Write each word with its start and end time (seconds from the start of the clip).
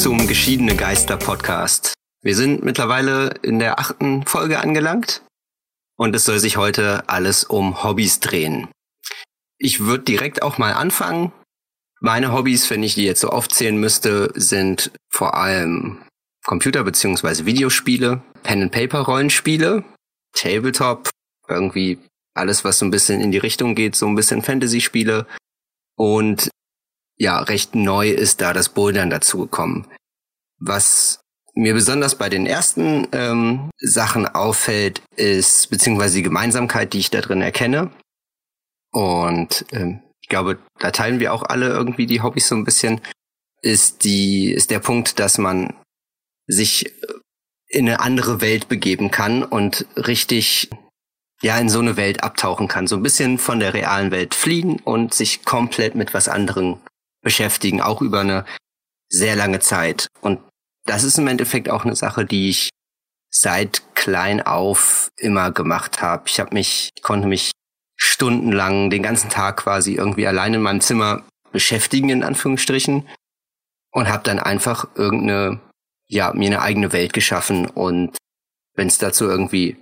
zum 0.00 0.26
Geschiedene 0.26 0.76
Geister 0.76 1.18
Podcast. 1.18 1.92
Wir 2.22 2.34
sind 2.34 2.64
mittlerweile 2.64 3.34
in 3.42 3.58
der 3.58 3.78
achten 3.78 4.24
Folge 4.24 4.58
angelangt 4.58 5.20
und 5.98 6.16
es 6.16 6.24
soll 6.24 6.38
sich 6.38 6.56
heute 6.56 7.06
alles 7.10 7.44
um 7.44 7.84
Hobbys 7.84 8.18
drehen. 8.18 8.68
Ich 9.58 9.80
würde 9.80 10.04
direkt 10.04 10.40
auch 10.40 10.56
mal 10.56 10.72
anfangen. 10.72 11.32
Meine 12.00 12.32
Hobbys, 12.32 12.70
wenn 12.70 12.82
ich 12.82 12.94
die 12.94 13.04
jetzt 13.04 13.20
so 13.20 13.28
aufzählen 13.28 13.76
müsste, 13.76 14.32
sind 14.34 14.90
vor 15.10 15.34
allem 15.34 16.00
Computer- 16.46 16.84
bzw. 16.84 17.44
Videospiele, 17.44 18.22
Pen-and-Paper-Rollenspiele, 18.42 19.84
Tabletop, 20.32 21.10
irgendwie 21.46 21.98
alles, 22.32 22.64
was 22.64 22.78
so 22.78 22.86
ein 22.86 22.90
bisschen 22.90 23.20
in 23.20 23.32
die 23.32 23.38
Richtung 23.38 23.74
geht, 23.74 23.96
so 23.96 24.06
ein 24.06 24.14
bisschen 24.14 24.40
Fantasy-Spiele 24.40 25.26
und 25.94 26.48
ja, 27.18 27.38
recht 27.40 27.74
neu 27.74 28.08
ist 28.08 28.40
da 28.40 28.54
das 28.54 28.70
Bouldern 28.70 29.10
dazugekommen. 29.10 29.86
Was 30.60 31.20
mir 31.54 31.74
besonders 31.74 32.16
bei 32.16 32.28
den 32.28 32.46
ersten 32.46 33.08
ähm, 33.12 33.70
Sachen 33.78 34.26
auffällt, 34.26 35.02
ist 35.16 35.70
beziehungsweise 35.70 36.16
die 36.16 36.22
Gemeinsamkeit, 36.22 36.92
die 36.92 37.00
ich 37.00 37.10
da 37.10 37.20
drin 37.20 37.42
erkenne. 37.42 37.90
Und 38.92 39.64
ähm, 39.72 40.02
ich 40.22 40.28
glaube, 40.28 40.58
da 40.78 40.90
teilen 40.90 41.20
wir 41.20 41.32
auch 41.32 41.42
alle 41.42 41.68
irgendwie 41.68 42.06
die 42.06 42.22
Hobbys 42.22 42.48
so 42.48 42.54
ein 42.54 42.64
bisschen, 42.64 43.00
ist 43.62 44.04
die, 44.04 44.52
ist 44.52 44.70
der 44.70 44.80
Punkt, 44.80 45.18
dass 45.18 45.38
man 45.38 45.74
sich 46.46 46.92
in 47.68 47.88
eine 47.88 48.00
andere 48.00 48.40
Welt 48.40 48.68
begeben 48.68 49.10
kann 49.10 49.44
und 49.44 49.86
richtig 49.96 50.70
ja 51.42 51.58
in 51.58 51.68
so 51.68 51.78
eine 51.78 51.96
Welt 51.96 52.22
abtauchen 52.22 52.68
kann, 52.68 52.86
so 52.86 52.96
ein 52.96 53.02
bisschen 53.02 53.38
von 53.38 53.60
der 53.60 53.72
realen 53.72 54.10
Welt 54.10 54.34
fliehen 54.34 54.78
und 54.80 55.14
sich 55.14 55.44
komplett 55.44 55.94
mit 55.94 56.12
was 56.12 56.28
anderem 56.28 56.78
beschäftigen, 57.22 57.80
auch 57.80 58.02
über 58.02 58.20
eine 58.20 58.44
sehr 59.08 59.36
lange 59.36 59.60
Zeit. 59.60 60.08
Und 60.20 60.40
das 60.86 61.04
ist 61.04 61.18
im 61.18 61.26
Endeffekt 61.26 61.68
auch 61.68 61.84
eine 61.84 61.96
Sache, 61.96 62.24
die 62.24 62.50
ich 62.50 62.70
seit 63.32 63.82
klein 63.94 64.40
auf 64.40 65.10
immer 65.16 65.52
gemacht 65.52 66.02
habe. 66.02 66.24
Ich 66.26 66.40
habe 66.40 66.54
mich, 66.54 66.90
konnte 67.02 67.28
mich 67.28 67.52
stundenlang, 67.96 68.90
den 68.90 69.02
ganzen 69.02 69.30
Tag 69.30 69.58
quasi 69.58 69.94
irgendwie 69.94 70.26
allein 70.26 70.54
in 70.54 70.62
meinem 70.62 70.80
Zimmer 70.80 71.22
beschäftigen, 71.52 72.08
in 72.08 72.24
Anführungsstrichen, 72.24 73.08
und 73.92 74.08
habe 74.08 74.24
dann 74.24 74.38
einfach 74.38 74.88
irgendeine, 74.94 75.60
ja, 76.08 76.32
mir 76.32 76.46
eine 76.46 76.62
eigene 76.62 76.92
Welt 76.92 77.12
geschaffen. 77.12 77.66
Und 77.66 78.16
wenn 78.74 78.88
es 78.88 78.98
dazu 78.98 79.26
irgendwie 79.26 79.76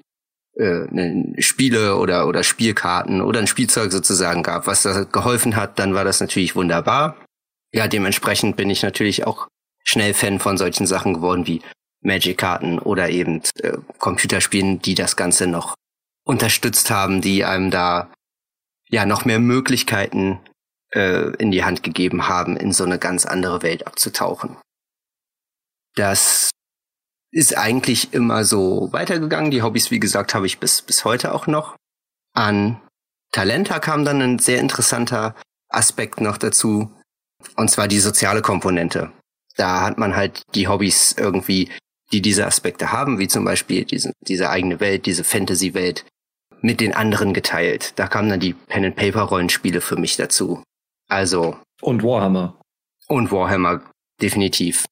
äh, 0.56 0.86
ne, 0.90 1.34
Spiele 1.38 1.96
oder, 1.96 2.26
oder 2.26 2.42
Spielkarten 2.42 3.22
oder 3.22 3.40
ein 3.40 3.46
Spielzeug 3.46 3.92
sozusagen 3.92 4.42
gab, 4.42 4.66
was 4.66 4.82
da 4.82 5.04
geholfen 5.04 5.56
hat, 5.56 5.78
dann 5.78 5.94
war 5.94 6.04
das 6.04 6.20
natürlich 6.20 6.56
wunderbar 6.56 7.16
ja, 7.72 7.88
dementsprechend 7.88 8.56
bin 8.56 8.70
ich 8.70 8.82
natürlich 8.82 9.26
auch 9.26 9.48
schnell 9.84 10.14
Fan 10.14 10.38
von 10.38 10.58
solchen 10.58 10.86
Sachen 10.86 11.14
geworden 11.14 11.46
wie 11.46 11.62
Magic-Karten 12.00 12.78
oder 12.78 13.10
eben 13.10 13.42
äh, 13.60 13.78
Computerspielen, 13.98 14.80
die 14.80 14.94
das 14.94 15.16
Ganze 15.16 15.46
noch 15.46 15.74
unterstützt 16.24 16.90
haben, 16.90 17.20
die 17.20 17.44
einem 17.44 17.70
da 17.70 18.12
ja 18.88 19.06
noch 19.06 19.24
mehr 19.24 19.38
Möglichkeiten 19.38 20.40
äh, 20.92 21.34
in 21.36 21.50
die 21.50 21.64
Hand 21.64 21.82
gegeben 21.82 22.28
haben, 22.28 22.56
in 22.56 22.72
so 22.72 22.84
eine 22.84 22.98
ganz 22.98 23.26
andere 23.26 23.62
Welt 23.62 23.86
abzutauchen. 23.86 24.56
Das 25.94 26.50
ist 27.30 27.56
eigentlich 27.56 28.14
immer 28.14 28.44
so 28.44 28.92
weitergegangen. 28.92 29.50
Die 29.50 29.62
Hobbys, 29.62 29.90
wie 29.90 30.00
gesagt, 30.00 30.34
habe 30.34 30.46
ich 30.46 30.58
bis, 30.58 30.82
bis 30.82 31.04
heute 31.04 31.34
auch 31.34 31.46
noch. 31.46 31.76
An 32.34 32.80
Talenta 33.32 33.78
kam 33.78 34.04
dann 34.04 34.22
ein 34.22 34.38
sehr 34.38 34.60
interessanter 34.60 35.34
Aspekt 35.68 36.20
noch 36.20 36.38
dazu, 36.38 36.90
und 37.56 37.70
zwar 37.70 37.88
die 37.88 38.00
soziale 38.00 38.40
Komponente. 38.42 39.12
Da 39.58 39.82
hat 39.82 39.98
man 39.98 40.16
halt 40.16 40.42
die 40.54 40.68
Hobbys 40.68 41.14
irgendwie, 41.18 41.68
die 42.12 42.22
diese 42.22 42.46
Aspekte 42.46 42.92
haben, 42.92 43.18
wie 43.18 43.28
zum 43.28 43.44
Beispiel 43.44 43.84
diese, 43.84 44.12
diese 44.26 44.48
eigene 44.48 44.80
Welt, 44.80 45.06
diese 45.06 45.24
Fantasy-Welt, 45.24 46.04
mit 46.62 46.80
den 46.80 46.94
anderen 46.94 47.34
geteilt. 47.34 47.92
Da 47.96 48.06
kamen 48.06 48.30
dann 48.30 48.40
die 48.40 48.54
Pen-and-Paper-Rollenspiele 48.54 49.80
für 49.80 49.96
mich 49.96 50.16
dazu. 50.16 50.62
Also. 51.08 51.56
Und 51.80 52.02
Warhammer. 52.02 52.60
Und 53.06 53.30
Warhammer, 53.30 53.82
definitiv. 54.20 54.84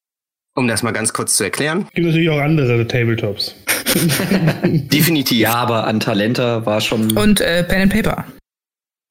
Um 0.54 0.69
das 0.69 0.83
mal 0.83 0.93
ganz 0.93 1.12
kurz 1.12 1.37
zu 1.37 1.44
erklären. 1.44 1.87
Gibt 1.94 2.06
natürlich 2.06 2.31
auch 2.31 2.41
andere 2.41 2.87
Tabletops. 2.87 3.54
definitiv. 4.65 5.38
Ja, 5.38 5.54
aber 5.54 5.87
an 5.87 6.00
Talenta 6.00 6.65
war 6.65 6.81
schon. 6.81 7.16
Und 7.16 7.41
äh, 7.41 7.65
Pen 7.65 7.83
and 7.83 7.93
Paper. 7.93 8.25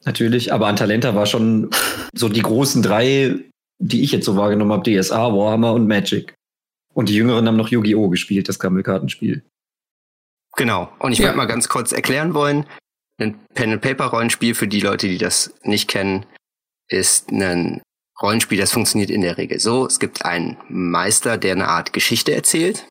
Natürlich, 0.06 0.54
aber 0.54 0.68
Antalenta 0.68 1.16
war 1.16 1.26
schon 1.26 1.70
so 2.14 2.30
die 2.30 2.42
großen 2.42 2.84
drei, 2.84 3.36
die 3.80 4.04
ich 4.04 4.12
jetzt 4.12 4.26
so 4.26 4.36
wahrgenommen 4.36 4.72
habe, 4.72 4.84
DSA, 4.90 5.34
Warhammer 5.34 5.74
und 5.74 5.88
Magic. 5.88 6.34
Und 6.94 7.10
die 7.10 7.16
Jüngeren 7.16 7.48
haben 7.48 7.58
noch 7.58 7.70
Yu-Gi-Oh! 7.70 8.10
gespielt, 8.10 8.48
das 8.48 8.60
Gammelkartenspiel. 8.60 9.44
Genau. 10.56 10.92
Und 11.00 11.12
ich 11.12 11.20
ja. 11.20 11.26
würde 11.26 11.38
mal 11.38 11.46
ganz 11.46 11.68
kurz 11.68 11.92
erklären 11.92 12.34
wollen, 12.34 12.66
ein 13.18 13.40
Pen-and-Paper-Rollenspiel 13.54 14.56
für 14.56 14.68
die 14.68 14.80
Leute, 14.80 15.08
die 15.08 15.18
das 15.18 15.54
nicht 15.64 15.90
kennen, 15.90 16.26
ist 16.88 17.32
ein 17.32 17.82
Rollenspiel, 18.22 18.58
das 18.58 18.72
funktioniert 18.72 19.10
in 19.10 19.22
der 19.22 19.38
Regel 19.38 19.60
so. 19.60 19.86
Es 19.86 20.00
gibt 20.00 20.24
einen 20.24 20.58
Meister, 20.70 21.38
der 21.38 21.54
eine 21.54 21.68
Art 21.68 21.92
Geschichte 21.92 22.34
erzählt, 22.34 22.88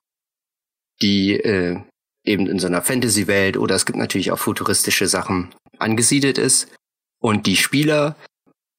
die 1.00 1.34
äh, 1.34 1.80
eben 2.24 2.46
in 2.46 2.58
so 2.58 2.66
einer 2.66 2.82
Fantasy-Welt 2.82 3.56
oder 3.56 3.74
es 3.74 3.86
gibt 3.86 3.98
natürlich 3.98 4.32
auch 4.32 4.38
futuristische 4.38 5.06
Sachen 5.06 5.54
angesiedelt 5.78 6.38
ist. 6.38 6.74
Und 7.20 7.46
die 7.46 7.56
Spieler, 7.56 8.16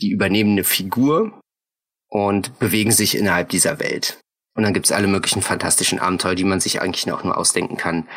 die 0.02 0.12
übernehmen 0.12 0.52
eine 0.52 0.64
Figur 0.64 1.40
und 2.10 2.58
bewegen 2.60 2.92
sich 2.92 3.18
innerhalb 3.18 3.50
dieser 3.50 3.80
Welt. 3.80 4.20
Und 4.56 4.64
dann 4.64 4.74
gibt's 4.74 4.92
alle 4.92 5.08
möglichen 5.08 5.42
fantastischen 5.42 6.00
Abenteuer, 6.00 6.36
die 6.36 6.44
man 6.44 6.60
sich 6.60 6.82
eigentlich 6.82 7.12
auch 7.12 7.24
nur 7.24 7.38
ausdenken 7.38 7.78
kann. 7.78 8.08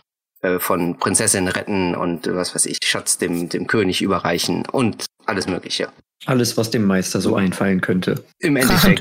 Äh, 0.40 0.60
von 0.60 0.96
Prinzessin 0.98 1.48
retten 1.48 1.96
und 1.96 2.28
äh, 2.28 2.36
was 2.36 2.54
weiß 2.54 2.66
ich, 2.66 2.78
Schatz 2.84 3.18
dem, 3.18 3.48
dem 3.48 3.66
König 3.66 4.02
überreichen 4.02 4.64
und 4.70 5.06
alles 5.26 5.48
Mögliche. 5.48 5.88
Alles, 6.26 6.56
was 6.56 6.70
dem 6.70 6.84
Meister 6.84 7.20
so 7.20 7.34
einfallen 7.34 7.80
könnte. 7.80 8.24
Im 8.38 8.54
Endeffekt 8.54 9.00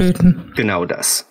genau 0.55 0.85
das. 0.85 1.29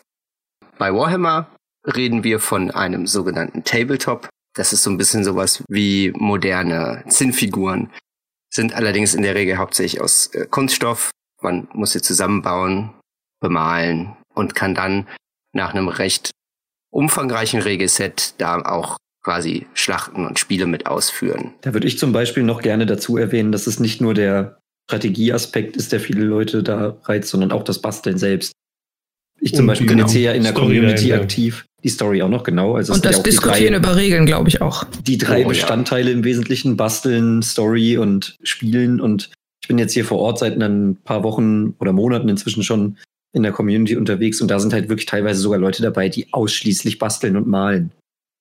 Bei 0.79 0.95
Warhammer 0.95 1.49
reden 1.85 2.23
wir 2.23 2.39
von 2.39 2.71
einem 2.71 3.09
sogenannten 3.09 3.65
Tabletop. 3.65 4.29
Das 4.55 4.73
ist 4.73 4.85
so 4.85 4.91
ein 4.91 4.97
bisschen 4.97 5.25
sowas 5.25 5.65
wie 5.69 6.13
moderne 6.15 7.03
Zinnfiguren, 7.09 7.91
sind 8.49 8.75
allerdings 8.75 9.15
in 9.15 9.23
der 9.23 9.35
Regel 9.35 9.59
hauptsächlich 9.59 10.01
aus 10.01 10.29
äh, 10.29 10.47
Kunststoff. 10.49 11.11
Man 11.43 11.67
muss 11.73 11.93
sie 11.93 12.01
zusammenbauen, 12.01 12.95
bemalen 13.41 14.17
und 14.35 14.55
kann 14.55 14.75
dann 14.75 15.07
nach 15.53 15.75
einem 15.75 15.89
recht 15.89 16.31
umfangreichen 16.91 17.61
Regelset 17.61 18.35
da 18.39 18.61
auch 18.63 18.97
quasi 19.23 19.67
Schlachten 19.75 20.25
und 20.25 20.39
Spiele 20.39 20.67
mit 20.67 20.87
ausführen. 20.87 21.53
Da 21.63 21.75
würde 21.75 21.89
ich 21.89 21.99
zum 21.99 22.13
Beispiel 22.13 22.45
noch 22.45 22.63
gerne 22.63 22.87
dazu 22.87 23.17
erwähnen, 23.17 23.51
dass 23.51 23.67
es 23.67 23.81
nicht 23.81 24.01
nur 24.01 24.15
der 24.15 24.59
Strategieaspekt 24.89 25.77
ist, 25.77 25.91
der 25.91 25.99
viele 25.99 26.23
Leute 26.23 26.63
da 26.63 26.97
reizt, 27.03 27.31
sondern 27.31 27.51
auch 27.51 27.65
das 27.65 27.81
Basteln 27.81 28.19
selbst. 28.19 28.53
Ich 29.41 29.53
zum 29.53 29.65
und 29.65 29.67
Beispiel 29.67 29.89
genau, 29.89 29.99
bin 29.99 30.07
jetzt 30.07 30.17
hier 30.17 30.35
in 30.35 30.45
der 30.45 30.53
Story 30.53 30.67
Community 30.67 31.09
dahinter. 31.09 31.23
aktiv. 31.23 31.67
Die 31.83 31.89
Story 31.89 32.23
auch 32.23 32.29
noch, 32.29 32.45
genau. 32.45 32.77
Also 32.77 32.95
und 32.95 33.05
das 33.05 33.17
ja 33.17 33.23
Diskutieren 33.23 33.73
drei, 33.73 33.79
über 33.79 33.97
Regeln, 33.97 34.27
glaube 34.27 34.49
ich 34.49 34.63
auch. 34.63 34.85
Die 35.03 35.19
drei 35.19 35.45
oh, 35.45 35.49
Bestandteile 35.49 36.11
ja. 36.11 36.17
im 36.17 36.25
Wesentlichen, 36.25 36.77
Basteln, 36.77 37.43
Story 37.43 37.99
und 37.99 38.37
Spielen. 38.43 39.01
Und 39.01 39.31
ich 39.61 39.69
bin 39.69 39.79
jetzt 39.79 39.93
hier 39.93 40.05
vor 40.05 40.19
Ort 40.21 40.39
seit 40.39 40.61
ein 40.61 40.97
paar 41.05 41.23
Wochen 41.23 41.75
oder 41.79 41.93
Monaten 41.93 42.29
inzwischen 42.29 42.63
schon 42.63 42.97
in 43.37 43.43
der 43.43 43.53
Community 43.53 43.97
unterwegs 43.97 44.41
und 44.41 44.49
da 44.49 44.59
sind 44.59 44.73
halt 44.73 44.89
wirklich 44.89 45.05
teilweise 45.05 45.41
sogar 45.41 45.59
Leute 45.59 45.83
dabei, 45.83 46.09
die 46.09 46.33
ausschließlich 46.33 46.99
basteln 46.99 47.37
und 47.37 47.47
malen. 47.47 47.93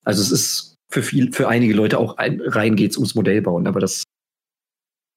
Also 0.05 0.21
es 0.21 0.31
ist 0.31 0.75
für 0.89 1.03
viel, 1.03 1.33
für 1.33 1.49
einige 1.49 1.73
Leute 1.73 1.99
auch 1.99 2.17
ein, 2.17 2.39
rein 2.41 2.77
geht's 2.77 2.95
ums 2.95 3.13
Modell 3.13 3.41
bauen, 3.41 3.67
aber 3.67 3.81
das, 3.81 4.03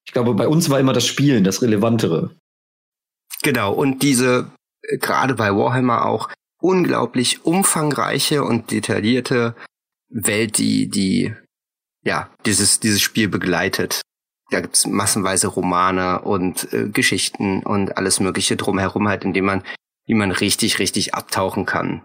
ich 0.05 0.13
glaube, 0.13 0.35
bei 0.35 0.49
uns 0.49 0.69
war 0.69 0.81
immer 0.81 0.93
das 0.93 1.07
Spielen 1.07 1.45
das 1.45 1.63
Relevantere. 1.63 2.35
Genau, 3.43 3.73
und 3.73 4.03
diese 4.03 4.51
gerade 4.83 5.35
bei 5.35 5.55
Warhammer 5.55 6.07
auch 6.07 6.29
unglaublich 6.61 7.45
umfangreiche 7.45 8.43
und 8.43 8.73
detaillierte 8.73 9.55
Welt, 10.09 10.59
die, 10.59 10.89
die, 10.89 11.35
ja, 12.05 12.33
dieses, 12.47 12.81
dieses 12.81 13.01
Spiel 13.01 13.29
begleitet. 13.29 14.01
Da 14.51 14.61
gibt's 14.61 14.87
massenweise 14.87 15.49
Romane 15.49 16.21
und 16.23 16.73
äh, 16.73 16.89
Geschichten 16.89 17.63
und 17.63 17.97
alles 17.97 18.21
Mögliche 18.21 18.57
drumherum 18.57 19.09
halt, 19.09 19.25
in 19.25 19.33
dem 19.33 19.45
man, 19.45 19.63
wie 20.07 20.15
man 20.15 20.31
richtig, 20.31 20.79
richtig 20.79 21.15
abtauchen 21.15 21.67
kann. 21.67 22.03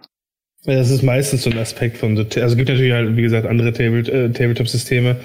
Das 0.65 0.89
ist 0.89 1.03
meistens 1.03 1.43
so 1.43 1.49
ein 1.49 1.57
Aspekt 1.57 1.97
von 1.97 2.15
so, 2.15 2.23
also 2.23 2.39
es 2.39 2.55
gibt 2.55 2.69
natürlich 2.69 2.93
halt, 2.93 3.15
wie 3.15 3.21
gesagt, 3.21 3.47
andere 3.47 3.73
Table, 3.73 3.99
äh, 3.99 4.31
Tabletop-Systeme, 4.31 5.17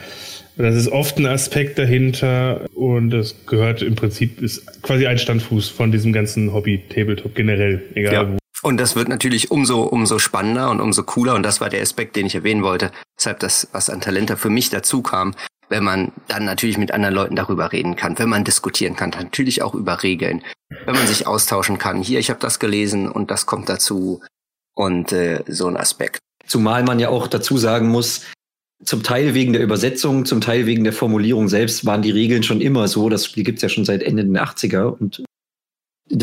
das 0.58 0.74
ist 0.74 0.88
oft 0.88 1.18
ein 1.18 1.26
Aspekt 1.26 1.78
dahinter 1.78 2.66
und 2.74 3.10
das 3.10 3.46
gehört 3.46 3.80
im 3.80 3.94
Prinzip, 3.94 4.42
ist 4.42 4.82
quasi 4.82 5.06
ein 5.06 5.16
Standfuß 5.16 5.68
von 5.68 5.92
diesem 5.92 6.12
ganzen 6.12 6.52
Hobby 6.52 6.82
Tabletop 6.88 7.36
generell, 7.36 7.84
egal 7.94 8.12
ja. 8.12 8.28
wo. 8.28 8.38
Und 8.62 8.78
das 8.78 8.96
wird 8.96 9.08
natürlich 9.08 9.52
umso, 9.52 9.82
umso 9.82 10.18
spannender 10.18 10.68
und 10.70 10.80
umso 10.80 11.04
cooler. 11.04 11.36
Und 11.36 11.44
das 11.44 11.60
war 11.60 11.68
der 11.70 11.80
Aspekt, 11.80 12.16
den 12.16 12.26
ich 12.26 12.34
erwähnen 12.34 12.64
wollte. 12.64 12.90
Deshalb 13.16 13.38
das, 13.38 13.68
was 13.70 13.88
an 13.88 14.00
Talenter 14.00 14.36
für 14.36 14.50
mich 14.50 14.68
dazu 14.68 15.00
kam, 15.00 15.36
wenn 15.68 15.84
man 15.84 16.12
dann 16.28 16.44
natürlich 16.44 16.78
mit 16.78 16.92
anderen 16.92 17.14
Leuten 17.14 17.36
darüber 17.36 17.72
reden 17.72 17.96
kann, 17.96 18.18
wenn 18.18 18.28
man 18.28 18.44
diskutieren 18.44 18.96
kann, 18.96 19.10
natürlich 19.10 19.62
auch 19.62 19.74
über 19.74 20.02
Regeln, 20.02 20.42
wenn 20.86 20.94
man 20.94 21.06
sich 21.06 21.26
austauschen 21.26 21.78
kann. 21.78 22.02
Hier, 22.02 22.18
ich 22.18 22.30
habe 22.30 22.40
das 22.40 22.58
gelesen 22.58 23.10
und 23.10 23.30
das 23.30 23.46
kommt 23.46 23.68
dazu. 23.68 24.22
und 24.74 25.12
äh, 25.12 25.42
so 25.48 25.66
ein 25.66 25.76
Aspekt. 25.76 26.20
Zumal 26.46 26.84
man 26.84 27.00
ja 27.00 27.08
auch 27.08 27.26
dazu 27.26 27.58
sagen 27.58 27.88
muss, 27.88 28.22
zum 28.84 29.02
Teil 29.02 29.34
wegen 29.34 29.52
der 29.52 29.62
Übersetzung, 29.62 30.24
zum 30.24 30.40
Teil 30.40 30.66
wegen 30.66 30.84
der 30.84 30.92
Formulierung 30.92 31.48
selbst 31.48 31.84
waren 31.84 32.02
die 32.02 32.12
Regeln 32.12 32.44
schon 32.44 32.60
immer 32.60 32.86
so. 32.86 33.08
Das 33.08 33.24
Spiel 33.26 33.42
gibt's 33.42 33.62
ja 33.62 33.68
schon 33.68 33.84
seit 33.84 34.02
Ende 34.02 34.24
der 34.24 34.44
80er 34.44 34.84
und 34.84 35.24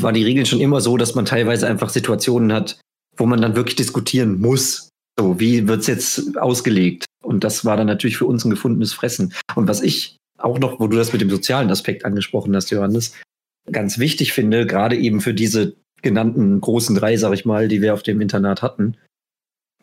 waren 0.01 0.13
die 0.13 0.23
Regeln 0.23 0.45
schon 0.45 0.61
immer 0.61 0.81
so, 0.81 0.97
dass 0.97 1.15
man 1.15 1.25
teilweise 1.25 1.67
einfach 1.67 1.89
Situationen 1.89 2.53
hat, 2.53 2.79
wo 3.17 3.25
man 3.25 3.41
dann 3.41 3.55
wirklich 3.55 3.75
diskutieren 3.75 4.39
muss. 4.39 4.89
So, 5.19 5.39
wie 5.39 5.67
wird's 5.67 5.87
jetzt 5.87 6.37
ausgelegt? 6.37 7.05
Und 7.25 7.43
das 7.43 7.65
war 7.65 7.75
dann 7.75 7.87
natürlich 7.87 8.17
für 8.17 8.27
uns 8.27 8.45
ein 8.45 8.51
gefundenes 8.51 8.93
Fressen. 8.93 9.33
Und 9.55 9.67
was 9.67 9.81
ich 9.81 10.17
auch 10.37 10.59
noch, 10.59 10.79
wo 10.79 10.87
du 10.87 10.95
das 10.95 11.11
mit 11.11 11.21
dem 11.21 11.29
sozialen 11.29 11.71
Aspekt 11.71 12.05
angesprochen 12.05 12.55
hast, 12.55 12.69
Johannes, 12.69 13.13
ganz 13.71 13.97
wichtig 13.97 14.31
finde, 14.31 14.67
gerade 14.67 14.95
eben 14.95 15.21
für 15.21 15.33
diese 15.33 15.75
genannten 16.01 16.61
großen 16.61 16.95
drei, 16.95 17.17
sag 17.17 17.33
ich 17.33 17.45
mal, 17.45 17.67
die 17.67 17.81
wir 17.81 17.93
auf 17.93 18.03
dem 18.03 18.21
Internat 18.21 18.61
hatten, 18.61 18.97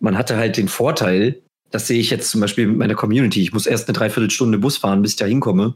man 0.00 0.16
hatte 0.16 0.36
halt 0.36 0.56
den 0.56 0.68
Vorteil, 0.68 1.42
das 1.70 1.88
sehe 1.88 1.98
ich 1.98 2.10
jetzt 2.10 2.30
zum 2.30 2.40
Beispiel 2.40 2.66
mit 2.68 2.76
meiner 2.76 2.94
Community, 2.94 3.42
ich 3.42 3.52
muss 3.52 3.66
erst 3.66 3.88
eine 3.88 3.96
Dreiviertelstunde 3.96 4.58
Bus 4.58 4.76
fahren, 4.76 5.02
bis 5.02 5.12
ich 5.12 5.16
da 5.16 5.24
hinkomme, 5.24 5.74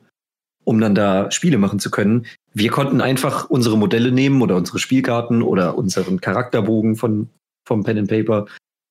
um 0.65 0.81
dann 0.81 0.95
da 0.95 1.31
Spiele 1.31 1.59
machen 1.59 1.81
zu 1.81 1.91
können. 1.91 2.27
Wir 2.53 2.71
konnten 2.71 3.01
einfach 3.01 3.51
unsere 3.51 3.77
Modelle 3.77 4.13
nehmen 4.13 4.43
oder 4.43 4.57
unsere 4.57 4.79
Spielkarten 4.79 5.43
oder 5.43 5.77
unseren 5.77 6.21
Charakterbogen 6.21 6.97
von, 6.97 7.29
vom 7.67 7.83
Pen 7.83 7.99
and 7.99 8.09
Paper 8.09 8.47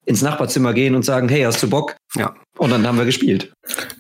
ins 0.05 0.21
Nachbarzimmer 0.21 0.73
gehen 0.73 0.95
und 0.95 1.03
sagen, 1.03 1.29
hey, 1.29 1.41
hast 1.41 1.61
du 1.61 1.69
Bock? 1.69 1.95
Ja. 2.15 2.35
Und 2.57 2.69
dann 2.69 2.85
haben 2.85 2.97
wir 2.97 3.05
gespielt. 3.05 3.51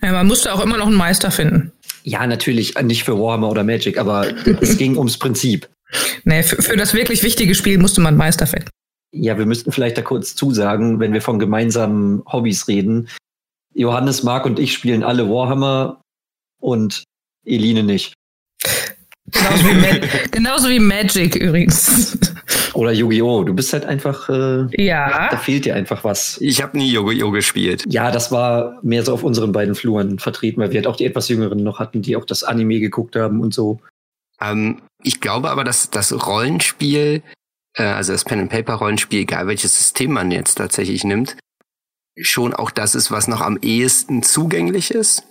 Ja, 0.01 0.11
man 0.11 0.27
musste 0.27 0.53
auch 0.53 0.63
immer 0.63 0.77
noch 0.77 0.87
einen 0.87 0.95
Meister 0.95 1.31
finden. 1.31 1.71
Ja, 2.03 2.25
natürlich 2.27 2.79
nicht 2.81 3.03
für 3.03 3.19
Warhammer 3.19 3.49
oder 3.49 3.63
Magic, 3.63 3.97
aber 3.97 4.27
es 4.61 4.77
ging 4.77 4.97
ums 4.97 5.17
Prinzip. 5.17 5.67
Nee, 6.23 6.43
für, 6.43 6.61
für 6.61 6.77
das 6.77 6.93
wirklich 6.93 7.23
wichtige 7.23 7.55
Spiel 7.55 7.77
musste 7.77 8.01
man 8.01 8.09
einen 8.09 8.17
Meister 8.17 8.47
finden. 8.47 8.69
Ja, 9.11 9.37
wir 9.37 9.45
müssten 9.45 9.71
vielleicht 9.71 9.97
da 9.97 10.01
kurz 10.01 10.35
zusagen, 10.35 10.99
wenn 10.99 11.13
wir 11.13 11.21
von 11.21 11.39
gemeinsamen 11.39 12.23
Hobbys 12.25 12.67
reden. 12.67 13.07
Johannes, 13.73 14.23
Marc 14.23 14.45
und 14.45 14.59
ich 14.59 14.73
spielen 14.73 15.03
alle 15.03 15.29
Warhammer 15.29 16.01
und 16.59 17.03
Eline 17.45 17.83
nicht. 17.83 18.13
Genauso 19.31 19.65
wie, 19.65 19.73
Ma 19.73 20.07
genauso 20.31 20.69
wie 20.69 20.79
Magic 20.79 21.35
übrigens. 21.35 22.17
Oder 22.73 22.91
Yu-Gi-Oh! 22.91 23.43
Du 23.43 23.53
bist 23.53 23.73
halt 23.73 23.85
einfach. 23.85 24.29
Äh, 24.29 24.67
ja. 24.83 25.29
Da 25.29 25.37
fehlt 25.37 25.65
dir 25.65 25.75
einfach 25.75 26.03
was. 26.03 26.39
Ich 26.41 26.61
habe 26.61 26.77
nie 26.77 26.91
Yu-Gi-Oh! 26.91 27.31
gespielt. 27.31 27.83
Ja, 27.87 28.11
das 28.11 28.31
war 28.31 28.79
mehr 28.83 29.03
so 29.03 29.13
auf 29.13 29.23
unseren 29.23 29.51
beiden 29.51 29.75
Fluren 29.75 30.19
vertreten, 30.19 30.61
weil 30.61 30.71
wir 30.71 30.79
halt 30.79 30.87
auch 30.87 30.95
die 30.95 31.05
etwas 31.05 31.29
Jüngeren 31.29 31.63
noch 31.63 31.79
hatten, 31.79 32.01
die 32.01 32.15
auch 32.15 32.25
das 32.25 32.43
Anime 32.43 32.79
geguckt 32.79 33.15
haben 33.15 33.41
und 33.41 33.53
so. 33.53 33.79
Ähm, 34.39 34.81
ich 35.01 35.21
glaube 35.21 35.49
aber, 35.49 35.63
dass 35.63 35.89
das 35.89 36.11
Rollenspiel, 36.27 37.23
äh, 37.75 37.83
also 37.83 38.11
das 38.11 38.25
Pen 38.25 38.41
and 38.41 38.51
Paper 38.51 38.75
Rollenspiel, 38.75 39.21
egal 39.21 39.47
welches 39.47 39.77
System 39.77 40.11
man 40.11 40.31
jetzt 40.31 40.55
tatsächlich 40.55 41.03
nimmt, 41.03 41.37
schon 42.19 42.53
auch 42.53 42.71
das 42.71 42.95
ist, 42.95 43.11
was 43.11 43.27
noch 43.27 43.41
am 43.41 43.57
ehesten 43.61 44.23
zugänglich 44.23 44.91
ist. 44.91 45.23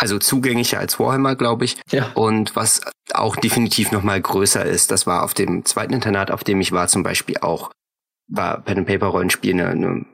Also 0.00 0.18
zugänglicher 0.18 0.78
als 0.78 0.98
Warhammer, 0.98 1.36
glaube 1.36 1.66
ich. 1.66 1.76
Ja. 1.90 2.10
Und 2.14 2.56
was 2.56 2.80
auch 3.12 3.36
definitiv 3.36 3.92
noch 3.92 4.02
mal 4.02 4.18
größer 4.18 4.64
ist, 4.64 4.90
das 4.90 5.06
war 5.06 5.22
auf 5.22 5.34
dem 5.34 5.66
zweiten 5.66 5.92
Internat, 5.92 6.30
auf 6.30 6.42
dem 6.42 6.58
ich 6.62 6.72
war 6.72 6.88
zum 6.88 7.02
Beispiel 7.02 7.36
auch, 7.42 7.70
war 8.26 8.62
Pen 8.62 8.78
and 8.78 8.86
Paper 8.86 9.08
Rollenspiel 9.08 9.52
eine, 9.52 9.68
eine 9.68 10.06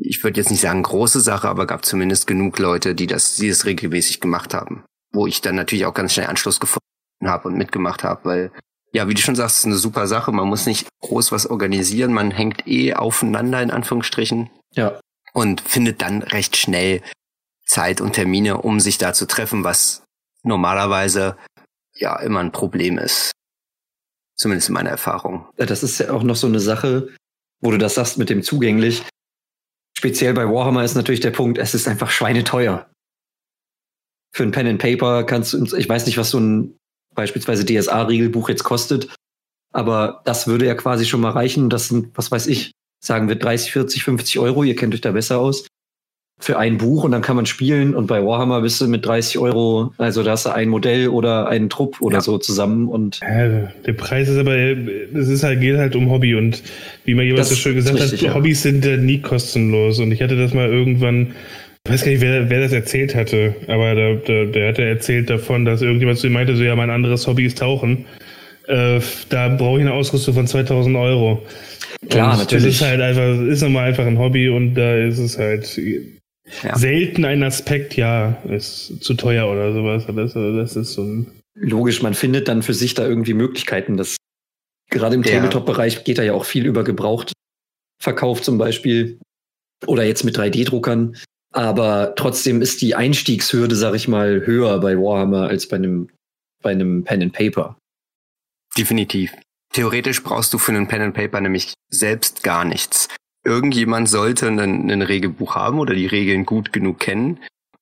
ich 0.00 0.24
würde 0.24 0.40
jetzt 0.40 0.50
nicht 0.50 0.62
sagen 0.62 0.82
große 0.82 1.20
Sache, 1.20 1.46
aber 1.48 1.66
gab 1.66 1.84
zumindest 1.84 2.26
genug 2.26 2.58
Leute, 2.58 2.94
die 2.94 3.06
das, 3.06 3.36
die 3.36 3.50
das 3.50 3.66
regelmäßig 3.66 4.20
gemacht 4.20 4.54
haben. 4.54 4.82
Wo 5.12 5.26
ich 5.26 5.42
dann 5.42 5.56
natürlich 5.56 5.84
auch 5.84 5.94
ganz 5.94 6.14
schnell 6.14 6.26
Anschluss 6.26 6.58
gefunden 6.58 6.80
habe 7.22 7.48
und 7.48 7.58
mitgemacht 7.58 8.02
habe, 8.02 8.24
weil 8.24 8.52
ja, 8.92 9.08
wie 9.08 9.14
du 9.14 9.20
schon 9.20 9.34
sagst, 9.34 9.58
ist 9.58 9.66
eine 9.66 9.74
super 9.74 10.06
Sache. 10.06 10.32
Man 10.32 10.48
muss 10.48 10.66
nicht 10.66 10.86
groß 11.02 11.32
was 11.32 11.48
organisieren, 11.48 12.14
man 12.14 12.30
hängt 12.30 12.66
eh 12.66 12.94
aufeinander 12.94 13.60
in 13.60 13.72
Anführungsstrichen. 13.72 14.50
Ja. 14.72 15.00
Und 15.32 15.60
findet 15.60 16.00
dann 16.00 16.22
recht 16.22 16.56
schnell 16.56 17.02
Zeit 17.66 18.00
und 18.00 18.12
Termine, 18.12 18.58
um 18.58 18.80
sich 18.80 18.98
da 18.98 19.12
zu 19.12 19.26
treffen, 19.26 19.64
was 19.64 20.02
normalerweise 20.42 21.36
ja 21.96 22.18
immer 22.20 22.40
ein 22.40 22.52
Problem 22.52 22.98
ist. 22.98 23.32
Zumindest 24.36 24.68
in 24.68 24.74
meiner 24.74 24.90
Erfahrung. 24.90 25.48
Das 25.56 25.82
ist 25.82 25.98
ja 25.98 26.10
auch 26.12 26.22
noch 26.22 26.36
so 26.36 26.46
eine 26.46 26.60
Sache, 26.60 27.08
wo 27.60 27.70
du 27.70 27.78
das 27.78 27.94
sagst 27.94 28.18
mit 28.18 28.30
dem 28.30 28.42
zugänglich. 28.42 29.04
Speziell 29.96 30.34
bei 30.34 30.46
Warhammer 30.46 30.84
ist 30.84 30.96
natürlich 30.96 31.20
der 31.20 31.30
Punkt, 31.30 31.58
es 31.58 31.74
ist 31.74 31.88
einfach 31.88 32.10
schweineteuer. 32.10 32.90
Für 34.34 34.42
ein 34.42 34.50
Pen 34.50 34.66
and 34.66 34.82
Paper 34.82 35.24
kannst 35.24 35.52
du, 35.52 35.76
ich 35.76 35.88
weiß 35.88 36.06
nicht, 36.06 36.18
was 36.18 36.30
so 36.30 36.40
ein 36.40 36.76
beispielsweise 37.14 37.64
DSA-Regelbuch 37.64 38.48
jetzt 38.48 38.64
kostet, 38.64 39.14
aber 39.72 40.20
das 40.24 40.48
würde 40.48 40.66
ja 40.66 40.74
quasi 40.74 41.06
schon 41.06 41.20
mal 41.20 41.30
reichen. 41.30 41.70
Das 41.70 41.88
sind, 41.88 42.16
was 42.18 42.32
weiß 42.32 42.48
ich, 42.48 42.72
sagen 43.00 43.28
wir 43.28 43.36
30, 43.36 43.70
40, 43.70 44.02
50 44.02 44.38
Euro. 44.40 44.64
Ihr 44.64 44.74
kennt 44.74 44.94
euch 44.94 45.00
da 45.00 45.12
besser 45.12 45.38
aus 45.38 45.66
für 46.38 46.58
ein 46.58 46.78
Buch 46.78 47.04
und 47.04 47.12
dann 47.12 47.22
kann 47.22 47.36
man 47.36 47.46
spielen 47.46 47.94
und 47.94 48.06
bei 48.06 48.24
Warhammer 48.24 48.60
bist 48.60 48.80
du 48.80 48.88
mit 48.88 49.06
30 49.06 49.38
Euro, 49.38 49.94
also 49.98 50.22
da 50.22 50.32
hast 50.32 50.46
du 50.46 50.50
ein 50.50 50.68
Modell 50.68 51.08
oder 51.08 51.48
einen 51.48 51.70
Trupp 51.70 52.00
oder 52.00 52.16
ja. 52.16 52.20
so 52.20 52.38
zusammen 52.38 52.88
und 52.88 53.20
ja, 53.20 53.48
der 53.86 53.92
Preis 53.92 54.28
ist 54.28 54.38
aber, 54.38 54.54
es 54.54 55.28
ist 55.28 55.42
halt, 55.44 55.60
geht 55.60 55.76
halt 55.76 55.96
um 55.96 56.10
Hobby 56.10 56.34
und 56.34 56.62
wie 57.04 57.14
man 57.14 57.24
jemand 57.24 57.46
so 57.46 57.54
schön 57.54 57.76
gesagt 57.76 57.98
richtig, 57.98 58.20
hat, 58.20 58.28
ja. 58.28 58.34
Hobbys 58.34 58.62
sind 58.62 58.84
ja 58.84 58.96
nie 58.96 59.20
kostenlos 59.20 60.00
und 60.00 60.12
ich 60.12 60.20
hatte 60.22 60.36
das 60.36 60.52
mal 60.52 60.68
irgendwann 60.68 61.34
ich 61.86 61.92
weiß 61.92 62.04
gar 62.04 62.12
nicht, 62.12 62.22
wer, 62.22 62.48
wer 62.48 62.60
das 62.60 62.72
erzählt 62.72 63.14
hatte, 63.14 63.54
aber 63.68 63.94
der, 63.94 64.14
der, 64.14 64.46
der 64.46 64.68
hatte 64.68 64.84
erzählt 64.84 65.28
davon, 65.28 65.66
dass 65.66 65.82
irgendjemand 65.82 66.18
zu 66.18 66.28
ihm 66.28 66.32
meinte, 66.32 66.56
so 66.56 66.62
ja, 66.62 66.74
mein 66.74 66.88
anderes 66.88 67.26
Hobby 67.26 67.44
ist 67.44 67.58
Tauchen. 67.58 68.06
Äh, 68.66 69.00
da 69.28 69.48
brauche 69.48 69.80
ich 69.80 69.82
eine 69.82 69.92
Ausrüstung 69.92 70.32
von 70.32 70.46
2000 70.46 70.96
Euro. 70.96 71.42
Klar, 72.08 72.32
und 72.32 72.38
natürlich. 72.38 72.64
Das 72.64 72.74
ist 72.76 72.80
halt 72.80 73.02
einfach, 73.02 73.38
ist 73.46 73.62
nochmal 73.62 73.88
einfach 73.88 74.06
ein 74.06 74.18
Hobby 74.18 74.48
und 74.48 74.74
da 74.74 74.96
ist 74.96 75.18
es 75.18 75.38
halt 75.38 75.78
ja. 76.62 76.76
selten 76.76 77.24
ein 77.24 77.42
Aspekt, 77.42 77.96
ja, 77.96 78.42
ist 78.44 79.02
zu 79.02 79.14
teuer 79.14 79.48
oder 79.50 79.72
sowas. 79.72 80.04
Das, 80.06 80.34
das 80.34 80.76
ist 80.76 80.92
so 80.94 81.02
ein. 81.02 81.26
Logisch, 81.54 82.02
man 82.02 82.14
findet 82.14 82.48
dann 82.48 82.62
für 82.62 82.74
sich 82.74 82.94
da 82.94 83.06
irgendwie 83.06 83.34
Möglichkeiten. 83.34 83.96
Das 83.96 84.16
gerade 84.90 85.14
im 85.14 85.22
ja. 85.22 85.34
Tabletop-Bereich 85.34 86.04
geht 86.04 86.18
da 86.18 86.22
ja 86.22 86.32
auch 86.32 86.44
viel 86.44 86.66
über 86.66 86.84
Gebrauchtverkauf 86.84 88.42
zum 88.42 88.58
Beispiel. 88.58 89.18
Oder 89.86 90.04
jetzt 90.04 90.24
mit 90.24 90.36
3D-Druckern. 90.38 91.16
Aber 91.52 92.14
trotzdem 92.16 92.60
ist 92.60 92.82
die 92.82 92.96
Einstiegshürde, 92.96 93.76
sag 93.76 93.94
ich 93.94 94.08
mal, 94.08 94.44
höher 94.44 94.80
bei 94.80 94.96
Warhammer 94.96 95.46
als 95.46 95.68
bei 95.68 95.76
einem, 95.76 96.10
bei 96.62 96.72
einem 96.72 97.04
Pen 97.04 97.22
and 97.22 97.32
Paper. 97.32 97.78
Definitiv. 98.76 99.32
Theoretisch 99.72 100.22
brauchst 100.22 100.52
du 100.52 100.58
für 100.58 100.72
einen 100.72 100.88
Pen 100.88 101.02
and 101.02 101.14
Paper 101.14 101.40
nämlich 101.40 101.74
selbst 101.90 102.42
gar 102.42 102.64
nichts 102.64 103.08
irgendjemand 103.44 104.08
sollte 104.08 104.48
ein, 104.48 104.58
ein 104.58 105.02
Regelbuch 105.02 105.54
haben 105.54 105.78
oder 105.78 105.94
die 105.94 106.06
Regeln 106.06 106.46
gut 106.46 106.72
genug 106.72 106.98
kennen, 106.98 107.40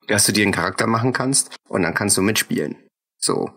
dass 0.09 0.27
du 0.27 0.33
dir 0.33 0.43
einen 0.43 0.53
Charakter 0.53 0.87
machen 0.87 1.13
kannst 1.13 1.57
und 1.69 1.83
dann 1.83 1.95
kannst 1.95 2.17
du 2.17 2.23
mitspielen. 2.23 2.77
So. 3.19 3.51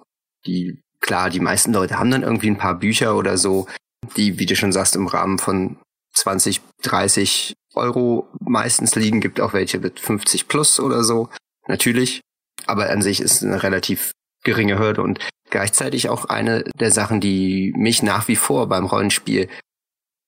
Die, 0.46 0.80
klar, 1.00 1.30
die 1.30 1.40
meisten 1.40 1.74
Leute 1.74 1.98
haben 1.98 2.12
dann 2.12 2.24
irgendwie 2.24 2.50
ein 2.50 2.58
paar 2.58 2.76
Bücher 2.76 3.18
oder 3.18 3.38
so, 3.38 3.68
die, 4.16 4.38
wie 4.38 4.46
du 4.46 4.56
schon 4.56 4.72
sagst, 4.72 4.96
im 4.96 5.08
Rahmen 5.08 5.40
von 5.40 5.78
20, 6.14 6.62
30 6.84 7.54
Euro 7.74 8.28
meistens 8.40 8.96
liegen. 8.96 9.22
Gibt 9.22 9.42
auch 9.42 9.54
welche 9.54 9.80
mit 9.80 10.00
50 10.00 10.48
plus 10.48 10.80
oder 10.80 11.04
so. 11.04 11.30
Natürlich. 11.68 12.22
Aber 12.68 12.90
an 12.90 13.02
sich 13.02 13.20
ist 13.22 13.44
eine 13.44 13.64
relativ 13.64 14.12
geringe 14.44 14.78
Hürde 14.78 15.02
und 15.02 15.20
gleichzeitig 15.50 16.10
auch 16.10 16.26
eine 16.26 16.64
der 16.80 16.92
Sachen, 16.92 17.20
die 17.20 17.74
mich 17.76 18.04
nach 18.04 18.28
wie 18.28 18.36
vor 18.36 18.68
beim 18.70 18.86
Rollenspiel 18.86 19.50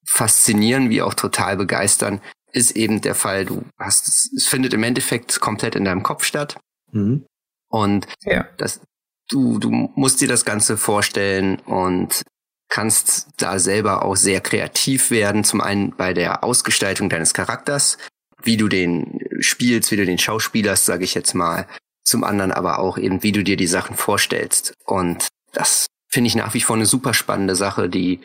faszinieren 0.08 0.90
wie 0.90 1.02
auch 1.02 1.14
total 1.14 1.58
begeistern, 1.58 2.22
ist 2.52 2.72
eben 2.72 3.02
der 3.02 3.16
Fall, 3.16 3.46
du 3.46 3.66
hast 3.78 4.08
es, 4.08 4.32
es 4.36 4.48
findet 4.48 4.74
im 4.74 4.84
Endeffekt 4.84 5.40
komplett 5.40 5.76
in 5.76 5.86
deinem 5.86 6.04
Kopf 6.04 6.24
statt. 6.24 6.58
Mhm. 6.92 7.26
Und 7.70 8.08
ja. 8.24 8.48
das, 8.58 8.82
du, 9.30 9.60
du 9.60 9.70
musst 9.96 10.22
dir 10.22 10.28
das 10.28 10.46
Ganze 10.46 10.78
vorstellen 10.78 11.60
und 11.60 12.24
kannst 12.70 13.28
da 13.38 13.60
selber 13.60 14.04
auch 14.04 14.16
sehr 14.16 14.42
kreativ 14.42 15.12
werden. 15.12 15.44
Zum 15.44 15.62
einen 15.62 15.96
bei 15.96 16.14
der 16.14 16.44
Ausgestaltung 16.44 17.10
deines 17.10 17.34
Charakters, 17.34 17.98
wie 18.42 18.58
du 18.58 18.68
den 18.68 19.20
spielst, 19.40 19.92
wie 19.92 19.98
du 19.98 20.06
den 20.06 20.18
schauspielerst, 20.18 20.86
sage 20.86 21.04
ich 21.04 21.14
jetzt 21.14 21.34
mal. 21.34 21.68
Zum 22.04 22.24
anderen 22.24 22.52
aber 22.52 22.80
auch 22.80 22.98
eben, 22.98 23.24
wie 23.24 23.34
du 23.34 23.44
dir 23.44 23.58
die 23.58 23.68
Sachen 23.68 23.98
vorstellst. 23.98 24.74
Und 24.86 25.28
das 25.52 25.88
finde 26.08 26.30
ich 26.30 26.36
nach 26.36 26.54
wie 26.54 26.62
vor 26.62 26.76
eine 26.76 26.86
super 26.86 27.14
spannende 27.14 27.56
Sache, 27.56 27.90
die 27.90 28.22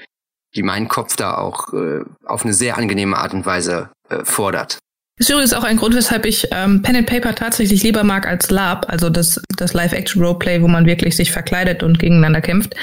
die 0.54 0.62
meinen 0.62 0.88
Kopf 0.88 1.16
da 1.16 1.36
auch 1.36 1.72
äh, 1.72 2.00
auf 2.24 2.44
eine 2.44 2.54
sehr 2.54 2.76
angenehme 2.76 3.16
Art 3.16 3.34
und 3.34 3.46
Weise 3.46 3.90
äh, 4.08 4.24
fordert. 4.24 4.78
Das 5.18 5.28
ist 5.28 5.34
übrigens 5.34 5.52
auch 5.52 5.62
ein 5.62 5.76
Grund, 5.76 5.94
weshalb 5.94 6.24
ich 6.24 6.48
ähm, 6.52 6.80
Pen 6.82 6.96
and 6.96 7.06
Paper 7.06 7.34
tatsächlich 7.34 7.82
lieber 7.82 8.02
mag 8.02 8.26
als 8.26 8.50
Lab, 8.50 8.86
also 8.88 9.10
das, 9.10 9.40
das 9.56 9.74
Live-Action-Roleplay, 9.74 10.62
wo 10.62 10.68
man 10.68 10.86
wirklich 10.86 11.14
sich 11.14 11.30
verkleidet 11.30 11.82
und 11.82 11.98
gegeneinander 11.98 12.40
kämpft. 12.40 12.74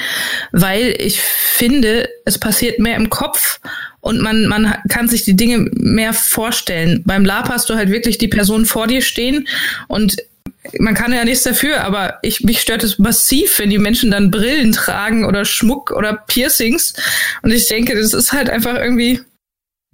Weil 0.52 0.94
ich 0.98 1.20
finde, 1.20 2.08
es 2.24 2.38
passiert 2.38 2.78
mehr 2.78 2.96
im 2.96 3.10
Kopf 3.10 3.58
und 4.00 4.22
man, 4.22 4.46
man 4.46 4.74
kann 4.88 5.08
sich 5.08 5.24
die 5.24 5.36
Dinge 5.36 5.70
mehr 5.72 6.12
vorstellen. 6.14 7.02
Beim 7.04 7.24
Lab 7.24 7.48
hast 7.48 7.68
du 7.68 7.74
halt 7.74 7.90
wirklich 7.90 8.16
die 8.16 8.28
Person 8.28 8.64
vor 8.64 8.86
dir 8.86 9.02
stehen 9.02 9.46
und 9.88 10.16
man 10.78 10.94
kann 10.94 11.12
ja 11.12 11.24
nichts 11.24 11.42
dafür, 11.42 11.82
aber 11.82 12.18
ich, 12.22 12.42
mich 12.42 12.60
stört 12.60 12.84
es 12.84 12.98
massiv, 12.98 13.58
wenn 13.58 13.70
die 13.70 13.78
Menschen 13.78 14.10
dann 14.10 14.30
Brillen 14.30 14.72
tragen 14.72 15.24
oder 15.24 15.44
Schmuck 15.44 15.90
oder 15.90 16.14
Piercings. 16.14 16.94
Und 17.42 17.52
ich 17.52 17.68
denke, 17.68 17.94
das 17.96 18.14
ist 18.14 18.32
halt 18.32 18.50
einfach 18.50 18.76
irgendwie, 18.76 19.20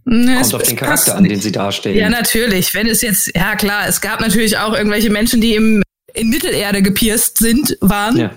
Ne, 0.09 0.37
Kommt 0.40 0.54
auf 0.54 0.62
den 0.62 0.76
Charakter 0.76 1.16
an, 1.16 1.25
den 1.25 1.40
sie 1.40 1.50
darstellen. 1.50 1.97
Ja, 1.97 2.09
natürlich. 2.09 2.75
Wenn 2.75 2.87
es 2.87 3.02
jetzt, 3.02 3.35
ja 3.35 3.56
klar, 3.56 3.88
es 3.88 4.00
gab 4.00 4.21
natürlich 4.21 4.56
auch 4.56 4.73
irgendwelche 4.73 5.11
Menschen, 5.11 5.40
die 5.40 5.56
im, 5.56 5.83
in 6.14 6.28
Mittelerde 6.28 6.80
gepierst 6.80 7.38
sind, 7.38 7.76
waren. 7.80 8.16
Ja. 8.16 8.30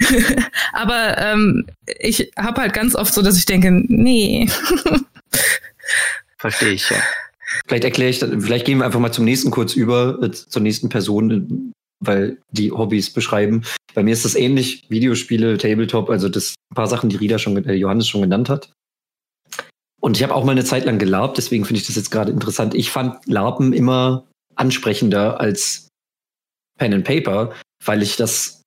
Aber 0.72 1.16
ähm, 1.18 1.66
ich 1.86 2.32
habe 2.36 2.60
halt 2.60 2.72
ganz 2.72 2.96
oft 2.96 3.14
so, 3.14 3.22
dass 3.22 3.36
ich 3.36 3.46
denke, 3.46 3.70
nee. 3.70 4.50
Verstehe 6.36 6.72
ich, 6.72 6.90
ja. 6.90 6.96
Vielleicht 7.66 7.84
erkläre 7.84 8.10
ich, 8.10 8.18
vielleicht 8.18 8.66
gehen 8.66 8.78
wir 8.78 8.84
einfach 8.84 9.00
mal 9.00 9.12
zum 9.12 9.24
nächsten 9.24 9.50
kurz 9.50 9.74
über, 9.74 10.18
äh, 10.22 10.30
zur 10.30 10.62
nächsten 10.62 10.88
Person, 10.88 11.72
weil 12.00 12.38
die 12.50 12.72
Hobbys 12.72 13.12
beschreiben. 13.12 13.62
Bei 13.94 14.02
mir 14.02 14.12
ist 14.12 14.24
das 14.24 14.34
ähnlich, 14.34 14.84
Videospiele, 14.88 15.58
Tabletop, 15.58 16.10
also 16.10 16.28
das 16.28 16.54
ein 16.70 16.74
paar 16.74 16.88
Sachen, 16.88 17.08
die 17.08 17.16
Rida 17.16 17.38
schon, 17.38 17.64
äh, 17.64 17.74
Johannes 17.74 18.08
schon 18.08 18.22
genannt 18.22 18.48
hat. 18.48 18.72
Und 20.00 20.16
ich 20.16 20.22
habe 20.22 20.34
auch 20.34 20.44
mal 20.44 20.52
eine 20.52 20.64
Zeit 20.64 20.84
lang 20.84 20.98
gelarbt, 20.98 21.38
deswegen 21.38 21.64
finde 21.64 21.80
ich 21.80 21.86
das 21.86 21.96
jetzt 21.96 22.10
gerade 22.10 22.30
interessant. 22.30 22.74
Ich 22.74 22.90
fand 22.90 23.24
Larpen 23.26 23.72
immer 23.72 24.26
ansprechender 24.54 25.40
als 25.40 25.88
Pen 26.78 26.92
and 26.92 27.04
Paper, 27.04 27.54
weil 27.82 28.02
ich 28.02 28.16
das, 28.16 28.62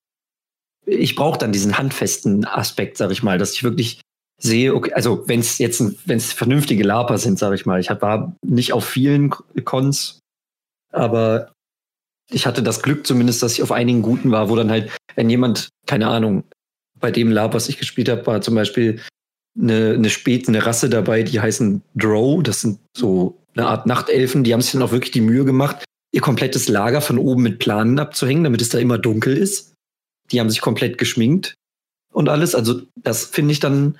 ich 0.86 1.16
brauche 1.16 1.38
dann 1.38 1.52
diesen 1.52 1.78
handfesten 1.78 2.46
Aspekt, 2.46 2.98
sag 2.98 3.12
ich 3.12 3.22
mal, 3.22 3.38
dass 3.38 3.54
ich 3.54 3.64
wirklich 3.64 4.02
sehe, 4.40 4.74
okay, 4.76 4.94
also 4.94 5.28
wenn 5.28 5.40
es 5.40 5.58
jetzt, 5.58 6.08
wenn 6.08 6.18
es 6.18 6.34
vernünftige 6.34 6.84
Laper 6.84 7.18
sind, 7.18 7.40
sag 7.40 7.54
ich 7.54 7.66
mal, 7.66 7.80
ich 7.80 7.90
war 7.90 8.36
nicht 8.46 8.74
auf 8.74 8.86
vielen 8.86 9.32
Cons, 9.32 10.20
aber 10.92 11.52
ich 12.30 12.46
hatte 12.46 12.62
das 12.62 12.82
Glück 12.82 13.08
zumindest, 13.08 13.42
dass 13.42 13.54
ich 13.54 13.64
auf 13.64 13.72
einigen 13.72 14.02
guten 14.02 14.32
war, 14.32 14.50
wo 14.50 14.56
dann 14.56 14.70
halt, 14.70 14.92
wenn 15.16 15.30
jemand, 15.30 15.70
keine 15.86 16.08
Ahnung, 16.08 16.44
bei 17.00 17.12
dem 17.12 17.32
Lab, 17.32 17.54
was 17.54 17.70
ich 17.70 17.78
gespielt 17.78 18.10
habe, 18.10 18.26
war 18.28 18.42
zum 18.42 18.56
Beispiel 18.56 19.02
eine, 19.60 19.94
eine 19.94 20.10
Spät, 20.10 20.48
eine 20.48 20.66
Rasse 20.66 20.90
dabei, 20.90 21.24
die 21.24 21.40
heißen 21.40 21.82
Drow. 21.96 22.44
Das 22.44 22.62
sind 22.62 22.80
so 22.96 23.38
eine 23.56 23.68
Art 23.68 23.86
Nachtelfen. 23.86 24.44
Die 24.44 24.54
haben 24.54 24.62
sich 24.62 24.74
dann 24.74 24.82
auch 24.82 24.92
wirklich 24.92 25.12
die 25.12 25.22
Mühe 25.22 25.46
gemacht, 25.46 25.84
ihr 26.12 26.22
komplettes 26.22 26.68
Lager 26.68 27.02
von 27.02 27.18
oben 27.18 27.44
mit 27.44 27.60
Planen 27.60 28.00
abzuhängen, 28.00 28.44
damit 28.44 28.62
es 28.62 28.70
da 28.70 28.78
immer 28.78 28.98
dunkel 28.98 29.38
ist. 29.38 29.74
Die 30.32 30.40
haben 30.40 30.50
sich 30.50 30.62
komplett 30.62 30.98
geschminkt 30.98 31.56
und 32.12 32.30
alles. 32.30 32.56
Also 32.56 32.82
das 32.96 33.26
finde 33.26 33.54
ich 33.54 33.60
dann 33.60 33.98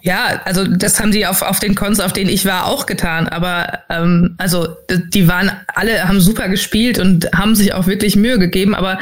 ja, 0.00 0.40
also 0.44 0.64
das 0.64 0.98
haben 1.00 1.12
die 1.12 1.26
auf, 1.26 1.42
auf 1.42 1.60
den 1.60 1.74
Cons, 1.74 2.00
auf 2.00 2.12
denen 2.12 2.30
ich 2.30 2.46
war, 2.46 2.66
auch 2.66 2.86
getan. 2.86 3.28
Aber 3.28 3.80
ähm, 3.90 4.34
also 4.38 4.76
die 4.88 5.28
waren 5.28 5.50
alle, 5.74 6.08
haben 6.08 6.20
super 6.20 6.48
gespielt 6.48 6.98
und 6.98 7.30
haben 7.34 7.54
sich 7.54 7.74
auch 7.74 7.86
wirklich 7.86 8.16
Mühe 8.16 8.38
gegeben. 8.38 8.74
Aber 8.74 8.98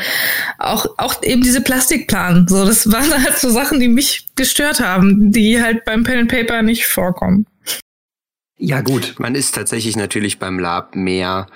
auch, 0.58 0.86
auch 0.98 1.22
eben 1.22 1.42
diese 1.42 1.60
Plastikplanen, 1.60 2.48
so 2.48 2.64
das 2.64 2.90
waren 2.90 3.12
halt 3.12 3.38
so 3.38 3.50
Sachen, 3.50 3.78
die 3.80 3.88
mich 3.88 4.28
gestört 4.34 4.80
haben, 4.80 5.30
die 5.30 5.62
halt 5.62 5.84
beim 5.84 6.02
Pen 6.02 6.20
and 6.20 6.30
Paper 6.30 6.62
nicht 6.62 6.86
vorkommen. 6.86 7.46
Ja 8.58 8.80
gut, 8.80 9.16
man 9.18 9.34
ist 9.34 9.54
tatsächlich 9.54 9.96
natürlich 9.96 10.38
beim 10.38 10.58
Lab 10.58 10.96
mehr 10.96 11.46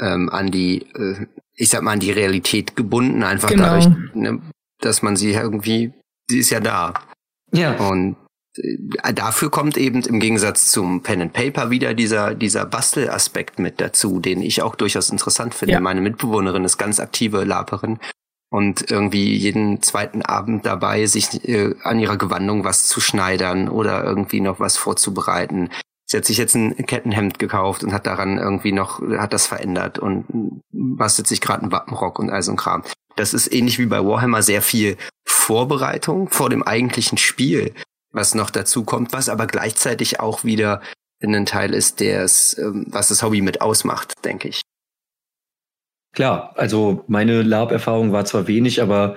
ähm, 0.00 0.30
an 0.30 0.50
die, 0.50 0.82
äh, 0.94 1.26
ich 1.54 1.68
sag 1.68 1.82
mal, 1.82 1.92
an 1.92 2.00
die 2.00 2.10
Realität 2.10 2.76
gebunden, 2.76 3.22
einfach 3.22 3.50
genau. 3.50 3.64
dadurch, 3.64 3.88
ne, 4.14 4.40
dass 4.80 5.02
man 5.02 5.16
sie 5.16 5.32
irgendwie, 5.32 5.92
sie 6.28 6.38
ist 6.38 6.50
ja 6.50 6.60
da. 6.60 6.94
Ja. 7.52 7.72
Und 7.76 8.16
dafür 9.14 9.50
kommt 9.50 9.76
eben 9.76 10.02
im 10.02 10.20
Gegensatz 10.20 10.70
zum 10.70 11.02
Pen 11.02 11.22
and 11.22 11.32
Paper 11.32 11.70
wieder 11.70 11.94
dieser, 11.94 12.34
dieser 12.34 12.64
Bastelaspekt 12.64 13.58
mit 13.58 13.80
dazu, 13.80 14.20
den 14.20 14.42
ich 14.42 14.62
auch 14.62 14.74
durchaus 14.74 15.10
interessant 15.10 15.54
finde. 15.54 15.74
Ja. 15.74 15.80
Meine 15.80 16.00
Mitbewohnerin 16.00 16.64
ist 16.64 16.78
ganz 16.78 17.00
aktive 17.00 17.44
Laperin 17.44 17.98
und 18.50 18.90
irgendwie 18.90 19.34
jeden 19.36 19.82
zweiten 19.82 20.22
Abend 20.22 20.66
dabei, 20.66 21.06
sich 21.06 21.46
äh, 21.48 21.74
an 21.82 21.98
ihrer 21.98 22.16
Gewandung 22.16 22.64
was 22.64 22.86
zu 22.86 23.00
schneidern 23.00 23.68
oder 23.68 24.04
irgendwie 24.04 24.40
noch 24.40 24.60
was 24.60 24.76
vorzubereiten. 24.76 25.70
Sie 26.08 26.16
hat 26.16 26.24
sich 26.24 26.38
jetzt 26.38 26.54
ein 26.54 26.76
Kettenhemd 26.86 27.40
gekauft 27.40 27.82
und 27.82 27.92
hat 27.92 28.06
daran 28.06 28.38
irgendwie 28.38 28.70
noch, 28.70 29.02
hat 29.18 29.32
das 29.32 29.46
verändert 29.46 29.98
und 29.98 30.62
bastelt 30.70 31.26
sich 31.26 31.40
gerade 31.40 31.62
einen 31.62 31.72
Wappenrock 31.72 32.20
und 32.20 32.30
all 32.30 32.42
so 32.42 32.52
ein 32.52 32.56
Kram. 32.56 32.84
Das 33.16 33.34
ist 33.34 33.52
ähnlich 33.52 33.78
wie 33.78 33.86
bei 33.86 34.04
Warhammer 34.04 34.42
sehr 34.42 34.62
viel 34.62 34.96
Vorbereitung 35.26 36.28
vor 36.28 36.48
dem 36.48 36.62
eigentlichen 36.62 37.18
Spiel 37.18 37.74
was 38.16 38.34
noch 38.34 38.50
dazu 38.50 38.82
kommt, 38.82 39.12
was 39.12 39.28
aber 39.28 39.46
gleichzeitig 39.46 40.18
auch 40.18 40.42
wieder 40.42 40.82
ein 41.22 41.46
Teil 41.46 41.74
ist, 41.74 42.00
der 42.00 42.22
es, 42.22 42.56
ähm, 42.58 42.86
was 42.88 43.08
das 43.08 43.22
Hobby 43.22 43.42
mit 43.42 43.60
ausmacht, 43.60 44.24
denke 44.24 44.48
ich. 44.48 44.62
Klar, 46.12 46.54
also 46.56 47.04
meine 47.08 47.42
Lab-Erfahrung 47.42 48.12
war 48.12 48.24
zwar 48.24 48.46
wenig, 48.46 48.80
aber 48.80 49.16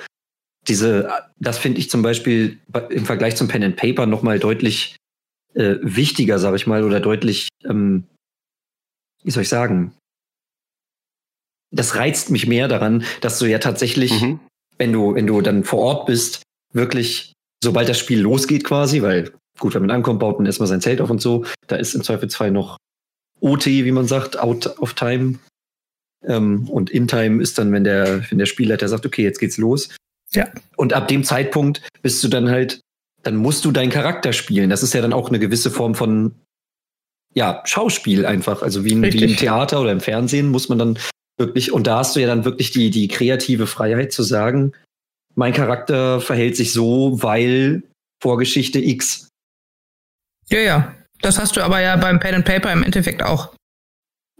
diese, 0.68 1.10
das 1.38 1.58
finde 1.58 1.79
ich 1.79 1.89
zum 1.89 2.01
Beispiel 2.01 2.60
im 2.89 3.06
Vergleich 3.06 3.36
zum 3.36 3.48
Pen 3.48 3.63
and 3.63 3.77
Paper 3.77 4.06
nochmal 4.06 4.39
deutlich 4.39 4.98
äh, 5.53 5.75
wichtiger, 5.82 6.39
sage 6.39 6.58
ich 6.58 6.68
mal, 6.68 6.84
oder 6.84 7.00
deutlich, 7.00 7.48
ähm, 7.63 8.03
wie 9.24 9.32
soll 9.32 9.44
ich 9.44 9.50
sagen? 9.50 9.96
Das 11.72 11.96
reizt 11.96 12.32
mich 12.32 12.48
mehr 12.48 12.68
daran, 12.68 13.06
dass 13.22 13.39
du 13.39 13.46
ja 13.46 13.60
tatsächlich, 13.60 14.22
mhm. 14.22 14.39
wenn 14.77 14.91
du, 14.91 15.15
wenn 15.15 15.27
du 15.27 15.41
dann 15.41 15.63
vor 15.63 15.79
Ort 15.79 16.06
bist, 16.08 16.44
wirklich 16.74 17.34
sobald 17.63 17.89
das 17.89 18.00
Spiel 18.00 18.22
losgeht 18.22 18.63
quasi, 18.63 19.01
weil 19.01 19.32
gut, 19.60 19.75
wenn 19.75 19.82
man 19.82 19.92
ankommt, 19.92 20.20
baut 20.20 20.39
man 20.39 20.46
erstmal 20.46 20.68
sein 20.68 20.82
Zelt 20.82 21.01
auf 21.01 21.10
und 21.10 21.22
so. 21.22 21.46
Da 21.68 21.75
ist 21.75 21.94
im 21.94 22.04
Zweifelsfall 22.04 22.51
noch 22.51 22.78
OT, 23.42 23.66
wie 23.66 23.92
man 23.92 24.08
sagt, 24.08 24.39
out 24.39 24.68
of 24.80 24.94
time. 24.94 25.39
Ähm, 26.25 26.68
und 26.70 26.89
in 26.89 27.08
time 27.08 27.42
ist 27.42 27.58
dann, 27.58 27.72
wenn 27.72 27.84
der, 27.84 28.30
wenn 28.30 28.38
der 28.38 28.46
Spielleiter 28.46 28.88
sagt, 28.88 29.06
okay, 29.06 29.24
jetzt 29.24 29.39
geht's 29.39 29.58
los. 29.58 29.89
Ja. 30.32 30.48
Und 30.75 30.94
ab 30.94 31.08
dem 31.08 31.24
Zeitpunkt 31.24 31.82
bist 32.01 32.24
du 32.24 32.28
dann 32.28 32.50
halt, 32.50 32.82
dann 33.24 33.36
musst 33.36 33.66
du 33.66 33.72
deinen 33.72 33.89
Charakter 33.89 34.34
spielen. 34.34 34.70
Das 34.70 34.84
ist 34.84 34.94
ja 34.94 35.01
dann 35.01 35.13
auch 35.13 35.30
eine 35.30 35.39
gewisse 35.39 35.72
Form 35.72 35.96
von, 35.96 36.36
ja, 37.34 37.62
Schauspiel 37.66 38.25
einfach. 38.25 38.62
Also 38.62 38.86
wie, 38.86 39.01
wie 39.01 39.24
im 39.24 39.38
Theater 39.38 39.82
oder 39.82 39.92
im 39.92 40.01
Fernsehen 40.01 40.50
muss 40.50 40.70
man 40.70 40.80
dann 40.80 41.00
wirklich, 41.38 41.72
und 41.72 41.88
da 41.88 42.00
hast 42.00 42.16
du 42.16 42.20
ja 42.20 42.28
dann 42.28 42.46
wirklich 42.46 42.72
die, 42.72 42.89
die 42.89 43.08
kreative 43.08 43.68
Freiheit 43.68 44.12
zu 44.12 44.24
sagen, 44.24 44.74
mein 45.39 45.53
Charakter 45.53 46.19
verhält 46.19 46.58
sich 46.58 46.74
so, 46.74 47.24
weil 47.24 47.84
Vorgeschichte 48.22 48.79
X. 48.79 49.29
Ja, 50.50 50.60
ja. 50.60 50.96
Das 51.22 51.39
hast 51.39 51.55
du 51.55 51.62
aber 51.62 51.79
ja 51.79 51.96
beim 51.96 52.19
Pen 52.19 52.36
and 52.36 52.46
Paper 52.46 52.74
im 52.74 52.84
Endeffekt 52.84 53.24
auch. 53.24 53.55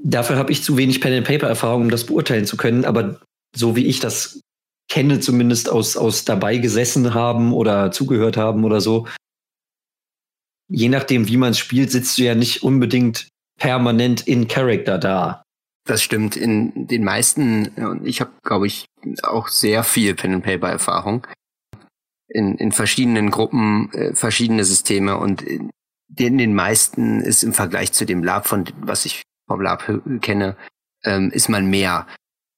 Dafür 0.02 0.36
habe 0.36 0.52
ich 0.52 0.62
zu 0.62 0.76
wenig 0.76 1.00
Pen 1.00 1.14
and 1.14 1.28
Paper 1.28 1.48
Erfahrung, 1.48 1.84
um 1.84 1.90
das 1.90 2.06
beurteilen 2.06 2.46
zu 2.46 2.58
können, 2.58 2.84
aber 2.84 3.22
so 3.56 3.78
wie 3.78 3.86
ich 3.86 4.02
das 4.02 4.42
kenne, 4.90 5.22
zumindest 5.22 5.70
aus, 5.70 5.96
aus 5.96 6.26
dabei 6.26 6.58
gesessen 6.58 7.14
haben 7.14 7.54
oder 7.54 7.92
zugehört 7.92 8.36
haben 8.36 8.66
oder 8.66 8.82
so, 8.82 9.08
je 10.70 10.90
nachdem, 10.90 11.30
wie 11.30 11.38
man 11.38 11.52
es 11.52 11.60
spielt, 11.60 11.92
sitzt 11.92 12.18
du 12.18 12.24
ja 12.24 12.36
nicht 12.36 12.62
unbedingt 12.62 13.30
permanent 13.58 14.28
in 14.28 14.50
Character 14.50 14.98
da. 14.98 15.44
Das 15.86 16.04
stimmt. 16.04 16.36
In 16.36 16.88
den 16.88 17.06
meisten, 17.06 17.70
und 17.70 18.06
ich 18.06 18.20
habe, 18.20 18.32
glaube 18.44 18.68
ich, 18.68 18.86
auch 19.24 19.48
sehr 19.48 19.84
viel 19.84 20.16
Pen 20.16 20.36
and 20.36 20.44
Paper 20.44 20.70
Erfahrung 20.70 21.26
in, 22.28 22.56
in 22.56 22.72
verschiedenen 22.72 23.32
Gruppen, 23.32 23.92
äh, 23.94 24.16
verschiedene 24.16 24.64
Systeme 24.64 25.18
und 25.18 25.42
in, 25.42 25.72
in 26.16 26.38
den 26.38 26.54
meisten 26.54 27.22
ist 27.22 27.44
im 27.44 27.54
Vergleich 27.54 27.92
zu 27.92 28.06
dem 28.06 28.24
Lab, 28.24 28.48
von 28.48 28.66
was 28.82 29.06
ich 29.06 29.22
vom 29.48 29.62
Lab 29.62 29.84
kenne, 30.22 30.56
ähm, 31.04 31.32
ist 31.32 31.50
man 31.50 31.70
mehr 31.70 32.08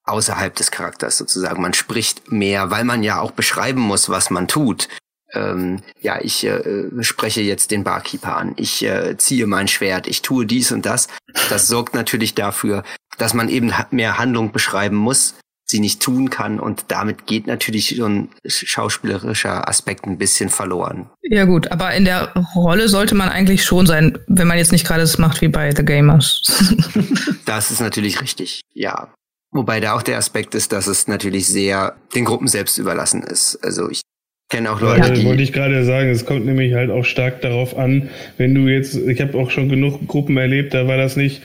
außerhalb 0.03 0.53
des 0.55 0.71
Charakters 0.71 1.17
sozusagen. 1.17 1.61
Man 1.61 1.73
spricht 1.73 2.31
mehr, 2.31 2.71
weil 2.71 2.83
man 2.83 3.03
ja 3.03 3.21
auch 3.21 3.31
beschreiben 3.31 3.81
muss, 3.81 4.09
was 4.09 4.29
man 4.29 4.47
tut 4.47 4.89
ähm, 5.33 5.81
ja, 6.01 6.19
ich 6.21 6.43
äh, 6.43 6.89
spreche 7.01 7.41
jetzt 7.41 7.71
den 7.71 7.83
Barkeeper 7.83 8.35
an, 8.35 8.53
ich 8.57 8.83
äh, 8.83 9.17
ziehe 9.17 9.47
mein 9.47 9.67
Schwert, 9.67 10.07
ich 10.07 10.21
tue 10.21 10.45
dies 10.45 10.71
und 10.71 10.85
das. 10.85 11.07
Das 11.49 11.67
sorgt 11.67 11.93
natürlich 11.95 12.35
dafür, 12.35 12.83
dass 13.17 13.33
man 13.33 13.49
eben 13.49 13.71
mehr 13.91 14.17
Handlung 14.17 14.51
beschreiben 14.51 14.97
muss, 14.97 15.35
sie 15.71 15.79
nicht 15.79 16.01
tun 16.01 16.29
kann 16.29 16.59
und 16.59 16.85
damit 16.89 17.25
geht 17.25 17.47
natürlich 17.47 17.95
so 17.97 18.05
ein 18.05 18.29
schauspielerischer 18.45 19.67
Aspekt 19.67 20.05
ein 20.05 20.17
bisschen 20.17 20.49
verloren. 20.49 21.09
Ja 21.23 21.45
gut, 21.45 21.71
aber 21.71 21.93
in 21.93 22.05
der 22.05 22.33
Rolle 22.55 22.87
sollte 22.89 23.15
man 23.15 23.29
eigentlich 23.29 23.63
schon 23.63 23.87
sein, 23.87 24.19
wenn 24.27 24.47
man 24.47 24.57
jetzt 24.57 24.71
nicht 24.71 24.85
gerade 24.85 25.01
das 25.01 25.17
macht 25.17 25.41
wie 25.41 25.47
bei 25.47 25.73
The 25.73 25.83
Gamers. 25.83 26.43
das 27.45 27.71
ist 27.71 27.81
natürlich 27.81 28.21
richtig, 28.21 28.61
ja. 28.73 29.11
Wobei 29.53 29.79
da 29.79 29.93
auch 29.93 30.03
der 30.03 30.17
Aspekt 30.17 30.55
ist, 30.55 30.71
dass 30.71 30.87
es 30.87 31.07
natürlich 31.07 31.47
sehr 31.47 31.95
den 32.15 32.23
Gruppen 32.23 32.47
selbst 32.47 32.77
überlassen 32.77 33.21
ist. 33.23 33.59
Also 33.63 33.89
ich 33.89 34.01
kenne 34.49 34.71
auch 34.71 34.79
Leute, 34.79 35.07
ja, 35.07 35.09
die. 35.09 35.25
Wollte 35.25 35.43
ich 35.43 35.51
gerade 35.51 35.83
sagen, 35.83 36.09
es 36.09 36.25
kommt 36.25 36.45
nämlich 36.45 36.73
halt 36.73 36.89
auch 36.89 37.03
stark 37.03 37.41
darauf 37.41 37.77
an, 37.77 38.09
wenn 38.37 38.53
du 38.53 38.67
jetzt, 38.67 38.95
ich 38.95 39.19
habe 39.21 39.37
auch 39.37 39.49
schon 39.49 39.69
genug 39.69 40.07
Gruppen 40.07 40.37
erlebt, 40.37 40.73
da 40.73 40.87
war 40.87 40.97
das 40.97 41.17
nicht, 41.17 41.41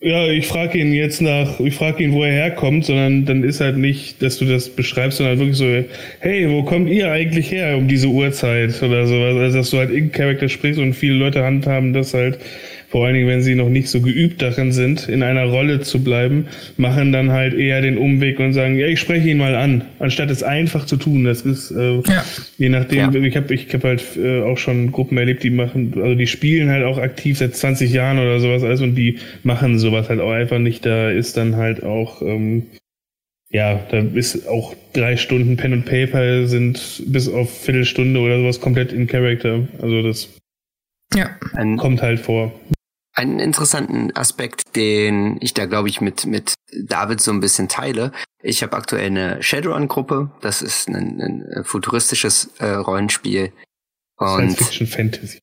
ja, 0.00 0.28
ich 0.28 0.46
frage 0.46 0.78
ihn 0.78 0.92
jetzt 0.92 1.20
nach, 1.20 1.58
ich 1.58 1.74
frage 1.74 2.04
ihn, 2.04 2.12
wo 2.12 2.22
er 2.22 2.30
herkommt, 2.30 2.84
sondern 2.84 3.24
dann 3.24 3.42
ist 3.42 3.60
halt 3.60 3.78
nicht, 3.78 4.22
dass 4.22 4.38
du 4.38 4.44
das 4.44 4.68
beschreibst, 4.68 5.18
sondern 5.18 5.38
wirklich 5.38 5.56
so, 5.56 5.84
hey, 6.20 6.48
wo 6.48 6.62
kommt 6.62 6.88
ihr 6.88 7.10
eigentlich 7.10 7.50
her 7.50 7.76
um 7.76 7.88
diese 7.88 8.06
Uhrzeit 8.06 8.80
oder 8.80 9.06
sowas, 9.08 9.34
also 9.36 9.58
dass 9.58 9.70
du 9.70 9.78
halt 9.78 9.90
in 9.90 10.12
Charakter 10.12 10.48
sprichst 10.48 10.80
und 10.80 10.94
viele 10.94 11.14
Leute 11.14 11.42
handhaben 11.42 11.92
das 11.92 12.14
halt 12.14 12.38
vor 12.88 13.04
allen 13.04 13.14
Dingen, 13.14 13.28
wenn 13.28 13.42
sie 13.42 13.54
noch 13.54 13.68
nicht 13.68 13.90
so 13.90 14.00
geübt 14.00 14.40
darin 14.40 14.72
sind, 14.72 15.08
in 15.08 15.22
einer 15.22 15.44
Rolle 15.44 15.80
zu 15.80 16.02
bleiben, 16.02 16.46
machen 16.78 17.12
dann 17.12 17.30
halt 17.30 17.52
eher 17.52 17.82
den 17.82 17.98
Umweg 17.98 18.40
und 18.40 18.54
sagen, 18.54 18.78
ja, 18.78 18.86
ich 18.86 18.98
spreche 18.98 19.28
ihn 19.28 19.36
mal 19.36 19.54
an, 19.54 19.84
anstatt 19.98 20.30
es 20.30 20.42
einfach 20.42 20.86
zu 20.86 20.96
tun. 20.96 21.24
Das 21.24 21.42
ist 21.42 21.70
äh, 21.70 22.00
ja. 22.06 22.24
je 22.56 22.70
nachdem, 22.70 23.12
ja. 23.12 23.20
ich 23.20 23.36
habe 23.36 23.54
ich 23.54 23.72
hab 23.74 23.84
halt 23.84 24.02
äh, 24.16 24.40
auch 24.40 24.56
schon 24.56 24.90
Gruppen 24.90 25.18
erlebt, 25.18 25.42
die 25.42 25.50
machen, 25.50 25.92
also 25.96 26.14
die 26.14 26.26
spielen 26.26 26.70
halt 26.70 26.84
auch 26.84 26.96
aktiv 26.96 27.36
seit 27.36 27.54
20 27.54 27.92
Jahren 27.92 28.18
oder 28.18 28.40
sowas 28.40 28.62
alles 28.62 28.80
und 28.80 28.94
die 28.94 29.18
machen 29.42 29.78
sowas 29.78 30.08
halt 30.08 30.20
auch 30.20 30.32
einfach 30.32 30.58
nicht. 30.58 30.86
Da 30.86 31.10
ist 31.10 31.36
dann 31.36 31.56
halt 31.56 31.82
auch 31.82 32.22
ähm, 32.22 32.64
ja, 33.50 33.80
da 33.90 33.98
ist 33.98 34.46
auch 34.46 34.74
drei 34.92 35.16
Stunden 35.16 35.56
Pen 35.56 35.72
und 35.72 35.84
Paper 35.84 36.46
sind 36.46 37.02
bis 37.06 37.28
auf 37.28 37.64
Viertelstunde 37.64 38.20
oder 38.20 38.38
sowas 38.38 38.60
komplett 38.60 38.92
in 38.92 39.06
Character. 39.06 39.66
Also 39.80 40.02
das 40.02 40.28
ja. 41.14 41.30
Kommt 41.76 42.02
halt 42.02 42.20
vor. 42.20 42.52
Einen 43.18 43.40
interessanten 43.40 44.14
Aspekt, 44.14 44.76
den 44.76 45.38
ich 45.40 45.52
da 45.52 45.66
glaube 45.66 45.88
ich 45.88 46.00
mit 46.00 46.24
mit 46.24 46.54
David 46.72 47.20
so 47.20 47.32
ein 47.32 47.40
bisschen 47.40 47.68
teile. 47.68 48.12
Ich 48.42 48.62
habe 48.62 48.76
aktuell 48.76 49.06
eine 49.06 49.42
Shadowrun-Gruppe. 49.42 50.30
Das 50.40 50.62
ist 50.62 50.88
ein, 50.88 51.20
ein 51.20 51.64
futuristisches 51.64 52.52
äh, 52.58 52.70
Rollenspiel. 52.70 53.52
Und 54.18 54.52
Science 54.52 54.58
Fiction 54.58 54.86
Fantasy. 54.86 55.40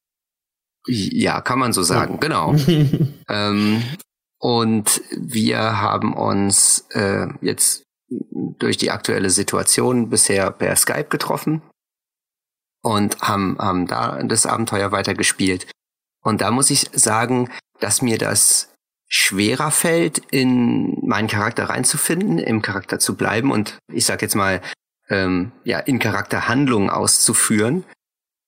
Ja, 0.88 1.41
kann 1.41 1.60
man 1.60 1.74
so 1.74 1.84
sagen, 1.84 2.13
ja. 2.13 2.20
genau. 2.20 2.55
ähm, 3.29 3.84
und 4.39 5.01
wir 5.12 5.82
haben 5.82 6.13
uns 6.13 6.86
äh, 6.91 7.27
jetzt 7.41 7.84
durch 8.08 8.77
die 8.77 8.91
aktuelle 8.91 9.32
Situation 9.32 10.10
bisher 10.10 10.50
per 10.51 10.77
Skype 10.77 11.10
getroffen 11.10 11.62
und 12.82 13.20
haben, 13.20 13.58
haben 13.60 13.88
da 13.88 14.24
das 14.24 14.46
Abenteuer 14.46 14.94
weitergespielt. 14.94 15.67
Und 16.24 16.41
da 16.41 16.51
muss 16.51 16.70
ich 16.70 16.89
sagen, 16.94 17.50
dass 17.79 18.01
mir 18.01 18.17
das 18.17 18.74
schwerer 19.08 19.72
fällt, 19.72 20.20
in 20.32 20.98
meinen 21.05 21.27
Charakter 21.27 21.65
reinzufinden, 21.70 22.39
im 22.39 22.62
Charakter 22.62 23.00
zu 23.00 23.15
bleiben 23.15 23.51
und 23.51 23.77
ich 23.91 24.05
sag 24.05 24.22
jetzt 24.22 24.36
mal, 24.36 24.62
ähm, 25.10 25.51
ja, 25.63 25.79
in 25.79 26.00
Charakter 26.00 26.48
Handlungen 26.48 26.89
auszuführen. 26.89 27.84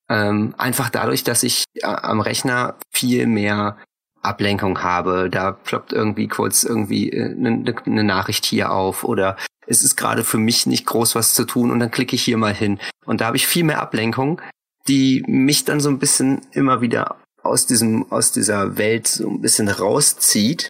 Ähm, 0.08 0.54
einfach 0.58 0.90
dadurch, 0.90 1.22
dass 1.22 1.42
ich 1.42 1.64
äh, 1.74 1.86
am 1.86 2.20
Rechner 2.20 2.76
viel 2.90 3.26
mehr 3.26 3.76
Ablenkung 4.22 4.82
habe. 4.82 5.28
Da 5.30 5.52
ploppt 5.52 5.92
irgendwie 5.92 6.28
kurz 6.28 6.64
irgendwie 6.64 7.12
eine, 7.12 7.64
äh, 7.70 7.74
eine 7.86 8.04
Nachricht 8.04 8.44
hier 8.44 8.72
auf 8.72 9.04
oder 9.04 9.36
es 9.66 9.82
ist 9.82 9.96
gerade 9.96 10.24
für 10.24 10.38
mich 10.38 10.66
nicht 10.66 10.86
groß 10.86 11.14
was 11.14 11.34
zu 11.34 11.44
tun 11.44 11.70
und 11.70 11.78
dann 11.78 11.90
klicke 11.90 12.16
ich 12.16 12.22
hier 12.22 12.38
mal 12.38 12.54
hin. 12.54 12.80
Und 13.04 13.20
da 13.20 13.26
habe 13.26 13.36
ich 13.36 13.46
viel 13.46 13.64
mehr 13.64 13.80
Ablenkung, 13.80 14.40
die 14.88 15.22
mich 15.26 15.64
dann 15.64 15.80
so 15.80 15.90
ein 15.90 15.98
bisschen 15.98 16.40
immer 16.52 16.80
wieder 16.80 17.16
aus 17.48 17.66
diesem, 17.66 18.10
aus 18.12 18.32
dieser 18.32 18.76
Welt 18.76 19.08
so 19.08 19.28
ein 19.28 19.40
bisschen 19.40 19.68
rauszieht, 19.68 20.68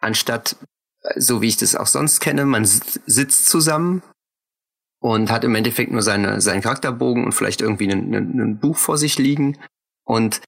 anstatt 0.00 0.56
so 1.16 1.42
wie 1.42 1.48
ich 1.48 1.56
das 1.56 1.76
auch 1.76 1.86
sonst 1.86 2.20
kenne, 2.20 2.44
man 2.44 2.64
sitzt 2.64 3.48
zusammen 3.48 4.02
und 5.00 5.30
hat 5.30 5.44
im 5.44 5.54
Endeffekt 5.54 5.92
nur 5.92 6.02
seine, 6.02 6.40
seinen 6.40 6.62
Charakterbogen 6.62 7.24
und 7.24 7.32
vielleicht 7.32 7.60
irgendwie 7.60 7.90
ein 7.90 8.58
Buch 8.58 8.76
vor 8.76 8.96
sich 8.96 9.18
liegen. 9.18 9.58
Und 10.04 10.40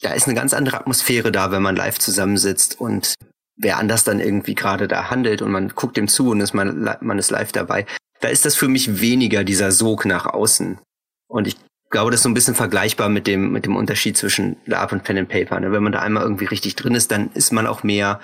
da 0.00 0.12
ist 0.12 0.26
eine 0.26 0.36
ganz 0.36 0.54
andere 0.54 0.78
Atmosphäre 0.78 1.32
da, 1.32 1.50
wenn 1.50 1.62
man 1.62 1.74
live 1.74 1.98
zusammensitzt 1.98 2.80
und 2.80 3.14
wer 3.56 3.78
anders 3.78 4.04
dann 4.04 4.20
irgendwie 4.20 4.54
gerade 4.54 4.86
da 4.86 5.10
handelt 5.10 5.42
und 5.42 5.50
man 5.50 5.70
guckt 5.70 5.96
dem 5.96 6.06
zu 6.06 6.30
und 6.30 6.40
ist 6.40 6.54
man, 6.54 6.96
man 7.00 7.18
ist 7.18 7.30
live 7.30 7.50
dabei. 7.50 7.84
Da 8.20 8.28
ist 8.28 8.44
das 8.44 8.54
für 8.54 8.68
mich 8.68 9.00
weniger 9.00 9.42
dieser 9.42 9.72
Sog 9.72 10.04
nach 10.04 10.26
außen. 10.26 10.78
Und 11.26 11.48
ich 11.48 11.56
glaube, 11.90 12.10
das 12.10 12.20
ist 12.20 12.24
so 12.24 12.28
ein 12.28 12.34
bisschen 12.34 12.54
vergleichbar 12.54 13.08
mit 13.08 13.26
dem, 13.26 13.52
mit 13.52 13.64
dem 13.64 13.76
Unterschied 13.76 14.16
zwischen 14.16 14.56
Lab 14.66 14.92
und 14.92 15.04
Pen 15.04 15.18
and 15.18 15.28
Paper. 15.28 15.60
Ne? 15.60 15.72
Wenn 15.72 15.82
man 15.82 15.92
da 15.92 16.00
einmal 16.00 16.22
irgendwie 16.22 16.46
richtig 16.46 16.76
drin 16.76 16.94
ist, 16.94 17.10
dann 17.10 17.30
ist 17.32 17.52
man 17.52 17.66
auch 17.66 17.82
mehr, 17.82 18.20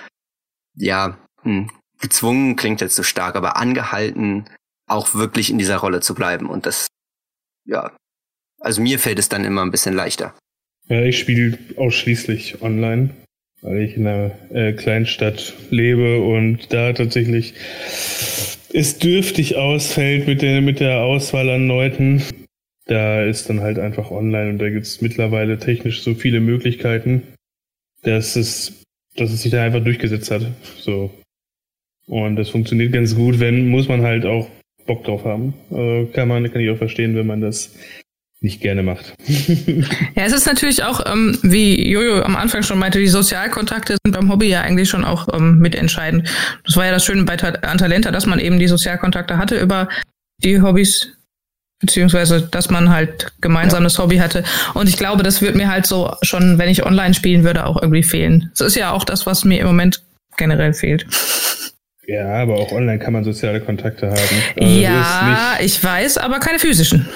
ja, 0.75 1.17
hm, 1.41 1.69
gezwungen, 1.99 2.55
klingt 2.55 2.81
jetzt 2.81 2.95
so 2.95 3.03
stark, 3.03 3.35
aber 3.35 3.57
angehalten, 3.57 4.45
auch 4.87 5.13
wirklich 5.13 5.49
in 5.49 5.57
dieser 5.57 5.77
Rolle 5.77 6.01
zu 6.01 6.13
bleiben. 6.13 6.49
Und 6.49 6.65
das, 6.65 6.87
ja, 7.65 7.95
also 8.59 8.81
mir 8.81 8.99
fällt 8.99 9.19
es 9.19 9.29
dann 9.29 9.45
immer 9.45 9.63
ein 9.63 9.71
bisschen 9.71 9.95
leichter. 9.95 10.35
Ja, 10.87 11.01
ich 11.01 11.17
spiele 11.17 11.57
ausschließlich 11.77 12.61
online 12.61 13.15
weil 13.65 13.81
ich 13.81 13.97
in 13.97 14.05
einer 14.05 14.31
äh, 14.53 14.73
Kleinstadt 14.73 15.53
lebe 15.71 16.21
und 16.21 16.71
da 16.71 16.93
tatsächlich 16.93 17.55
es 18.73 18.99
dürftig 18.99 19.55
ausfällt 19.55 20.27
mit 20.27 20.41
der, 20.41 20.61
mit 20.61 20.79
der 20.79 20.99
Auswahl 20.99 21.49
an 21.49 21.67
Leuten. 21.67 22.23
Da 22.85 23.23
ist 23.23 23.49
dann 23.49 23.61
halt 23.61 23.79
einfach 23.79 24.11
online 24.11 24.51
und 24.51 24.59
da 24.59 24.69
gibt 24.69 24.85
es 24.85 25.01
mittlerweile 25.01 25.57
technisch 25.57 26.03
so 26.03 26.13
viele 26.13 26.39
Möglichkeiten, 26.39 27.23
dass 28.03 28.35
es, 28.35 28.83
dass 29.15 29.31
es 29.31 29.41
sich 29.41 29.51
da 29.51 29.63
einfach 29.63 29.83
durchgesetzt 29.83 30.29
hat. 30.29 30.45
So. 30.77 31.11
Und 32.07 32.35
das 32.35 32.49
funktioniert 32.49 32.93
ganz 32.93 33.15
gut, 33.15 33.39
wenn, 33.39 33.67
muss 33.67 33.87
man 33.87 34.03
halt 34.03 34.25
auch 34.25 34.47
Bock 34.85 35.03
drauf 35.03 35.25
haben. 35.25 35.53
Also 35.71 36.09
kann 36.13 36.27
man, 36.27 36.51
kann 36.51 36.61
ich 36.61 36.69
auch 36.69 36.77
verstehen, 36.77 37.15
wenn 37.15 37.25
man 37.25 37.41
das 37.41 37.73
nicht 38.41 38.61
gerne 38.61 38.83
macht. 38.83 39.15
ja, 39.27 40.23
es 40.23 40.33
ist 40.33 40.45
natürlich 40.45 40.83
auch, 40.83 41.03
ähm, 41.11 41.37
wie 41.41 41.89
Jojo 41.89 42.21
am 42.21 42.35
Anfang 42.35 42.63
schon 42.63 42.77
meinte, 42.77 42.99
die 42.99 43.07
Sozialkontakte 43.07 43.97
sind 44.05 44.15
beim 44.15 44.31
Hobby 44.31 44.47
ja 44.47 44.61
eigentlich 44.61 44.89
schon 44.89 45.03
auch 45.03 45.27
ähm, 45.33 45.57
mitentscheidend. 45.59 46.29
Das 46.63 46.75
war 46.77 46.85
ja 46.85 46.91
das 46.91 47.03
Schöne 47.03 47.23
bei 47.23 47.37
Antalenta, 47.63 48.11
dass 48.11 48.27
man 48.27 48.39
eben 48.39 48.59
die 48.59 48.67
Sozialkontakte 48.67 49.37
hatte 49.37 49.59
über 49.59 49.89
die 50.43 50.61
Hobbys, 50.61 51.13
beziehungsweise 51.79 52.41
dass 52.41 52.69
man 52.69 52.89
halt 52.89 53.33
gemeinsam 53.41 53.83
ja. 53.83 53.97
Hobby 53.97 54.17
hatte. 54.17 54.43
Und 54.73 54.87
ich 54.89 54.97
glaube, 54.97 55.23
das 55.23 55.41
wird 55.41 55.55
mir 55.55 55.69
halt 55.69 55.85
so 55.85 56.15
schon, 56.21 56.57
wenn 56.57 56.69
ich 56.69 56.85
online 56.85 57.13
spielen 57.13 57.43
würde, 57.43 57.65
auch 57.65 57.81
irgendwie 57.81 58.03
fehlen. 58.03 58.51
Das 58.57 58.67
ist 58.67 58.75
ja 58.75 58.91
auch 58.91 59.03
das, 59.03 59.25
was 59.25 59.43
mir 59.45 59.59
im 59.59 59.67
Moment 59.67 60.03
generell 60.37 60.73
fehlt. 60.73 61.05
Ja, 62.07 62.35
aber 62.35 62.57
auch 62.57 62.71
online 62.71 62.99
kann 62.99 63.13
man 63.13 63.23
soziale 63.23 63.59
Kontakte 63.61 64.11
haben. 64.11 64.19
Also 64.61 64.79
ja, 64.79 65.57
ich 65.59 65.83
weiß, 65.83 66.19
aber 66.19 66.39
keine 66.39 66.59
physischen. 66.59 67.09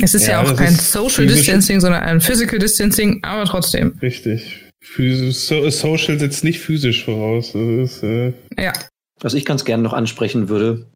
Es 0.00 0.14
ist 0.14 0.26
ja, 0.26 0.42
ja 0.42 0.42
auch 0.42 0.56
kein 0.56 0.74
Social 0.74 1.26
Distancing, 1.26 1.80
sondern 1.80 2.02
ein 2.02 2.20
Physical 2.20 2.58
Distancing, 2.58 3.20
aber 3.22 3.44
trotzdem. 3.44 3.98
Richtig. 4.02 4.64
So 4.96 5.68
Social 5.70 6.18
setzt 6.18 6.44
nicht 6.44 6.60
physisch 6.60 7.04
voraus. 7.04 7.54
Ist, 7.54 8.02
äh 8.02 8.32
ja. 8.58 8.72
Was 9.20 9.34
ich 9.34 9.44
ganz 9.44 9.64
gerne 9.64 9.82
noch 9.82 9.94
ansprechen 9.94 10.48
würde, 10.48 10.86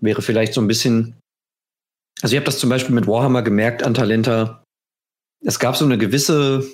wäre 0.00 0.22
vielleicht 0.22 0.54
so 0.54 0.60
ein 0.60 0.68
bisschen. 0.68 1.14
Also 2.22 2.34
ich 2.34 2.38
habe 2.38 2.46
das 2.46 2.58
zum 2.58 2.70
Beispiel 2.70 2.94
mit 2.94 3.06
Warhammer 3.06 3.42
gemerkt 3.42 3.82
an 3.82 3.94
Talenta. 3.94 4.64
Es 5.44 5.58
gab 5.58 5.76
so 5.76 5.84
eine 5.84 5.98
gewisse, 5.98 6.66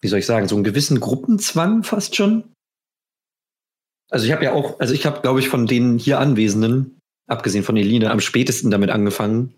wie 0.00 0.08
soll 0.08 0.20
ich 0.20 0.26
sagen, 0.26 0.48
so 0.48 0.54
einen 0.54 0.64
gewissen 0.64 1.00
Gruppenzwang 1.00 1.82
fast 1.84 2.16
schon. 2.16 2.52
Also 4.10 4.24
ich 4.24 4.32
habe 4.32 4.44
ja 4.44 4.52
auch, 4.52 4.80
also 4.80 4.94
ich 4.94 5.04
habe, 5.04 5.20
glaube 5.20 5.40
ich, 5.40 5.48
von 5.48 5.66
den 5.66 5.98
hier 5.98 6.18
Anwesenden, 6.18 6.98
abgesehen 7.28 7.64
von 7.64 7.76
Eline, 7.76 8.10
am 8.10 8.20
spätesten 8.20 8.70
damit 8.70 8.90
angefangen, 8.90 9.54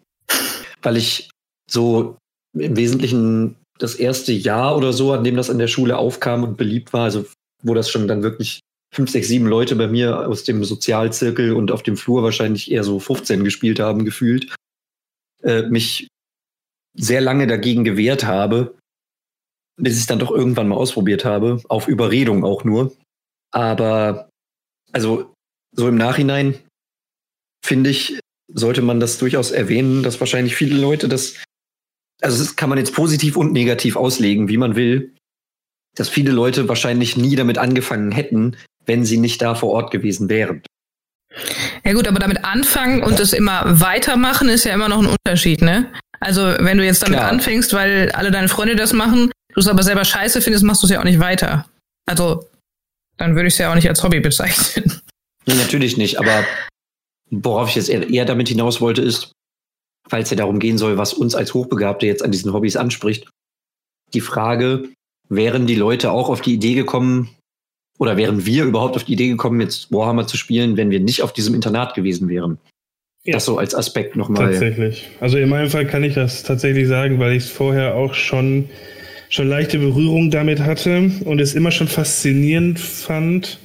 weil 0.83 0.97
ich 0.97 1.31
so 1.71 2.19
im 2.59 2.77
Wesentlichen 2.77 3.57
das 3.79 3.95
erste 3.95 4.33
Jahr 4.33 4.77
oder 4.77 4.93
so, 4.93 5.13
an 5.13 5.23
dem 5.23 5.37
das 5.37 5.51
an 5.51 5.59
der 5.59 5.69
Schule 5.69 5.97
aufkam 5.97 6.43
und 6.43 6.57
beliebt 6.57 6.93
war, 6.93 7.05
also 7.05 7.27
wo 7.63 7.75
das 7.75 7.91
schon 7.91 8.09
dann 8.09 8.23
wirklich 8.23 8.61
fünf, 8.93 9.11
sechs, 9.11 9.29
sieben 9.29 9.47
Leute 9.47 9.77
bei 9.77 9.87
mir 9.87 10.27
aus 10.27 10.43
dem 10.43 10.65
Sozialzirkel 10.65 11.53
und 11.53 11.71
auf 11.71 11.85
dem 11.85 11.97
Flur 11.97 12.25
wahrscheinlich 12.25 12.71
eher 12.71 12.83
so 12.83 12.99
15 12.99 13.45
gespielt 13.45 13.79
haben, 13.79 14.05
gefühlt, 14.05 14.53
äh, 15.43 15.63
mich 15.63 16.09
sehr 16.95 17.21
lange 17.21 17.47
dagegen 17.47 17.85
gewehrt 17.85 18.25
habe, 18.25 18.77
bis 19.77 19.95
ich 19.95 20.01
es 20.01 20.07
dann 20.07 20.19
doch 20.19 20.31
irgendwann 20.31 20.69
mal 20.69 20.77
ausprobiert 20.77 21.25
habe, 21.25 21.63
auf 21.69 21.89
Überredung 21.89 22.45
auch 22.45 22.65
nur. 22.65 22.95
Aber 23.53 24.29
also 24.93 25.33
so 25.73 25.89
im 25.89 25.97
Nachhinein 25.97 26.59
finde 27.65 27.91
ich, 27.91 28.19
sollte 28.53 28.83
man 28.83 29.01
das 29.01 29.19
durchaus 29.19 29.53
erwähnen, 29.53 30.03
dass 30.03 30.19
wahrscheinlich 30.19 30.57
viele 30.57 30.77
Leute 30.77 31.09
das 31.09 31.37
also 32.21 32.39
das 32.39 32.57
kann 32.57 32.69
man 32.69 32.79
jetzt 32.79 32.95
positiv 32.95 33.37
und 33.37 33.53
negativ 33.53 33.97
auslegen, 33.97 34.49
wie 34.49 34.57
man 34.57 34.77
will, 34.77 35.15
dass 35.97 36.09
viele 36.09 36.33
Leute 36.33 36.69
wahrscheinlich 36.69 37.17
nie 37.17 37.35
damit 37.37 37.59
angefangen 37.59 38.13
hätten, 38.13 38.57
wenn 38.85 39.05
sie 39.05 39.17
nicht 39.17 39.43
da 39.43 39.55
vor 39.55 39.71
Ort 39.71 39.91
gewesen 39.91 40.29
wären. 40.29 40.63
Ja 41.85 41.93
gut, 41.93 42.09
aber 42.09 42.19
damit 42.19 42.45
anfangen 42.45 43.03
und 43.03 43.21
es 43.21 43.33
immer 43.33 43.63
weitermachen 43.67 44.49
ist 44.49 44.65
ja 44.65 44.75
immer 44.75 44.89
noch 44.89 44.99
ein 44.99 45.07
Unterschied, 45.07 45.63
ne? 45.63 45.93
Also 46.19 46.43
wenn 46.43 46.77
du 46.77 46.85
jetzt 46.85 47.03
damit 47.03 47.19
Klar. 47.19 47.31
anfängst, 47.31 47.73
weil 47.73 48.11
alle 48.13 48.31
deine 48.31 48.49
Freunde 48.49 48.77
das 48.77 48.93
machen, 48.93 49.31
du 49.55 49.61
es 49.61 49.69
aber 49.69 49.83
selber 49.83 50.05
scheiße 50.05 50.43
findest, 50.43 50.65
machst 50.65 50.83
du 50.83 50.87
es 50.87 50.93
ja 50.93 51.01
auch 51.01 51.05
nicht 51.05 51.21
weiter. 51.21 51.67
Also 52.07 52.49
dann 53.17 53.37
würde 53.37 53.49
ich 53.49 53.55
es 53.55 53.59
ja 53.59 53.71
auch 53.71 53.75
nicht 53.75 53.89
als 53.89 54.03
Hobby 54.03 54.21
bezeichnen. 54.21 55.01
Nee, 55.47 55.55
natürlich 55.55 55.97
nicht, 55.97 56.19
aber 56.19 56.45
worauf 57.31 57.69
ich 57.71 57.77
jetzt 57.77 57.89
eher 57.89 58.25
damit 58.25 58.49
hinaus 58.49 58.81
wollte, 58.81 59.01
ist, 59.03 59.33
falls 60.09 60.27
es 60.27 60.31
ja 60.31 60.37
darum 60.37 60.59
gehen 60.59 60.79
soll, 60.79 60.99
was 60.99 61.15
uns 61.15 61.35
als 61.35 61.55
Hochbegabte 61.55 62.07
jetzt 62.07 62.23
an 62.23 62.31
diesen 62.31 62.53
Hobbys 62.53 62.77
anspricht, 62.77 63.29
die 64.13 64.21
Frage, 64.21 64.89
wären 65.29 65.67
die 65.67 65.77
Leute 65.77 66.11
auch 66.11 66.29
auf 66.29 66.41
die 66.41 66.55
Idee 66.55 66.75
gekommen, 66.75 67.31
oder 68.01 68.17
wären 68.17 68.47
wir 68.47 68.65
überhaupt 68.65 68.97
auf 68.97 69.05
die 69.05 69.13
Idee 69.13 69.29
gekommen, 69.29 69.61
jetzt 69.61 69.93
Warhammer 69.93 70.27
zu 70.27 70.39
spielen, 70.39 70.79
wenn 70.79 70.91
wir 70.91 71.01
nicht 71.01 71.23
auf 71.23 71.35
diesem 71.35 71.55
Internat 71.55 71.95
gewesen 71.95 72.31
wären? 72.31 72.57
Ja. 73.25 73.35
Das 73.35 73.45
so 73.45 73.59
als 73.59 73.75
Aspekt 73.75 74.17
nochmal. 74.17 74.53
Tatsächlich. 74.53 75.07
Also 75.21 75.37
in 75.37 75.51
meinem 75.51 75.69
Fall 75.69 75.87
kann 75.87 76.03
ich 76.03 76.15
das 76.15 76.43
tatsächlich 76.43 76.89
sagen, 76.89 77.19
weil 77.19 77.33
ich 77.33 77.45
es 77.45 77.51
vorher 77.51 77.95
auch 77.95 78.15
schon 78.15 78.71
schon 79.29 79.49
leichte 79.49 79.79
Berührung 79.79 80.31
damit 80.31 80.61
hatte 80.61 81.11
und 81.27 81.41
es 81.41 81.55
immer 81.55 81.71
schon 81.71 81.89
faszinierend 81.89 82.81
fand. 82.81 83.59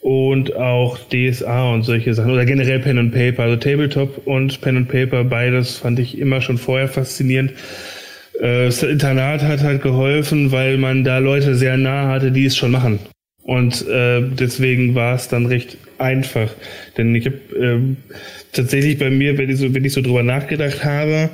Und 0.00 0.56
auch 0.56 0.96
DSA 1.10 1.74
und 1.74 1.82
solche 1.82 2.14
Sachen. 2.14 2.30
Oder 2.30 2.46
generell 2.46 2.78
Pen 2.78 2.98
and 2.98 3.12
Paper. 3.12 3.42
Also 3.42 3.56
Tabletop 3.56 4.26
und 4.26 4.60
Pen 4.62 4.78
and 4.78 4.88
Paper, 4.88 5.24
beides 5.24 5.76
fand 5.76 5.98
ich 5.98 6.16
immer 6.18 6.40
schon 6.40 6.56
vorher 6.56 6.88
faszinierend. 6.88 7.50
Äh, 8.40 8.66
das 8.66 8.82
Internat 8.82 9.42
hat 9.42 9.60
halt 9.60 9.82
geholfen, 9.82 10.52
weil 10.52 10.78
man 10.78 11.04
da 11.04 11.18
Leute 11.18 11.54
sehr 11.54 11.76
nah 11.76 12.08
hatte, 12.08 12.32
die 12.32 12.46
es 12.46 12.56
schon 12.56 12.70
machen. 12.70 13.00
Und 13.48 13.88
äh, 13.88 14.20
deswegen 14.20 14.94
war 14.94 15.14
es 15.14 15.28
dann 15.28 15.46
recht 15.46 15.78
einfach. 15.96 16.54
Denn 16.98 17.14
ich 17.14 17.24
habe 17.24 17.38
ähm, 17.58 17.96
tatsächlich 18.52 18.98
bei 18.98 19.08
mir, 19.08 19.38
wenn 19.38 19.48
ich 19.48 19.56
so, 19.56 19.72
wenn 19.72 19.86
ich 19.86 19.94
so 19.94 20.02
drüber 20.02 20.22
nachgedacht 20.22 20.84
habe, 20.84 21.30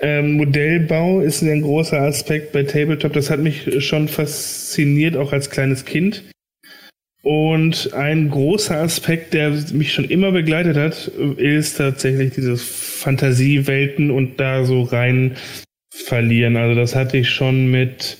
ähm, 0.00 0.32
Modellbau 0.32 1.20
ist 1.20 1.42
ein 1.42 1.62
großer 1.62 2.00
Aspekt 2.00 2.50
bei 2.50 2.64
Tabletop. 2.64 3.12
Das 3.12 3.30
hat 3.30 3.38
mich 3.38 3.84
schon 3.84 4.08
fasziniert, 4.08 5.16
auch 5.16 5.32
als 5.32 5.48
kleines 5.48 5.84
Kind. 5.84 6.24
Und 7.22 7.94
ein 7.94 8.30
großer 8.30 8.76
Aspekt, 8.76 9.32
der 9.32 9.50
mich 9.74 9.92
schon 9.92 10.06
immer 10.06 10.32
begleitet 10.32 10.76
hat, 10.76 11.06
ist 11.36 11.76
tatsächlich 11.76 12.34
dieses 12.34 12.64
Fantasiewelten 12.64 14.10
und 14.10 14.40
da 14.40 14.64
so 14.64 14.82
rein 14.82 15.36
verlieren. 15.94 16.56
Also 16.56 16.74
das 16.74 16.96
hatte 16.96 17.16
ich 17.16 17.30
schon 17.30 17.70
mit 17.70 18.18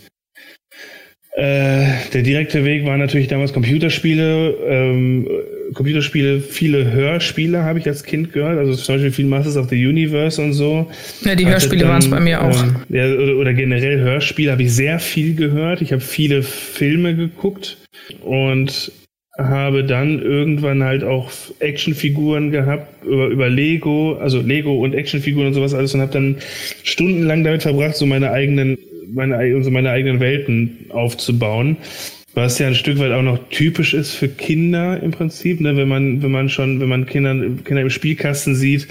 äh, 1.36 1.86
der 2.12 2.22
direkte 2.22 2.64
Weg 2.64 2.86
war 2.86 2.96
natürlich 2.96 3.26
damals 3.26 3.52
Computerspiele, 3.52 4.54
ähm, 4.68 5.28
Computerspiele, 5.74 6.38
viele 6.38 6.92
Hörspiele 6.92 7.64
habe 7.64 7.80
ich 7.80 7.88
als 7.88 8.04
Kind 8.04 8.32
gehört, 8.32 8.56
also 8.56 8.74
zum 8.76 8.94
Beispiel 8.94 9.10
viel 9.10 9.26
Masters 9.26 9.56
of 9.56 9.68
the 9.68 9.86
Universe 9.86 10.40
und 10.40 10.52
so. 10.52 10.88
Ja, 11.22 11.34
die 11.34 11.48
Hörspiele 11.48 11.88
waren 11.88 11.98
es 11.98 12.08
bei 12.08 12.20
mir 12.20 12.40
auch. 12.40 12.62
Ähm, 12.62 12.76
ja, 12.88 13.06
oder, 13.06 13.36
oder, 13.36 13.52
generell 13.52 13.98
Hörspiele 13.98 14.52
habe 14.52 14.62
ich 14.62 14.72
sehr 14.72 15.00
viel 15.00 15.34
gehört. 15.34 15.82
Ich 15.82 15.90
habe 15.90 16.00
viele 16.00 16.44
Filme 16.44 17.16
geguckt 17.16 17.78
und 18.20 18.92
habe 19.36 19.82
dann 19.82 20.22
irgendwann 20.22 20.84
halt 20.84 21.02
auch 21.02 21.32
Actionfiguren 21.58 22.52
gehabt 22.52 23.04
über, 23.04 23.26
über 23.26 23.48
Lego, 23.48 24.18
also 24.20 24.40
Lego 24.40 24.84
und 24.84 24.94
Actionfiguren 24.94 25.48
und 25.48 25.54
sowas 25.54 25.74
alles 25.74 25.94
und 25.94 26.00
habe 26.00 26.12
dann 26.12 26.36
stundenlang 26.84 27.42
damit 27.42 27.62
verbracht, 27.62 27.96
so 27.96 28.06
meine 28.06 28.30
eigenen 28.30 28.78
meine, 29.12 29.36
also 29.36 29.70
meine 29.70 29.90
eigenen 29.90 30.20
Welten 30.20 30.86
aufzubauen. 30.90 31.76
Was 32.34 32.58
ja 32.58 32.66
ein 32.66 32.74
Stück 32.74 32.98
weit 32.98 33.12
auch 33.12 33.22
noch 33.22 33.38
typisch 33.50 33.94
ist 33.94 34.14
für 34.14 34.28
Kinder 34.28 35.00
im 35.00 35.12
Prinzip, 35.12 35.60
ne? 35.60 35.76
wenn 35.76 35.86
man, 35.86 36.20
wenn 36.20 36.32
man 36.32 36.48
schon, 36.48 36.80
wenn 36.80 36.88
man 36.88 37.06
Kinder, 37.06 37.32
Kinder 37.64 37.82
im 37.82 37.90
Spielkasten 37.90 38.56
sieht, 38.56 38.88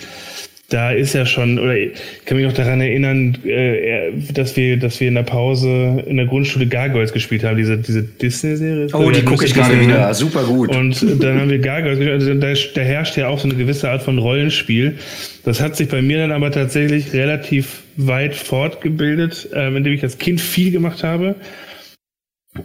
da 0.70 0.92
ist 0.92 1.14
ja 1.14 1.26
schon, 1.26 1.60
oder 1.60 1.78
ich 1.78 1.92
kann 2.26 2.38
mich 2.38 2.46
noch 2.46 2.54
daran 2.54 2.82
erinnern, 2.82 3.38
äh, 3.46 4.12
dass 4.34 4.56
wir, 4.56 4.78
dass 4.78 5.00
wir 5.00 5.10
in 5.10 5.16
der 5.16 5.24
Pause 5.24 6.04
in 6.08 6.18
der 6.18 6.26
Grundschule 6.26 6.66
Gargoyles 6.66 7.14
gespielt 7.14 7.44
haben, 7.44 7.58
diese, 7.58 7.78
diese 7.78 8.02
Disney-Serie. 8.02 8.88
Oh, 8.94 9.12
die 9.12 9.22
gucke 9.24 9.46
ich 9.46 9.54
gerade 9.54 9.80
wieder, 9.80 10.14
super 10.14 10.44
gut. 10.44 10.76
Und 10.76 11.02
dann 11.22 11.40
haben 11.40 11.50
wir 11.50 11.60
Gargoyles 11.60 12.00
gespielt, 12.00 12.22
also 12.22 12.34
da, 12.34 12.54
da 12.76 12.82
herrscht 12.82 13.18
ja 13.18 13.28
auch 13.28 13.40
so 13.40 13.48
eine 13.48 13.58
gewisse 13.58 13.90
Art 13.90 14.02
von 14.02 14.18
Rollenspiel. 14.18 14.98
Das 15.44 15.62
hat 15.62 15.76
sich 15.76 15.90
bei 15.90 16.02
mir 16.02 16.18
dann 16.20 16.32
aber 16.32 16.52
tatsächlich 16.52 17.14
relativ 17.14 17.84
weit 17.98 18.34
fortgebildet, 18.34 19.50
ähm, 19.54 19.76
indem 19.76 19.94
ich 19.94 20.04
als 20.04 20.18
Kind 20.18 20.42
viel 20.42 20.72
gemacht 20.72 21.04
habe. 21.04 21.36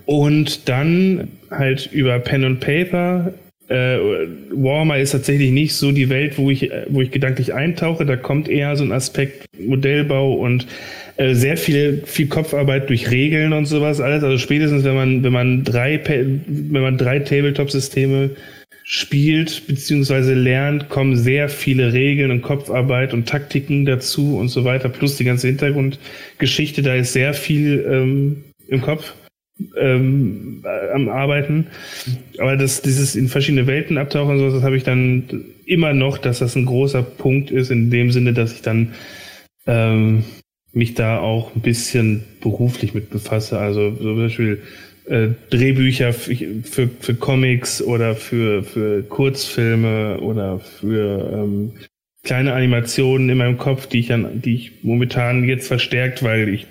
Und 0.06 0.68
dann 0.68 1.28
halt 1.50 1.90
über 1.92 2.18
Pen 2.20 2.44
und 2.44 2.60
Paper. 2.60 3.34
Äh, 3.68 3.98
Warhammer 4.50 4.98
ist 4.98 5.10
tatsächlich 5.10 5.50
nicht 5.50 5.74
so 5.74 5.92
die 5.92 6.08
Welt, 6.08 6.38
wo 6.38 6.50
ich, 6.50 6.70
wo 6.88 7.02
ich 7.02 7.10
gedanklich 7.10 7.52
eintauche. 7.52 8.06
Da 8.06 8.16
kommt 8.16 8.48
eher 8.48 8.74
so 8.76 8.84
ein 8.84 8.92
Aspekt 8.92 9.46
Modellbau 9.58 10.34
und 10.34 10.66
äh, 11.16 11.34
sehr 11.34 11.56
viel, 11.56 12.02
viel 12.06 12.28
Kopfarbeit 12.28 12.88
durch 12.88 13.10
Regeln 13.10 13.52
und 13.52 13.66
sowas 13.66 14.00
alles. 14.00 14.24
Also 14.24 14.38
spätestens, 14.38 14.84
wenn 14.84 14.94
man, 14.94 15.22
wenn 15.22 15.32
man 15.32 15.64
drei, 15.64 16.00
wenn 16.04 16.82
man 16.82 16.96
drei 16.96 17.18
Tabletop-Systeme 17.18 18.30
spielt 18.84 19.66
bzw. 19.66 20.32
lernt, 20.32 20.88
kommen 20.88 21.16
sehr 21.16 21.50
viele 21.50 21.92
Regeln 21.92 22.30
und 22.30 22.40
Kopfarbeit 22.40 23.12
und 23.12 23.28
Taktiken 23.28 23.84
dazu 23.84 24.38
und 24.38 24.48
so 24.48 24.64
weiter, 24.64 24.88
plus 24.88 25.16
die 25.16 25.24
ganze 25.24 25.48
Hintergrundgeschichte, 25.48 26.80
da 26.80 26.94
ist 26.94 27.12
sehr 27.12 27.34
viel 27.34 27.86
ähm, 27.86 28.44
im 28.68 28.80
Kopf 28.80 29.12
ähm, 29.76 30.64
am 30.94 31.08
Arbeiten. 31.08 31.66
Aber 32.38 32.56
das, 32.56 32.82
dieses 32.82 33.16
in 33.16 33.28
verschiedene 33.28 33.66
Welten 33.66 33.98
abtauchen 33.98 34.32
und 34.32 34.38
sowas, 34.38 34.54
das 34.54 34.62
habe 34.62 34.76
ich 34.76 34.84
dann 34.84 35.44
immer 35.66 35.92
noch, 35.92 36.18
dass 36.18 36.38
das 36.38 36.56
ein 36.56 36.66
großer 36.66 37.02
Punkt 37.02 37.50
ist, 37.50 37.70
in 37.70 37.90
dem 37.90 38.10
Sinne, 38.10 38.32
dass 38.32 38.52
ich 38.52 38.62
dann 38.62 38.94
ähm, 39.66 40.24
mich 40.72 40.94
da 40.94 41.18
auch 41.18 41.54
ein 41.54 41.60
bisschen 41.60 42.24
beruflich 42.40 42.94
mit 42.94 43.10
befasse. 43.10 43.58
Also 43.58 43.90
so 43.90 43.96
zum 43.96 44.16
Beispiel 44.16 44.62
äh, 45.06 45.28
Drehbücher 45.50 46.12
für, 46.12 46.88
für 47.00 47.14
Comics 47.14 47.82
oder 47.82 48.14
für, 48.14 48.62
für 48.62 49.02
Kurzfilme 49.02 50.20
oder 50.20 50.60
für 50.60 51.30
ähm, 51.32 51.72
kleine 52.22 52.52
Animationen 52.52 53.28
in 53.30 53.38
meinem 53.38 53.58
Kopf, 53.58 53.86
die 53.86 54.00
ich 54.00 54.12
an, 54.12 54.42
die 54.42 54.54
ich 54.54 54.84
momentan 54.84 55.44
jetzt 55.44 55.66
verstärkt, 55.66 56.22
weil 56.22 56.48
ich 56.48 56.66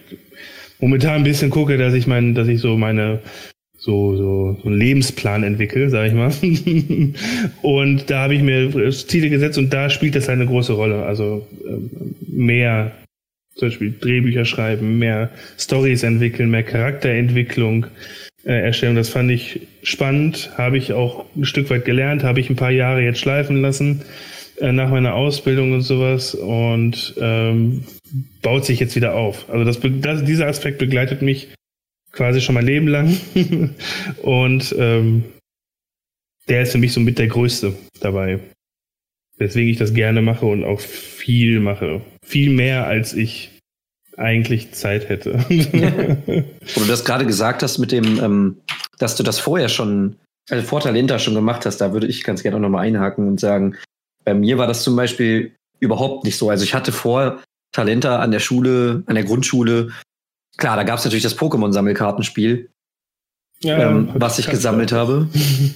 momentan 0.80 1.16
ein 1.16 1.24
bisschen 1.24 1.50
gucke, 1.50 1.78
dass 1.78 1.94
ich 1.94 2.08
mein, 2.08 2.36
dass 2.36 2.48
ich 2.48 2.60
so 2.60 2.78
meine 2.78 3.20
so, 3.78 4.18
so, 4.18 4.58
so 4.62 4.70
einen 4.70 4.80
Lebensplan 4.80 5.44
entwickle, 5.44 5.90
sag 5.90 6.08
ich 6.08 6.13
mal. 6.13 6.32
und 7.62 8.10
da 8.10 8.24
habe 8.24 8.36
ich 8.36 8.42
mir 8.42 8.92
Ziele 8.92 9.30
gesetzt 9.30 9.58
und 9.58 9.72
da 9.72 9.90
spielt 9.90 10.16
das 10.16 10.30
eine 10.30 10.46
große 10.46 10.74
Rolle. 10.74 11.04
Also 11.04 11.48
ähm, 11.66 12.16
mehr 12.28 12.92
zum 13.56 13.70
Beispiel 13.70 13.94
Drehbücher 14.00 14.46
schreiben, 14.46 15.00
mehr 15.00 15.30
Stories 15.58 16.04
entwickeln, 16.04 16.50
mehr 16.50 16.63
Charakterentwicklung, 16.63 17.88
äh, 18.46 18.62
erstellen. 18.62 18.96
Das 18.96 19.10
fand 19.10 19.32
ich 19.32 19.62
spannend, 19.84 20.52
habe 20.58 20.78
ich 20.78 20.94
auch 20.94 21.26
ein 21.36 21.46
Stück 21.46 21.70
weit 21.70 21.86
gelernt, 21.86 22.24
habe 22.24 22.40
ich 22.40 22.50
ein 22.50 22.56
paar 22.56 22.72
Jahre 22.72 23.02
jetzt 23.02 23.20
schleifen 23.20 23.62
lassen 23.62 24.02
nach 24.60 24.89
meiner 24.89 25.13
Ausbildung 25.13 25.74
und 25.74 25.82
sowas 25.82 26.34
und 26.36 27.13
ähm, 27.20 27.84
baut 28.41 28.65
sich 28.65 28.80
jetzt 28.80 28.96
wieder 28.96 29.15
auf. 29.15 29.50
Also 29.50 29.63
das, 29.63 29.80
das, 30.02 30.24
dieser 30.24 30.48
Aspekt 30.48 30.80
begleitet 30.80 31.22
mich 31.22 31.50
quasi 32.12 32.41
schon 32.41 32.56
mein 32.56 32.65
Leben 32.65 32.88
lang 32.88 33.17
und 34.24 34.76
ähm, 34.78 35.24
der 36.48 36.63
ist 36.63 36.72
für 36.72 36.78
mich 36.78 36.93
so 36.93 37.00
mit 37.00 37.20
der 37.20 37.28
größte 37.28 37.74
dabei. 38.00 38.39
Weswegen 39.38 39.70
ich 39.70 39.78
das 39.78 39.93
gerne 39.93 40.22
mache 40.22 40.48
und 40.48 40.63
auch 40.63 40.80
viel 40.80 41.60
mache. 41.60 42.02
Viel 42.26 42.50
mehr 42.50 42.88
als 42.88 43.13
ich 43.13 43.52
eigentlich 44.17 44.72
Zeit 44.72 45.10
hätte. 45.10 45.34
Wo 45.50 46.82
du 46.82 46.88
das 46.88 47.06
gerade 47.06 47.26
gesagt 47.26 47.62
hast 47.62 47.78
mit 47.78 47.91
dem, 47.91 48.24
ähm, 48.24 48.58
dass 48.98 49.15
du 49.15 49.22
das 49.22 49.39
vorher 49.39 49.70
schon, 49.70 50.15
also 50.50 50.65
vor 50.65 50.82
Talenta 50.82 51.20
schon 51.20 51.36
gemacht 51.36 51.67
hast, 51.67 51.78
da 51.78 51.93
würde 51.93 52.08
ich 52.08 52.24
ganz 52.24 52.41
gerne 52.41 52.58
auch 52.58 52.62
nochmal 52.62 52.88
einhaken 52.88 53.28
und 53.28 53.39
sagen, 53.39 53.76
bei 54.28 54.34
mir 54.34 54.58
war 54.58 54.68
das 54.68 54.84
zum 54.84 54.98
Beispiel 54.98 55.56
überhaupt 55.80 56.26
nicht 56.26 56.38
so. 56.38 56.50
Also 56.50 56.66
ich 56.66 56.74
hatte 56.74 56.92
vor 56.92 57.40
Talenta 57.72 58.20
an 58.20 58.32
der 58.32 58.42
Schule, 58.42 59.04
an 59.06 59.16
der 59.16 59.24
Grundschule, 59.24 59.94
klar, 60.58 60.76
da 60.76 60.84
gab 60.84 61.00
es 61.00 61.06
natürlich 61.06 61.24
das 61.24 61.38
Pokémon-Sammelkartenspiel. 61.38 62.70
Ja, 63.63 63.89
ähm, 63.89 64.10
was 64.13 64.38
ich 64.38 64.48
gesammelt 64.48 64.91
habe. 64.91 65.30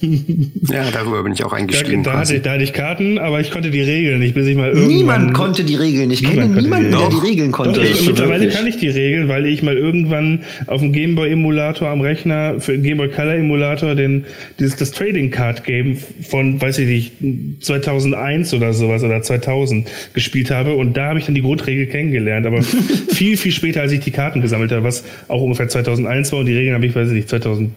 ja, 0.70 0.84
darüber 0.92 1.24
bin 1.24 1.32
ich 1.32 1.42
auch 1.42 1.52
eingestiegen. 1.52 2.04
Da, 2.04 2.12
da, 2.12 2.18
hatte, 2.20 2.38
da, 2.38 2.52
hatte, 2.52 2.62
ich 2.62 2.72
Karten, 2.72 3.18
aber 3.18 3.40
ich 3.40 3.50
konnte 3.50 3.72
die 3.72 3.80
Regeln 3.80 4.20
nicht, 4.20 4.34
bis 4.34 4.46
ich 4.46 4.56
mal 4.56 4.68
irgendwann... 4.68 4.88
Niemand 4.88 5.34
konnte 5.34 5.64
die 5.64 5.74
Regeln. 5.74 6.12
Ich 6.12 6.22
kenne 6.22 6.46
niemanden, 6.46 6.92
der 6.92 7.08
die 7.08 7.16
Regeln 7.16 7.50
konnte. 7.50 7.80
Doch, 7.80 7.84
ich, 7.84 8.06
mittlerweile 8.06 8.48
kann 8.50 8.68
ich 8.68 8.76
die 8.76 8.88
Regeln, 8.88 9.26
weil 9.26 9.46
ich 9.46 9.64
mal 9.64 9.76
irgendwann 9.76 10.44
auf 10.68 10.80
dem 10.80 10.92
Gameboy-Emulator 10.92 11.88
am 11.88 12.02
Rechner, 12.02 12.60
für 12.60 12.70
den 12.70 12.84
Gameboy 12.84 13.08
Color-Emulator, 13.08 13.96
den, 13.96 14.26
dieses, 14.60 14.76
das 14.76 14.92
Trading 14.92 15.32
Card 15.32 15.64
Game 15.64 15.98
von, 16.28 16.62
weiß 16.62 16.78
ich 16.78 16.86
nicht, 17.20 17.64
2001 17.64 18.54
oder 18.54 18.74
sowas 18.74 19.02
oder 19.02 19.22
2000 19.22 19.90
gespielt 20.14 20.52
habe 20.52 20.76
und 20.76 20.96
da 20.96 21.08
habe 21.08 21.18
ich 21.18 21.26
dann 21.26 21.34
die 21.34 21.42
Grundregel 21.42 21.86
kennengelernt, 21.86 22.46
aber 22.46 22.62
viel, 23.08 23.36
viel 23.36 23.50
später, 23.50 23.80
als 23.80 23.90
ich 23.90 24.00
die 24.00 24.12
Karten 24.12 24.40
gesammelt 24.40 24.70
habe, 24.70 24.84
was 24.84 25.02
auch 25.26 25.42
ungefähr 25.42 25.68
2001 25.68 26.30
war 26.30 26.38
und 26.38 26.46
die 26.46 26.56
Regeln 26.56 26.76
habe 26.76 26.86
ich, 26.86 26.94
weiß 26.94 27.08
ich 27.08 27.14
nicht, 27.14 27.28
2000 27.28 27.71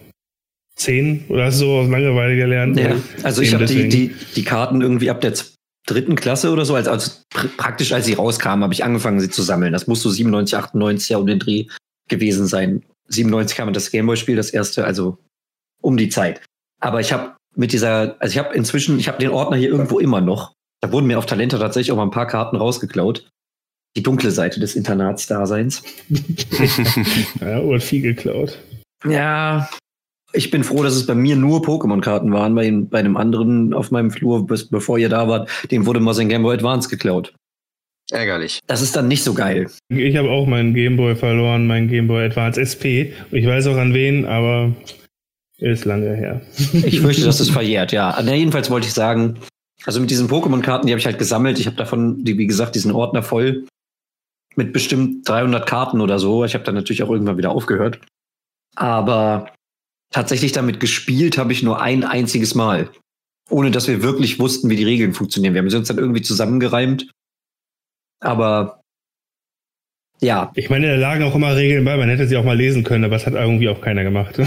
zehn 0.76 1.24
oder 1.28 1.50
so 1.50 1.78
aus 1.78 1.88
Langeweile 1.88 2.36
gelernt. 2.36 2.78
Ja, 2.78 2.94
also 3.22 3.42
ich 3.42 3.54
habe 3.54 3.64
die, 3.64 3.88
die, 3.88 4.14
die 4.36 4.44
Karten 4.44 4.82
irgendwie 4.82 5.10
ab 5.10 5.20
der 5.20 5.32
dritten 5.86 6.16
Klasse 6.16 6.50
oder 6.50 6.64
so, 6.64 6.74
als, 6.74 6.88
als 6.88 7.22
praktisch 7.30 7.92
als 7.92 8.06
sie 8.06 8.12
rauskamen, 8.12 8.62
habe 8.62 8.74
ich 8.74 8.84
angefangen, 8.84 9.20
sie 9.20 9.30
zu 9.30 9.42
sammeln. 9.42 9.72
Das 9.72 9.86
muss 9.86 10.02
so 10.02 10.10
97, 10.10 10.56
98 10.56 11.08
ja 11.08 11.18
um 11.18 11.26
den 11.26 11.38
Dreh 11.38 11.66
gewesen 12.08 12.46
sein. 12.46 12.84
97 13.08 13.56
kam 13.56 13.72
das 13.72 13.90
Gameboy-Spiel, 13.90 14.36
das 14.36 14.50
erste, 14.50 14.84
also 14.84 15.18
um 15.80 15.96
die 15.96 16.08
Zeit. 16.08 16.42
Aber 16.80 17.00
ich 17.00 17.12
habe 17.12 17.36
mit 17.54 17.72
dieser, 17.72 18.16
also 18.20 18.32
ich 18.32 18.38
habe 18.38 18.54
inzwischen, 18.54 18.98
ich 18.98 19.08
habe 19.08 19.18
den 19.18 19.30
Ordner 19.30 19.56
hier 19.56 19.70
irgendwo 19.70 19.98
immer 19.98 20.20
noch. 20.20 20.52
Da 20.82 20.92
wurden 20.92 21.06
mir 21.06 21.18
auf 21.18 21.26
Talente 21.26 21.58
tatsächlich 21.58 21.92
auch 21.92 21.96
mal 21.96 22.02
ein 22.02 22.10
paar 22.10 22.26
Karten 22.26 22.56
rausgeklaut. 22.56 23.28
Die 23.96 24.02
dunkle 24.02 24.30
Seite 24.30 24.60
des 24.60 24.76
Internatsdaseins. 24.76 25.82
ja, 27.40 27.62
wurde 27.62 27.80
viel 27.80 28.02
geklaut. 28.02 28.58
Ja, 29.04 29.70
ich 30.36 30.50
bin 30.50 30.64
froh, 30.64 30.82
dass 30.82 30.94
es 30.94 31.06
bei 31.06 31.14
mir 31.14 31.36
nur 31.36 31.62
Pokémon-Karten 31.62 32.32
waren. 32.32 32.54
Bei, 32.54 32.70
bei 32.70 32.98
einem 32.98 33.16
anderen 33.16 33.72
auf 33.74 33.90
meinem 33.90 34.10
Flur, 34.10 34.46
bis, 34.46 34.68
bevor 34.68 34.98
ihr 34.98 35.08
da 35.08 35.28
wart, 35.28 35.50
dem 35.70 35.86
wurde 35.86 36.00
mal 36.00 36.14
sein 36.14 36.28
Game 36.28 36.42
Boy 36.42 36.54
Advance 36.54 36.88
geklaut. 36.88 37.34
Ärgerlich. 38.10 38.60
Das 38.66 38.82
ist 38.82 38.94
dann 38.94 39.08
nicht 39.08 39.24
so 39.24 39.34
geil. 39.34 39.68
Ich 39.88 40.16
habe 40.16 40.30
auch 40.30 40.46
meinen 40.46 40.74
Gameboy 40.74 41.16
verloren, 41.16 41.66
meinen 41.66 41.88
Gameboy 41.88 42.26
Advance 42.26 42.60
SP. 42.62 43.10
Ich 43.32 43.46
weiß 43.46 43.66
auch 43.66 43.76
an 43.76 43.94
wen, 43.94 44.26
aber 44.26 44.72
ist 45.58 45.84
lange 45.84 46.14
her. 46.14 46.42
Ich 46.72 47.00
fürchte, 47.00 47.24
das 47.24 47.40
ist 47.40 47.50
verjährt, 47.52 47.92
ja. 47.92 48.16
Na, 48.22 48.34
jedenfalls 48.34 48.70
wollte 48.70 48.86
ich 48.86 48.92
sagen, 48.92 49.40
also 49.84 50.00
mit 50.00 50.10
diesen 50.10 50.28
Pokémon-Karten, 50.28 50.86
die 50.86 50.92
habe 50.92 51.00
ich 51.00 51.06
halt 51.06 51.18
gesammelt. 51.18 51.58
Ich 51.58 51.66
habe 51.66 51.76
davon, 51.76 52.22
die, 52.24 52.38
wie 52.38 52.46
gesagt, 52.46 52.76
diesen 52.76 52.92
Ordner 52.92 53.22
voll 53.22 53.66
mit 54.54 54.72
bestimmt 54.72 55.28
300 55.28 55.66
Karten 55.66 56.00
oder 56.00 56.18
so. 56.18 56.44
Ich 56.44 56.54
habe 56.54 56.64
dann 56.64 56.74
natürlich 56.74 57.02
auch 57.02 57.10
irgendwann 57.10 57.38
wieder 57.38 57.50
aufgehört. 57.50 58.00
Aber 58.76 59.50
tatsächlich 60.10 60.52
damit 60.52 60.80
gespielt 60.80 61.38
habe 61.38 61.52
ich 61.52 61.62
nur 61.62 61.80
ein 61.80 62.04
einziges 62.04 62.54
Mal. 62.54 62.90
Ohne 63.48 63.70
dass 63.70 63.86
wir 63.86 64.02
wirklich 64.02 64.38
wussten, 64.38 64.68
wie 64.70 64.76
die 64.76 64.84
Regeln 64.84 65.12
funktionieren. 65.12 65.54
Wir 65.54 65.60
haben 65.60 65.70
sie 65.70 65.76
uns 65.76 65.88
dann 65.88 65.98
irgendwie 65.98 66.22
zusammengereimt. 66.22 67.10
Aber 68.20 68.82
ja. 70.20 70.50
Ich 70.54 70.70
meine, 70.70 70.88
da 70.88 70.94
lagen 70.94 71.22
auch 71.24 71.34
immer 71.34 71.54
Regeln 71.54 71.84
bei, 71.84 71.96
man 71.96 72.08
hätte 72.08 72.26
sie 72.26 72.36
auch 72.38 72.44
mal 72.44 72.56
lesen 72.56 72.84
können, 72.84 73.04
aber 73.04 73.16
das 73.16 73.26
hat 73.26 73.34
irgendwie 73.34 73.68
auch 73.68 73.80
keiner 73.82 74.02
gemacht. 74.02 74.40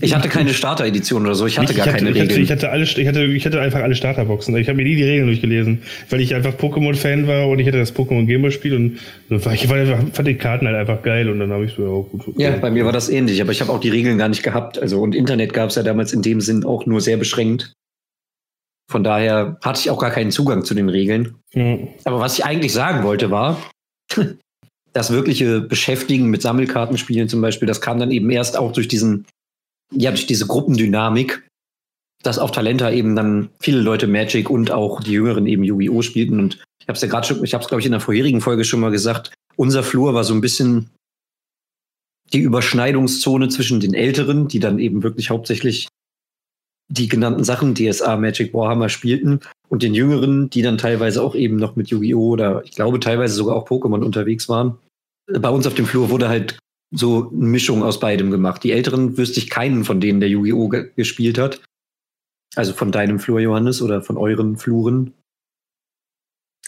Ich 0.00 0.14
hatte 0.14 0.28
keine 0.28 0.52
Starter-Edition 0.52 1.22
oder 1.22 1.34
so, 1.34 1.46
ich 1.46 1.58
hatte 1.58 1.72
ich, 1.72 1.78
gar 1.78 1.86
ich 1.86 1.92
hatte, 1.92 2.04
keine 2.04 2.10
ich 2.10 2.22
Regeln. 2.22 2.30
Hatte, 2.30 2.40
ich, 2.42 2.50
hatte 2.50 2.70
alle, 2.70 2.84
ich, 2.84 3.06
hatte, 3.06 3.24
ich 3.24 3.46
hatte 3.46 3.60
einfach 3.60 3.80
alle 3.80 3.94
Starterboxen. 3.94 4.56
Ich 4.56 4.68
habe 4.68 4.76
mir 4.76 4.84
nie 4.84 4.96
die 4.96 5.04
Regeln 5.04 5.26
durchgelesen, 5.26 5.82
weil 6.10 6.20
ich 6.20 6.34
einfach 6.34 6.54
Pokémon-Fan 6.54 7.28
war 7.28 7.48
und 7.48 7.60
ich 7.60 7.66
hatte 7.66 7.78
das 7.78 7.94
Pokémon 7.94 8.26
Gameboy-Spiel 8.26 8.74
und 8.74 8.98
ich 9.30 9.66
fand 9.66 10.28
die 10.28 10.34
Karten 10.34 10.66
halt 10.66 10.76
einfach 10.76 11.02
geil 11.02 11.30
und 11.30 11.38
dann 11.38 11.52
habe 11.52 11.64
ich 11.64 11.74
so, 11.74 11.82
oh, 11.82 12.02
gut. 12.02 12.28
Okay. 12.28 12.42
Ja, 12.42 12.56
bei 12.56 12.70
mir 12.70 12.84
war 12.84 12.92
das 12.92 13.08
ähnlich, 13.08 13.40
aber 13.40 13.52
ich 13.52 13.60
habe 13.60 13.70
auch 13.70 13.80
die 13.80 13.90
Regeln 13.90 14.18
gar 14.18 14.28
nicht 14.28 14.42
gehabt. 14.42 14.80
Also 14.80 15.00
und 15.00 15.14
Internet 15.14 15.52
gab 15.52 15.70
es 15.70 15.76
ja 15.76 15.84
damals 15.84 16.12
in 16.12 16.22
dem 16.22 16.40
Sinn 16.40 16.64
auch 16.64 16.86
nur 16.86 17.00
sehr 17.00 17.16
beschränkt. 17.16 17.72
Von 18.90 19.04
daher 19.04 19.58
hatte 19.62 19.80
ich 19.80 19.90
auch 19.90 19.98
gar 19.98 20.10
keinen 20.10 20.30
Zugang 20.30 20.64
zu 20.64 20.74
den 20.74 20.88
Regeln. 20.88 21.36
Ja. 21.52 21.78
Aber 22.04 22.20
was 22.20 22.38
ich 22.38 22.44
eigentlich 22.44 22.72
sagen 22.72 23.04
wollte 23.04 23.30
war, 23.30 23.62
das 24.94 25.10
wirkliche 25.10 25.60
Beschäftigen 25.60 26.30
mit 26.30 26.40
Sammelkartenspielen 26.40 27.28
zum 27.28 27.40
Beispiel, 27.42 27.66
das 27.66 27.80
kam 27.80 27.98
dann 27.98 28.12
eben 28.12 28.30
erst 28.30 28.56
auch 28.56 28.72
durch 28.72 28.88
diesen, 28.88 29.26
ja, 29.92 30.10
durch 30.10 30.26
diese 30.26 30.46
Gruppendynamik, 30.46 31.46
dass 32.22 32.38
auf 32.38 32.52
Talenta 32.52 32.90
eben 32.90 33.16
dann 33.16 33.50
viele 33.60 33.80
Leute 33.80 34.06
Magic 34.06 34.48
und 34.48 34.70
auch 34.70 35.02
die 35.02 35.12
Jüngeren 35.12 35.46
eben 35.46 35.64
Yu-Gi-Oh! 35.64 36.00
spielten. 36.00 36.38
Und 36.38 36.64
ich 36.80 36.88
habe 36.88 36.96
es 36.96 37.02
ja 37.02 37.08
gerade 37.08 37.26
schon, 37.26 37.44
ich 37.44 37.54
habe 37.54 37.62
es 37.62 37.68
glaube 37.68 37.80
ich 37.80 37.86
in 37.86 37.92
der 37.92 38.00
vorherigen 38.00 38.40
Folge 38.40 38.64
schon 38.64 38.80
mal 38.80 38.92
gesagt, 38.92 39.34
unser 39.56 39.82
Flur 39.82 40.14
war 40.14 40.24
so 40.24 40.32
ein 40.32 40.40
bisschen 40.40 40.90
die 42.32 42.40
Überschneidungszone 42.40 43.48
zwischen 43.48 43.80
den 43.80 43.94
Älteren, 43.94 44.48
die 44.48 44.60
dann 44.60 44.78
eben 44.78 45.02
wirklich 45.02 45.28
hauptsächlich 45.28 45.88
die 46.88 47.08
genannten 47.08 47.44
Sachen, 47.44 47.74
DSA, 47.74 48.16
Magic, 48.16 48.52
Warhammer 48.54 48.88
spielten, 48.88 49.40
und 49.68 49.82
den 49.82 49.94
Jüngeren, 49.94 50.50
die 50.50 50.62
dann 50.62 50.78
teilweise 50.78 51.22
auch 51.22 51.34
eben 51.34 51.56
noch 51.56 51.74
mit 51.74 51.88
Yu-Gi-Oh! 51.88 52.28
oder 52.28 52.62
ich 52.64 52.72
glaube 52.72 53.00
teilweise 53.00 53.34
sogar 53.34 53.56
auch 53.56 53.66
Pokémon 53.66 54.04
unterwegs 54.04 54.48
waren 54.48 54.78
bei 55.26 55.48
uns 55.48 55.66
auf 55.66 55.74
dem 55.74 55.86
Flur 55.86 56.10
wurde 56.10 56.28
halt 56.28 56.58
so 56.90 57.30
eine 57.30 57.46
Mischung 57.46 57.82
aus 57.82 57.98
beidem 57.98 58.30
gemacht. 58.30 58.62
Die 58.62 58.72
Älteren 58.72 59.16
wüsste 59.16 59.40
ich 59.40 59.50
keinen 59.50 59.84
von 59.84 60.00
denen, 60.00 60.20
der 60.20 60.28
Yu-Gi-Oh! 60.28 60.68
Ge 60.68 60.90
gespielt 60.94 61.38
hat. 61.38 61.62
Also 62.54 62.72
von 62.72 62.92
deinem 62.92 63.18
Flur, 63.18 63.40
Johannes, 63.40 63.82
oder 63.82 64.02
von 64.02 64.16
euren 64.16 64.56
Fluren. 64.56 65.12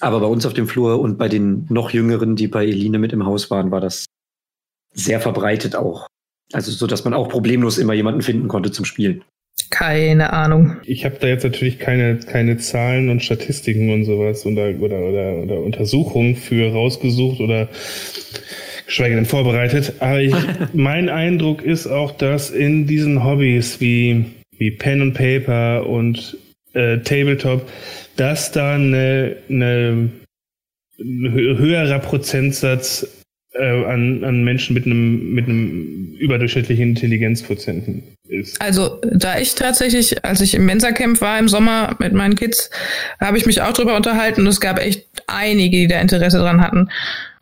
Aber 0.00 0.20
bei 0.20 0.26
uns 0.26 0.44
auf 0.44 0.54
dem 0.54 0.66
Flur 0.66 1.00
und 1.00 1.16
bei 1.16 1.28
den 1.28 1.66
noch 1.70 1.90
Jüngeren, 1.90 2.34
die 2.34 2.48
bei 2.48 2.66
Eline 2.66 2.98
mit 2.98 3.12
im 3.12 3.24
Haus 3.24 3.50
waren, 3.50 3.70
war 3.70 3.80
das 3.80 4.06
sehr 4.92 5.20
verbreitet 5.20 5.76
auch. 5.76 6.06
Also 6.52 6.70
so, 6.70 6.86
dass 6.86 7.04
man 7.04 7.14
auch 7.14 7.28
problemlos 7.28 7.78
immer 7.78 7.94
jemanden 7.94 8.22
finden 8.22 8.48
konnte 8.48 8.72
zum 8.72 8.84
Spielen. 8.84 9.22
Keine 9.70 10.32
Ahnung. 10.32 10.76
Ich 10.84 11.04
habe 11.04 11.16
da 11.20 11.26
jetzt 11.26 11.44
natürlich 11.44 11.78
keine, 11.78 12.18
keine 12.18 12.56
Zahlen 12.58 13.10
und 13.10 13.22
Statistiken 13.22 13.92
und 13.92 14.04
sowas 14.04 14.46
oder, 14.46 14.68
oder, 14.80 15.00
oder, 15.00 15.34
oder 15.34 15.60
Untersuchungen 15.60 16.36
für 16.36 16.72
rausgesucht 16.72 17.40
oder 17.40 17.68
geschweige 18.86 19.16
denn 19.16 19.26
vorbereitet. 19.26 19.94
Aber 19.98 20.20
ich, 20.20 20.34
mein 20.72 21.08
Eindruck 21.08 21.62
ist 21.62 21.86
auch, 21.86 22.12
dass 22.12 22.50
in 22.50 22.86
diesen 22.86 23.24
Hobbys 23.24 23.80
wie, 23.80 24.26
wie 24.56 24.70
Pen 24.70 25.02
und 25.02 25.14
Paper 25.14 25.86
und 25.86 26.36
äh, 26.74 26.98
Tabletop, 26.98 27.68
dass 28.16 28.52
da 28.52 28.74
eine, 28.74 29.36
eine 29.48 30.10
ein 30.98 31.32
höherer 31.32 31.98
Prozentsatz 31.98 33.24
äh, 33.52 33.84
an, 33.84 34.24
an 34.24 34.44
Menschen 34.44 34.74
mit 34.74 34.86
einem, 34.86 35.32
mit 35.32 35.46
einem 35.46 36.05
überdurchschnittlichen 36.18 36.90
Intelligenzquotienten 36.90 38.02
ist. 38.28 38.60
Also, 38.60 39.00
da 39.02 39.38
ich 39.38 39.54
tatsächlich, 39.54 40.24
als 40.24 40.40
ich 40.40 40.54
im 40.54 40.66
Mensa-Camp 40.66 41.20
war 41.20 41.38
im 41.38 41.48
Sommer 41.48 41.96
mit 41.98 42.12
meinen 42.12 42.34
Kids, 42.34 42.70
habe 43.20 43.38
ich 43.38 43.46
mich 43.46 43.62
auch 43.62 43.72
drüber 43.72 43.96
unterhalten 43.96 44.42
und 44.42 44.46
es 44.48 44.60
gab 44.60 44.78
echt 44.78 45.06
einige, 45.26 45.76
die 45.76 45.86
da 45.86 46.00
Interesse 46.00 46.38
dran 46.38 46.60
hatten. 46.60 46.88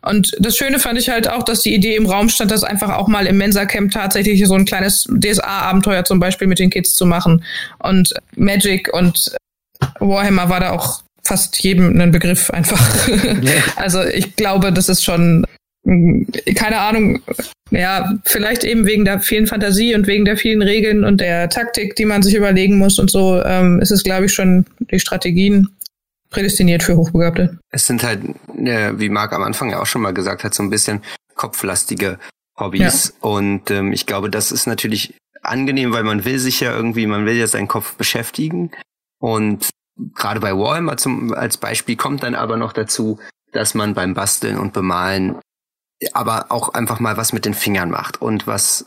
Und 0.01 0.35
das 0.39 0.55
Schöne 0.55 0.77
fand 0.79 0.99
ich 0.99 1.09
halt 1.09 1.27
auch, 1.27 1.43
dass 1.43 1.61
die 1.61 1.73
Idee 1.73 1.95
im 1.95 2.05
Raum 2.05 2.29
stand, 2.29 2.51
das 2.51 2.63
einfach 2.63 2.95
auch 2.95 3.07
mal 3.07 3.25
im 3.25 3.37
Mensa-Camp 3.37 3.91
tatsächlich 3.91 4.45
so 4.45 4.53
ein 4.53 4.65
kleines 4.65 5.07
DSA-Abenteuer 5.09 6.05
zum 6.05 6.19
Beispiel 6.19 6.47
mit 6.47 6.59
den 6.59 6.69
Kids 6.69 6.95
zu 6.95 7.07
machen. 7.07 7.43
Und 7.79 8.13
Magic 8.35 8.93
und 8.93 9.35
Warhammer 9.99 10.49
war 10.49 10.59
da 10.59 10.71
auch 10.71 11.01
fast 11.23 11.61
jedem 11.63 11.99
ein 11.99 12.11
Begriff 12.11 12.51
einfach. 12.51 12.79
Ja. 13.41 13.51
Also 13.75 14.03
ich 14.03 14.35
glaube, 14.35 14.71
das 14.71 14.89
ist 14.89 15.03
schon 15.03 15.45
keine 15.85 16.79
Ahnung, 16.79 17.21
ja, 17.71 18.17
vielleicht 18.25 18.63
eben 18.63 18.85
wegen 18.85 19.05
der 19.05 19.19
vielen 19.21 19.47
Fantasie 19.47 19.95
und 19.95 20.07
wegen 20.07 20.25
der 20.25 20.37
vielen 20.37 20.61
Regeln 20.61 21.03
und 21.03 21.21
der 21.21 21.49
Taktik, 21.49 21.95
die 21.95 22.05
man 22.05 22.23
sich 22.23 22.35
überlegen 22.35 22.77
muss 22.77 22.99
und 22.99 23.11
so, 23.11 23.41
ähm, 23.43 23.79
ist 23.79 23.91
es, 23.91 24.03
glaube 24.03 24.25
ich, 24.25 24.33
schon 24.33 24.65
die 24.79 24.99
Strategien 24.99 25.67
prädestiniert 26.29 26.83
für 26.83 26.97
Hochbegabte. 26.97 27.59
Es 27.71 27.87
sind 27.87 28.03
halt, 28.03 28.21
äh, 28.57 28.93
wie 28.97 29.09
Marc 29.09 29.33
am 29.33 29.43
Anfang 29.43 29.69
ja 29.69 29.79
auch 29.81 29.85
schon 29.85 30.01
mal 30.01 30.13
gesagt 30.13 30.43
hat, 30.43 30.53
so 30.53 30.63
ein 30.63 30.69
bisschen 30.69 31.01
kopflastige 31.35 32.19
Hobbys. 32.57 33.13
Ja. 33.21 33.29
Und 33.29 33.69
ähm, 33.71 33.91
ich 33.93 34.05
glaube, 34.05 34.29
das 34.29 34.51
ist 34.51 34.67
natürlich 34.67 35.13
angenehm, 35.41 35.91
weil 35.91 36.03
man 36.03 36.25
will 36.25 36.39
sich 36.39 36.59
ja 36.59 36.75
irgendwie, 36.75 37.05
man 37.05 37.25
will 37.25 37.35
ja 37.35 37.47
seinen 37.47 37.67
Kopf 37.67 37.95
beschäftigen. 37.95 38.71
Und 39.19 39.69
gerade 40.15 40.39
bei 40.39 40.53
Warhammer 40.53 40.97
zum, 40.97 41.33
als 41.33 41.57
Beispiel 41.57 41.95
kommt 41.95 42.23
dann 42.23 42.35
aber 42.35 42.57
noch 42.57 42.73
dazu, 42.73 43.19
dass 43.51 43.73
man 43.73 43.93
beim 43.93 44.13
Basteln 44.13 44.57
und 44.57 44.73
Bemalen 44.73 45.35
aber 46.13 46.51
auch 46.51 46.73
einfach 46.73 46.99
mal 46.99 47.17
was 47.17 47.33
mit 47.33 47.45
den 47.45 47.53
Fingern 47.53 47.89
macht 47.89 48.21
und 48.21 48.47
was 48.47 48.85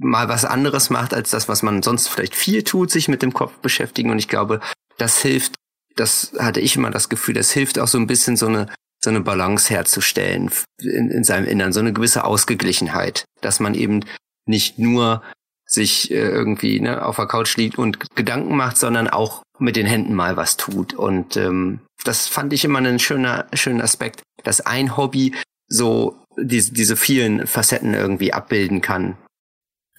mal 0.00 0.28
was 0.28 0.44
anderes 0.44 0.90
macht 0.90 1.12
als 1.12 1.30
das, 1.30 1.48
was 1.48 1.62
man 1.62 1.82
sonst 1.82 2.08
vielleicht 2.08 2.34
viel 2.34 2.62
tut, 2.62 2.90
sich 2.90 3.08
mit 3.08 3.22
dem 3.22 3.32
Kopf 3.32 3.52
beschäftigen. 3.58 4.10
Und 4.10 4.18
ich 4.18 4.28
glaube, 4.28 4.60
das 4.96 5.20
hilft, 5.20 5.54
das 5.96 6.32
hatte 6.38 6.60
ich 6.60 6.76
immer 6.76 6.90
das 6.90 7.08
Gefühl, 7.08 7.34
das 7.34 7.50
hilft 7.50 7.78
auch 7.78 7.88
so 7.88 7.98
ein 7.98 8.06
bisschen 8.06 8.36
so 8.36 8.46
eine, 8.46 8.68
so 9.02 9.10
eine 9.10 9.20
Balance 9.20 9.72
herzustellen 9.72 10.50
in, 10.80 11.10
in 11.10 11.24
seinem 11.24 11.46
Innern, 11.46 11.72
so 11.72 11.80
eine 11.80 11.92
gewisse 11.92 12.24
Ausgeglichenheit, 12.24 13.24
dass 13.40 13.60
man 13.60 13.74
eben 13.74 14.04
nicht 14.46 14.78
nur 14.78 15.22
sich 15.66 16.10
äh, 16.10 16.14
irgendwie 16.14 16.80
ne, 16.80 17.04
auf 17.04 17.16
der 17.16 17.26
Couch 17.26 17.56
liegt 17.56 17.76
und 17.78 18.14
Gedanken 18.16 18.56
macht, 18.56 18.78
sondern 18.78 19.08
auch 19.08 19.42
mit 19.58 19.76
den 19.76 19.86
Händen 19.86 20.14
mal 20.14 20.36
was 20.36 20.56
tut. 20.56 20.94
Und 20.94 21.36
ähm, 21.36 21.80
das 22.04 22.26
fand 22.26 22.52
ich 22.52 22.64
immer 22.64 22.78
einen 22.78 22.98
schöner, 22.98 23.46
schönen 23.52 23.82
Aspekt, 23.82 24.22
dass 24.44 24.62
ein 24.62 24.96
Hobby 24.96 25.34
so 25.68 26.16
diese, 26.42 26.72
diese 26.72 26.96
vielen 26.96 27.46
Facetten 27.46 27.94
irgendwie 27.94 28.32
abbilden 28.32 28.80
kann. 28.80 29.16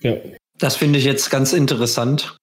Ja. 0.01 0.15
Das 0.57 0.75
finde 0.75 0.99
ich 0.99 1.05
jetzt 1.05 1.29
ganz 1.29 1.53
interessant. 1.53 2.37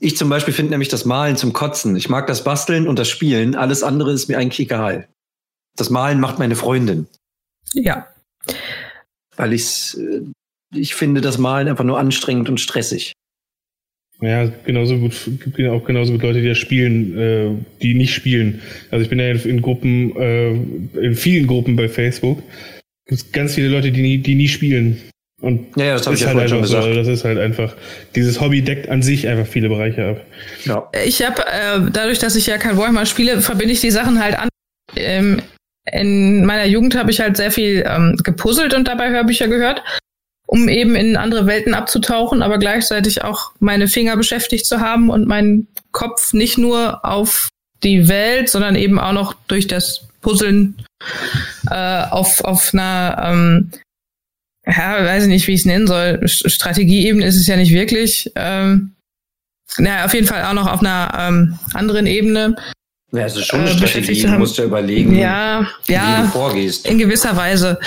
Ich 0.00 0.16
zum 0.16 0.28
Beispiel 0.28 0.54
finde 0.54 0.70
nämlich 0.70 0.88
das 0.88 1.04
Malen 1.04 1.36
zum 1.36 1.52
Kotzen. 1.52 1.96
Ich 1.96 2.08
mag 2.08 2.26
das 2.28 2.44
Basteln 2.44 2.86
und 2.86 2.98
das 2.98 3.08
Spielen. 3.08 3.56
Alles 3.56 3.82
andere 3.82 4.12
ist 4.12 4.28
mir 4.28 4.38
eigentlich 4.38 4.60
egal. 4.60 5.08
Das 5.76 5.90
Malen 5.90 6.20
macht 6.20 6.38
meine 6.38 6.54
Freundin. 6.54 7.08
Ja. 7.72 8.06
Weil 9.36 9.52
ich's, 9.52 9.94
äh, 9.94 10.22
ich 10.74 10.94
finde 10.94 11.20
das 11.20 11.38
Malen 11.38 11.68
einfach 11.68 11.84
nur 11.84 11.98
anstrengend 11.98 12.48
und 12.48 12.60
stressig. 12.60 13.12
Ja, 14.20 14.46
genauso 14.46 14.98
gut, 14.98 15.14
gibt 15.44 15.60
auch 15.68 15.84
genauso 15.84 16.12
gut 16.12 16.22
Leute, 16.22 16.42
die 16.42 16.48
das 16.48 16.58
spielen, 16.58 17.16
äh, 17.16 17.54
die 17.82 17.94
nicht 17.94 18.14
spielen. 18.14 18.60
Also 18.90 19.04
ich 19.04 19.08
bin 19.08 19.20
ja 19.20 19.30
in 19.30 19.62
Gruppen, 19.62 20.16
äh, 20.16 20.54
in 20.54 21.14
vielen 21.14 21.46
Gruppen 21.46 21.76
bei 21.76 21.88
Facebook 21.88 22.42
gibt 23.08 23.32
ganz 23.32 23.54
viele 23.54 23.68
Leute, 23.68 23.90
die 23.90 24.02
nie, 24.02 24.18
die 24.18 24.34
nie 24.34 24.48
spielen. 24.48 25.00
Und 25.40 25.76
ja, 25.76 25.86
ja 25.86 25.92
das 25.94 26.06
habe 26.06 26.16
ich 26.16 26.22
ja 26.22 26.34
halt 26.34 26.50
schon 26.50 26.62
gesagt. 26.62 26.84
So, 26.84 26.94
das 26.94 27.06
ist 27.06 27.24
halt 27.24 27.38
einfach, 27.38 27.74
dieses 28.14 28.40
Hobby 28.40 28.62
deckt 28.62 28.88
an 28.88 29.02
sich 29.02 29.28
einfach 29.28 29.46
viele 29.46 29.68
Bereiche 29.68 30.06
ab. 30.06 30.26
Ja. 30.64 30.90
Ich 31.04 31.22
habe, 31.24 31.42
äh, 31.46 31.90
dadurch, 31.92 32.18
dass 32.18 32.36
ich 32.36 32.46
ja 32.46 32.58
kein 32.58 32.76
Warhammer 32.76 33.06
spiele, 33.06 33.40
verbinde 33.40 33.72
ich 33.72 33.80
die 33.80 33.90
Sachen 33.90 34.22
halt 34.22 34.38
an. 34.38 34.48
Ähm, 34.96 35.42
in 35.90 36.44
meiner 36.44 36.66
Jugend 36.66 36.96
habe 36.96 37.10
ich 37.10 37.20
halt 37.20 37.36
sehr 37.36 37.50
viel 37.50 37.84
ähm, 37.86 38.16
gepuzzelt 38.22 38.74
und 38.74 38.88
dabei 38.88 39.10
Hörbücher 39.10 39.48
gehört, 39.48 39.82
um 40.46 40.68
eben 40.68 40.94
in 40.96 41.16
andere 41.16 41.46
Welten 41.46 41.72
abzutauchen, 41.72 42.42
aber 42.42 42.58
gleichzeitig 42.58 43.22
auch 43.22 43.52
meine 43.60 43.88
Finger 43.88 44.16
beschäftigt 44.16 44.66
zu 44.66 44.80
haben 44.80 45.08
und 45.08 45.26
meinen 45.26 45.68
Kopf 45.92 46.32
nicht 46.34 46.58
nur 46.58 47.04
auf 47.04 47.48
die 47.84 48.08
Welt, 48.08 48.48
sondern 48.48 48.74
eben 48.74 48.98
auch 48.98 49.12
noch 49.12 49.34
durch 49.46 49.66
das 49.66 50.07
Puzzeln 50.20 50.76
äh, 51.70 52.02
auf, 52.10 52.42
auf 52.42 52.72
einer, 52.72 53.22
ähm, 53.24 53.70
ja, 54.66 55.04
weiß 55.04 55.24
ich 55.24 55.28
nicht, 55.28 55.46
wie 55.46 55.54
ich 55.54 55.60
es 55.60 55.66
nennen 55.66 55.86
soll. 55.86 56.20
Strategieebene 56.26 57.24
ist 57.24 57.36
es 57.36 57.46
ja 57.46 57.56
nicht 57.56 57.72
wirklich. 57.72 58.30
Ähm, 58.34 58.92
naja, 59.76 60.04
auf 60.04 60.14
jeden 60.14 60.26
Fall 60.26 60.44
auch 60.44 60.54
noch 60.54 60.66
auf 60.66 60.80
einer 60.80 61.12
ähm, 61.18 61.58
anderen 61.74 62.06
Ebene 62.06 62.56
Ja, 63.12 63.24
es 63.24 63.36
ist 63.36 63.46
schon 63.46 63.60
eine 63.60 63.70
äh, 63.70 63.76
Strategie, 63.76 64.22
du 64.22 64.28
musst 64.38 64.58
ja 64.58 64.64
überlegen, 64.64 65.16
ja, 65.16 65.66
ja, 65.86 66.18
wie 66.18 66.22
du 66.22 66.28
vorgehst. 66.28 66.86
In 66.86 66.98
gewisser 66.98 67.36
Weise. 67.36 67.78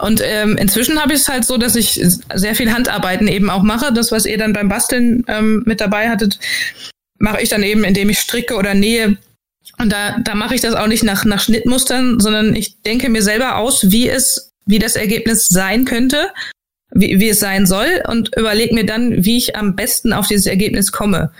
Und 0.00 0.20
ähm, 0.22 0.56
inzwischen 0.58 1.00
habe 1.00 1.14
ich 1.14 1.20
es 1.20 1.28
halt 1.28 1.44
so, 1.44 1.56
dass 1.56 1.76
ich 1.76 2.00
sehr 2.34 2.54
viel 2.54 2.72
Handarbeiten 2.72 3.28
eben 3.28 3.48
auch 3.48 3.62
mache. 3.62 3.92
Das, 3.92 4.12
was 4.12 4.26
ihr 4.26 4.36
dann 4.36 4.52
beim 4.52 4.68
Basteln 4.68 5.24
ähm, 5.28 5.62
mit 5.66 5.80
dabei 5.80 6.10
hattet, 6.10 6.38
mache 7.18 7.40
ich 7.40 7.48
dann 7.48 7.62
eben, 7.62 7.84
indem 7.84 8.10
ich 8.10 8.18
stricke 8.18 8.56
oder 8.56 8.74
nähe. 8.74 9.16
Und 9.78 9.92
da, 9.92 10.18
da 10.24 10.34
mache 10.34 10.54
ich 10.54 10.60
das 10.60 10.74
auch 10.74 10.86
nicht 10.86 11.04
nach, 11.04 11.24
nach 11.24 11.40
Schnittmustern, 11.40 12.18
sondern 12.20 12.54
ich 12.54 12.80
denke 12.82 13.08
mir 13.08 13.22
selber 13.22 13.56
aus, 13.56 13.90
wie 13.90 14.08
es, 14.08 14.52
wie 14.64 14.78
das 14.78 14.96
Ergebnis 14.96 15.48
sein 15.48 15.84
könnte, 15.84 16.30
wie, 16.92 17.20
wie 17.20 17.28
es 17.28 17.40
sein 17.40 17.66
soll 17.66 18.02
und 18.08 18.34
überlege 18.36 18.74
mir 18.74 18.86
dann, 18.86 19.24
wie 19.24 19.36
ich 19.36 19.56
am 19.56 19.76
besten 19.76 20.12
auf 20.12 20.28
dieses 20.28 20.46
Ergebnis 20.46 20.92
komme. 20.92 21.30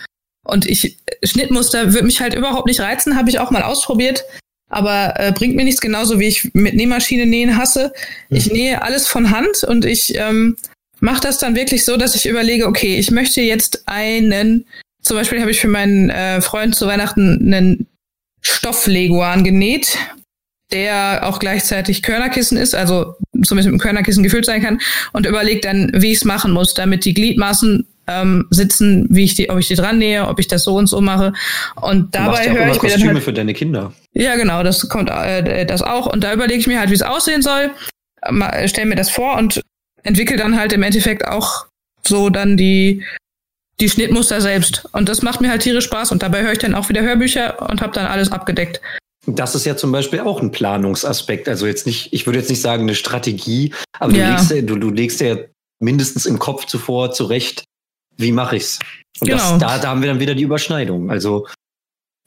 Und 0.45 0.67
ich, 0.67 0.99
Schnittmuster 1.25 1.93
würde 1.93 2.07
mich 2.07 2.21
halt 2.21 2.35
überhaupt 2.35 2.67
nicht 2.67 2.81
reizen, 2.81 3.17
habe 3.17 3.31
ich 3.31 3.39
auch 3.39 3.51
mal 3.51 3.63
ausprobiert, 3.63 4.23
aber 4.69 5.15
äh, 5.17 5.33
bringt 5.33 5.57
mir 5.57 5.65
nichts 5.65 5.81
genauso 5.81 6.21
wie 6.21 6.29
ich 6.29 6.51
mit 6.55 6.75
Nähmaschine 6.75 7.27
nähen 7.27 7.57
hasse. 7.57 7.93
Ich 8.29 8.51
nähe 8.53 8.83
alles 8.83 9.09
von 9.09 9.31
Hand 9.31 9.65
und 9.65 9.85
ich 9.85 10.15
ähm, 10.17 10.57
mache 11.01 11.21
das 11.21 11.39
dann 11.39 11.57
wirklich 11.57 11.85
so, 11.85 11.97
dass 11.97 12.15
ich 12.15 12.27
überlege, 12.27 12.67
okay, 12.67 12.97
ich 12.99 13.11
möchte 13.11 13.41
jetzt 13.41 13.85
einen, 13.87 14.67
zum 15.03 15.17
Beispiel 15.17 15.41
habe 15.41 15.51
ich 15.51 15.61
für 15.61 15.69
meinen 15.69 16.11
äh, 16.11 16.41
Freund 16.41 16.75
zu 16.75 16.87
Weihnachten 16.87 17.53
einen 17.53 17.87
Stoffleguan 18.47 19.45
genäht, 19.45 19.99
der 20.73 21.21
auch 21.23 21.39
gleichzeitig 21.39 22.03
Körnerkissen 22.03 22.57
ist, 22.59 22.75
also 22.75 23.15
zumindest 23.43 23.67
mit 23.67 23.67
einem 23.67 23.79
Körnerkissen 23.79 24.23
gefüllt 24.23 24.47
sein 24.47 24.63
kann, 24.63 24.81
und 25.13 25.27
überlege 25.27 25.61
dann, 25.61 25.91
wie 25.95 26.13
ich 26.13 26.19
es 26.19 26.25
machen 26.25 26.53
muss, 26.53 26.75
damit 26.75 27.05
die 27.05 27.15
Gliedmaßen 27.15 27.87
ähm, 28.09 28.47
sitzen, 28.51 29.07
wie 29.11 29.25
ich 29.25 29.35
die, 29.35 29.51
ob 29.51 29.59
ich 29.59 29.69
die 29.69 29.75
dran 29.75 29.99
nähe, 29.99 30.29
ob 30.29 30.39
ich 30.39 30.47
das 30.47 30.63
so 30.63 30.77
und 30.77 30.87
so 30.87 31.01
mache. 31.01 31.33
Und 31.75 32.15
dabei 32.15 32.49
höre 32.53 32.71
ich 32.71 32.83
mir 32.83 32.91
dann 32.91 33.09
halt, 33.15 33.23
für 33.23 33.33
deine 33.33 33.53
Kinder. 33.53 33.93
Ja, 34.13 34.37
genau, 34.37 34.63
das 34.63 34.89
kommt 34.89 35.11
äh, 35.11 35.67
das 35.67 35.83
auch. 35.83 36.07
Und 36.07 36.23
da 36.23 36.33
überlege 36.33 36.61
ich 36.61 36.67
mir 36.67 36.79
halt, 36.79 36.91
wie 36.91 36.95
es 36.95 37.03
aussehen 37.03 37.43
soll, 37.43 37.71
stelle 38.67 38.87
mir 38.87 38.97
das 38.97 39.11
vor 39.11 39.37
und 39.37 39.61
entwickle 40.05 40.37
dann 40.37 40.59
halt 40.59 40.73
im 40.73 40.85
Endeffekt 40.85 41.27
auch 41.27 41.67
so 42.07 42.31
dann 42.31 42.57
die 42.57 43.03
die 43.81 43.89
Schnittmuster 43.89 44.41
selbst. 44.41 44.89
Und 44.93 45.09
das 45.09 45.23
macht 45.23 45.41
mir 45.41 45.51
halt 45.51 45.63
tierisch 45.63 45.85
Spaß. 45.85 46.13
Und 46.13 46.23
dabei 46.23 46.43
höre 46.43 46.53
ich 46.53 46.59
dann 46.59 46.75
auch 46.75 46.89
wieder 46.89 47.03
Hörbücher 47.03 47.69
und 47.69 47.83
habe 47.83 47.93
dann 47.93 48.07
alles 48.07 48.33
abgedeckt. 48.33 48.81
Das 49.27 49.55
ist 49.55 49.67
ja 49.67 49.77
zum 49.77 49.91
Beispiel 49.93 50.21
auch 50.21 50.41
ein 50.41 50.53
Planungsaspekt. 50.53 51.49
Also 51.49 51.67
jetzt 51.67 51.87
nicht, 51.87 52.13
ich 52.13 52.27
würde 52.27 52.39
jetzt 52.39 52.49
nicht 52.49 52.61
sagen 52.61 52.85
eine 52.85 52.95
Strategie, 52.95 53.75
aber 53.99 54.13
ja. 54.13 54.37
du, 54.37 54.55
legst, 54.55 54.71
du, 54.71 54.77
du 54.77 54.91
legst 54.91 55.21
ja 55.21 55.37
mindestens 55.81 56.27
im 56.27 56.39
Kopf 56.39 56.67
zuvor 56.67 57.13
zurecht, 57.13 57.65
wie 58.17 58.33
mache 58.33 58.57
ich's? 58.57 58.79
Und 59.21 59.29
genau. 59.29 59.39
das, 59.39 59.59
da, 59.59 59.79
da 59.79 59.89
haben 59.89 60.01
wir 60.01 60.09
dann 60.09 60.21
wieder 60.21 60.35
die 60.35 60.45
Überschneidung. 60.45 61.11
Also 61.11 61.47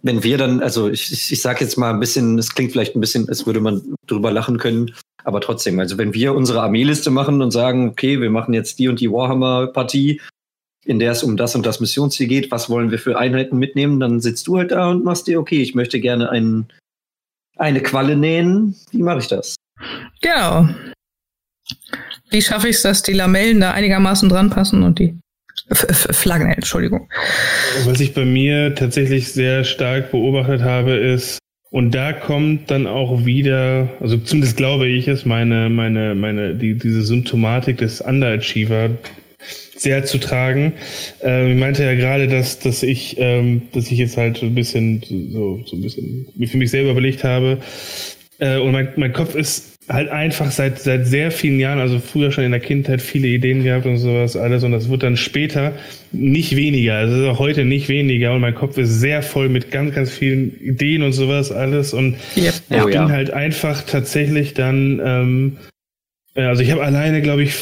wenn 0.02 0.24
wir 0.24 0.38
dann, 0.38 0.62
also 0.62 0.90
ich, 0.90 1.12
ich, 1.12 1.32
ich 1.32 1.42
sage 1.42 1.64
jetzt 1.64 1.78
mal 1.78 1.94
ein 1.94 2.00
bisschen, 2.00 2.38
es 2.38 2.54
klingt 2.54 2.72
vielleicht 2.72 2.96
ein 2.96 3.02
bisschen, 3.02 3.28
als 3.28 3.46
würde 3.46 3.60
man 3.60 3.82
drüber 4.08 4.32
lachen 4.32 4.58
können, 4.58 4.94
aber 5.24 5.42
trotzdem, 5.42 5.80
also 5.80 5.98
wenn 5.98 6.14
wir 6.14 6.36
unsere 6.36 6.62
Armeeliste 6.62 7.12
machen 7.12 7.42
und 7.42 7.52
sagen, 7.52 7.90
okay, 7.90 8.22
wir 8.22 8.30
machen 8.30 8.54
jetzt 8.54 8.80
die 8.80 8.88
und 8.88 9.00
die 9.00 9.12
Warhammer-Partie, 9.12 10.22
in 10.86 11.00
der 11.00 11.12
es 11.12 11.24
um 11.24 11.38
das 11.38 11.56
und 11.56 11.66
das 11.66 11.80
Missionsziel 11.80 12.28
geht, 12.28 12.52
was 12.52 12.70
wollen 12.70 12.92
wir 12.92 13.00
für 13.00 13.18
Einheiten 13.18 13.58
mitnehmen, 13.58 14.00
dann 14.00 14.20
sitzt 14.20 14.48
du 14.48 14.58
halt 14.58 14.72
da 14.72 14.90
und 14.90 15.04
machst 15.04 15.28
dir, 15.28 15.40
okay, 15.40 15.62
ich 15.62 15.76
möchte 15.76 16.00
gerne 16.00 16.30
ein, 16.30 16.68
eine 17.58 17.82
Qualle 17.82 18.16
nähen, 18.16 18.76
wie 18.92 19.04
mache 19.04 19.20
ich 19.20 19.28
das? 19.28 19.56
Genau. 20.22 20.70
Wie 22.30 22.42
schaffe 22.42 22.70
ich 22.70 22.78
es, 22.78 22.82
dass 22.82 23.04
die 23.04 23.14
Lamellen 23.14 23.60
da 23.60 23.72
einigermaßen 23.72 24.30
dran 24.30 24.50
passen 24.50 24.84
und 24.84 25.00
die 25.00 25.18
Flaggen, 25.72 26.52
Entschuldigung. 26.52 27.10
Was 27.86 28.00
ich 28.00 28.14
bei 28.14 28.26
mir 28.26 28.74
tatsächlich 28.76 29.32
sehr 29.32 29.64
stark 29.64 30.12
beobachtet 30.12 30.62
habe, 30.62 30.94
ist, 30.94 31.40
und 31.72 31.94
da 31.94 32.14
kommt 32.14 32.72
dann 32.72 32.88
auch 32.88 33.26
wieder, 33.26 33.90
also 34.00 34.18
zumindest 34.18 34.58
glaube 34.58 34.88
ich 34.88 35.08
es, 35.08 35.26
meine, 35.26 35.70
meine, 35.70 36.16
meine, 36.16 36.56
die, 36.56 36.76
diese 36.76 37.04
Symptomatik 37.04 37.78
des 37.78 38.02
Underachiever 38.02 38.90
sehr 39.80 40.04
zu 40.06 40.18
tragen. 40.18 40.74
Ähm, 41.22 41.54
ich 41.54 41.58
meinte 41.58 41.84
ja 41.84 41.96
gerade, 41.96 42.28
dass, 42.28 42.60
dass 42.60 42.84
ich, 42.84 43.16
ähm, 43.18 43.64
dass 43.74 43.90
ich 43.92 43.98
jetzt 43.98 44.18
halt 44.18 44.38
so 44.38 44.46
ein 44.46 44.56
bisschen, 44.56 45.02
so, 45.32 45.62
so 45.66 45.76
ein 45.76 45.82
bisschen 45.82 46.28
für 46.46 46.58
mich 46.58 46.70
selber 46.70 46.92
überlegt 46.92 47.24
habe. 47.24 47.60
Äh, 48.40 48.58
und 48.58 48.72
mein, 48.72 48.90
mein 48.96 49.14
Kopf 49.14 49.36
ist 49.36 49.80
halt 49.90 50.10
einfach 50.10 50.52
seit, 50.52 50.80
seit 50.80 51.08
sehr 51.08 51.32
vielen 51.32 51.60
Jahren, 51.60 51.80
also 51.80 52.00
früher 52.00 52.32
schon 52.32 52.44
in 52.44 52.52
der 52.52 52.60
Kindheit 52.60 53.02
viele 53.02 53.28
Ideen 53.28 53.64
gehabt 53.64 53.88
und 53.88 53.98
sowas 53.98 54.38
alles 54.38 54.64
und 54.64 54.72
das 54.72 54.88
wird 54.88 55.02
dann 55.02 55.18
später 55.18 55.74
nicht 56.12 56.56
weniger, 56.56 56.96
also 56.96 57.28
auch 57.28 57.40
heute 57.40 57.66
nicht 57.66 57.90
weniger 57.90 58.34
und 58.34 58.42
mein 58.42 58.54
Kopf 58.54 58.78
ist 58.78 59.00
sehr 59.00 59.24
voll 59.24 59.50
mit 59.50 59.72
ganz, 59.72 59.96
ganz 59.96 60.12
vielen 60.12 60.56
Ideen 60.62 61.02
und 61.02 61.14
sowas 61.14 61.52
alles 61.52 61.94
und 61.94 62.18
yep. 62.38 62.54
ich 62.70 62.82
oh, 62.82 62.86
bin 62.86 62.94
ja. 62.94 63.10
halt 63.10 63.32
einfach 63.32 63.82
tatsächlich 63.82 64.54
dann, 64.54 65.02
ähm, 65.04 65.58
also 66.36 66.62
ich 66.62 66.70
habe 66.70 66.84
alleine, 66.84 67.24
glaube 67.24 67.42
ich, 67.42 67.56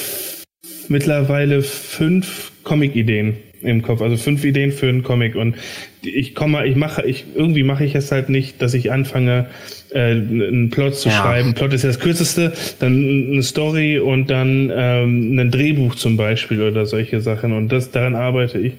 mittlerweile 0.90 1.62
fünf 1.62 2.52
Comic-Ideen 2.64 3.38
im 3.62 3.82
Kopf, 3.82 4.02
also 4.02 4.18
fünf 4.18 4.44
Ideen 4.44 4.72
für 4.72 4.88
einen 4.88 5.04
Comic 5.04 5.36
und 5.36 5.56
ich 6.02 6.36
komme, 6.36 6.66
ich 6.68 6.76
mache, 6.76 7.04
ich 7.04 7.26
irgendwie 7.36 7.64
mache 7.64 7.84
ich 7.86 7.96
es 7.96 8.12
halt 8.12 8.30
nicht, 8.30 8.62
dass 8.62 8.74
ich 8.74 8.92
anfange, 8.92 9.48
äh, 9.92 10.12
einen 10.12 10.70
Plot 10.70 10.96
zu 10.96 11.10
ja. 11.10 11.16
schreiben. 11.16 11.54
Plot 11.54 11.74
ist 11.74 11.84
ja 11.84 11.90
das 11.90 12.00
kürzeste, 12.00 12.54
dann 12.80 13.32
eine 13.32 13.44
Story 13.44 14.00
und 14.00 14.30
dann 14.30 14.72
ähm, 14.74 15.40
ein 15.40 15.52
Drehbuch 15.52 15.96
zum 15.96 16.18
Beispiel 16.18 16.62
oder 16.62 16.86
solche 16.86 17.22
Sachen 17.22 17.54
und 17.54 17.72
das 17.72 17.92
daran 17.92 18.16
arbeite 18.16 18.60
ich. 18.60 18.74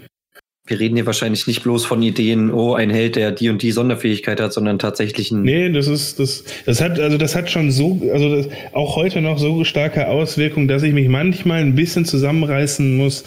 Wir 0.68 0.78
reden 0.78 0.96
hier 0.96 1.06
wahrscheinlich 1.06 1.46
nicht 1.46 1.62
bloß 1.62 1.86
von 1.86 2.02
Ideen, 2.02 2.52
oh, 2.52 2.74
ein 2.74 2.90
Held, 2.90 3.16
der 3.16 3.32
die 3.32 3.48
und 3.48 3.62
die 3.62 3.72
Sonderfähigkeit 3.72 4.40
hat, 4.40 4.52
sondern 4.52 4.78
tatsächlich 4.78 5.30
ein. 5.30 5.42
Nee, 5.42 5.70
das 5.70 5.88
ist, 5.88 6.20
das, 6.20 6.44
das 6.66 6.80
hat, 6.82 7.00
also 7.00 7.16
das 7.16 7.34
hat 7.34 7.50
schon 7.50 7.70
so, 7.70 8.00
also 8.12 8.36
das, 8.36 8.48
auch 8.72 8.94
heute 8.96 9.22
noch 9.22 9.38
so 9.38 9.64
starke 9.64 10.08
Auswirkungen, 10.08 10.68
dass 10.68 10.82
ich 10.82 10.92
mich 10.92 11.08
manchmal 11.08 11.60
ein 11.60 11.74
bisschen 11.74 12.04
zusammenreißen 12.04 12.96
muss, 12.96 13.24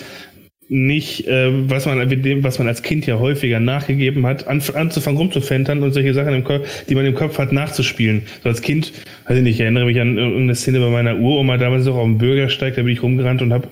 nicht, 0.73 1.27
äh, 1.27 1.69
was 1.69 1.85
man 1.85 2.07
dem, 2.07 2.45
was 2.45 2.57
man 2.57 2.69
als 2.69 2.81
Kind 2.81 3.05
ja 3.05 3.19
häufiger 3.19 3.59
nachgegeben 3.59 4.25
hat, 4.25 4.47
an, 4.47 4.61
anzufangen 4.73 5.17
rumzufentern 5.17 5.83
und 5.83 5.91
solche 5.91 6.13
Sachen 6.13 6.33
im 6.33 6.45
Kopf, 6.45 6.85
die 6.85 6.95
man 6.95 7.05
im 7.05 7.13
Kopf 7.13 7.37
hat, 7.39 7.51
nachzuspielen. 7.51 8.21
So 8.41 8.49
als 8.49 8.61
Kind, 8.61 8.93
weiß 9.27 9.35
ich 9.35 9.43
nicht, 9.43 9.55
ich 9.55 9.61
erinnere 9.61 9.85
mich 9.85 9.99
an 9.99 10.17
irgendeine 10.17 10.55
Szene 10.55 10.79
bei 10.79 10.89
meiner 10.89 11.17
Uroma 11.17 11.57
damals 11.57 11.87
auch 11.87 11.97
auf 11.97 12.05
dem 12.05 12.19
Bürgersteig, 12.19 12.75
da 12.75 12.83
bin 12.83 12.93
ich 12.93 13.03
rumgerannt 13.03 13.41
und 13.41 13.51
habe 13.51 13.67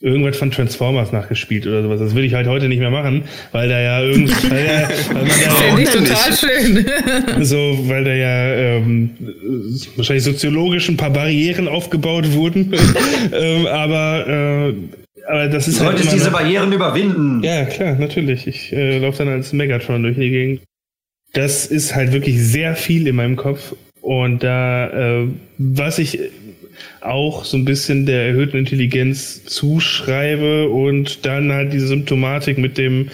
irgendwas 0.00 0.36
von 0.36 0.50
Transformers 0.50 1.12
nachgespielt 1.12 1.66
oder 1.66 1.82
sowas. 1.82 2.00
Das 2.00 2.14
würde 2.14 2.26
ich 2.26 2.34
halt 2.34 2.46
heute 2.46 2.68
nicht 2.68 2.80
mehr 2.80 2.90
machen, 2.90 3.24
weil 3.52 3.68
da 3.68 3.80
ja 3.80 4.02
irgendwie. 4.02 4.32
weil, 4.50 4.66
ja, 4.66 4.88
weil 5.08 5.14
man 5.14 5.28
da 5.28 5.50
Finde 5.54 5.82
ich 5.82 5.90
total 5.90 6.32
schön. 6.32 7.44
so, 7.44 7.78
weil 7.88 8.04
da 8.04 8.12
ja 8.12 8.54
ähm, 8.54 9.10
wahrscheinlich 9.96 10.24
soziologisch 10.24 10.88
ein 10.88 10.96
paar 10.96 11.10
Barrieren 11.10 11.68
aufgebaut 11.68 12.32
wurden. 12.32 12.74
ähm, 13.32 13.66
aber 13.66 14.68
äh, 14.68 14.74
aber 15.28 15.48
das 15.48 15.66
ist 15.66 15.80
du 15.80 15.84
halt 15.84 15.98
solltest 15.98 16.14
diese 16.14 16.30
Barrieren 16.30 16.72
überwinden. 16.72 17.42
Ja, 17.42 17.64
klar, 17.64 17.96
natürlich. 17.96 18.46
Ich 18.46 18.72
äh, 18.72 18.98
laufe 18.98 19.24
dann 19.24 19.32
als 19.32 19.52
Megatron 19.52 20.02
durch 20.02 20.16
die 20.16 20.30
Gegend. 20.30 20.60
Das 21.32 21.66
ist 21.66 21.94
halt 21.94 22.12
wirklich 22.12 22.40
sehr 22.40 22.76
viel 22.76 23.06
in 23.06 23.16
meinem 23.16 23.36
Kopf. 23.36 23.74
Und 24.02 24.44
da, 24.44 25.22
äh, 25.22 25.26
was 25.58 25.98
ich 25.98 26.20
auch 27.08 27.44
so 27.44 27.56
ein 27.56 27.64
bisschen 27.64 28.06
der 28.06 28.26
erhöhten 28.26 28.58
Intelligenz 28.58 29.44
zuschreibe 29.44 30.68
und 30.68 31.24
dann 31.26 31.52
halt 31.52 31.72
diese 31.72 31.86
Symptomatik 31.86 32.58
mit 32.58 32.78
dem 32.78 33.08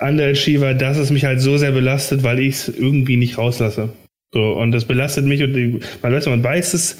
Underachiever, 0.00 0.74
dass 0.74 0.98
es 0.98 1.10
mich 1.10 1.24
halt 1.24 1.40
so 1.40 1.56
sehr 1.56 1.72
belastet, 1.72 2.22
weil 2.22 2.40
ich 2.40 2.54
es 2.54 2.68
irgendwie 2.68 3.16
nicht 3.16 3.38
rauslasse. 3.38 3.90
So, 4.32 4.52
und 4.52 4.72
das 4.72 4.86
belastet 4.86 5.26
mich 5.26 5.42
und 5.42 5.80
man 6.02 6.12
weiß, 6.12 6.26
man 6.26 6.42
weiß 6.42 6.74
es, 6.74 6.98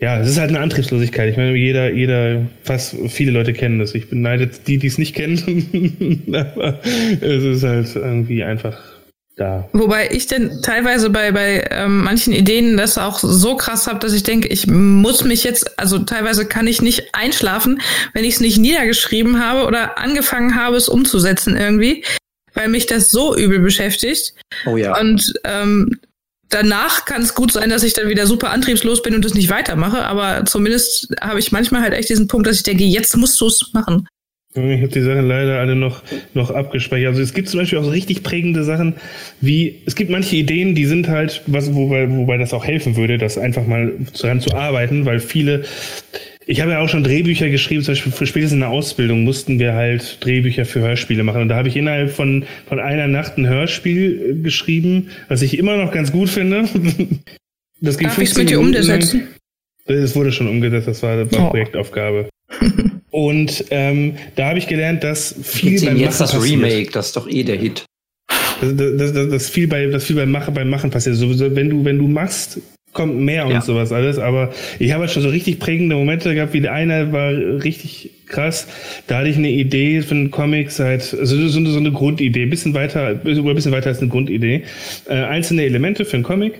ja, 0.00 0.20
es 0.20 0.28
ist 0.28 0.38
halt 0.38 0.50
eine 0.50 0.60
Antriebslosigkeit. 0.60 1.30
Ich 1.30 1.36
meine, 1.36 1.56
jeder, 1.56 1.92
jeder, 1.92 2.46
fast 2.62 2.94
viele 3.08 3.32
Leute 3.32 3.52
kennen 3.52 3.80
das. 3.80 3.96
Ich 3.96 4.08
beneide 4.08 4.46
die, 4.46 4.78
die 4.78 4.86
es 4.86 4.96
nicht 4.96 5.14
kennen. 5.16 6.24
Aber 6.32 6.80
es 7.20 7.42
ist 7.42 7.64
halt 7.64 7.96
irgendwie 7.96 8.44
einfach 8.44 8.80
da. 9.38 9.68
Wobei 9.72 10.10
ich 10.10 10.26
denn 10.26 10.62
teilweise 10.62 11.10
bei, 11.10 11.32
bei 11.32 11.66
ähm, 11.70 12.04
manchen 12.04 12.32
Ideen 12.32 12.76
das 12.76 12.98
auch 12.98 13.18
so 13.20 13.56
krass 13.56 13.86
habe, 13.86 13.98
dass 14.00 14.12
ich 14.12 14.22
denke, 14.22 14.48
ich 14.48 14.66
muss 14.66 15.24
mich 15.24 15.44
jetzt, 15.44 15.78
also 15.78 15.98
teilweise 16.00 16.46
kann 16.46 16.66
ich 16.66 16.82
nicht 16.82 17.14
einschlafen, 17.14 17.80
wenn 18.12 18.24
ich 18.24 18.34
es 18.34 18.40
nicht 18.40 18.58
niedergeschrieben 18.58 19.44
habe 19.44 19.66
oder 19.66 19.98
angefangen 19.98 20.56
habe, 20.56 20.76
es 20.76 20.88
umzusetzen 20.88 21.56
irgendwie, 21.56 22.04
weil 22.54 22.68
mich 22.68 22.86
das 22.86 23.10
so 23.10 23.36
übel 23.36 23.60
beschäftigt. 23.60 24.34
Oh 24.66 24.76
ja. 24.76 24.98
Und 24.98 25.34
ähm, 25.44 25.98
danach 26.48 27.04
kann 27.04 27.22
es 27.22 27.34
gut 27.34 27.52
sein, 27.52 27.70
dass 27.70 27.82
ich 27.82 27.92
dann 27.92 28.08
wieder 28.08 28.26
super 28.26 28.50
antriebslos 28.50 29.02
bin 29.02 29.14
und 29.14 29.24
das 29.24 29.34
nicht 29.34 29.50
weitermache, 29.50 30.04
aber 30.04 30.44
zumindest 30.44 31.08
habe 31.20 31.38
ich 31.38 31.52
manchmal 31.52 31.82
halt 31.82 31.94
echt 31.94 32.08
diesen 32.08 32.28
Punkt, 32.28 32.46
dass 32.46 32.56
ich 32.56 32.62
denke, 32.62 32.84
jetzt 32.84 33.16
musst 33.16 33.40
du 33.40 33.46
es 33.46 33.70
machen. 33.72 34.08
Ich 34.58 34.82
habe 34.82 34.92
die 34.92 35.00
Sachen 35.00 35.26
leider 35.26 35.58
alle 35.58 35.76
noch, 35.76 36.02
noch 36.34 36.50
abgespeichert. 36.50 37.08
Also 37.08 37.22
es 37.22 37.34
gibt 37.34 37.48
zum 37.48 37.60
Beispiel 37.60 37.78
auch 37.78 37.84
so 37.84 37.90
richtig 37.90 38.22
prägende 38.22 38.64
Sachen, 38.64 38.94
wie 39.40 39.76
es 39.86 39.94
gibt 39.94 40.10
manche 40.10 40.36
Ideen, 40.36 40.74
die 40.74 40.86
sind 40.86 41.08
halt, 41.08 41.42
was, 41.46 41.74
wobei, 41.74 42.10
wobei 42.10 42.38
das 42.38 42.52
auch 42.52 42.64
helfen 42.64 42.96
würde, 42.96 43.18
das 43.18 43.38
einfach 43.38 43.66
mal 43.66 43.92
daran 44.20 44.40
zu 44.40 44.54
arbeiten, 44.54 45.04
weil 45.06 45.20
viele 45.20 45.64
ich 46.50 46.62
habe 46.62 46.70
ja 46.70 46.80
auch 46.80 46.88
schon 46.88 47.04
Drehbücher 47.04 47.50
geschrieben, 47.50 47.82
zum 47.82 47.92
Beispiel 47.92 48.10
für 48.10 48.26
spätestens 48.26 48.54
in 48.54 48.60
der 48.60 48.70
Ausbildung 48.70 49.22
mussten 49.22 49.58
wir 49.58 49.74
halt 49.74 50.24
Drehbücher 50.24 50.64
für 50.64 50.80
Hörspiele 50.80 51.22
machen. 51.22 51.42
Und 51.42 51.48
da 51.48 51.56
habe 51.56 51.68
ich 51.68 51.76
innerhalb 51.76 52.10
von, 52.10 52.46
von 52.66 52.80
einer 52.80 53.06
Nacht 53.06 53.36
ein 53.36 53.46
Hörspiel 53.46 54.30
äh, 54.30 54.42
geschrieben, 54.42 55.10
was 55.28 55.42
ich 55.42 55.58
immer 55.58 55.76
noch 55.76 55.92
ganz 55.92 56.10
gut 56.10 56.28
finde. 56.28 56.64
Das 57.80 57.96
ging 57.96 58.08
Darf 58.08 58.18
ich 58.18 58.30
es 58.30 58.36
mit 58.36 58.50
dir 58.50 58.58
umsetzen? 58.58 59.28
Es 59.84 60.16
wurde 60.16 60.32
schon 60.32 60.48
umgesetzt, 60.48 60.88
das 60.88 61.00
war, 61.04 61.30
war 61.30 61.46
oh. 61.46 61.50
Projektaufgabe. 61.50 62.28
Und 63.10 63.64
ähm, 63.70 64.16
da 64.36 64.50
habe 64.50 64.58
ich 64.58 64.66
gelernt, 64.66 65.02
dass 65.02 65.34
viel 65.42 65.80
beim 65.84 65.96
jetzt 65.96 66.20
Machen 66.20 66.32
das 66.32 66.42
Remake, 66.42 66.90
das 66.92 67.06
ist 67.06 67.16
doch 67.16 67.28
eh 67.28 67.42
der 67.42 67.56
Hit. 67.56 67.84
Das, 68.60 68.74
das, 68.76 69.12
das, 69.12 69.30
das 69.30 69.50
viel 69.50 69.68
bei 69.68 69.86
das 69.86 70.04
viel 70.04 70.16
beim 70.16 70.30
Machen 70.30 70.52
beim 70.54 70.68
Machen 70.68 70.90
passiert. 70.90 71.16
So, 71.16 71.28
wenn 71.54 71.70
du 71.70 71.84
wenn 71.84 71.98
du 71.98 72.08
machst, 72.08 72.60
kommt 72.92 73.16
mehr 73.16 73.46
und 73.46 73.52
ja. 73.52 73.60
sowas 73.60 73.92
alles. 73.92 74.18
Aber 74.18 74.52
ich 74.78 74.92
habe 74.92 75.02
halt 75.02 75.12
schon 75.12 75.22
so 75.22 75.28
richtig 75.28 75.58
prägende 75.58 75.96
Momente 75.96 76.34
gehabt, 76.34 76.52
wie 76.52 76.60
der 76.60 76.72
eine 76.72 77.12
war 77.12 77.30
richtig 77.30 78.10
krass. 78.26 78.66
Da 79.06 79.18
hatte 79.18 79.28
ich 79.28 79.36
eine 79.36 79.50
Idee 79.50 80.02
für 80.02 80.14
einen 80.14 80.30
Comic 80.30 80.70
seit, 80.70 81.14
also 81.14 81.48
so, 81.48 81.64
so 81.64 81.78
eine 81.78 81.92
Grundidee, 81.92 82.46
bisschen 82.46 82.74
weiter, 82.74 83.20
oder 83.22 83.50
ein 83.50 83.54
bisschen 83.54 83.72
weiter 83.72 83.88
als 83.88 84.00
eine 84.00 84.08
Grundidee. 84.08 84.64
Äh, 85.08 85.14
einzelne 85.14 85.62
Elemente 85.62 86.04
für 86.04 86.16
einen 86.16 86.24
Comic. 86.24 86.54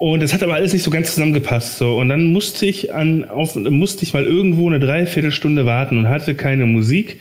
Und 0.00 0.22
das 0.22 0.32
hat 0.32 0.42
aber 0.42 0.54
alles 0.54 0.72
nicht 0.72 0.82
so 0.82 0.90
ganz 0.90 1.14
zusammengepasst. 1.14 1.76
So. 1.76 1.98
Und 1.98 2.08
dann 2.08 2.32
musste 2.32 2.64
ich 2.64 2.94
an, 2.94 3.24
auf, 3.24 3.54
musste 3.54 4.02
ich 4.02 4.14
mal 4.14 4.24
irgendwo 4.24 4.66
eine 4.66 4.80
Dreiviertelstunde 4.80 5.66
warten 5.66 5.98
und 5.98 6.08
hatte 6.08 6.34
keine 6.34 6.64
Musik. 6.64 7.20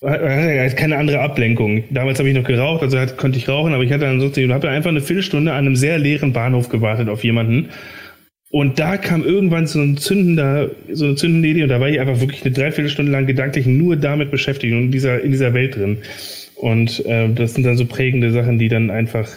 Hatte 0.00 0.74
keine 0.74 0.96
andere 0.96 1.20
Ablenkung. 1.20 1.84
Damals 1.90 2.18
habe 2.18 2.30
ich 2.30 2.34
noch 2.34 2.44
geraucht, 2.44 2.82
also 2.82 2.98
hat, 2.98 3.18
konnte 3.18 3.36
ich 3.36 3.46
rauchen, 3.46 3.74
aber 3.74 3.82
ich 3.82 3.92
hatte 3.92 4.08
ansonsten, 4.08 4.54
habe 4.54 4.70
einfach 4.70 4.88
eine 4.88 5.02
Viertelstunde 5.02 5.52
an 5.52 5.66
einem 5.66 5.76
sehr 5.76 5.98
leeren 5.98 6.32
Bahnhof 6.32 6.70
gewartet 6.70 7.10
auf 7.10 7.24
jemanden. 7.24 7.68
Und 8.50 8.78
da 8.78 8.96
kam 8.96 9.22
irgendwann 9.22 9.66
so 9.66 9.78
ein 9.78 9.98
zündender, 9.98 10.70
so 10.90 11.04
eine 11.04 11.16
zündende 11.16 11.48
Idee 11.48 11.64
und 11.64 11.68
da 11.68 11.78
war 11.78 11.90
ich 11.90 12.00
einfach 12.00 12.20
wirklich 12.20 12.42
eine 12.42 12.54
Dreiviertelstunde 12.54 13.12
lang 13.12 13.26
gedanklich 13.26 13.66
nur 13.66 13.96
damit 13.96 14.30
beschäftigt 14.30 14.72
und 14.72 14.84
in 14.84 14.92
dieser, 14.92 15.20
in 15.20 15.30
dieser 15.30 15.52
Welt 15.52 15.76
drin. 15.76 15.98
Und 16.54 17.04
äh, 17.04 17.28
das 17.28 17.52
sind 17.52 17.64
dann 17.64 17.76
so 17.76 17.84
prägende 17.84 18.32
Sachen, 18.32 18.58
die 18.58 18.70
dann 18.70 18.90
einfach 18.90 19.28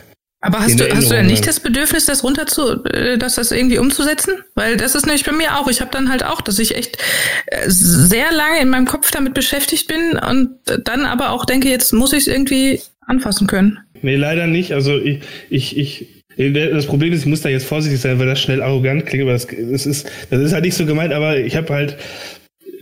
aber 0.43 0.59
hast 0.59 0.79
du, 0.79 0.89
hast 0.89 1.09
du 1.09 1.13
denn 1.13 1.27
nicht 1.27 1.45
das 1.45 1.59
Bedürfnis, 1.59 2.05
das 2.05 2.23
runter 2.23 2.47
zu, 2.47 2.83
äh, 2.85 3.19
das, 3.19 3.35
das 3.35 3.51
irgendwie 3.51 3.77
umzusetzen? 3.77 4.33
Weil 4.55 4.75
das 4.75 4.95
ist 4.95 5.05
nämlich 5.05 5.23
bei 5.23 5.31
mir 5.31 5.57
auch. 5.57 5.67
Ich 5.67 5.81
habe 5.81 5.91
dann 5.91 6.09
halt 6.09 6.25
auch, 6.25 6.41
dass 6.41 6.57
ich 6.57 6.75
echt 6.75 6.97
äh, 7.45 7.65
sehr 7.67 8.31
lange 8.31 8.59
in 8.59 8.69
meinem 8.69 8.87
Kopf 8.87 9.11
damit 9.11 9.35
beschäftigt 9.35 9.87
bin 9.87 10.17
und 10.17 10.49
dann 10.83 11.05
aber 11.05 11.29
auch 11.29 11.45
denke, 11.45 11.69
jetzt 11.69 11.93
muss 11.93 12.11
ich 12.11 12.21
es 12.21 12.27
irgendwie 12.27 12.81
anfassen 13.05 13.45
können. 13.45 13.79
Nee, 14.01 14.15
leider 14.15 14.47
nicht. 14.47 14.73
Also 14.73 14.97
ich, 14.97 15.19
ich, 15.51 15.77
ich, 15.77 16.07
das 16.37 16.87
Problem 16.87 17.13
ist, 17.13 17.19
ich 17.19 17.27
muss 17.27 17.41
da 17.41 17.49
jetzt 17.49 17.67
vorsichtig 17.67 18.01
sein, 18.01 18.17
weil 18.17 18.25
das 18.25 18.39
schnell 18.41 18.63
arrogant 18.63 19.05
klingt, 19.05 19.23
aber 19.23 19.33
das, 19.33 19.45
das 19.45 19.85
ist, 19.85 20.09
das 20.31 20.41
ist 20.41 20.53
halt 20.53 20.63
nicht 20.63 20.75
so 20.75 20.87
gemeint, 20.87 21.13
aber 21.13 21.37
ich 21.37 21.55
habe 21.55 21.71
halt 21.71 21.97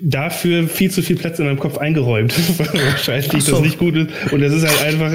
dafür 0.02 0.68
viel 0.68 0.91
zu 0.91 1.02
viel 1.02 1.16
Platz 1.16 1.39
in 1.39 1.45
meinem 1.45 1.60
Kopf 1.60 1.78
eingeräumt. 1.78 2.34
Wahrscheinlich, 2.74 3.43
so. 3.43 3.54
das 3.54 3.62
nicht 3.62 3.80
gut 3.80 3.95
ist. 3.95 4.10
Und 4.32 4.41
das 4.41 4.54
ist 4.54 4.68
halt 4.68 4.82
einfach, 4.82 5.12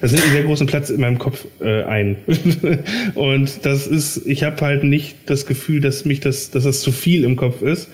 das 0.00 0.12
nimmt 0.12 0.24
einen 0.24 0.32
sehr 0.32 0.44
großen 0.44 0.66
Platz 0.66 0.90
in 0.90 1.00
meinem 1.00 1.18
Kopf 1.18 1.44
äh, 1.60 1.84
ein. 1.84 2.16
und 3.14 3.64
das 3.64 3.86
ist, 3.86 4.26
ich 4.26 4.42
habe 4.42 4.60
halt 4.60 4.84
nicht 4.84 5.16
das 5.26 5.46
Gefühl, 5.46 5.80
dass 5.80 6.04
mich 6.04 6.20
das, 6.20 6.50
dass 6.50 6.64
das 6.64 6.80
zu 6.80 6.92
viel 6.92 7.24
im 7.24 7.36
Kopf 7.36 7.62
ist. 7.62 7.88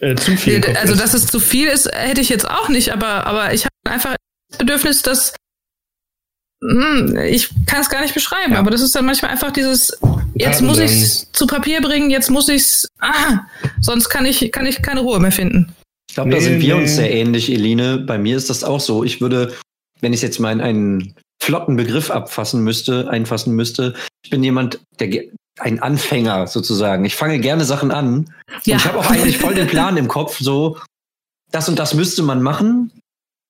Äh, 0.00 0.14
zu 0.14 0.36
viel. 0.36 0.64
also, 0.64 0.94
ist. 0.94 1.02
dass 1.02 1.14
es 1.14 1.26
zu 1.26 1.40
viel 1.40 1.68
ist, 1.68 1.90
hätte 1.92 2.20
ich 2.20 2.28
jetzt 2.28 2.48
auch 2.48 2.68
nicht, 2.68 2.92
aber, 2.92 3.26
aber 3.26 3.52
ich 3.52 3.64
habe 3.64 3.94
einfach 3.94 4.16
das 4.48 4.58
Bedürfnis, 4.58 5.02
dass 5.02 5.34
hm, 6.62 7.16
ich 7.24 7.48
kann 7.66 7.80
es 7.80 7.88
gar 7.88 8.02
nicht 8.02 8.14
beschreiben, 8.14 8.52
ja. 8.52 8.58
aber 8.58 8.70
das 8.70 8.82
ist 8.82 8.94
dann 8.94 9.06
manchmal 9.06 9.30
einfach 9.30 9.50
dieses, 9.50 9.98
jetzt 10.34 10.62
muss 10.62 10.78
ich 10.78 10.90
es 10.90 11.32
zu 11.32 11.46
Papier 11.46 11.80
bringen, 11.80 12.10
jetzt 12.10 12.30
muss 12.30 12.48
ich 12.48 12.62
es, 12.62 12.88
ah, 13.00 13.40
sonst 13.80 14.08
kann 14.08 14.26
ich, 14.26 14.52
kann 14.52 14.66
ich 14.66 14.82
keine 14.82 15.00
Ruhe 15.00 15.20
mehr 15.20 15.32
finden. 15.32 15.74
Ich 16.08 16.14
glaube, 16.14 16.30
nee, 16.30 16.36
da 16.36 16.40
sind 16.40 16.60
wir 16.60 16.74
nee. 16.74 16.82
uns 16.82 16.96
sehr 16.96 17.12
ähnlich, 17.12 17.50
Eline. 17.50 17.98
Bei 17.98 18.18
mir 18.18 18.36
ist 18.36 18.50
das 18.50 18.64
auch 18.64 18.80
so. 18.80 19.04
Ich 19.04 19.20
würde, 19.20 19.54
wenn 20.00 20.12
ich 20.12 20.22
jetzt 20.22 20.40
mal 20.40 20.52
in 20.52 20.60
einen 20.60 21.14
flotten 21.42 21.76
Begriff 21.76 22.10
abfassen 22.10 22.64
müsste, 22.64 23.08
einfassen 23.08 23.54
müsste, 23.54 23.94
ich 24.24 24.30
bin 24.30 24.42
jemand, 24.42 24.80
der 24.98 25.24
ein 25.58 25.80
Anfänger 25.80 26.46
sozusagen. 26.46 27.04
Ich 27.04 27.14
fange 27.14 27.38
gerne 27.38 27.64
Sachen 27.64 27.90
an. 27.90 28.32
Ja. 28.64 28.74
Und 28.74 28.80
ich 28.80 28.86
habe 28.86 28.98
auch 28.98 29.10
eigentlich 29.10 29.38
voll 29.38 29.54
den 29.54 29.66
Plan 29.66 29.96
im 29.96 30.08
Kopf, 30.08 30.38
so, 30.38 30.78
das 31.50 31.68
und 31.68 31.78
das 31.78 31.94
müsste 31.94 32.22
man 32.22 32.42
machen, 32.42 32.92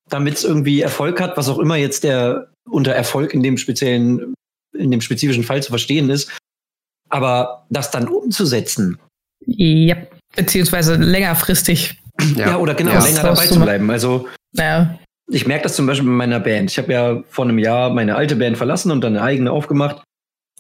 damit 0.09 0.35
es 0.35 0.45
irgendwie 0.45 0.81
Erfolg 0.81 1.21
hat, 1.21 1.37
was 1.37 1.49
auch 1.49 1.59
immer 1.59 1.77
jetzt 1.77 2.05
der 2.05 2.49
unter 2.69 2.93
Erfolg 2.93 3.35
in 3.35 3.43
dem 3.43 3.59
speziellen, 3.59 4.35
in 4.77 4.91
dem 4.91 5.01
spezifischen 5.01 5.45
Fall 5.45 5.63
zu 5.63 5.71
verstehen 5.71 6.11
ist. 6.11 6.31
Aber 7.11 7.67
das 7.71 7.91
dann 7.91 8.09
umzusetzen. 8.09 8.99
Ja, 9.47 9.97
beziehungsweise 10.37 10.97
längerfristig. 10.97 12.01
Ja, 12.37 12.51
ja 12.51 12.57
oder 12.59 12.75
genau, 12.75 12.93
ja, 12.93 13.05
länger 13.05 13.23
dabei 13.23 13.47
zu 13.47 13.61
bleiben. 13.61 13.91
Also, 13.91 14.29
ja. 14.53 14.99
ich 15.31 15.47
merke 15.47 15.65
das 15.65 15.77
zum 15.77 15.87
Beispiel 15.87 16.09
bei 16.09 16.15
meiner 16.15 16.41
Band. 16.41 16.71
Ich 16.71 16.79
habe 16.79 16.93
ja 16.93 17.23
vor 17.29 17.45
einem 17.45 17.59
Jahr 17.59 17.91
meine 17.91 18.17
alte 18.17 18.37
Band 18.37 18.57
verlassen 18.57 18.93
und 18.93 19.03
dann 19.03 19.17
eine 19.17 19.25
eigene 19.25 19.51
aufgemacht. 19.51 20.03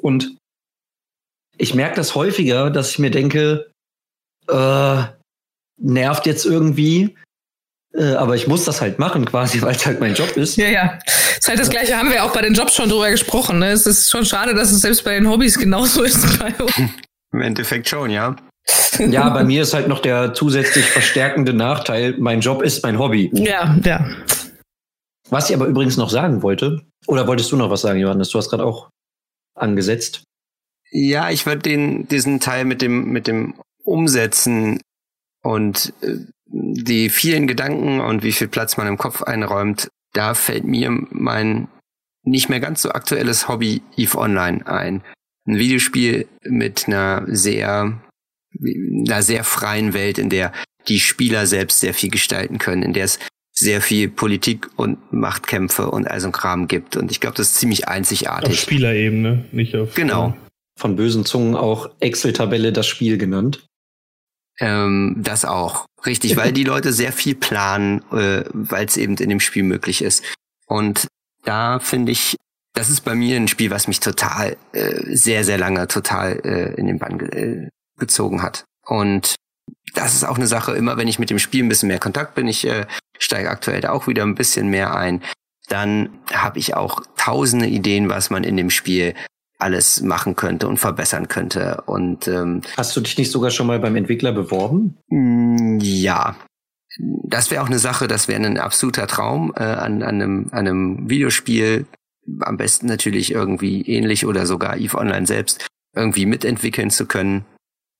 Und 0.01 0.37
ich 1.57 1.75
merke 1.75 1.97
das 1.97 2.15
häufiger, 2.15 2.71
dass 2.71 2.91
ich 2.91 2.99
mir 2.99 3.11
denke, 3.11 3.71
äh, 4.49 5.03
nervt 5.77 6.27
jetzt 6.27 6.45
irgendwie, 6.45 7.17
äh, 7.95 8.15
aber 8.15 8.37
ich 8.37 8.47
muss 8.47 8.65
das 8.65 8.81
halt 8.81 8.99
machen, 8.99 9.25
quasi, 9.25 9.63
weil 9.63 9.75
es 9.75 9.87
halt 9.87 10.01
mein 10.01 10.15
Job 10.15 10.37
ist. 10.37 10.57
Ja, 10.57 10.69
ja. 10.69 10.99
Ist 11.39 11.49
halt 11.49 11.59
das 11.59 11.71
Gleiche, 11.71 11.97
haben 11.97 12.11
wir 12.11 12.25
auch 12.25 12.33
bei 12.33 12.43
den 12.43 12.55
Jobs 12.55 12.75
schon 12.75 12.89
drüber 12.89 13.11
gesprochen. 13.11 13.59
Ne? 13.59 13.71
Es 13.71 13.87
ist 13.87 14.11
schon 14.11 14.25
schade, 14.25 14.55
dass 14.55 14.71
es 14.71 14.81
selbst 14.81 15.05
bei 15.05 15.15
den 15.15 15.29
Hobbys 15.29 15.59
genauso 15.59 16.03
ist. 16.05 16.27
Im 17.33 17.41
Endeffekt 17.41 17.89
schon, 17.89 18.11
ja. 18.11 18.37
Ja, 18.99 19.31
bei 19.31 19.45
mir 19.45 19.63
ist 19.63 19.73
halt 19.73 19.89
noch 19.89 20.01
der 20.01 20.35
zusätzlich 20.35 20.85
verstärkende 20.85 21.53
Nachteil, 21.53 22.17
mein 22.19 22.41
Job 22.41 22.63
ist 22.63 22.83
mein 22.83 22.99
Hobby. 22.99 23.31
Ja, 23.33 23.77
ja. 23.85 24.07
Was 25.31 25.49
ich 25.49 25.57
aber 25.57 25.67
übrigens 25.67 25.97
noch 25.97 26.11
sagen 26.11 26.43
wollte, 26.43 26.83
oder 27.07 27.27
wolltest 27.27 27.51
du 27.53 27.57
noch 27.57 27.71
was 27.71 27.81
sagen, 27.81 28.01
Johannes? 28.01 28.31
Du 28.31 28.39
hast 28.39 28.51
gerade 28.51 28.65
auch 28.65 28.91
angesetzt. 29.55 30.25
Ja, 30.91 31.31
ich 31.31 31.47
würde 31.47 31.63
den 31.63 32.09
diesen 32.09 32.41
Teil 32.41 32.65
mit 32.65 32.83
dem 32.83 33.07
mit 33.07 33.27
dem 33.27 33.55
Umsetzen 33.85 34.81
und 35.43 35.93
äh, 36.03 36.17
die 36.53 37.09
vielen 37.11 37.47
Gedanken 37.47 38.01
und 38.01 38.23
wie 38.23 38.33
viel 38.33 38.49
Platz 38.49 38.77
man 38.77 38.87
im 38.87 38.99
Kopf 38.99 39.23
einräumt, 39.23 39.89
da 40.13 40.35
fällt 40.35 40.65
mir 40.65 40.91
mein 41.11 41.69
nicht 42.23 42.49
mehr 42.49 42.61
ganz 42.61 42.83
so 42.83 42.91
aktuelles 42.91 43.49
Hobby 43.49 43.83
Eve 43.97 44.19
Online 44.19 44.67
ein. 44.67 45.03
Ein 45.47 45.59
Videospiel 45.59 46.29
mit 46.45 46.87
einer 46.87 47.25
sehr, 47.27 48.01
einer 49.07 49.23
sehr 49.23 49.45
freien 49.45 49.95
Welt, 49.95 50.19
in 50.19 50.29
der 50.29 50.53
die 50.89 51.01
Spieler 51.01 51.47
selbst 51.47 51.81
sehr 51.81 51.95
viel 51.95 52.11
gestalten 52.11 52.59
können, 52.59 52.83
in 52.83 52.93
der 52.93 53.05
es 53.05 53.19
sehr 53.53 53.81
viel 53.81 54.09
Politik 54.09 54.69
und 54.77 54.99
Machtkämpfe 55.13 55.91
und 55.91 56.09
all 56.09 56.21
so 56.21 56.31
Kram 56.31 56.69
gibt. 56.69 56.97
Und 56.97 57.11
ich 57.11 57.21
glaube, 57.21 57.37
das 57.37 57.49
ist 57.49 57.57
ziemlich 57.57 57.89
einzigartig. 57.89 58.51
Auf 58.51 58.59
Spielerebene, 58.59 59.45
nicht 59.53 59.77
auf. 59.77 59.95
Genau. 59.95 60.37
Von 60.79 60.97
bösen 60.97 61.25
Zungen 61.25 61.57
auch 61.57 61.91
Excel-Tabelle 62.01 62.73
das 62.73 62.87
Spiel 62.87 63.19
genannt. 63.19 63.67
Ähm, 64.61 65.17
das 65.19 65.45
auch. 65.45 65.87
Richtig, 66.05 66.37
weil 66.37 66.53
die 66.53 66.65
Leute 66.65 66.93
sehr 66.93 67.13
viel 67.13 67.35
planen, 67.35 68.03
äh, 68.13 68.45
weil 68.53 68.87
es 68.87 68.97
eben 68.97 69.17
in 69.17 69.29
dem 69.29 69.41
Spiel 69.41 69.63
möglich 69.63 70.03
ist. 70.03 70.23
Und 70.67 71.09
da 71.45 71.79
finde 71.79 72.13
ich, 72.13 72.37
das 72.75 72.91
ist 72.91 73.01
bei 73.03 73.15
mir 73.15 73.37
ein 73.37 73.49
Spiel, 73.49 73.71
was 73.71 73.89
mich 73.89 74.01
total, 74.01 74.57
äh, 74.73 75.17
sehr, 75.17 75.45
sehr 75.45 75.59
lange 75.59 75.89
total 75.89 76.41
äh, 76.45 76.75
in 76.75 76.87
den 76.87 76.99
Bann 76.99 77.19
ge 77.19 77.29
äh, 77.29 77.69
gezogen 77.99 78.43
hat. 78.43 78.65
Und 78.87 79.35
das 79.95 80.15
ist 80.15 80.25
auch 80.25 80.37
eine 80.37 80.47
Sache, 80.47 80.73
immer 80.73 80.97
wenn 80.97 81.09
ich 81.09 81.19
mit 81.19 81.31
dem 81.31 81.39
Spiel 81.39 81.65
ein 81.65 81.69
bisschen 81.69 81.89
mehr 81.89 81.99
Kontakt 81.99 82.35
bin, 82.35 82.47
ich 82.47 82.67
äh, 82.67 82.87
steige 83.19 83.51
aktuell 83.51 83.81
da 83.81 83.91
auch 83.91 84.07
wieder 84.07 84.23
ein 84.23 84.35
bisschen 84.35 84.69
mehr 84.69 84.95
ein, 84.95 85.23
dann 85.69 86.11
habe 86.33 86.59
ich 86.59 86.75
auch 86.75 87.03
tausende 87.17 87.67
Ideen, 87.67 88.09
was 88.09 88.31
man 88.31 88.45
in 88.45 88.57
dem 88.57 88.71
Spiel 88.71 89.15
alles 89.61 90.03
machen 90.03 90.37
könnte 90.37 90.69
und 90.69 90.79
verbessern 90.79 91.29
könnte. 91.29 91.83
Und 91.87 92.29
ähm, 92.29 92.63
hast 92.77 92.97
du 92.97 93.01
dich 93.01 93.17
nicht 93.19 93.31
sogar 93.31 93.51
schon 93.51 93.67
mal 93.67 93.79
beim 93.79 93.97
Entwickler 93.97 94.33
beworben? 94.33 94.97
Mm, 95.09 95.79
ja. 95.81 96.37
Das 96.99 97.51
wäre 97.51 97.63
auch 97.63 97.69
eine 97.69 97.79
Sache, 97.79 98.09
das 98.09 98.27
wäre 98.27 98.45
ein 98.45 98.59
absoluter 98.59 99.07
Traum 99.07 99.53
äh, 99.57 99.63
an, 99.63 100.03
an, 100.03 100.21
einem, 100.21 100.49
an 100.51 100.67
einem 100.67 101.09
Videospiel, 101.09 101.87
am 102.41 102.57
besten 102.57 102.87
natürlich 102.87 103.33
irgendwie 103.33 103.83
ähnlich 103.83 104.27
oder 104.27 104.45
sogar 104.45 104.77
Eve 104.77 104.99
Online 104.99 105.27
selbst 105.27 105.67
irgendwie 105.95 106.27
mitentwickeln 106.27 106.91
zu 106.91 107.07
können. 107.07 107.45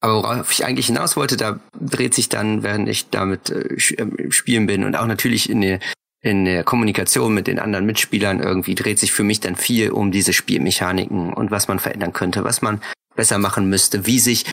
Aber 0.01 0.15
worauf 0.15 0.51
ich 0.51 0.65
eigentlich 0.65 0.87
hinaus 0.87 1.17
wollte, 1.17 1.37
da 1.37 1.61
dreht 1.79 2.15
sich 2.15 2.29
dann, 2.29 2.63
während 2.63 2.89
ich 2.89 3.11
damit 3.11 3.51
äh, 3.51 3.75
äh 3.75 4.31
spielen 4.31 4.67
bin 4.67 4.85
und 4.85 4.97
auch 4.97 5.07
natürlich 5.07 5.51
in 5.51 5.61
der 5.61 5.79
in 6.23 6.45
der 6.45 6.65
Kommunikation 6.65 7.33
mit 7.33 7.47
den 7.47 7.59
anderen 7.59 7.87
Mitspielern 7.87 8.41
irgendwie 8.41 8.75
dreht 8.75 8.99
sich 8.99 9.13
für 9.13 9.25
mich 9.25 9.41
dann 9.41 9.57
viel 9.57 9.91
um 9.91 10.13
diese 10.13 10.33
Spielmechaniken 10.33 11.33
und 11.33 11.51
was 11.51 11.69
man 11.69 11.79
verändern 11.79 12.13
könnte, 12.13 12.45
was 12.45 12.61
man 12.61 12.83
besser 13.15 13.39
machen 13.39 13.69
müsste, 13.69 14.07
wie 14.07 14.19
sich 14.19 14.51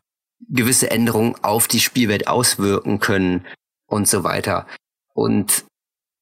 gewisse 0.47 0.89
Änderungen 0.91 1.35
auf 1.41 1.67
die 1.67 1.79
Spielwelt 1.79 2.27
auswirken 2.27 2.99
können 2.99 3.45
und 3.85 4.07
so 4.07 4.23
weiter. 4.23 4.65
Und 5.13 5.65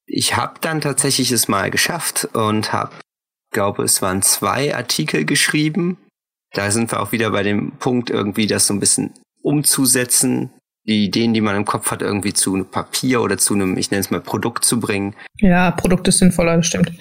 ich 0.07 0.35
habe 0.35 0.59
dann 0.61 0.81
tatsächlich 0.81 1.31
es 1.31 1.47
mal 1.47 1.69
geschafft 1.69 2.25
und 2.33 2.73
habe, 2.73 2.93
glaube 3.51 3.83
es 3.83 4.01
waren 4.01 4.21
zwei 4.21 4.75
Artikel 4.75 5.25
geschrieben. 5.25 5.97
Da 6.53 6.71
sind 6.71 6.91
wir 6.91 7.01
auch 7.01 7.11
wieder 7.11 7.31
bei 7.31 7.43
dem 7.43 7.73
Punkt 7.73 8.09
irgendwie, 8.09 8.47
das 8.47 8.65
so 8.67 8.73
ein 8.73 8.79
bisschen 8.79 9.13
umzusetzen 9.41 10.49
die 10.87 11.05
Ideen, 11.05 11.33
die 11.33 11.41
man 11.41 11.55
im 11.55 11.65
Kopf 11.65 11.91
hat, 11.91 12.01
irgendwie 12.01 12.33
zu 12.33 12.63
Papier 12.63 13.21
oder 13.21 13.37
zu 13.37 13.53
einem, 13.53 13.77
ich 13.77 13.91
nenne 13.91 14.01
es 14.01 14.11
mal 14.11 14.21
Produkt 14.21 14.65
zu 14.65 14.79
bringen. 14.79 15.15
Ja, 15.39 15.71
Produkt 15.71 16.07
ist 16.07 16.19
sinnvoller, 16.19 16.57
das 16.57 16.67
stimmt. 16.67 16.91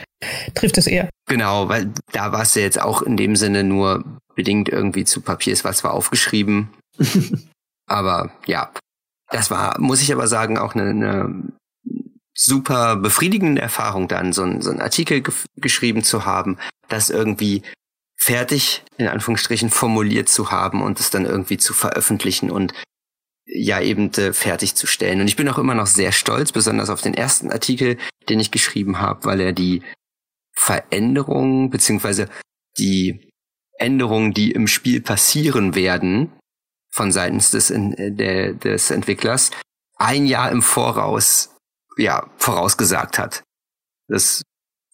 Trifft 0.55 0.78
es 0.78 0.87
eher. 0.87 1.11
Genau, 1.26 1.68
weil 1.68 1.93
da 2.12 2.32
war 2.32 2.43
es 2.43 2.55
ja 2.55 2.62
jetzt 2.62 2.80
auch 2.80 3.03
in 3.03 3.16
dem 3.16 3.37
Sinne 3.37 3.62
nur 3.62 4.05
bedingt 4.35 4.68
irgendwie 4.68 5.05
zu 5.05 5.20
Papier. 5.20 5.53
Es 5.53 5.64
war 5.64 5.72
zwar 5.72 5.93
aufgeschrieben, 5.93 6.70
aber 7.87 8.30
ja, 8.47 8.72
das 9.28 9.51
war, 9.51 9.78
muss 9.78 10.03
ich 10.03 10.12
aber 10.12 10.28
sagen, 10.28 10.59
auch 10.59 10.74
eine, 10.74 10.91
eine 10.91 11.53
super 12.35 12.97
befriedigende 12.97 13.62
Erfahrung 13.62 14.09
dann, 14.09 14.32
so, 14.32 14.43
ein, 14.43 14.61
so 14.61 14.70
einen 14.70 14.80
Artikel 14.80 15.22
geschrieben 15.57 16.03
zu 16.03 16.24
haben, 16.24 16.59
das 16.89 17.11
irgendwie 17.11 17.62
fertig, 18.16 18.82
in 18.97 19.09
Anführungsstrichen, 19.09 19.70
formuliert 19.70 20.28
zu 20.28 20.51
haben 20.51 20.82
und 20.82 20.99
es 21.01 21.11
dann 21.11 21.26
irgendwie 21.26 21.59
zu 21.59 21.74
veröffentlichen 21.74 22.51
und 22.51 22.72
ja 23.47 23.80
eben 23.80 24.12
äh, 24.14 24.32
fertigzustellen. 24.32 25.20
Und 25.20 25.28
ich 25.28 25.36
bin 25.36 25.49
auch 25.49 25.59
immer 25.59 25.74
noch 25.74 25.86
sehr 25.86 26.12
stolz, 26.12 26.53
besonders 26.53 26.90
auf 26.90 27.03
den 27.03 27.14
ersten 27.14 27.51
Artikel, 27.51 27.99
den 28.28 28.40
ich 28.40 28.51
geschrieben 28.51 29.01
habe, 29.01 29.24
weil 29.24 29.40
er 29.40 29.53
die 29.53 29.82
Veränderungen 30.53 31.70
beziehungsweise 31.70 32.28
die 32.78 33.30
Änderungen, 33.78 34.32
die 34.32 34.53
im 34.53 34.66
Spiel 34.66 35.01
passieren 35.01 35.74
werden, 35.74 36.32
von 36.90 37.12
seitens 37.12 37.51
des, 37.51 37.70
äh, 37.70 38.12
der, 38.12 38.55
des 38.55 38.90
Entwicklers, 38.90 39.51
ein 39.97 40.26
Jahr 40.26 40.51
im 40.51 40.62
Voraus 40.62 41.57
ja 41.97 42.30
vorausgesagt 42.36 43.18
hat. 43.18 43.42
Das 44.09 44.42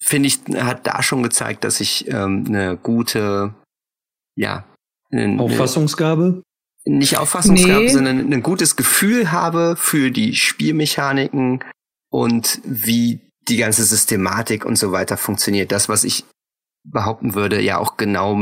finde 0.02 0.28
ich 0.28 0.40
hat 0.62 0.86
da 0.86 1.02
schon 1.02 1.22
gezeigt, 1.22 1.64
dass 1.64 1.80
ich 1.80 2.08
ähm, 2.08 2.44
eine 2.48 2.76
gute 2.76 3.54
ja 4.34 4.64
eine, 5.10 5.40
Auffassungsgabe 5.40 6.42
nicht 6.98 7.18
Auffassungsgabe, 7.18 7.84
nee. 7.84 7.88
sondern 7.88 8.32
ein 8.32 8.42
gutes 8.42 8.76
Gefühl 8.76 9.32
habe 9.32 9.76
für 9.76 10.10
die 10.10 10.34
Spielmechaniken 10.34 11.64
und 12.10 12.60
wie 12.64 13.20
die 13.48 13.56
ganze 13.56 13.84
Systematik 13.84 14.64
und 14.64 14.76
so 14.76 14.92
weiter 14.92 15.16
funktioniert. 15.16 15.72
Das, 15.72 15.88
was 15.88 16.04
ich 16.04 16.24
behaupten 16.84 17.34
würde, 17.34 17.60
ja 17.60 17.78
auch 17.78 17.96
genau 17.96 18.38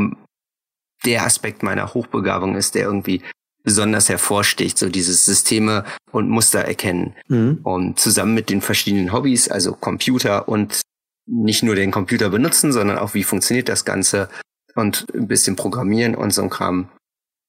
der 1.05 1.24
Aspekt 1.24 1.62
meiner 1.62 1.94
Hochbegabung 1.94 2.57
ist, 2.57 2.74
der 2.74 2.84
irgendwie 2.84 3.22
besonders 3.62 4.09
hervorsticht, 4.09 4.78
so 4.78 4.88
dieses 4.88 5.24
Systeme 5.24 5.84
und 6.11 6.28
Muster 6.28 6.61
erkennen. 6.61 7.14
Mhm. 7.28 7.61
Und 7.62 8.01
zusammen 8.01 8.34
mit 8.34 8.51
den 8.51 8.62
verschiedenen 8.62 9.12
Hobbys, 9.12 9.49
also 9.49 9.72
Computer 9.72 10.49
und 10.49 10.80
nicht 11.26 11.62
nur 11.62 11.74
den 11.74 11.90
Computer 11.90 12.30
benutzen, 12.30 12.72
sondern 12.72 12.99
auch 12.99 13.14
wie 13.14 13.24
funktioniert 13.24 13.68
das 13.68 13.84
Ganze 13.84 14.30
und 14.74 15.07
ein 15.14 15.28
bisschen 15.28 15.57
programmieren 15.57 16.14
und 16.14 16.32
so 16.32 16.42
ein 16.42 16.51
Kram, 16.51 16.88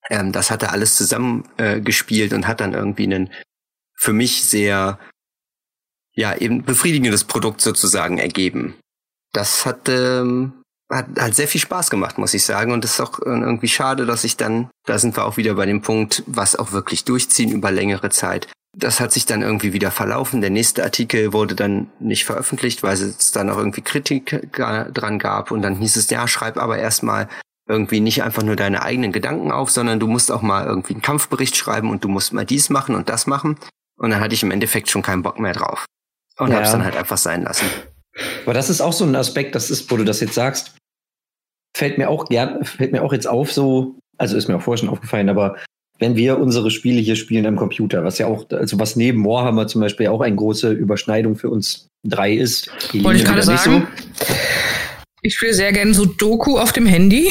ähm, 0.10 0.32
das 0.32 0.52
hat 0.52 0.64
er 0.64 0.72
alles 0.72 0.96
zusammen 0.96 1.48
äh, 1.58 1.82
und 2.34 2.48
hat 2.48 2.62
dann 2.62 2.74
irgendwie 2.74 3.04
einen 3.04 3.30
für 3.96 4.14
mich 4.14 4.46
sehr 4.46 5.00
ja 6.14 6.36
eben 6.36 6.64
befriedigendes 6.64 7.24
Produkt 7.24 7.62
sozusagen 7.62 8.18
ergeben. 8.18 8.76
Das 9.34 9.66
hat 9.66 9.90
ähm, 9.90 10.60
hat, 10.92 11.08
hat 11.20 11.36
sehr 11.36 11.48
viel 11.48 11.62
Spaß 11.62 11.90
gemacht, 11.90 12.18
muss 12.18 12.34
ich 12.34 12.44
sagen. 12.44 12.72
Und 12.72 12.84
es 12.84 12.94
ist 12.94 13.00
auch 13.00 13.20
irgendwie 13.20 13.68
schade, 13.68 14.06
dass 14.06 14.24
ich 14.24 14.38
dann, 14.38 14.70
da 14.86 14.98
sind 14.98 15.16
wir 15.16 15.26
auch 15.26 15.38
wieder 15.38 15.54
bei 15.54 15.66
dem 15.66 15.82
Punkt, 15.82 16.24
was 16.26 16.56
auch 16.56 16.72
wirklich 16.72 17.04
durchziehen 17.04 17.52
über 17.52 17.72
längere 17.72 18.10
Zeit. 18.10 18.48
Das 18.78 19.00
hat 19.00 19.12
sich 19.12 19.26
dann 19.26 19.42
irgendwie 19.42 19.74
wieder 19.74 19.92
verlaufen. 19.92 20.42
Der 20.42 20.50
nächste 20.50 20.84
Artikel 20.84 21.34
wurde 21.34 21.56
dann 21.56 21.90
nicht 22.00 22.26
veröffentlicht, 22.26 22.84
weil 22.84 22.94
es 22.94 23.32
dann 23.32 23.50
auch 23.50 23.58
irgendwie 23.58 23.82
Kritik 23.82 24.52
dran 24.54 25.20
gab. 25.20 25.52
Und 25.52 25.62
dann 25.62 25.76
hieß 25.76 25.96
es, 25.96 26.10
ja, 26.10 26.28
schreib 26.28 26.58
aber 26.58 26.78
erstmal 26.78 27.28
irgendwie 27.70 28.00
nicht 28.00 28.24
einfach 28.24 28.44
nur 28.44 28.56
deine 28.56 28.82
eigenen 28.84 29.12
Gedanken 29.12 29.52
auf, 29.52 29.70
sondern 29.70 30.00
du 30.00 30.08
musst 30.08 30.32
auch 30.32 30.42
mal 30.42 30.66
irgendwie 30.66 30.94
einen 30.94 31.02
Kampfbericht 31.02 31.56
schreiben 31.56 31.90
und 31.90 32.04
du 32.04 32.10
musst 32.10 32.34
mal 32.34 32.46
dies 32.46 32.70
machen 32.70 32.96
und 32.96 33.10
das 33.10 33.28
machen. 33.28 33.58
Und 33.98 34.10
dann 34.10 34.20
hatte 34.20 34.34
ich 34.34 34.44
im 34.44 34.52
Endeffekt 34.52 34.90
schon 34.90 35.02
keinen 35.02 35.22
Bock 35.22 35.40
mehr 35.40 35.54
drauf. 35.54 35.86
Und 36.38 36.52
ja. 36.52 36.58
hab's 36.58 36.72
dann 36.72 36.84
halt 36.84 36.98
einfach 36.98 37.18
sein 37.18 37.44
lassen. 37.44 37.68
Aber 38.44 38.54
das 38.54 38.70
ist 38.70 38.82
auch 38.82 38.94
so 38.94 39.06
ein 39.06 39.16
Aspekt, 39.16 39.56
das 39.56 39.70
ist, 39.70 39.92
wo 39.92 39.98
du 39.98 40.04
das 40.04 40.20
jetzt 40.20 40.34
sagst, 40.34 40.76
fällt 41.78 41.98
mir 41.98 42.10
auch 42.10 42.26
gern, 42.28 42.66
fällt 42.66 42.92
mir 42.92 43.04
auch 43.04 43.14
jetzt 43.14 43.28
auf, 43.28 43.52
so, 43.54 44.00
also 44.18 44.36
ist 44.36 44.48
mir 44.48 44.56
auch 44.56 44.62
vorher 44.62 44.80
schon 44.80 44.90
aufgefallen, 44.90 45.30
aber 45.30 45.58
wenn 46.00 46.16
wir 46.16 46.40
unsere 46.40 46.72
Spiele 46.72 47.02
hier 47.02 47.16
spielen 47.16 47.46
am 47.46 47.58
Computer, 47.58 48.04
was 48.04 48.18
ja 48.18 48.28
auch, 48.28 48.50
also 48.52 48.80
was 48.80 48.96
neben 48.96 49.26
Warhammer 49.26 49.68
zum 49.68 49.82
Beispiel 49.82 50.08
auch 50.08 50.22
eine 50.22 50.36
große 50.36 50.72
Überschneidung 50.72 51.36
für 51.36 51.50
uns 51.50 51.88
drei 52.04 52.34
ist. 52.34 52.72
Wollte 52.94 53.20
ich 53.20 53.26
gerade 53.26 53.44
sagen. 53.44 53.88
So. 54.20 54.34
Ich 55.22 55.36
spiele 55.36 55.54
sehr 55.54 55.74
gerne 55.74 55.94
so 55.94 56.06
Doku 56.06 56.58
auf 56.58 56.72
dem 56.72 56.86
Handy. 56.86 57.30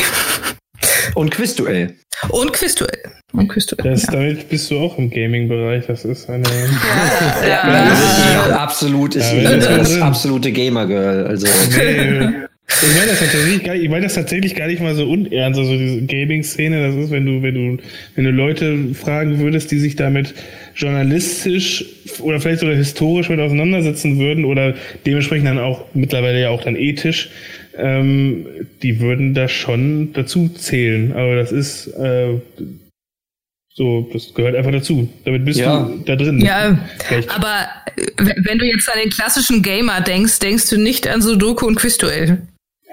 Und 1.14 1.30
Quizduell. 1.30 1.94
Und 2.28 2.52
Quizduell. 2.52 3.02
Und 3.32 3.48
Quizduell. 3.48 3.90
Das, 3.90 4.02
ja. 4.04 4.12
Damit 4.12 4.48
bist 4.48 4.70
du 4.70 4.78
auch 4.78 4.98
im 4.98 5.08
Gaming-Bereich. 5.10 5.86
Das 5.86 6.04
ist 6.04 6.28
eine. 6.28 6.44
Ja, 7.42 7.48
ja, 7.48 8.48
ja. 8.48 8.56
absolut 8.56 9.16
ist 9.16 9.32
ja, 9.32 9.56
das 9.56 10.00
absolute 10.00 10.52
Gamer-Girl. 10.52 11.26
Also. 11.26 11.46
Nee, 11.70 12.46
ich 12.70 12.94
meine 12.94 13.06
das 13.08 13.20
tatsächlich 13.20 13.64
gar, 13.64 13.74
ich 13.74 13.88
meine 13.88 14.02
das 14.02 14.14
tatsächlich 14.14 14.54
gar 14.54 14.66
nicht 14.66 14.82
mal 14.82 14.94
so 14.94 15.08
unernst, 15.08 15.58
also 15.58 15.72
diese 15.72 16.02
Gaming-Szene, 16.02 16.86
das 16.86 16.96
ist, 16.96 17.10
wenn 17.10 17.24
du, 17.24 17.42
wenn 17.42 17.54
du, 17.54 17.82
wenn 18.14 18.24
du 18.24 18.30
Leute 18.30 18.94
fragen 18.94 19.38
würdest, 19.38 19.70
die 19.70 19.78
sich 19.78 19.96
damit 19.96 20.34
journalistisch 20.76 21.86
oder 22.20 22.40
vielleicht 22.40 22.60
sogar 22.60 22.76
historisch 22.76 23.30
mit 23.30 23.40
auseinandersetzen 23.40 24.18
würden 24.18 24.44
oder 24.44 24.74
dementsprechend 25.06 25.46
dann 25.48 25.58
auch 25.58 25.86
mittlerweile 25.94 26.42
ja 26.42 26.50
auch 26.50 26.62
dann 26.62 26.76
ethisch, 26.76 27.30
ähm, 27.78 28.46
die 28.82 29.00
würden 29.00 29.34
da 29.34 29.48
schon 29.48 30.12
dazu 30.12 30.48
zählen. 30.48 31.12
Aber 31.12 31.36
das 31.36 31.52
ist 31.52 31.86
äh, 31.88 32.40
so, 33.78 34.08
das 34.12 34.34
gehört 34.34 34.56
einfach 34.56 34.72
dazu. 34.72 35.08
Damit 35.24 35.44
bist 35.44 35.60
ja. 35.60 35.84
du 35.84 35.98
da 36.04 36.16
drin. 36.16 36.40
Ja, 36.40 36.76
Vielleicht. 36.98 37.30
aber 37.30 37.68
wenn 38.16 38.58
du 38.58 38.66
jetzt 38.66 38.90
an 38.92 38.98
den 38.98 39.10
klassischen 39.10 39.62
Gamer 39.62 40.00
denkst, 40.00 40.40
denkst 40.40 40.68
du 40.68 40.78
nicht 40.78 41.06
an 41.06 41.22
Sudoku 41.22 41.66
und 41.66 41.76
Quizduell. 41.76 42.42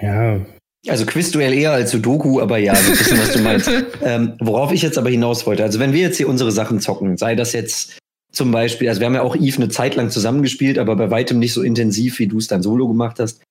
Ja. 0.00 0.40
Also 0.88 1.04
Quizduell 1.04 1.52
eher 1.54 1.72
als 1.72 1.90
Sudoku, 1.90 2.40
aber 2.40 2.58
ja, 2.58 2.74
wir 2.74 3.00
wissen, 3.00 3.18
was 3.18 3.32
du 3.32 3.40
meinst. 3.40 3.68
ähm, 4.04 4.34
worauf 4.38 4.70
ich 4.70 4.82
jetzt 4.82 4.96
aber 4.96 5.10
hinaus 5.10 5.44
wollte, 5.44 5.64
also 5.64 5.80
wenn 5.80 5.92
wir 5.92 6.00
jetzt 6.00 6.18
hier 6.18 6.28
unsere 6.28 6.52
Sachen 6.52 6.78
zocken, 6.78 7.16
sei 7.16 7.34
das 7.34 7.52
jetzt 7.52 7.98
zum 8.30 8.52
Beispiel, 8.52 8.88
also 8.88 9.00
wir 9.00 9.06
haben 9.06 9.14
ja 9.14 9.22
auch 9.22 9.34
Eve 9.34 9.56
eine 9.56 9.68
Zeit 9.68 9.96
lang 9.96 10.10
zusammengespielt, 10.10 10.78
aber 10.78 10.94
bei 10.94 11.10
weitem 11.10 11.40
nicht 11.40 11.52
so 11.52 11.62
intensiv, 11.62 12.20
wie 12.20 12.28
du 12.28 12.38
es 12.38 12.46
dann 12.46 12.62
solo 12.62 12.86
gemacht 12.86 13.18
hast. 13.18 13.42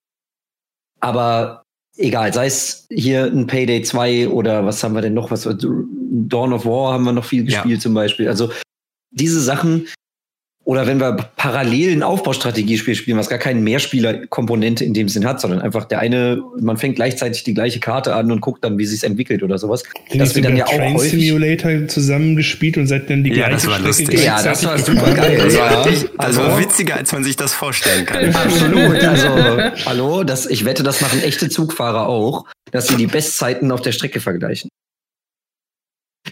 Aber 1.05 1.61
egal, 1.97 2.33
sei 2.33 2.47
es 2.47 2.87
hier 2.89 3.25
ein 3.25 3.45
Payday 3.45 3.83
2 3.83 4.29
oder 4.29 4.65
was 4.65 4.83
haben 4.83 4.95
wir 4.95 5.03
denn 5.03 5.13
noch, 5.13 5.29
was 5.29 5.43
Dawn 5.43 6.51
of 6.51 6.65
War 6.65 6.93
haben 6.93 7.03
wir 7.03 7.11
noch 7.11 7.25
viel 7.25 7.45
gespielt 7.45 7.77
ja. 7.77 7.79
zum 7.79 7.93
Beispiel. 7.93 8.27
Also 8.27 8.51
diese 9.11 9.39
Sachen, 9.39 9.87
oder 10.65 10.87
wenn 10.87 10.99
wir 10.99 11.15
parallel 11.35 11.93
ein 11.93 12.03
Aufbaustrategiespiel 12.03 12.95
spielen, 12.95 13.17
was 13.17 13.29
gar 13.29 13.37
keine 13.37 13.61
Mehrspielerkomponente 13.61 14.83
in 14.83 14.95
dem 14.95 15.07
Sinn 15.09 15.23
hat, 15.23 15.39
sondern 15.39 15.61
einfach 15.61 15.85
der 15.85 15.99
eine, 15.99 16.41
man 16.59 16.77
fängt 16.77 16.95
gleichzeitig 16.95 17.43
die 17.43 17.53
gleiche 17.53 17.79
Karte 17.79 18.15
an 18.15 18.31
und 18.31 18.41
guckt 18.41 18.63
dann, 18.63 18.79
wie 18.79 18.85
sich 18.85 19.03
entwickelt 19.03 19.43
oder 19.43 19.59
sowas. 19.59 19.83
Den 20.11 20.17
das 20.17 20.33
wird 20.33 20.45
dann 20.45 20.57
ja 20.57 20.65
auch 20.65 20.73
Train 20.73 20.95
häufig 20.95 21.27
Simulator 21.27 21.87
zusammengespielt 21.87 22.77
und 22.77 22.87
seid 22.87 23.11
dann 23.11 23.23
die 23.23 23.29
ja, 23.29 23.47
gleiche 23.47 23.53
das 23.53 23.67
war 23.67 23.79
lustig. 23.79 24.23
Ja, 24.23 24.41
das 24.41 24.65
war 24.65 24.79
super 24.79 25.13
geil. 25.13 25.37
Das, 25.37 25.55
war, 25.55 25.83
das 25.83 26.05
also, 26.17 26.41
war 26.41 26.59
witziger, 26.59 26.95
als 26.95 27.11
man 27.11 27.23
sich 27.23 27.35
das 27.35 27.53
vorstellen 27.53 28.07
kann. 28.07 28.25
Absolut. 28.35 29.03
Also, 29.03 29.27
hallo, 29.85 30.23
das, 30.23 30.47
ich 30.47 30.65
wette, 30.65 30.81
das 30.81 30.99
machen 30.99 31.21
echte 31.21 31.47
Zugfahrer 31.47 32.07
auch, 32.07 32.45
dass 32.71 32.87
sie 32.87 32.95
die 32.95 33.07
Bestzeiten 33.07 33.71
auf 33.71 33.81
der 33.81 33.91
Strecke 33.91 34.19
vergleichen. 34.19 34.69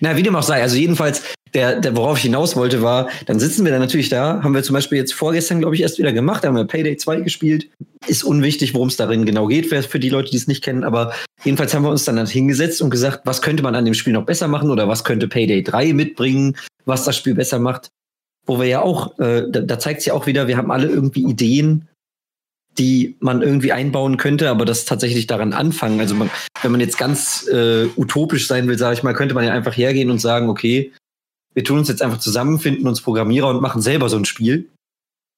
Na, 0.03 0.17
wie 0.17 0.23
dem 0.23 0.35
auch 0.35 0.43
sei. 0.43 0.61
Also 0.61 0.75
jedenfalls, 0.75 1.23
der, 1.53 1.79
der, 1.79 1.95
worauf 1.95 2.17
ich 2.17 2.23
hinaus 2.23 2.57
wollte, 2.57 2.81
war, 2.81 3.07
dann 3.25 3.39
sitzen 3.39 3.63
wir 3.63 3.71
dann 3.71 3.79
natürlich 3.79 4.09
da, 4.09 4.43
haben 4.43 4.53
wir 4.53 4.61
zum 4.61 4.73
Beispiel 4.73 4.97
jetzt 4.97 5.13
vorgestern, 5.13 5.59
glaube 5.59 5.75
ich, 5.75 5.81
erst 5.81 5.97
wieder 5.97 6.11
gemacht, 6.11 6.43
haben 6.43 6.57
wir 6.57 6.65
Payday 6.65 6.97
2 6.97 7.21
gespielt. 7.21 7.69
Ist 8.05 8.25
unwichtig, 8.25 8.73
worum 8.73 8.89
es 8.89 8.97
darin 8.97 9.25
genau 9.25 9.47
geht, 9.47 9.67
für 9.67 9.99
die 9.99 10.09
Leute, 10.09 10.29
die 10.29 10.35
es 10.35 10.47
nicht 10.47 10.61
kennen, 10.61 10.83
aber 10.83 11.13
jedenfalls 11.45 11.73
haben 11.73 11.83
wir 11.83 11.89
uns 11.89 12.03
dann 12.03 12.17
halt 12.17 12.27
hingesetzt 12.27 12.81
und 12.81 12.89
gesagt, 12.89 13.21
was 13.23 13.41
könnte 13.41 13.63
man 13.63 13.75
an 13.75 13.85
dem 13.85 13.93
Spiel 13.93 14.11
noch 14.11 14.25
besser 14.25 14.49
machen 14.49 14.71
oder 14.71 14.89
was 14.89 15.05
könnte 15.05 15.29
Payday 15.29 15.63
3 15.63 15.93
mitbringen, 15.93 16.57
was 16.83 17.05
das 17.05 17.15
Spiel 17.15 17.35
besser 17.35 17.59
macht. 17.59 17.87
Wo 18.45 18.59
wir 18.59 18.67
ja 18.67 18.81
auch, 18.81 19.17
äh, 19.19 19.49
da, 19.49 19.61
da 19.61 19.79
zeigt 19.79 20.01
es 20.01 20.05
ja 20.05 20.15
auch 20.15 20.27
wieder, 20.27 20.49
wir 20.49 20.57
haben 20.57 20.69
alle 20.69 20.87
irgendwie 20.87 21.23
Ideen, 21.23 21.87
die 22.77 23.15
man 23.19 23.41
irgendwie 23.41 23.71
einbauen 23.71 24.17
könnte, 24.17 24.49
aber 24.49 24.65
das 24.65 24.85
tatsächlich 24.85 25.27
daran 25.27 25.53
anfangen. 25.53 25.99
Also 25.99 26.15
man, 26.15 26.29
wenn 26.61 26.71
man 26.71 26.81
jetzt 26.81 26.97
ganz 26.97 27.47
äh, 27.47 27.85
utopisch 27.95 28.47
sein 28.47 28.67
will, 28.67 28.77
sage 28.77 28.95
ich 28.95 29.03
mal, 29.03 29.13
könnte 29.13 29.35
man 29.35 29.45
ja 29.45 29.53
einfach 29.53 29.75
hergehen 29.75 30.09
und 30.09 30.19
sagen, 30.19 30.49
okay, 30.49 30.91
wir 31.53 31.63
tun 31.63 31.79
uns 31.79 31.87
jetzt 31.87 32.01
einfach 32.01 32.19
zusammen, 32.19 32.59
finden 32.59 32.87
uns 32.87 33.01
Programmierer 33.01 33.49
und 33.49 33.61
machen 33.61 33.81
selber 33.81 34.09
so 34.09 34.17
ein 34.17 34.25
Spiel. 34.25 34.69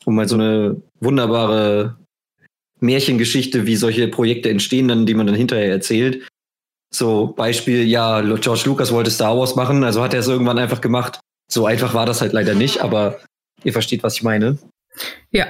Um 0.06 0.16
mal 0.16 0.30
so 0.30 0.36
eine 0.36 0.82
wunderbare 1.00 1.98
Märchengeschichte, 2.80 3.66
wie 3.66 3.76
solche 3.76 4.08
Projekte 4.08 4.50
entstehen, 4.50 4.88
dann, 4.88 5.06
die 5.06 5.14
man 5.14 5.28
dann 5.28 5.36
hinterher 5.36 5.72
erzählt. 5.72 6.28
So 6.94 7.28
Beispiel, 7.28 7.84
ja, 7.84 8.22
George 8.22 8.64
Lucas 8.66 8.92
wollte 8.92 9.12
Star 9.12 9.38
Wars 9.38 9.56
machen, 9.56 9.84
also 9.84 10.04
hat 10.04 10.14
er 10.14 10.20
es 10.22 10.28
irgendwann 10.28 10.60
einfach 10.60 10.80
gemacht. 10.80 11.20
So 11.52 11.66
einfach 11.66 11.94
war 11.94 12.06
das 12.06 12.22
halt 12.22 12.34
leider 12.34 12.54
nicht, 12.54 12.82
aber 12.82 13.20
ihr 13.64 13.74
versteht, 13.74 14.04
was 14.04 14.16
ich 14.16 14.24
meine. 14.24 14.58
Ja, 15.32 15.48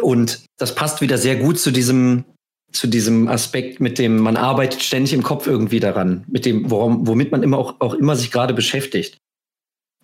und 0.00 0.44
das 0.58 0.74
passt 0.74 1.00
wieder 1.00 1.18
sehr 1.18 1.36
gut 1.36 1.58
zu 1.58 1.70
diesem, 1.70 2.24
zu 2.72 2.86
diesem 2.86 3.28
Aspekt, 3.28 3.80
mit 3.80 3.98
dem 3.98 4.18
man 4.18 4.36
arbeitet 4.36 4.82
ständig 4.82 5.12
im 5.12 5.22
Kopf 5.22 5.46
irgendwie 5.46 5.80
daran, 5.80 6.24
mit 6.28 6.44
dem, 6.44 6.70
worum, 6.70 7.06
womit 7.06 7.32
man 7.32 7.42
immer 7.42 7.58
auch, 7.58 7.80
auch 7.80 7.94
immer 7.94 8.16
sich 8.16 8.30
gerade 8.30 8.54
beschäftigt. 8.54 9.18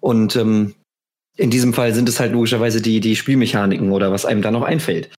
Und 0.00 0.36
ähm, 0.36 0.74
in 1.36 1.50
diesem 1.50 1.74
Fall 1.74 1.94
sind 1.94 2.08
es 2.08 2.20
halt 2.20 2.32
logischerweise 2.32 2.80
die, 2.80 3.00
die 3.00 3.16
Spielmechaniken 3.16 3.90
oder 3.90 4.12
was 4.12 4.24
einem 4.24 4.42
da 4.42 4.50
noch 4.50 4.62
einfällt. 4.62 5.10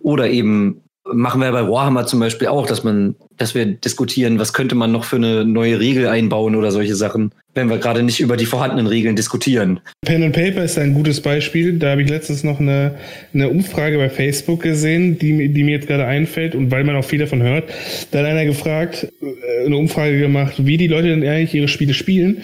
Oder 0.00 0.30
eben 0.30 0.82
machen 1.12 1.40
wir 1.40 1.52
bei 1.52 1.68
Warhammer 1.68 2.06
zum 2.06 2.20
Beispiel 2.20 2.48
auch, 2.48 2.66
dass 2.66 2.82
man, 2.82 3.14
dass 3.36 3.54
wir 3.54 3.66
diskutieren, 3.66 4.38
was 4.38 4.52
könnte 4.52 4.74
man 4.74 4.90
noch 4.90 5.04
für 5.04 5.16
eine 5.16 5.44
neue 5.44 5.78
Regel 5.78 6.08
einbauen 6.08 6.56
oder 6.56 6.70
solche 6.70 6.94
Sachen, 6.94 7.32
wenn 7.54 7.68
wir 7.68 7.78
gerade 7.78 8.02
nicht 8.02 8.20
über 8.20 8.36
die 8.36 8.46
vorhandenen 8.46 8.86
Regeln 8.86 9.16
diskutieren. 9.16 9.80
Pen 10.04 10.22
and 10.22 10.34
Paper 10.34 10.64
ist 10.64 10.78
ein 10.78 10.94
gutes 10.94 11.20
Beispiel. 11.20 11.78
Da 11.78 11.90
habe 11.90 12.02
ich 12.02 12.08
letztens 12.08 12.42
noch 12.42 12.58
eine, 12.58 12.94
eine 13.34 13.48
Umfrage 13.48 13.98
bei 13.98 14.08
Facebook 14.08 14.62
gesehen, 14.62 15.18
die, 15.18 15.52
die 15.52 15.64
mir 15.64 15.72
jetzt 15.72 15.88
gerade 15.88 16.06
einfällt 16.06 16.54
und 16.54 16.70
weil 16.70 16.84
man 16.84 16.96
auch 16.96 17.04
viel 17.04 17.18
davon 17.18 17.42
hört. 17.42 17.70
Da 18.10 18.20
hat 18.20 18.26
einer 18.26 18.46
gefragt, 18.46 19.06
äh, 19.20 19.66
eine 19.66 19.76
Umfrage 19.76 20.18
gemacht, 20.18 20.54
wie 20.58 20.76
die 20.76 20.88
Leute 20.88 21.08
denn 21.08 21.22
eigentlich 21.22 21.54
ihre 21.54 21.68
Spiele 21.68 21.94
spielen. 21.94 22.42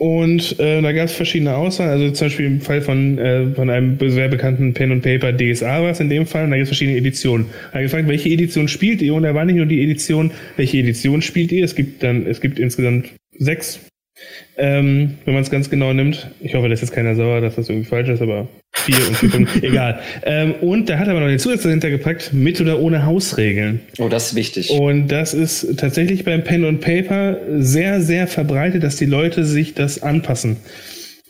Und 0.00 0.58
äh, 0.58 0.80
da 0.80 0.92
gab 0.92 1.04
es 1.04 1.12
verschiedene 1.12 1.54
Aussagen, 1.54 1.90
also 1.90 2.10
zum 2.12 2.28
Beispiel 2.28 2.46
im 2.46 2.62
Fall 2.62 2.80
von, 2.80 3.18
äh, 3.18 3.48
von 3.54 3.68
einem 3.68 3.98
sehr 4.00 4.28
bekannten 4.28 4.72
Pen 4.72 4.92
and 4.92 5.02
Paper 5.02 5.30
DSA 5.30 5.82
war 5.82 5.90
es 5.90 6.00
in 6.00 6.08
dem 6.08 6.24
Fall, 6.24 6.44
und 6.44 6.52
da 6.52 6.56
gibt 6.56 6.64
es 6.64 6.68
verschiedene 6.70 6.96
Editionen. 6.96 7.44
Hat 7.70 7.82
gefragt, 7.82 8.08
welche 8.08 8.30
Edition 8.30 8.66
spielt 8.66 9.02
ihr? 9.02 9.12
Und 9.12 9.24
da 9.24 9.34
war 9.34 9.44
nicht 9.44 9.56
nur 9.56 9.66
die 9.66 9.82
Edition, 9.82 10.30
welche 10.56 10.78
Edition 10.78 11.20
spielt 11.20 11.52
ihr? 11.52 11.66
Es 11.66 11.74
gibt 11.74 12.02
dann, 12.02 12.26
es 12.26 12.40
gibt 12.40 12.58
insgesamt 12.58 13.10
sechs 13.36 13.78
ähm, 14.56 15.18
wenn 15.24 15.34
man 15.34 15.42
es 15.42 15.50
ganz 15.50 15.70
genau 15.70 15.92
nimmt. 15.92 16.30
Ich 16.40 16.54
hoffe, 16.54 16.68
dass 16.68 16.80
jetzt 16.80 16.92
keiner 16.92 17.14
sauer, 17.14 17.40
dass 17.40 17.56
das 17.56 17.68
irgendwie 17.68 17.88
falsch 17.88 18.08
ist, 18.08 18.20
aber 18.20 18.48
vier 18.72 18.96
und 19.08 19.16
vier 19.16 19.30
Punkte, 19.30 19.62
egal. 19.66 20.00
Ähm, 20.24 20.54
und 20.60 20.88
da 20.88 20.98
hat 20.98 21.06
er 21.06 21.12
aber 21.12 21.20
noch 21.20 21.28
den 21.28 21.38
Zusatz 21.38 21.62
dahinter 21.62 21.90
gepackt, 21.90 22.32
mit 22.32 22.60
oder 22.60 22.78
ohne 22.78 23.06
Hausregeln. 23.06 23.80
Oh, 23.98 24.08
das 24.08 24.28
ist 24.28 24.34
wichtig. 24.34 24.70
Und 24.70 25.08
das 25.08 25.34
ist 25.34 25.78
tatsächlich 25.78 26.24
beim 26.24 26.44
Pen 26.44 26.64
und 26.64 26.80
Paper 26.80 27.38
sehr, 27.58 28.00
sehr 28.00 28.26
verbreitet, 28.26 28.82
dass 28.82 28.96
die 28.96 29.06
Leute 29.06 29.44
sich 29.44 29.74
das 29.74 30.02
anpassen. 30.02 30.58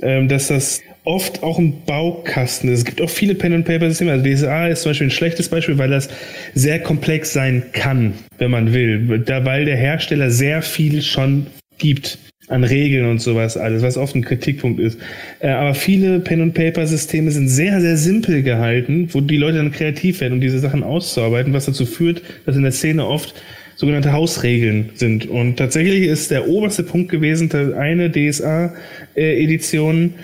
Ähm, 0.02 0.28
dass 0.28 0.48
das 0.48 0.80
oft 1.04 1.42
auch 1.42 1.58
ein 1.58 1.84
Baukasten 1.84 2.70
ist. 2.70 2.80
Es 2.80 2.84
gibt 2.84 3.00
auch 3.00 3.10
viele 3.10 3.34
Pen 3.34 3.52
and 3.52 3.64
Paper 3.64 3.88
Systeme. 3.88 4.12
Also 4.12 4.24
DSA 4.24 4.68
ist 4.68 4.82
zum 4.82 4.90
Beispiel 4.90 5.06
ein 5.08 5.12
schlechtes 5.12 5.48
Beispiel, 5.48 5.78
weil 5.78 5.90
das 5.90 6.08
sehr 6.54 6.80
komplex 6.80 7.32
sein 7.32 7.64
kann, 7.72 8.14
wenn 8.38 8.50
man 8.50 8.72
will. 8.72 9.18
Da, 9.20 9.44
weil 9.44 9.66
der 9.66 9.76
Hersteller 9.76 10.30
sehr 10.30 10.62
viel 10.62 11.02
schon 11.02 11.46
gibt 11.78 12.18
an 12.50 12.64
Regeln 12.64 13.08
und 13.08 13.20
sowas 13.20 13.56
alles, 13.56 13.82
was 13.82 13.96
oft 13.96 14.14
ein 14.14 14.24
Kritikpunkt 14.24 14.80
ist. 14.80 14.98
Äh, 15.38 15.50
aber 15.50 15.74
viele 15.74 16.20
Pen-and-Paper-Systeme 16.20 17.30
sind 17.30 17.48
sehr, 17.48 17.80
sehr 17.80 17.96
simpel 17.96 18.42
gehalten, 18.42 19.08
wo 19.12 19.20
die 19.20 19.36
Leute 19.36 19.58
dann 19.58 19.72
kreativ 19.72 20.20
werden, 20.20 20.34
um 20.34 20.40
diese 20.40 20.58
Sachen 20.58 20.82
auszuarbeiten, 20.82 21.52
was 21.52 21.66
dazu 21.66 21.86
führt, 21.86 22.22
dass 22.46 22.56
in 22.56 22.62
der 22.62 22.72
Szene 22.72 23.06
oft 23.06 23.34
sogenannte 23.76 24.12
Hausregeln 24.12 24.90
sind. 24.96 25.26
Und 25.26 25.56
tatsächlich 25.56 26.08
ist 26.08 26.30
der 26.30 26.48
oberste 26.48 26.82
Punkt 26.82 27.10
gewesen, 27.10 27.50
eine 27.76 28.10
DSA-Edition 28.10 30.14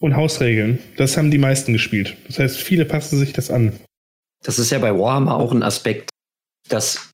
und 0.00 0.16
Hausregeln. 0.16 0.78
Das 0.96 1.16
haben 1.16 1.30
die 1.30 1.38
meisten 1.38 1.72
gespielt. 1.72 2.16
Das 2.26 2.40
heißt, 2.40 2.58
viele 2.58 2.84
passen 2.84 3.18
sich 3.18 3.32
das 3.32 3.50
an. 3.50 3.72
Das 4.44 4.58
ist 4.58 4.70
ja 4.70 4.80
bei 4.80 4.98
Warhammer 4.98 5.36
auch 5.36 5.52
ein 5.52 5.62
Aspekt, 5.62 6.10
dass, 6.68 7.12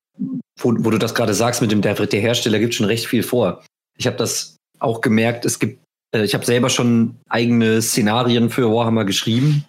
wo, 0.59 0.73
wo 0.79 0.89
du 0.89 0.97
das 0.97 1.13
gerade 1.13 1.35
sagst, 1.35 1.61
mit 1.61 1.71
dem 1.71 1.81
der, 1.81 1.93
der 1.93 2.19
Hersteller 2.19 2.59
gibt 2.59 2.73
schon 2.73 2.87
recht 2.87 3.05
viel 3.05 3.21
vor. 3.21 3.63
Ich 3.99 4.07
habe 4.07 4.17
das 4.17 4.57
auch 4.79 5.01
gemerkt, 5.01 5.45
es 5.45 5.59
gibt, 5.59 5.83
äh, 6.15 6.23
ich 6.23 6.33
habe 6.33 6.45
selber 6.45 6.69
schon 6.69 7.19
eigene 7.29 7.81
Szenarien 7.81 8.49
für 8.49 8.71
Warhammer 8.71 9.05
geschrieben 9.05 9.65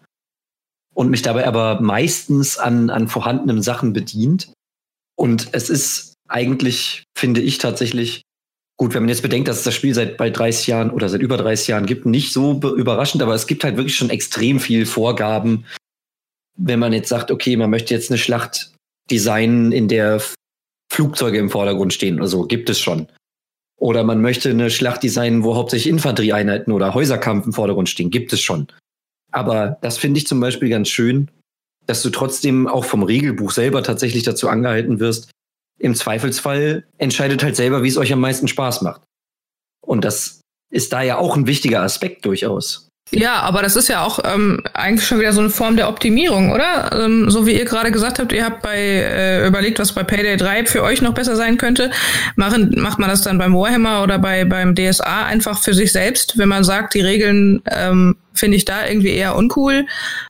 und 0.94 1.10
mich 1.10 1.22
dabei 1.22 1.46
aber 1.46 1.80
meistens 1.80 2.56
an, 2.56 2.90
an 2.90 3.08
vorhandenen 3.08 3.62
Sachen 3.62 3.92
bedient. 3.92 4.52
Und 5.16 5.48
es 5.52 5.68
ist 5.68 6.14
eigentlich, 6.28 7.04
finde 7.18 7.40
ich 7.40 7.58
tatsächlich, 7.58 8.22
gut, 8.78 8.94
wenn 8.94 9.02
man 9.02 9.08
jetzt 9.08 9.22
bedenkt, 9.22 9.48
dass 9.48 9.58
es 9.58 9.64
das 9.64 9.74
Spiel 9.74 9.94
seit 9.94 10.16
bald 10.16 10.38
30 10.38 10.66
Jahren 10.68 10.90
oder 10.90 11.08
seit 11.08 11.20
über 11.20 11.36
30 11.36 11.68
Jahren 11.68 11.86
gibt, 11.86 12.06
nicht 12.06 12.32
so 12.32 12.60
überraschend, 12.76 13.22
aber 13.22 13.34
es 13.34 13.46
gibt 13.46 13.64
halt 13.64 13.76
wirklich 13.76 13.96
schon 13.96 14.10
extrem 14.10 14.60
viel 14.60 14.86
Vorgaben. 14.86 15.66
Wenn 16.56 16.78
man 16.78 16.92
jetzt 16.92 17.08
sagt, 17.08 17.30
okay, 17.30 17.56
man 17.56 17.70
möchte 17.70 17.92
jetzt 17.92 18.10
eine 18.10 18.18
Schlacht 18.18 18.72
designen, 19.10 19.72
in 19.72 19.88
der 19.88 20.22
Flugzeuge 20.92 21.38
im 21.38 21.50
Vordergrund 21.50 21.92
stehen 21.92 22.16
oder 22.16 22.28
so, 22.28 22.44
gibt 22.44 22.70
es 22.70 22.78
schon. 22.78 23.08
Oder 23.80 24.04
man 24.04 24.20
möchte 24.20 24.50
eine 24.50 24.70
Schlacht 24.70 25.02
designen, 25.02 25.42
wo 25.42 25.56
hauptsächlich 25.56 25.90
Infanterieeinheiten 25.90 26.72
oder 26.72 26.94
Häuserkampf 26.94 27.46
im 27.46 27.52
Vordergrund 27.52 27.88
stehen. 27.88 28.10
Gibt 28.10 28.32
es 28.32 28.40
schon. 28.40 28.68
Aber 29.32 29.78
das 29.80 29.98
finde 29.98 30.18
ich 30.18 30.26
zum 30.26 30.38
Beispiel 30.38 30.68
ganz 30.68 30.88
schön, 30.88 31.30
dass 31.86 32.02
du 32.02 32.10
trotzdem 32.10 32.68
auch 32.68 32.84
vom 32.84 33.02
Regelbuch 33.02 33.50
selber 33.50 33.82
tatsächlich 33.82 34.22
dazu 34.22 34.48
angehalten 34.48 35.00
wirst, 35.00 35.30
im 35.80 35.94
Zweifelsfall 35.94 36.86
entscheidet 36.98 37.42
halt 37.42 37.56
selber, 37.56 37.82
wie 37.82 37.88
es 37.88 37.96
euch 37.96 38.12
am 38.12 38.20
meisten 38.20 38.48
Spaß 38.48 38.82
macht. 38.82 39.00
Und 39.80 40.04
das 40.04 40.42
ist 40.70 40.92
da 40.92 41.00
ja 41.02 41.16
auch 41.16 41.36
ein 41.36 41.46
wichtiger 41.46 41.82
Aspekt 41.82 42.26
durchaus. 42.26 42.89
Ja, 43.12 43.40
aber 43.40 43.62
das 43.62 43.74
ist 43.74 43.88
ja 43.88 44.04
auch 44.04 44.20
ähm, 44.24 44.62
eigentlich 44.72 45.06
schon 45.06 45.18
wieder 45.18 45.32
so 45.32 45.40
eine 45.40 45.50
Form 45.50 45.76
der 45.76 45.88
Optimierung, 45.88 46.52
oder? 46.52 46.92
Ähm, 46.92 47.28
so 47.28 47.44
wie 47.44 47.58
ihr 47.58 47.64
gerade 47.64 47.90
gesagt 47.90 48.20
habt, 48.20 48.32
ihr 48.32 48.44
habt 48.44 48.62
bei 48.62 48.78
äh, 48.78 49.46
überlegt, 49.46 49.80
was 49.80 49.92
bei 49.92 50.04
Payday 50.04 50.36
3 50.36 50.66
für 50.66 50.82
euch 50.84 51.02
noch 51.02 51.14
besser 51.14 51.34
sein 51.34 51.56
könnte. 51.56 51.90
Machen, 52.36 52.72
macht 52.76 53.00
man 53.00 53.10
das 53.10 53.22
dann 53.22 53.38
beim 53.38 53.54
Warhammer 53.54 54.02
oder 54.04 54.18
bei 54.20 54.44
beim 54.44 54.76
DSA 54.76 55.26
einfach 55.26 55.60
für 55.60 55.74
sich 55.74 55.90
selbst, 55.90 56.38
wenn 56.38 56.48
man 56.48 56.62
sagt, 56.62 56.94
die 56.94 57.00
Regeln 57.00 57.62
ähm, 57.66 58.16
finde 58.32 58.56
ich 58.56 58.64
da 58.64 58.86
irgendwie 58.86 59.12
eher 59.12 59.34
uncool. 59.34 59.86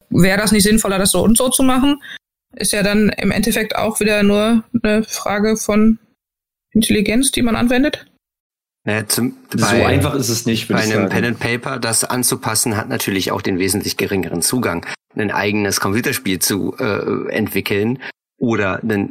Wäre 0.08 0.38
das 0.38 0.52
nicht 0.52 0.64
sinnvoller, 0.64 0.98
das 0.98 1.10
so 1.10 1.22
und 1.22 1.36
so 1.36 1.50
zu 1.50 1.62
machen? 1.62 2.00
Ist 2.56 2.72
ja 2.72 2.82
dann 2.82 3.10
im 3.10 3.30
Endeffekt 3.30 3.76
auch 3.76 4.00
wieder 4.00 4.22
nur 4.22 4.64
eine 4.82 5.04
Frage 5.04 5.56
von 5.56 5.98
Intelligenz, 6.72 7.30
die 7.30 7.42
man 7.42 7.56
anwendet. 7.56 8.06
Ja, 8.86 9.06
zum, 9.06 9.36
so 9.54 9.66
einfach 9.66 10.14
ist 10.14 10.30
es 10.30 10.46
nicht. 10.46 10.68
Bei 10.68 10.76
einem 10.76 11.08
Pen 11.08 11.24
and 11.24 11.38
Paper, 11.38 11.78
das 11.78 12.04
anzupassen, 12.04 12.76
hat 12.76 12.88
natürlich 12.88 13.30
auch 13.30 13.42
den 13.42 13.58
wesentlich 13.58 13.96
geringeren 13.96 14.40
Zugang, 14.40 14.86
ein 15.14 15.30
eigenes 15.30 15.80
Computerspiel 15.80 16.38
zu 16.38 16.74
äh, 16.78 17.30
entwickeln 17.30 17.98
oder 18.38 18.80
eine, 18.82 19.06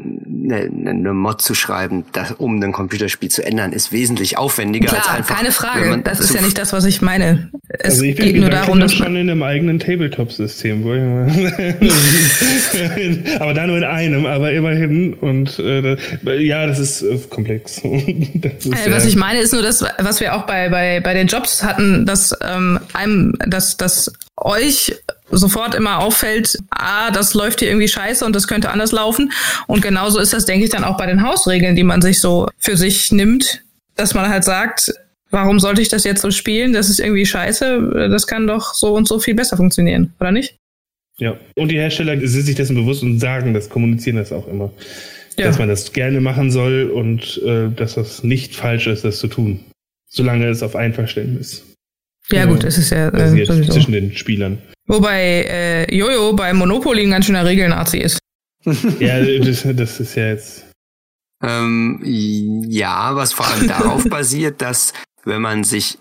eine, 0.52 0.89
eine 0.89 1.14
Mod 1.14 1.41
zu 1.41 1.54
schreiben, 1.54 2.06
das, 2.14 2.32
um 2.34 2.62
ein 2.62 2.72
Computerspiel 2.72 3.30
zu 3.30 3.45
ändern, 3.45 3.74
ist 3.74 3.91
wesentlich 3.91 4.38
aufwendiger 4.38 4.88
Klar, 4.88 5.08
als 5.08 5.18
einfach. 5.18 5.36
keine 5.36 5.52
Frage. 5.52 6.02
Das 6.04 6.20
ist 6.20 6.34
ja 6.34 6.41
nicht 6.41 6.58
das, 6.58 6.74
was 6.74 6.86
ich 6.86 7.02
meine. 7.02 7.50
Es 7.70 7.86
also 7.86 8.04
ich 8.04 8.16
geht 8.16 8.36
nur 8.36 8.50
darum, 8.50 8.80
dass 8.80 8.93
schon 8.93 9.16
in 9.16 9.30
einem 9.30 9.43
eigenen 9.43 9.80
Tabletop-System, 9.80 10.84
aber 13.39 13.54
da 13.54 13.68
nur 13.68 13.78
in 13.78 13.84
einem, 13.84 14.26
aber 14.26 14.52
immerhin 14.52 15.14
und 15.14 15.60
äh, 15.60 15.95
ja, 16.43 16.66
das 16.66 16.80
ist 16.80 17.02
äh, 17.02 17.18
komplex. 17.30 17.76
das 18.36 18.66
ist, 18.66 18.74
also, 18.74 18.91
was 18.91 19.06
ich 19.06 19.16
meine, 19.16 19.39
ist 19.39 19.54
nur 19.54 19.62
das, 19.62 19.84
was 20.00 20.20
wir 20.20 20.36
auch 20.36 20.45
bei 20.45 20.70
bei 20.70 21.00
bei 21.00 21.14
den 21.14 21.28
Jobs 21.28 21.64
hatten, 21.64 22.06
dass 22.06 22.36
ähm, 22.41 22.80
einem, 22.93 23.36
dass 23.47 23.78
dass 23.78 24.12
euch 24.38 24.95
sofort 25.32 25.76
immer 25.76 26.00
auffällt, 26.00 26.58
ah, 26.70 27.12
das 27.12 27.34
läuft 27.34 27.60
hier 27.60 27.70
irgendwie 27.70 27.88
scheiße 27.88 28.26
und 28.26 28.36
das 28.36 28.48
könnte 28.48 28.70
anders 28.72 28.92
laufen. 28.92 29.32
Und 29.68 29.82
genauso 29.82 30.20
ist 30.20 30.34
das, 30.34 30.46
denke 30.46 30.66
ich, 30.66 30.72
dann 30.72 30.84
auch 30.84 30.98
bei 30.98 31.06
den 31.06 31.24
Hausregeln, 31.24 31.76
die 31.76 31.84
man 31.84 32.02
sich 32.02 32.20
so 32.20 32.50
für 32.58 32.78
sich 32.78 33.12
nimmt, 33.12 33.64
dass 33.96 34.14
man 34.14 34.30
halt 34.30 34.44
sagt, 34.44 34.92
warum 35.32 35.60
sollte 35.60 35.82
ich 35.82 35.90
das 35.90 36.04
jetzt 36.04 36.22
so 36.22 36.32
spielen? 36.32 36.74
Das 36.74 36.90
ist 36.90 37.00
irgendwie 37.00 37.26
scheiße. 37.26 38.10
Das 38.12 38.28
kann 38.28 38.48
doch 38.48 38.74
so 38.74 38.96
und 38.96 39.08
so 39.08 39.20
viel 39.20 39.36
besser 39.36 39.58
funktionieren, 39.58 40.14
oder 40.20 40.32
nicht? 40.32 40.56
Ja, 41.18 41.38
und 41.56 41.70
die 41.70 41.78
Hersteller 41.78 42.16
sind 42.28 42.44
sich 42.44 42.56
dessen 42.56 42.76
bewusst 42.76 43.04
und 43.04 43.20
sagen 43.20 43.54
das, 43.54 43.70
kommunizieren 43.70 44.16
das 44.16 44.32
auch 44.32 44.48
immer. 44.48 44.72
Ja. 45.38 45.46
Dass 45.46 45.60
man 45.60 45.70
das 45.70 45.94
gerne 45.94 46.22
machen 46.22 46.52
soll 46.52 46.90
und 46.90 47.42
äh, 47.46 47.70
dass 47.70 47.96
das 47.96 48.24
nicht 48.24 48.56
falsch 48.56 48.88
ist, 48.88 49.04
das 49.04 49.20
zu 49.20 49.28
tun. 49.28 49.60
Solange 50.10 50.48
es 50.48 50.64
auf 50.64 50.76
Einverständnis. 50.76 51.64
Ja, 52.32 52.46
gut, 52.46 52.64
es 52.64 52.78
ist 52.78 52.92
ja 52.92 53.10
äh, 53.10 53.46
zwischen 53.46 53.92
den 53.92 54.16
Spielern. 54.16 54.60
Wobei 54.90 55.46
äh, 55.48 55.96
Jojo 55.96 56.34
bei 56.34 56.52
Monopoly 56.52 57.04
ein 57.04 57.12
ganz 57.12 57.26
schöner 57.26 57.46
Regelnazi 57.46 58.00
ist. 58.00 58.20
ja, 59.00 59.22
das, 59.22 59.64
das 59.64 60.00
ist 60.00 60.16
ja 60.16 60.30
jetzt. 60.30 60.66
Ähm, 61.44 62.02
ja, 62.68 63.16
was 63.16 63.32
vor 63.32 63.48
allem 63.48 63.68
darauf 63.68 64.04
basiert, 64.10 64.62
dass 64.62 64.94
wenn 65.24 65.42
man 65.42 65.64
sich 65.64 66.00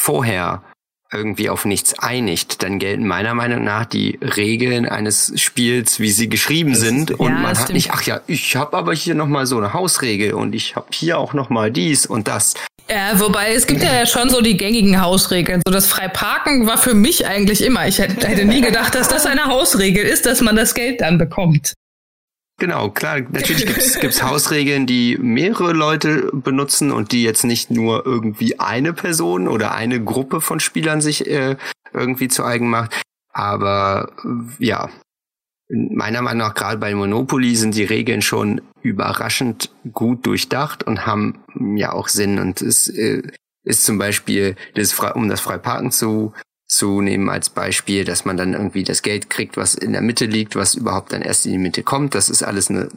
vorher 0.00 0.64
irgendwie 1.12 1.48
auf 1.48 1.64
nichts 1.64 1.98
einigt, 1.98 2.62
dann 2.62 2.78
gelten 2.78 3.06
meiner 3.06 3.34
Meinung 3.34 3.64
nach 3.64 3.84
die 3.84 4.18
Regeln 4.20 4.86
eines 4.86 5.32
Spiels, 5.40 6.00
wie 6.00 6.10
sie 6.10 6.28
geschrieben 6.28 6.72
das, 6.72 6.80
sind 6.80 7.10
und 7.12 7.30
ja, 7.30 7.38
man 7.38 7.50
hat 7.50 7.56
stimmt. 7.58 7.74
nicht, 7.74 7.90
ach 7.92 8.02
ja, 8.02 8.20
ich 8.26 8.56
habe 8.56 8.76
aber 8.76 8.94
hier 8.94 9.14
noch 9.14 9.28
mal 9.28 9.46
so 9.46 9.56
eine 9.56 9.72
Hausregel 9.72 10.34
und 10.34 10.54
ich 10.54 10.76
habe 10.76 10.86
hier 10.92 11.18
auch 11.18 11.34
noch 11.34 11.50
mal 11.50 11.70
dies 11.70 12.06
und 12.06 12.28
das. 12.28 12.54
Ja, 12.90 13.18
wobei 13.18 13.54
es 13.54 13.66
gibt 13.66 13.82
ja 13.82 14.04
schon 14.04 14.28
so 14.28 14.42
die 14.42 14.58
gängigen 14.58 15.00
Hausregeln. 15.00 15.62
So 15.66 15.72
das 15.72 15.86
Freiparken 15.86 16.66
war 16.66 16.76
für 16.76 16.92
mich 16.92 17.26
eigentlich 17.26 17.64
immer. 17.64 17.86
Ich 17.86 17.98
hätte, 17.98 18.26
hätte 18.28 18.44
nie 18.44 18.60
gedacht, 18.60 18.94
dass 18.94 19.08
das 19.08 19.24
eine 19.24 19.46
Hausregel 19.46 20.04
ist, 20.04 20.26
dass 20.26 20.42
man 20.42 20.54
das 20.54 20.74
Geld 20.74 21.00
dann 21.00 21.16
bekommt. 21.16 21.72
Genau, 22.58 22.90
klar. 22.90 23.20
Natürlich 23.20 23.66
gibt's 23.66 23.98
gibt's 24.00 24.22
Hausregeln, 24.22 24.86
die 24.86 25.18
mehrere 25.18 25.72
Leute 25.72 26.30
benutzen 26.32 26.92
und 26.92 27.12
die 27.12 27.22
jetzt 27.22 27.44
nicht 27.44 27.70
nur 27.70 28.06
irgendwie 28.06 28.60
eine 28.60 28.92
Person 28.92 29.48
oder 29.48 29.74
eine 29.74 30.02
Gruppe 30.02 30.40
von 30.40 30.60
Spielern 30.60 31.00
sich 31.00 31.26
äh, 31.26 31.56
irgendwie 31.92 32.28
zu 32.28 32.44
eigen 32.44 32.70
macht. 32.70 33.02
Aber 33.32 34.12
ja, 34.58 34.88
meiner 35.68 36.22
Meinung 36.22 36.46
nach 36.46 36.54
gerade 36.54 36.78
bei 36.78 36.94
Monopoly 36.94 37.56
sind 37.56 37.74
die 37.74 37.84
Regeln 37.84 38.22
schon 38.22 38.60
überraschend 38.82 39.70
gut 39.92 40.24
durchdacht 40.26 40.84
und 40.84 41.06
haben 41.06 41.42
ja 41.76 41.92
auch 41.92 42.08
Sinn. 42.08 42.38
Und 42.38 42.62
es 42.62 42.88
äh, 42.88 43.22
ist 43.64 43.84
zum 43.84 43.98
Beispiel, 43.98 44.56
das, 44.74 44.98
um 45.14 45.28
das 45.28 45.40
Freiparken 45.40 45.90
zu, 45.90 46.32
zu 46.74 47.00
nehmen 47.00 47.28
als 47.30 47.50
Beispiel, 47.50 48.04
dass 48.04 48.24
man 48.24 48.36
dann 48.36 48.52
irgendwie 48.52 48.84
das 48.84 49.02
Geld 49.02 49.30
kriegt, 49.30 49.56
was 49.56 49.74
in 49.74 49.92
der 49.92 50.02
Mitte 50.02 50.26
liegt, 50.26 50.56
was 50.56 50.74
überhaupt 50.74 51.12
dann 51.12 51.22
erst 51.22 51.46
in 51.46 51.52
die 51.52 51.58
Mitte 51.58 51.82
kommt. 51.82 52.14
Das 52.14 52.28
ist 52.28 52.42
alles 52.42 52.70
eine, 52.70 52.88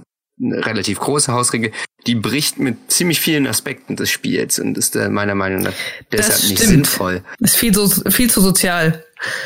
eine 0.42 0.66
relativ 0.66 1.00
große 1.00 1.32
Hausregel. 1.32 1.72
Die 2.08 2.16
bricht 2.16 2.60
mit 2.60 2.76
ziemlich 2.88 3.20
vielen 3.20 3.48
Aspekten 3.48 3.96
des 3.96 4.10
Spiels 4.10 4.60
und 4.60 4.78
ist 4.78 4.96
äh, 4.96 5.10
meiner 5.10 5.36
Meinung 5.36 5.62
nach 5.62 5.74
deshalb 6.12 6.50
nicht 6.50 6.60
sinnvoll. 6.60 7.22
Ist 7.40 7.58
viel, 7.58 7.74
so, 7.74 7.88
viel 8.10 8.30
zu 8.30 8.42
sozial. 8.42 9.04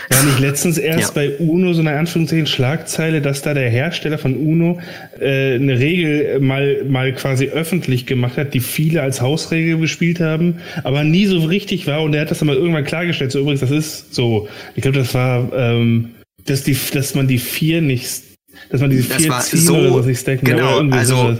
War 0.09 0.23
nicht 0.23 0.39
letztens 0.39 0.77
erst 0.77 1.15
ja. 1.15 1.23
bei 1.23 1.37
UNO 1.37 1.73
so 1.73 1.79
eine 1.79 1.97
Anführungszeichen 1.97 2.45
Schlagzeile, 2.45 3.21
dass 3.21 3.41
da 3.41 3.53
der 3.53 3.69
Hersteller 3.69 4.17
von 4.17 4.35
UNO 4.35 4.81
äh, 5.19 5.55
eine 5.55 5.79
Regel 5.79 6.39
mal, 6.41 6.83
mal 6.83 7.13
quasi 7.13 7.47
öffentlich 7.47 8.05
gemacht 8.05 8.37
hat, 8.37 8.53
die 8.53 8.59
viele 8.59 9.01
als 9.01 9.21
Hausregel 9.21 9.79
gespielt 9.79 10.19
haben, 10.19 10.59
aber 10.83 11.03
nie 11.03 11.25
so 11.25 11.39
richtig 11.39 11.87
war 11.87 12.03
und 12.03 12.13
er 12.13 12.21
hat 12.21 12.31
das 12.31 12.39
dann 12.39 12.47
mal 12.47 12.57
irgendwann 12.57 12.83
klargestellt. 12.83 13.31
So 13.31 13.39
übrigens, 13.39 13.61
das 13.61 13.71
ist 13.71 14.13
so. 14.13 14.49
Ich 14.75 14.81
glaube, 14.81 14.97
das 14.97 15.13
war, 15.13 15.51
ähm, 15.53 16.11
dass, 16.45 16.63
die, 16.63 16.77
dass 16.93 17.15
man 17.15 17.27
die 17.27 17.39
vier 17.39 17.81
nicht, 17.81 18.23
dass 18.69 18.81
man 18.81 18.89
diese 18.89 19.03
vier 19.03 19.29
das 19.29 19.51
ziehen 19.51 19.59
so, 19.61 19.77
oder 19.77 19.95
was 19.95 20.05
nicht 20.05 20.19
stacken. 20.19 20.45
Genau, 20.45 20.79
also 20.89 21.37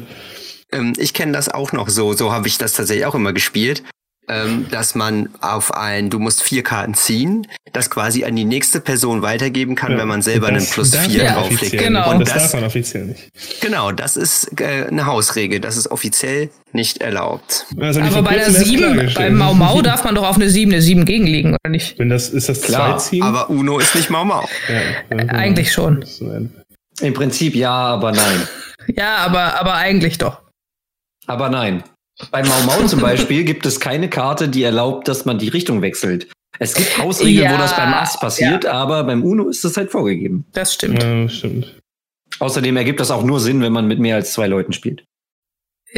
ähm, 0.72 0.94
ich 0.98 1.14
kenne 1.14 1.32
das 1.32 1.50
auch 1.50 1.72
noch 1.72 1.90
so. 1.90 2.14
So 2.14 2.32
habe 2.32 2.48
ich 2.48 2.58
das 2.58 2.74
tatsächlich 2.74 3.06
auch 3.06 3.16
immer 3.16 3.34
gespielt 3.34 3.84
ähm, 4.32 4.68
dass 4.72 4.96
man 4.96 5.30
auf 5.42 5.74
ein, 5.74 6.10
du 6.10 6.20
musst 6.20 6.42
vier 6.44 6.64
Karten 6.64 6.94
ziehen, 6.94 7.48
das 7.74 7.90
quasi 7.90 8.24
an 8.24 8.36
die 8.36 8.46
nächste 8.46 8.80
Person 8.80 9.22
weitergeben 9.22 9.76
kann, 9.76 9.92
ja, 9.94 9.98
wenn 9.98 10.08
man 10.08 10.22
selber 10.22 10.48
einen 10.48 10.66
plus 10.66 10.96
vier 10.96 11.26
drauflegt. 11.26 11.78
Genau. 11.78 12.12
Und 12.12 12.20
das, 12.20 12.34
das, 12.34 12.44
darf 12.44 12.54
man 12.54 12.64
offiziell 12.64 13.06
nicht. 13.06 13.30
Genau, 13.62 13.92
das 13.92 14.18
ist 14.18 14.62
äh, 14.62 14.88
eine 14.88 15.06
Hausregel, 15.06 15.60
das 15.60 15.76
ist 15.76 15.92
offiziell 15.92 16.50
nicht 16.72 17.00
erlaubt. 17.00 17.66
Also 17.78 18.00
Aber 18.02 18.22
bei 18.22 18.36
der 18.36 18.52
sieben, 18.52 19.12
beim 19.14 19.38
Mau 19.38 19.54
Mau 19.54 19.82
darf 19.82 20.04
man 20.04 20.16
doch 20.16 20.28
auf 20.28 20.36
eine 20.36 20.50
sieben, 20.50 20.72
eine 20.72 20.82
sieben 20.82 21.06
gegenlegen, 21.06 21.58
oder 21.64 21.70
nicht? 21.70 22.00
Wenn 22.00 22.10
das, 22.10 22.30
ist 22.30 22.48
das 22.48 22.62
Klar, 22.62 23.00
zwei 23.00 23.10
ziehen? 23.10 23.24
aber 23.24 23.50
Uno 23.50 23.80
ist 23.80 23.96
nicht 23.96 24.10
Mau 24.10 24.24
Mau. 24.24 24.48
Ja, 24.70 25.18
äh, 25.18 25.28
eigentlich 25.30 25.72
schon. 25.74 26.06
Im 27.02 27.14
Prinzip 27.14 27.56
ja, 27.56 27.74
aber 27.74 28.12
nein. 28.12 28.48
ja, 28.96 29.18
aber, 29.18 29.60
aber 29.60 29.74
eigentlich 29.74 30.18
doch. 30.18 30.42
Aber 31.28 31.50
nein. 31.50 31.84
Bei 32.30 32.44
Mau 32.44 32.62
Mau 32.66 32.86
zum 32.88 33.00
Beispiel 33.00 33.44
gibt 33.44 33.66
es 33.66 33.80
keine 33.80 34.10
Karte, 34.10 34.50
die 34.50 34.64
erlaubt, 34.64 35.08
dass 35.08 35.26
man 35.26 35.40
die 35.40 35.48
Richtung 35.48 35.82
wechselt. 35.82 36.28
Es 36.60 36.74
gibt 36.76 36.98
Hausregeln, 37.04 37.46
ja, 37.46 37.54
wo 37.54 37.58
das 37.58 37.76
beim 37.76 37.94
Ass 37.94 38.20
passiert, 38.20 38.66
ja. 38.66 38.74
aber 38.74 39.04
beim 39.04 39.24
Uno 39.24 39.50
ist 39.50 39.64
das 39.64 39.78
halt 39.78 39.92
vorgegeben. 39.92 40.46
Das 40.54 40.74
stimmt. 40.74 41.02
Ja, 41.02 41.28
stimmt. 41.30 41.80
Außerdem 42.40 42.76
ergibt 42.78 43.00
das 43.00 43.12
auch 43.12 43.24
nur 43.24 43.40
Sinn, 43.40 43.62
wenn 43.62 43.74
man 43.74 43.88
mit 43.88 44.00
mehr 44.00 44.16
als 44.16 44.34
zwei 44.34 44.48
Leuten 44.48 44.74
spielt. 44.74 45.04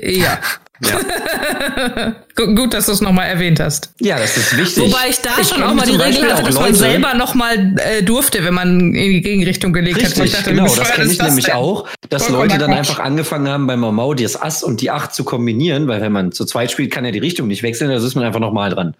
Ja. 0.02 0.39
ja. 0.82 2.16
Gut, 2.36 2.74
dass 2.74 2.88
du 2.88 2.94
es 2.94 3.02
nochmal 3.02 3.28
erwähnt 3.28 3.60
hast. 3.60 3.94
Ja, 4.00 4.18
das 4.18 4.36
ist 4.36 4.58
wichtig. 4.58 4.84
Wobei 4.84 5.10
ich 5.10 5.20
da 5.20 5.30
ich 5.39 5.48
schon 5.48 5.62
auch 5.62 5.74
mal 5.74 5.86
die 5.86 5.96
Regel 5.96 6.32
hatte, 6.32 6.44
dass 6.44 6.56
Leute, 6.56 6.72
man 6.72 6.76
selber 6.76 7.14
nochmal 7.14 7.76
äh, 7.78 8.02
durfte, 8.02 8.44
wenn 8.44 8.56
man 8.56 8.94
in 8.96 9.12
die 9.12 9.22
Gegenrichtung 9.22 9.72
gelegt 9.72 9.98
richtig, 9.98 10.20
hat. 10.20 10.26
Ich 10.26 10.32
dachte, 10.32 10.50
genau, 10.50 10.66
das 10.76 10.91
kenne 10.91 11.12
ich 11.12 11.22
nämlich 11.22 11.46
denn? 11.46 11.56
auch, 11.56 11.88
dass 12.10 12.24
Vollkommen 12.24 12.50
Leute 12.50 12.60
dann 12.60 12.72
Quatsch. 12.72 12.80
einfach 12.80 13.00
angefangen 13.00 13.48
haben, 13.48 13.68
bei 13.68 13.78
Mau 13.78 14.14
das 14.16 14.41
Ass 14.41 14.64
und 14.64 14.82
die 14.82 14.89
Acht 14.89 15.14
zu 15.14 15.24
kombinieren, 15.24 15.88
weil 15.88 16.02
wenn 16.02 16.12
man 16.12 16.32
zu 16.32 16.46
zweit 16.46 16.72
spielt, 16.72 16.91
kann 16.91 17.06
ja 17.06 17.12
die 17.12 17.20
Richtung 17.20 17.48
nicht 17.48 17.62
wechseln, 17.62 17.89
da 17.89 17.98
ist 17.98 18.16
man 18.16 18.24
einfach 18.24 18.39
nochmal 18.39 18.72
dran. 18.72 18.96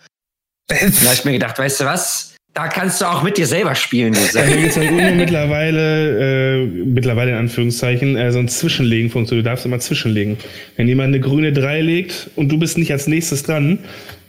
da 0.68 0.76
habe 0.76 1.14
ich 1.14 1.26
mir 1.26 1.34
gedacht, 1.34 1.58
weißt 1.58 1.82
du 1.82 1.86
was? 1.86 2.33
Da 2.54 2.68
kannst 2.68 3.02
du 3.02 3.06
auch 3.06 3.24
mit 3.24 3.38
dir 3.38 3.48
selber 3.48 3.74
spielen. 3.74 4.16
Also 4.16 4.40
halt 4.40 5.16
mittlerweile, 5.16 6.62
äh, 6.62 6.66
mittlerweile 6.68 7.32
in 7.32 7.38
Anführungszeichen, 7.38 8.16
äh, 8.16 8.32
so 8.32 8.38
ein 8.38 8.48
Zwischenlegen-Funktion. 8.48 9.40
Du 9.40 9.44
darfst 9.44 9.66
immer 9.66 9.80
zwischenlegen. 9.80 10.38
Wenn 10.76 10.88
jemand 10.88 11.08
eine 11.08 11.20
grüne 11.20 11.52
3 11.52 11.82
legt 11.82 12.30
und 12.36 12.52
du 12.52 12.60
bist 12.60 12.78
nicht 12.78 12.92
als 12.92 13.08
nächstes 13.08 13.42
dran, 13.42 13.80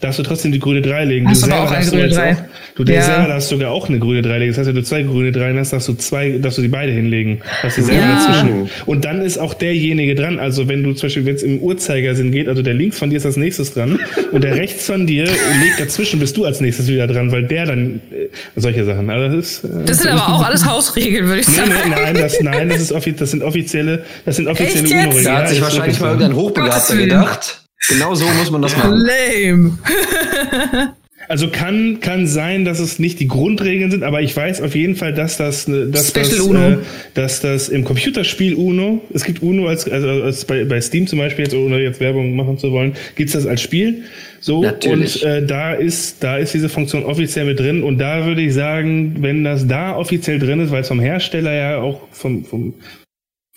darfst 0.04 0.18
du 0.18 0.22
trotzdem 0.22 0.52
die 0.52 0.58
grüne 0.58 0.82
3 0.82 1.04
legen. 1.04 1.28
Hast 1.28 1.46
du 1.46 1.50
aber 1.50 1.64
auch 1.64 1.70
eine 1.70 1.86
grüne 1.86 2.08
3. 2.08 2.32
Auch, 2.32 2.36
du 2.76 2.92
ja. 2.92 3.02
selber 3.02 3.28
darfst 3.28 3.48
sogar 3.48 3.70
auch 3.70 3.88
eine 3.88 3.98
grüne 3.98 4.20
3 4.20 4.38
legen. 4.38 4.50
Das 4.50 4.58
heißt, 4.58 4.68
wenn 4.68 4.74
du 4.74 4.82
zwei 4.82 5.02
grüne 5.02 5.32
3 5.32 5.54
hast, 5.56 5.72
darfst 5.72 5.88
du 5.88 5.94
zwei, 5.94 6.38
darfst 6.38 6.58
du 6.58 6.62
die 6.62 6.68
beide 6.68 6.92
hinlegen. 6.92 7.40
Darfst 7.62 7.78
du 7.78 7.82
selber 7.82 8.02
ja. 8.02 8.26
dazwischen. 8.26 8.70
Und 8.84 9.04
dann 9.06 9.22
ist 9.22 9.38
auch 9.38 9.54
derjenige 9.54 10.14
dran. 10.14 10.38
Also 10.38 10.68
wenn 10.68 10.82
du 10.82 10.92
zum 10.92 11.06
Beispiel, 11.06 11.24
wenn 11.24 11.36
es 11.36 11.42
im 11.42 11.58
Uhrzeigersinn 11.60 12.32
geht, 12.32 12.48
also 12.48 12.62
der 12.62 12.74
links 12.74 12.98
von 12.98 13.08
dir 13.10 13.16
ist 13.16 13.24
als 13.24 13.36
nächstes 13.36 13.72
dran 13.72 13.98
und 14.32 14.44
der 14.44 14.56
rechts 14.56 14.86
von 14.86 15.06
dir 15.06 15.24
legt 15.24 15.80
dazwischen, 15.80 16.20
bist 16.20 16.36
du 16.36 16.44
als 16.44 16.60
nächstes 16.60 16.88
wieder 16.88 17.06
dran, 17.06 17.32
weil 17.32 17.44
der 17.44 17.64
dann 17.64 18.02
äh, 18.10 18.28
solche 18.56 18.84
Sachen. 18.84 19.08
Also 19.08 19.36
das 19.36 19.46
ist, 19.46 19.64
äh, 19.64 19.68
das 19.86 19.98
sind 19.98 20.10
aber 20.10 20.34
auch 20.34 20.44
alles 20.44 20.66
Hausregeln, 20.66 21.26
würde 21.26 21.40
ich 21.40 21.46
sagen. 21.46 21.70
Nee, 21.70 21.88
nee, 21.88 22.02
nein, 22.02 22.14
das, 22.14 22.40
nein, 22.42 22.68
das, 22.68 22.90
ist 22.90 23.20
das 23.20 23.30
sind 23.30 23.42
offizielle, 23.42 24.04
das 24.26 24.36
sind 24.36 24.48
offizielle 24.48 24.86
UNO-Regeln. 24.86 25.24
Da 25.24 25.38
hat 25.38 25.48
sich 25.48 25.62
wahrscheinlich 25.62 25.98
mal 25.98 26.08
irgendein 26.08 26.36
Hochbegabter 26.36 26.96
gedacht. 26.96 27.63
Genau 27.88 28.14
so 28.14 28.26
muss 28.26 28.50
man 28.50 28.62
das 28.62 28.76
machen. 28.76 29.00
Lame. 29.00 29.78
Also 31.28 31.48
kann, 31.48 32.00
kann 32.00 32.26
sein, 32.26 32.64
dass 32.64 32.80
es 32.80 32.98
nicht 32.98 33.18
die 33.20 33.28
Grundregeln 33.28 33.90
sind, 33.90 34.02
aber 34.02 34.20
ich 34.20 34.36
weiß 34.36 34.60
auf 34.60 34.74
jeden 34.74 34.96
Fall, 34.96 35.14
dass 35.14 35.36
das, 35.36 35.66
äh, 35.68 35.88
dass 35.90 36.12
das, 36.12 36.32
äh, 36.32 36.76
dass 37.14 37.40
das 37.40 37.68
im 37.68 37.84
Computerspiel 37.84 38.54
Uno, 38.54 39.00
es 39.12 39.24
gibt 39.24 39.42
Uno 39.42 39.68
als, 39.68 39.88
also 39.88 40.08
als 40.08 40.44
bei, 40.44 40.64
bei 40.64 40.80
Steam 40.80 41.06
zum 41.06 41.18
Beispiel, 41.18 41.44
jetzt, 41.44 41.54
ohne 41.54 41.80
jetzt 41.80 42.00
Werbung 42.00 42.36
machen 42.36 42.58
zu 42.58 42.72
wollen, 42.72 42.94
gibt's 43.16 43.32
das 43.32 43.46
als 43.46 43.62
Spiel. 43.62 44.02
So, 44.40 44.62
Natürlich. 44.62 45.24
und 45.24 45.30
äh, 45.30 45.46
da 45.46 45.72
ist, 45.72 46.22
da 46.22 46.36
ist 46.36 46.52
diese 46.52 46.68
Funktion 46.68 47.04
offiziell 47.04 47.46
mit 47.46 47.58
drin 47.58 47.82
und 47.82 47.98
da 47.98 48.26
würde 48.26 48.42
ich 48.42 48.52
sagen, 48.52 49.16
wenn 49.20 49.44
das 49.44 49.66
da 49.66 49.96
offiziell 49.96 50.38
drin 50.38 50.60
ist, 50.60 50.70
weil 50.70 50.82
es 50.82 50.88
vom 50.88 51.00
Hersteller 51.00 51.54
ja 51.54 51.78
auch 51.78 52.02
vom, 52.10 52.44
vom, 52.44 52.74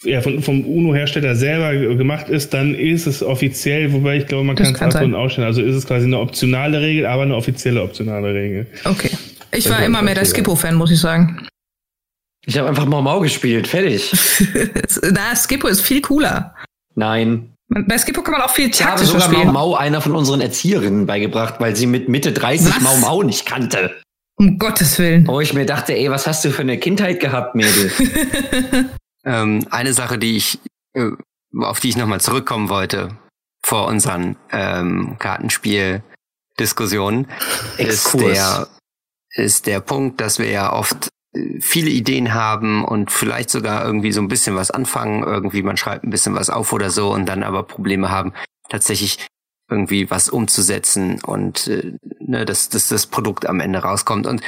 ja, 0.04 0.22
von, 0.22 0.42
vom 0.42 0.64
UNO-Hersteller 0.64 1.36
selber 1.36 1.74
gemacht 1.96 2.30
ist, 2.30 2.54
dann 2.54 2.76
ist 2.76 3.08
es 3.08 3.24
offiziell, 3.24 3.92
wobei 3.94 4.18
ich 4.18 4.28
glaube, 4.28 4.44
man 4.44 4.56
kann 4.56 4.74
es 4.74 4.96
ab 4.96 5.04
und 5.04 5.16
ausstellen. 5.16 5.48
Also 5.48 5.62
ist 5.62 5.76
es 5.76 5.88
quasi 5.88 6.06
eine 6.06 6.20
optionale 6.20 6.82
Regel, 6.82 7.06
aber 7.06 7.24
eine 7.24 7.36
offizielle 7.36 7.82
optionale 7.82 8.34
Regel. 8.34 8.68
Okay. 8.84 9.12
Ich 9.52 9.70
war 9.70 9.84
immer 9.84 10.02
mehr 10.02 10.16
der 10.16 10.26
Skippo-Fan, 10.26 10.76
muss 10.76 10.92
ich 10.92 11.00
sagen. 11.00 11.48
Ich 12.46 12.58
habe 12.58 12.70
einfach 12.70 12.86
Mau 12.86 13.02
Mau 13.02 13.20
gespielt, 13.20 13.68
fertig. 13.68 14.12
Na, 15.12 15.36
Skippo 15.36 15.68
ist 15.68 15.82
viel 15.82 16.02
cooler. 16.02 16.56
Nein. 16.96 17.54
Bei 17.68 17.98
Skippo 17.98 18.22
kann 18.22 18.34
man 18.34 18.42
auch 18.42 18.52
viel 18.52 18.72
taktischer 18.72 19.08
spielen. 19.08 19.18
Ich 19.20 19.24
habe 19.24 19.36
sogar 19.36 19.46
Mau 19.46 19.70
Mau 19.70 19.76
einer 19.76 20.00
von 20.00 20.16
unseren 20.16 20.42
Erzieherinnen 20.42 21.06
beigebracht, 21.06 21.56
weil 21.60 21.76
sie 21.76 21.88
mit 21.88 22.08
Mitte 22.08 22.32
30 22.32 22.68
was? 22.68 22.82
Mau 22.82 22.98
Mau 22.98 23.24
nicht 23.24 23.46
kannte. 23.46 23.92
Um 24.38 24.60
Gottes 24.60 25.00
Willen. 25.00 25.28
Wo 25.28 25.42
ich 25.42 25.54
mir 25.54 25.66
dachte, 25.66 25.94
ey, 25.94 26.10
was 26.12 26.28
hast 26.28 26.46
du 26.46 26.52
für 26.52 26.62
eine 26.62 26.78
Kindheit 26.78 27.20
gehabt, 27.20 27.56
Mädel? 27.56 27.92
Ähm, 29.28 29.68
eine 29.70 29.94
Sache, 29.94 30.18
die 30.18 30.38
ich, 30.38 30.60
äh, 30.94 31.12
auf 31.60 31.82
die 31.82 31.90
ich 31.90 31.98
nochmal 31.98 32.22
zurückkommen 32.22 32.70
wollte 32.70 33.10
vor 33.62 33.88
unseren 33.88 34.38
ähm, 34.52 35.18
Kartenspiel-Diskussionen, 35.20 37.28
ist 37.78 38.14
der, 38.14 38.70
ist 39.32 39.68
der 39.68 39.82
Punkt, 39.82 40.22
dass 40.22 40.40
wir 40.40 40.50
ja 40.50 40.72
oft 40.72 41.10
äh, 41.36 41.60
viele 41.60 41.90
Ideen 41.90 42.34
haben 42.34 42.86
und 42.86 43.12
vielleicht 43.12 43.50
sogar 43.50 43.86
irgendwie 43.86 44.14
so 44.14 44.22
ein 44.22 44.30
bisschen 44.30 44.56
was 44.56 44.72
anfangen, 44.72 45.24
irgendwie 45.24 45.62
man 45.62 45.76
schreibt 45.76 46.06
ein 46.06 46.10
bisschen 46.10 46.34
was 46.34 46.50
auf 46.50 46.72
oder 46.72 46.90
so 46.90 47.14
und 47.14 47.26
dann 47.26 47.44
aber 47.44 47.64
Probleme 47.64 48.10
haben, 48.10 48.32
tatsächlich 48.70 49.28
irgendwie 49.70 50.10
was 50.10 50.30
umzusetzen 50.30 51.22
und 51.22 51.68
äh, 51.68 51.98
ne, 52.20 52.46
dass, 52.46 52.70
dass 52.70 52.88
das 52.88 53.08
Produkt 53.08 53.46
am 53.46 53.60
Ende 53.60 53.80
rauskommt. 53.80 54.26
Und 54.26 54.42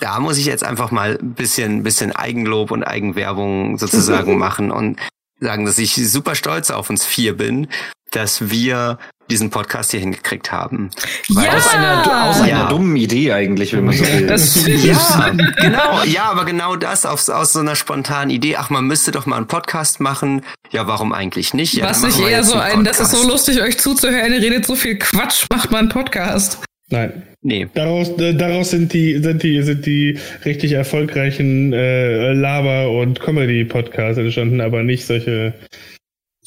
da 0.00 0.18
muss 0.18 0.38
ich 0.38 0.46
jetzt 0.46 0.64
einfach 0.64 0.90
mal 0.90 1.18
ein 1.20 1.34
bisschen, 1.34 1.82
bisschen 1.82 2.12
Eigenlob 2.12 2.70
und 2.70 2.82
Eigenwerbung 2.82 3.78
sozusagen 3.78 4.38
machen 4.38 4.70
und 4.70 4.98
sagen, 5.40 5.64
dass 5.64 5.78
ich 5.78 5.94
super 5.94 6.34
stolz 6.34 6.70
auf 6.70 6.90
uns 6.90 7.04
vier 7.04 7.36
bin, 7.36 7.68
dass 8.10 8.50
wir 8.50 8.98
diesen 9.30 9.50
Podcast 9.50 9.92
hier 9.92 10.00
hingekriegt 10.00 10.50
haben. 10.50 10.90
Ja. 11.28 11.54
Aus, 11.54 11.68
einer, 11.68 12.24
aus 12.24 12.38
ja. 12.38 12.42
einer 12.42 12.68
dummen 12.68 12.96
Idee 12.96 13.32
eigentlich, 13.32 13.72
wenn 13.72 13.84
man 13.84 13.96
so 13.96 14.04
will. 14.04 14.26
Das 14.26 14.66
ja, 14.66 15.30
genau. 15.60 16.02
Ja, 16.04 16.24
aber 16.24 16.44
genau 16.44 16.74
das 16.74 17.06
aus, 17.06 17.30
aus 17.30 17.52
so 17.52 17.60
einer 17.60 17.76
spontanen 17.76 18.30
Idee. 18.30 18.56
Ach, 18.56 18.70
man 18.70 18.86
müsste 18.86 19.12
doch 19.12 19.26
mal 19.26 19.36
einen 19.36 19.46
Podcast 19.46 20.00
machen. 20.00 20.42
Ja, 20.70 20.88
warum 20.88 21.12
eigentlich 21.12 21.54
nicht? 21.54 21.74
Ja, 21.74 21.84
Was 21.84 22.02
nicht 22.02 22.18
eher 22.18 22.42
so 22.42 22.56
ein, 22.56 22.82
das 22.82 22.98
ist 22.98 23.12
so 23.12 23.26
lustig, 23.26 23.62
euch 23.62 23.78
zuzuhören. 23.78 24.32
Ihr 24.32 24.42
redet 24.42 24.66
so 24.66 24.74
viel 24.74 24.98
Quatsch, 24.98 25.46
macht 25.50 25.70
mal 25.70 25.78
einen 25.78 25.88
Podcast. 25.88 26.58
Nein. 26.90 27.22
Nee. 27.42 27.68
Daraus, 27.72 28.10
äh, 28.18 28.34
daraus 28.34 28.70
sind 28.70 28.92
die, 28.92 29.18
sind 29.22 29.42
die, 29.42 29.62
sind 29.62 29.86
die 29.86 30.18
richtig 30.44 30.72
erfolgreichen 30.72 31.72
äh, 31.72 32.32
Laber- 32.32 32.90
und 32.90 33.20
Comedy-Podcasts 33.20 34.18
entstanden, 34.18 34.60
aber 34.60 34.82
nicht 34.82 35.06
solche. 35.06 35.54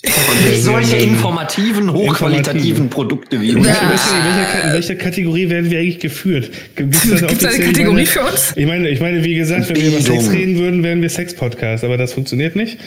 Und 0.03 0.49
nicht 0.49 0.63
solche 0.63 0.97
informativen, 0.97 1.91
hochqualitativen 1.93 2.89
Produkte 2.89 3.39
wie 3.39 3.55
uns. 3.55 3.65
Ja. 3.65 3.89
Welche, 3.89 4.63
welche, 4.65 4.73
welche, 4.73 4.95
Kategorie 4.97 5.49
werden 5.49 5.71
wir 5.71 5.79
eigentlich 5.79 5.99
geführt? 5.99 6.51
Gibt 6.75 6.93
es 6.93 7.23
eine 7.23 7.65
Kategorie 7.65 8.05
für 8.05 8.21
uns? 8.21 8.51
Ich 8.57 8.67
meine, 8.67 8.89
ich 8.89 8.99
meine, 8.99 9.23
wie 9.23 9.35
gesagt, 9.35 9.69
wenn 9.69 9.77
wir 9.77 9.87
über 9.87 10.01
Sex 10.01 10.29
reden 10.29 10.57
würden, 10.59 10.83
wären 10.83 11.01
wir 11.01 11.09
Sex-Podcast, 11.09 11.85
aber 11.85 11.95
das 11.95 12.11
funktioniert 12.11 12.57
nicht. 12.57 12.79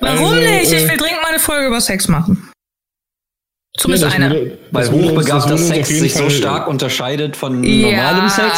Warum 0.00 0.34
also, 0.34 0.40
nicht? 0.40 0.64
Ich 0.64 0.72
äh, 0.72 0.88
will 0.88 0.96
dringend 0.96 1.22
mal 1.22 1.28
eine 1.28 1.38
Folge 1.38 1.68
über 1.68 1.80
Sex 1.80 2.08
machen. 2.08 2.50
Zumindest 3.76 4.16
ja, 4.16 4.24
einer. 4.24 4.36
Weil 4.70 4.90
hochbegabter 4.90 5.58
Sex 5.58 5.88
sich 5.88 6.14
so 6.14 6.30
stark 6.30 6.68
unterscheidet 6.68 7.36
von 7.36 7.62
ja. 7.64 7.90
normalem 7.90 8.28
Sex. 8.28 8.52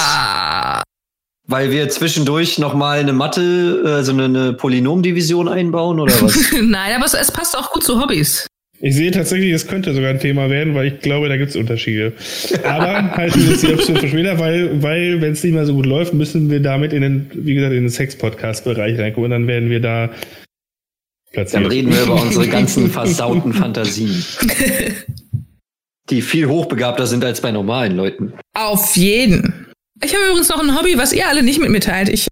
Weil 1.49 1.71
wir 1.71 1.89
zwischendurch 1.89 2.59
nochmal 2.59 2.99
eine 2.99 3.13
Mathe, 3.13 3.83
also 3.85 4.13
eine, 4.13 4.25
eine 4.25 4.53
Polynomdivision 4.53 5.49
einbauen 5.49 6.01
oder 6.01 6.13
was? 6.21 6.53
Nein, 6.61 6.95
aber 6.97 7.07
es, 7.07 7.33
passt 7.33 7.57
auch 7.57 7.71
gut 7.71 7.85
zu 7.85 8.01
Hobbys. 8.01 8.49
Ich 8.81 8.95
sehe 8.95 9.11
tatsächlich, 9.11 9.53
es 9.53 9.67
könnte 9.67 9.95
sogar 9.95 10.11
ein 10.11 10.21
Thema 10.21 10.51
werden, 10.51 10.75
weil 10.75 10.89
ich 10.89 10.99
glaube, 11.01 11.29
da 11.29 11.37
gibt 11.39 11.51
es 11.51 11.57
Unterschiede. 11.57 12.13
Aber 12.65 13.17
halten 13.17 13.47
wir 13.47 13.55
es 13.55 13.61
die 13.63 13.73
Option 13.73 13.97
für 13.97 14.09
später, 14.09 14.39
weil, 14.39 14.83
weil 14.83 15.21
wenn 15.23 15.33
es 15.33 15.43
nicht 15.43 15.55
mehr 15.55 15.65
so 15.65 15.73
gut 15.73 15.87
läuft, 15.87 16.13
müssen 16.13 16.51
wir 16.51 16.61
damit 16.61 16.93
in 16.93 17.01
den, 17.01 17.31
wie 17.33 17.55
gesagt, 17.55 17.73
in 17.73 17.85
den 17.85 17.89
Sex-Podcast-Bereich 17.89 18.99
reingucken 18.99 19.25
und 19.25 19.31
dann 19.31 19.47
werden 19.47 19.71
wir 19.71 19.81
da 19.81 20.11
platziert. 21.37 21.63
Dann 21.63 21.71
reden 21.71 21.93
wir 21.93 22.03
über 22.03 22.21
unsere 22.23 22.49
ganzen 22.49 22.91
versauten 22.91 23.53
Fantasien. 23.53 24.25
die 26.11 26.23
viel 26.23 26.47
hochbegabter 26.47 27.07
sind 27.07 27.25
als 27.25 27.41
bei 27.41 27.51
normalen 27.51 27.97
Leuten. 27.97 28.33
Auf 28.55 28.97
jeden. 28.97 29.67
Ich 30.03 30.15
habe 30.15 30.25
übrigens 30.27 30.49
noch 30.49 30.63
ein 30.63 30.79
Hobby, 30.79 30.99
was 30.99 31.13
ihr 31.13 31.29
alle 31.29 31.43
nicht 31.43 31.61
mit 31.61 31.71
mir 31.71 31.81
teilt. 31.81 32.09
Ich 32.09 32.29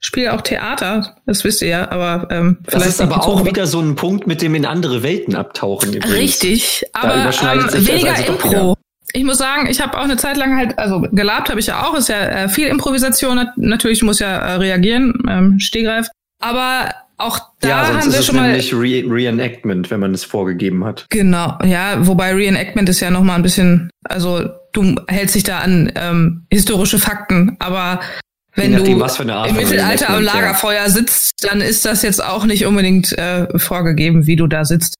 spiele 0.00 0.32
auch 0.32 0.42
Theater, 0.42 1.16
das 1.26 1.42
wisst 1.44 1.62
ihr 1.62 1.68
ja, 1.68 1.90
aber 1.90 2.28
ähm, 2.30 2.58
das 2.64 2.86
ist 2.86 3.00
aber 3.00 3.26
auch 3.26 3.44
wieder 3.44 3.66
so 3.66 3.80
ein 3.80 3.96
Punkt 3.96 4.26
mit 4.26 4.42
dem 4.42 4.54
in 4.54 4.64
andere 4.64 5.02
Welten 5.02 5.34
abtauchen. 5.34 5.94
Übrigens. 5.94 6.14
Richtig, 6.14 6.84
aber 6.92 7.14
ähm, 7.14 7.86
weniger 7.86 8.14
also 8.14 8.32
Impro. 8.32 8.74
Ich 9.14 9.24
muss 9.24 9.38
sagen, 9.38 9.68
ich 9.70 9.80
habe 9.80 9.96
auch 9.96 10.04
eine 10.04 10.18
Zeit 10.18 10.36
lang 10.36 10.56
halt, 10.56 10.78
also 10.78 11.00
gelabt 11.00 11.48
habe 11.48 11.58
ich 11.58 11.66
ja 11.66 11.82
auch, 11.82 11.94
ist 11.94 12.10
ja 12.10 12.20
äh, 12.20 12.48
viel 12.48 12.68
Improvisation, 12.68 13.48
natürlich 13.56 14.02
muss 14.02 14.18
ja 14.18 14.36
äh, 14.36 14.52
reagieren, 14.56 15.14
ähm, 15.28 15.58
Stehgreif. 15.58 16.08
Aber 16.40 16.90
auch 17.18 17.40
da 17.60 17.68
ja, 17.68 17.84
sonst 17.84 18.04
haben 18.04 18.12
wir 18.12 18.18
ist 18.20 18.26
schon 18.26 18.36
es 18.36 18.40
mal 18.40 18.46
nämlich 18.48 18.72
Re 18.72 19.12
Reenactment, 19.12 19.90
wenn 19.90 20.00
man 20.00 20.14
es 20.14 20.24
vorgegeben 20.24 20.84
hat. 20.84 21.06
Genau, 21.10 21.58
ja, 21.64 22.06
wobei 22.06 22.32
Reenactment 22.32 22.88
ist 22.88 23.00
ja 23.00 23.10
noch 23.10 23.22
mal 23.22 23.34
ein 23.34 23.42
bisschen, 23.42 23.90
also 24.04 24.48
du 24.72 24.94
hältst 25.08 25.34
dich 25.34 25.42
da 25.42 25.58
an 25.58 25.92
ähm, 25.96 26.46
historische 26.50 26.98
Fakten, 26.98 27.56
aber 27.58 28.00
wenn 28.54 28.72
nachdem, 28.72 28.98
du 28.98 29.48
im 29.48 29.56
Mittelalter 29.56 30.10
am 30.10 30.22
Lagerfeuer 30.22 30.82
ja. 30.82 30.90
sitzt, 30.90 31.44
dann 31.44 31.60
ist 31.60 31.84
das 31.84 32.02
jetzt 32.02 32.22
auch 32.22 32.44
nicht 32.44 32.66
unbedingt 32.66 33.16
äh, 33.16 33.46
vorgegeben, 33.56 34.26
wie 34.26 34.34
du 34.34 34.48
da 34.48 34.64
sitzt. 34.64 34.96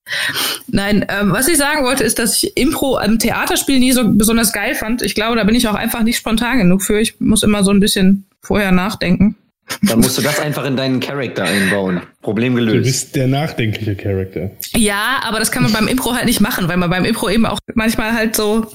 Nein, 0.68 1.04
ähm, 1.08 1.32
was 1.32 1.48
ich 1.48 1.56
sagen 1.56 1.84
wollte, 1.84 2.04
ist, 2.04 2.20
dass 2.20 2.40
ich 2.40 2.56
Impro 2.56 2.98
am 2.98 3.18
Theaterspiel 3.18 3.80
nie 3.80 3.92
so 3.92 4.04
besonders 4.06 4.52
geil 4.52 4.76
fand. 4.76 5.02
Ich 5.02 5.16
glaube, 5.16 5.36
da 5.36 5.44
bin 5.44 5.56
ich 5.56 5.66
auch 5.66 5.74
einfach 5.74 6.02
nicht 6.02 6.18
spontan 6.18 6.58
genug 6.58 6.82
für. 6.82 7.00
Ich 7.00 7.18
muss 7.20 7.42
immer 7.42 7.64
so 7.64 7.72
ein 7.72 7.80
bisschen 7.80 8.26
vorher 8.40 8.70
nachdenken. 8.70 9.34
Dann 9.82 10.00
musst 10.00 10.18
du 10.18 10.22
das 10.22 10.40
einfach 10.40 10.64
in 10.64 10.76
deinen 10.76 11.00
Charakter 11.00 11.44
einbauen. 11.44 12.02
Problem 12.22 12.54
gelöst. 12.54 12.76
Du 12.76 12.82
bist 12.82 13.16
der 13.16 13.26
nachdenkliche 13.26 13.94
Charakter. 13.94 14.50
Ja, 14.74 15.20
aber 15.22 15.38
das 15.38 15.52
kann 15.52 15.62
man 15.62 15.72
beim 15.72 15.88
Impro 15.88 16.14
halt 16.14 16.26
nicht 16.26 16.40
machen, 16.40 16.68
weil 16.68 16.76
man 16.76 16.90
beim 16.90 17.04
Impro 17.04 17.28
eben 17.28 17.46
auch 17.46 17.58
manchmal 17.74 18.12
halt 18.12 18.34
so 18.34 18.72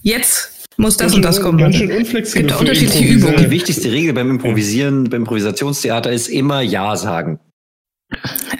jetzt 0.00 0.68
muss 0.76 0.96
das 0.96 1.14
und 1.14 1.24
das 1.24 1.40
kommen. 1.40 1.58
Ganz 1.58 1.76
schön 1.76 1.90
unflexibel. 1.92 2.48
Gibt 2.48 2.60
unterschiedliche 2.60 3.04
Übungen. 3.04 3.36
Die 3.36 3.50
wichtigste 3.50 3.90
Regel 3.92 4.12
beim 4.12 4.30
Improvisieren, 4.30 5.04
beim 5.04 5.22
Improvisationstheater 5.22 6.12
ist 6.12 6.28
immer 6.28 6.60
Ja 6.62 6.96
sagen. 6.96 7.38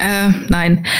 Äh, 0.04 0.30
nein. 0.48 0.86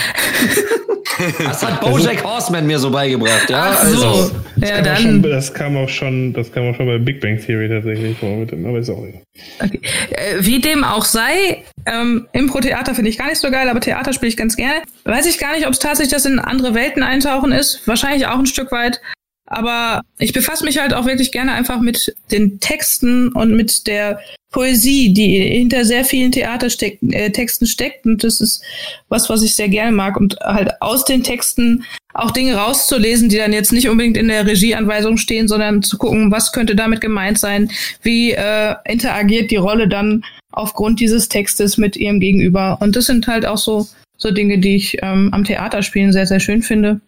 Das 1.39 1.65
hat 1.65 1.81
Bojack 1.81 2.25
Horseman 2.25 2.67
mir 2.67 2.79
so 2.79 2.91
beigebracht, 2.91 3.49
ja. 3.49 3.73
Ach 3.73 3.85
so. 3.85 4.07
Also. 4.07 4.31
Das, 4.57 4.71
ja, 4.71 4.77
kam 4.77 4.85
dann. 4.85 5.03
Schon, 5.03 5.23
das 5.23 5.55
kam 5.55 5.77
auch 5.77 5.89
schon, 5.89 6.33
das 6.33 6.53
kam 6.53 6.69
auch 6.69 6.75
schon 6.75 6.87
bei 6.87 6.99
Big 6.99 7.21
Bang 7.21 7.39
Theory 7.39 7.69
tatsächlich 7.69 8.19
vor, 8.19 8.37
mit 8.37 8.51
dem, 8.51 8.67
aber 8.67 8.79
ist 8.79 8.91
auch 8.91 9.01
nicht. 9.01 9.19
Okay. 9.61 9.81
Äh, 10.11 10.37
wie 10.41 10.61
dem 10.61 10.85
auch 10.85 11.05
sei, 11.05 11.63
ähm, 11.87 12.27
Impro-Theater 12.33 12.95
finde 12.95 13.11
ich 13.11 13.19
gar 13.19 13.29
nicht 13.29 13.41
so 13.41 13.51
geil, 13.51 13.69
aber 13.69 13.81
Theater 13.81 14.13
spiele 14.13 14.29
ich 14.29 14.37
ganz 14.37 14.57
gerne. 14.57 14.83
Weiß 15.05 15.27
ich 15.27 15.39
gar 15.39 15.55
nicht, 15.55 15.67
ob 15.67 15.73
es 15.73 15.79
tatsächlich 15.79 16.13
das 16.13 16.25
in 16.25 16.39
andere 16.39 16.75
Welten 16.75 17.03
eintauchen 17.03 17.53
ist. 17.53 17.87
Wahrscheinlich 17.87 18.27
auch 18.27 18.39
ein 18.39 18.47
Stück 18.47 18.73
weit. 18.73 19.01
Aber 19.47 20.03
ich 20.19 20.33
befasse 20.33 20.65
mich 20.65 20.79
halt 20.79 20.95
auch 20.95 21.07
wirklich 21.07 21.31
gerne 21.31 21.53
einfach 21.53 21.81
mit 21.81 22.15
den 22.31 22.61
Texten 22.61 23.29
und 23.29 23.55
mit 23.55 23.87
der 23.87 24.21
Poesie, 24.55 25.13
die 25.13 25.41
hinter 25.41 25.85
sehr 25.85 26.05
vielen 26.05 26.33
Theatertexten 26.33 27.67
äh, 27.67 27.69
steckt. 27.69 28.07
Und 28.07 28.25
das 28.25 28.41
ist 28.41 28.63
was, 29.09 29.29
was 29.29 29.43
ich 29.43 29.55
sehr 29.55 29.69
gerne 29.69 29.93
mag. 29.93 30.17
Und 30.17 30.37
halt 30.41 30.81
aus 30.81 31.05
den 31.05 31.25
Texten 31.25 31.85
auch 32.15 32.31
Dinge 32.31 32.55
rauszulesen, 32.55 33.29
die 33.29 33.37
dann 33.37 33.53
jetzt 33.53 33.73
nicht 33.73 33.89
unbedingt 33.89 34.17
in 34.17 34.29
der 34.29 34.47
Regieanweisung 34.47 35.17
stehen, 35.17 35.49
sondern 35.49 35.83
zu 35.83 35.99
gucken, 35.99 36.31
was 36.31 36.53
könnte 36.53 36.77
damit 36.77 37.01
gemeint 37.01 37.39
sein, 37.39 37.71
wie 38.03 38.31
äh, 38.31 38.77
interagiert 38.87 39.51
die 39.51 39.57
Rolle 39.57 39.89
dann 39.89 40.25
aufgrund 40.53 41.01
dieses 41.01 41.29
Textes 41.29 41.77
mit 41.77 41.97
ihrem 41.97 42.21
Gegenüber. 42.21 42.79
Und 42.81 42.95
das 42.95 43.07
sind 43.07 43.27
halt 43.27 43.45
auch 43.45 43.59
so, 43.59 43.89
so 44.17 44.31
Dinge, 44.31 44.59
die 44.59 44.77
ich 44.77 44.99
ähm, 45.03 45.31
am 45.33 45.45
Theaterspielen 45.45 46.13
sehr, 46.13 46.27
sehr 46.27 46.41
schön 46.41 46.63
finde. 46.63 47.01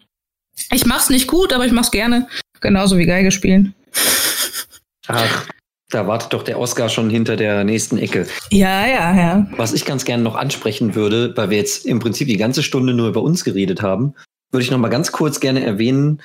Ich 0.71 0.85
mach's 0.85 1.09
nicht 1.09 1.27
gut, 1.27 1.53
aber 1.53 1.65
ich 1.65 1.71
mach's 1.71 1.91
gerne. 1.91 2.27
Genauso 2.59 2.97
wie 2.97 3.05
Geige 3.05 3.31
spielen. 3.31 3.73
Ach, 5.07 5.47
da 5.89 6.05
wartet 6.05 6.33
doch 6.33 6.43
der 6.43 6.59
Oscar 6.59 6.89
schon 6.89 7.09
hinter 7.09 7.37
der 7.37 7.63
nächsten 7.63 7.97
Ecke. 7.97 8.27
Ja, 8.51 8.85
ja, 8.85 9.15
ja. 9.15 9.47
Was 9.55 9.73
ich 9.73 9.85
ganz 9.85 10.03
gerne 10.03 10.23
noch 10.23 10.35
ansprechen 10.35 10.95
würde, 10.95 11.35
weil 11.37 11.49
wir 11.49 11.57
jetzt 11.57 11.85
im 11.85 11.99
Prinzip 11.99 12.27
die 12.27 12.37
ganze 12.37 12.61
Stunde 12.61 12.93
nur 12.93 13.07
über 13.07 13.21
uns 13.21 13.43
geredet 13.43 13.81
haben, 13.81 14.13
würde 14.51 14.63
ich 14.63 14.71
noch 14.71 14.79
mal 14.79 14.89
ganz 14.89 15.11
kurz 15.11 15.39
gerne 15.39 15.63
erwähnen. 15.63 16.21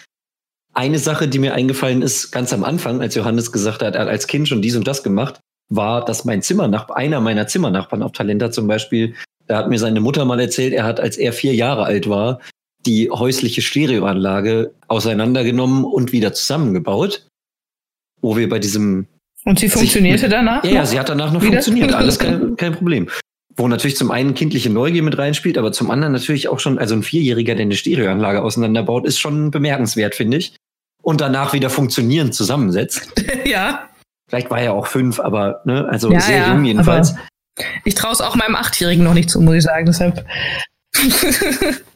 Eine 0.75 0.99
Sache, 0.99 1.29
die 1.29 1.39
mir 1.39 1.55
eingefallen 1.55 2.03
ist, 2.03 2.33
ganz 2.33 2.53
am 2.53 2.65
Anfang, 2.65 3.01
als 3.01 3.15
Johannes 3.15 3.53
gesagt 3.53 3.83
hat, 3.83 3.95
er 3.95 4.03
hat 4.03 4.09
als 4.09 4.27
Kind 4.27 4.49
schon 4.49 4.63
dies 4.63 4.75
und 4.75 4.89
das 4.89 5.03
gemacht, 5.03 5.41
war, 5.69 6.05
dass 6.05 6.25
mein 6.25 6.43
Zimmernachbar, 6.43 6.97
einer 6.97 7.21
meiner 7.21 7.47
Zimmernachbarn 7.47 8.03
auf 8.03 8.13
Talenta 8.13 8.51
zum 8.51 8.67
Beispiel, 8.67 9.15
da 9.47 9.59
hat 9.59 9.69
mir 9.69 9.79
seine 9.79 10.01
Mutter 10.01 10.25
mal 10.25 10.41
erzählt, 10.41 10.73
er 10.73 10.85
hat, 10.85 10.99
als 10.99 11.17
er 11.17 11.33
vier 11.33 11.55
Jahre 11.55 11.85
alt 11.85 12.09
war, 12.09 12.41
die 12.87 13.11
häusliche 13.11 13.63
Stereoanlage 13.63 14.75
auseinandergenommen 14.89 15.85
und 15.85 16.13
wieder 16.13 16.33
zusammengebaut, 16.33 17.27
wo 18.21 18.37
wir 18.37 18.49
bei 18.49 18.59
diesem 18.59 19.07
und 19.45 19.59
sie 19.59 19.69
funktionierte 19.69 20.25
mit, 20.25 20.33
danach? 20.33 20.65
Ja, 20.65 20.81
noch? 20.81 20.87
sie 20.87 20.99
hat 20.99 21.09
danach 21.09 21.33
noch 21.33 21.43
funktioniert, 21.43 21.93
alles 21.95 22.19
kein, 22.19 22.57
kein 22.57 22.73
Problem. 22.73 23.09
Wo 23.55 23.69
natürlich 23.69 23.97
zum 23.97 24.11
einen 24.11 24.35
kindliche 24.35 24.71
Neugier 24.71 25.03
mit 25.03 25.19
reinspielt, 25.19 25.59
aber 25.59 25.73
zum 25.73 25.91
anderen 25.91 26.13
natürlich 26.13 26.49
auch 26.49 26.61
schon, 26.61 26.79
also 26.79 26.95
ein 26.95 27.03
Vierjähriger, 27.03 27.55
der 27.55 27.65
eine 27.65 27.75
Stereoanlage 27.75 28.43
auseinanderbaut, 28.43 29.05
ist 29.05 29.19
schon 29.19 29.51
bemerkenswert, 29.51 30.15
finde 30.15 30.39
ich. 30.39 30.57
Und 31.03 31.21
danach 31.21 31.53
wieder 31.53 31.69
funktionierend 31.69 32.35
zusammensetzt. 32.35 33.13
ja. 33.45 33.89
Vielleicht 34.29 34.51
war 34.51 34.61
er 34.61 34.73
auch 34.73 34.87
fünf, 34.87 35.21
aber 35.21 35.61
ne, 35.65 35.87
also 35.89 36.11
ja, 36.11 36.21
sehr 36.21 36.39
ja, 36.39 36.55
jung 36.55 36.65
jedenfalls. 36.65 37.15
Ich 37.85 37.95
traue 37.95 38.13
es 38.13 38.21
auch 38.21 38.37
meinem 38.37 38.55
Achtjährigen 38.55 39.05
noch 39.05 39.13
nicht 39.13 39.29
zu, 39.29 39.41
muss 39.41 39.57
ich 39.57 39.63
sagen. 39.65 39.85
Deshalb. 39.85 40.25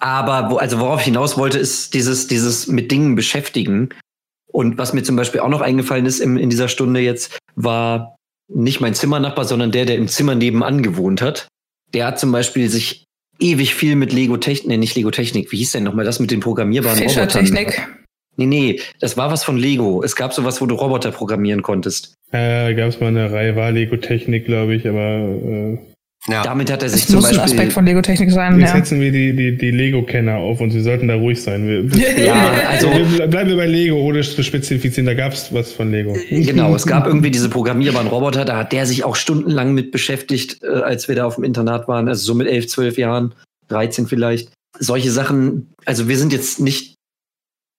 Aber 0.00 0.50
wo, 0.50 0.56
also 0.56 0.78
worauf 0.78 1.00
ich 1.00 1.06
hinaus 1.06 1.36
wollte, 1.36 1.58
ist 1.58 1.94
dieses, 1.94 2.26
dieses 2.26 2.66
mit 2.66 2.90
Dingen 2.90 3.14
beschäftigen. 3.14 3.90
Und 4.50 4.78
was 4.78 4.92
mir 4.92 5.02
zum 5.02 5.16
Beispiel 5.16 5.40
auch 5.40 5.48
noch 5.48 5.60
eingefallen 5.60 6.06
ist 6.06 6.20
im, 6.20 6.36
in 6.36 6.50
dieser 6.50 6.68
Stunde 6.68 7.00
jetzt, 7.00 7.38
war 7.54 8.16
nicht 8.48 8.80
mein 8.80 8.94
Zimmernachbar, 8.94 9.44
sondern 9.44 9.72
der, 9.72 9.84
der 9.84 9.96
im 9.96 10.08
Zimmer 10.08 10.34
nebenan 10.34 10.82
gewohnt 10.82 11.20
hat. 11.20 11.48
Der 11.92 12.06
hat 12.06 12.18
zum 12.18 12.32
Beispiel 12.32 12.68
sich 12.68 13.04
ewig 13.38 13.74
viel 13.74 13.94
mit 13.96 14.12
Lego 14.12 14.36
Technik, 14.36 14.68
nee, 14.68 14.76
nicht 14.76 14.96
Lego 14.96 15.10
Technik, 15.10 15.52
wie 15.52 15.58
hieß 15.58 15.72
denn 15.72 15.84
nochmal 15.84 16.04
das 16.04 16.18
mit 16.20 16.30
den 16.30 16.40
programmierbaren 16.40 16.98
Fischer 16.98 17.22
Robotern? 17.22 17.44
Technik. 17.44 17.88
Nee, 18.36 18.46
nee, 18.46 18.80
das 19.00 19.16
war 19.16 19.30
was 19.30 19.42
von 19.42 19.56
Lego. 19.56 20.02
Es 20.02 20.14
gab 20.14 20.32
sowas, 20.32 20.60
wo 20.60 20.66
du 20.66 20.76
Roboter 20.76 21.10
programmieren 21.10 21.62
konntest. 21.62 22.14
Äh, 22.30 22.74
gab 22.74 22.88
es 22.88 23.00
mal 23.00 23.08
eine 23.08 23.32
Reihe, 23.32 23.56
war 23.56 23.72
Lego 23.72 23.96
Technik, 23.96 24.44
glaube 24.44 24.74
ich, 24.74 24.88
aber 24.88 25.00
äh, 25.00 25.78
ja. 26.26 26.42
Damit 26.42 26.70
hat 26.70 26.82
er 26.82 26.88
sich 26.88 27.02
das 27.02 27.06
zum 27.06 27.16
muss 27.16 27.24
Beispiel. 27.24 27.40
ein 27.40 27.44
Aspekt 27.44 27.72
von 27.72 27.86
Lego 27.86 28.02
Technik 28.02 28.30
sein. 28.30 28.58
Jetzt 28.58 28.70
ja. 28.70 28.76
setzen 28.76 29.00
wir 29.00 29.12
die, 29.12 29.34
die, 29.34 29.56
die 29.56 29.70
Lego-Kenner 29.70 30.36
auf 30.36 30.60
und 30.60 30.70
sie 30.72 30.80
sollten 30.80 31.08
da 31.08 31.14
ruhig 31.14 31.40
sein. 31.40 31.66
Wir, 31.66 32.18
ja, 32.24 32.52
also. 32.68 32.90
bleiben 33.28 33.50
wir 33.50 33.56
bei 33.56 33.66
Lego, 33.66 33.96
ohne 33.96 34.20
zu 34.20 34.42
spezifizieren. 34.42 35.06
Da 35.06 35.14
gab 35.14 35.32
es 35.32 35.52
was 35.54 35.72
von 35.72 35.90
Lego. 35.90 36.16
Genau, 36.28 36.74
es 36.74 36.86
gab 36.86 37.06
irgendwie 37.06 37.30
diese 37.30 37.48
programmierbaren 37.48 38.08
Roboter, 38.08 38.44
da 38.44 38.58
hat 38.58 38.72
der 38.72 38.84
sich 38.84 39.04
auch 39.04 39.16
stundenlang 39.16 39.72
mit 39.74 39.92
beschäftigt, 39.92 40.62
äh, 40.62 40.66
als 40.66 41.08
wir 41.08 41.14
da 41.14 41.24
auf 41.24 41.36
dem 41.36 41.44
Internat 41.44 41.88
waren. 41.88 42.08
Also 42.08 42.24
so 42.24 42.34
mit 42.34 42.48
elf, 42.48 42.66
zwölf 42.66 42.98
Jahren, 42.98 43.34
13 43.68 44.06
vielleicht. 44.06 44.50
Solche 44.78 45.10
Sachen, 45.10 45.72
also 45.86 46.08
wir 46.08 46.18
sind 46.18 46.32
jetzt 46.32 46.60
nicht, 46.60 46.94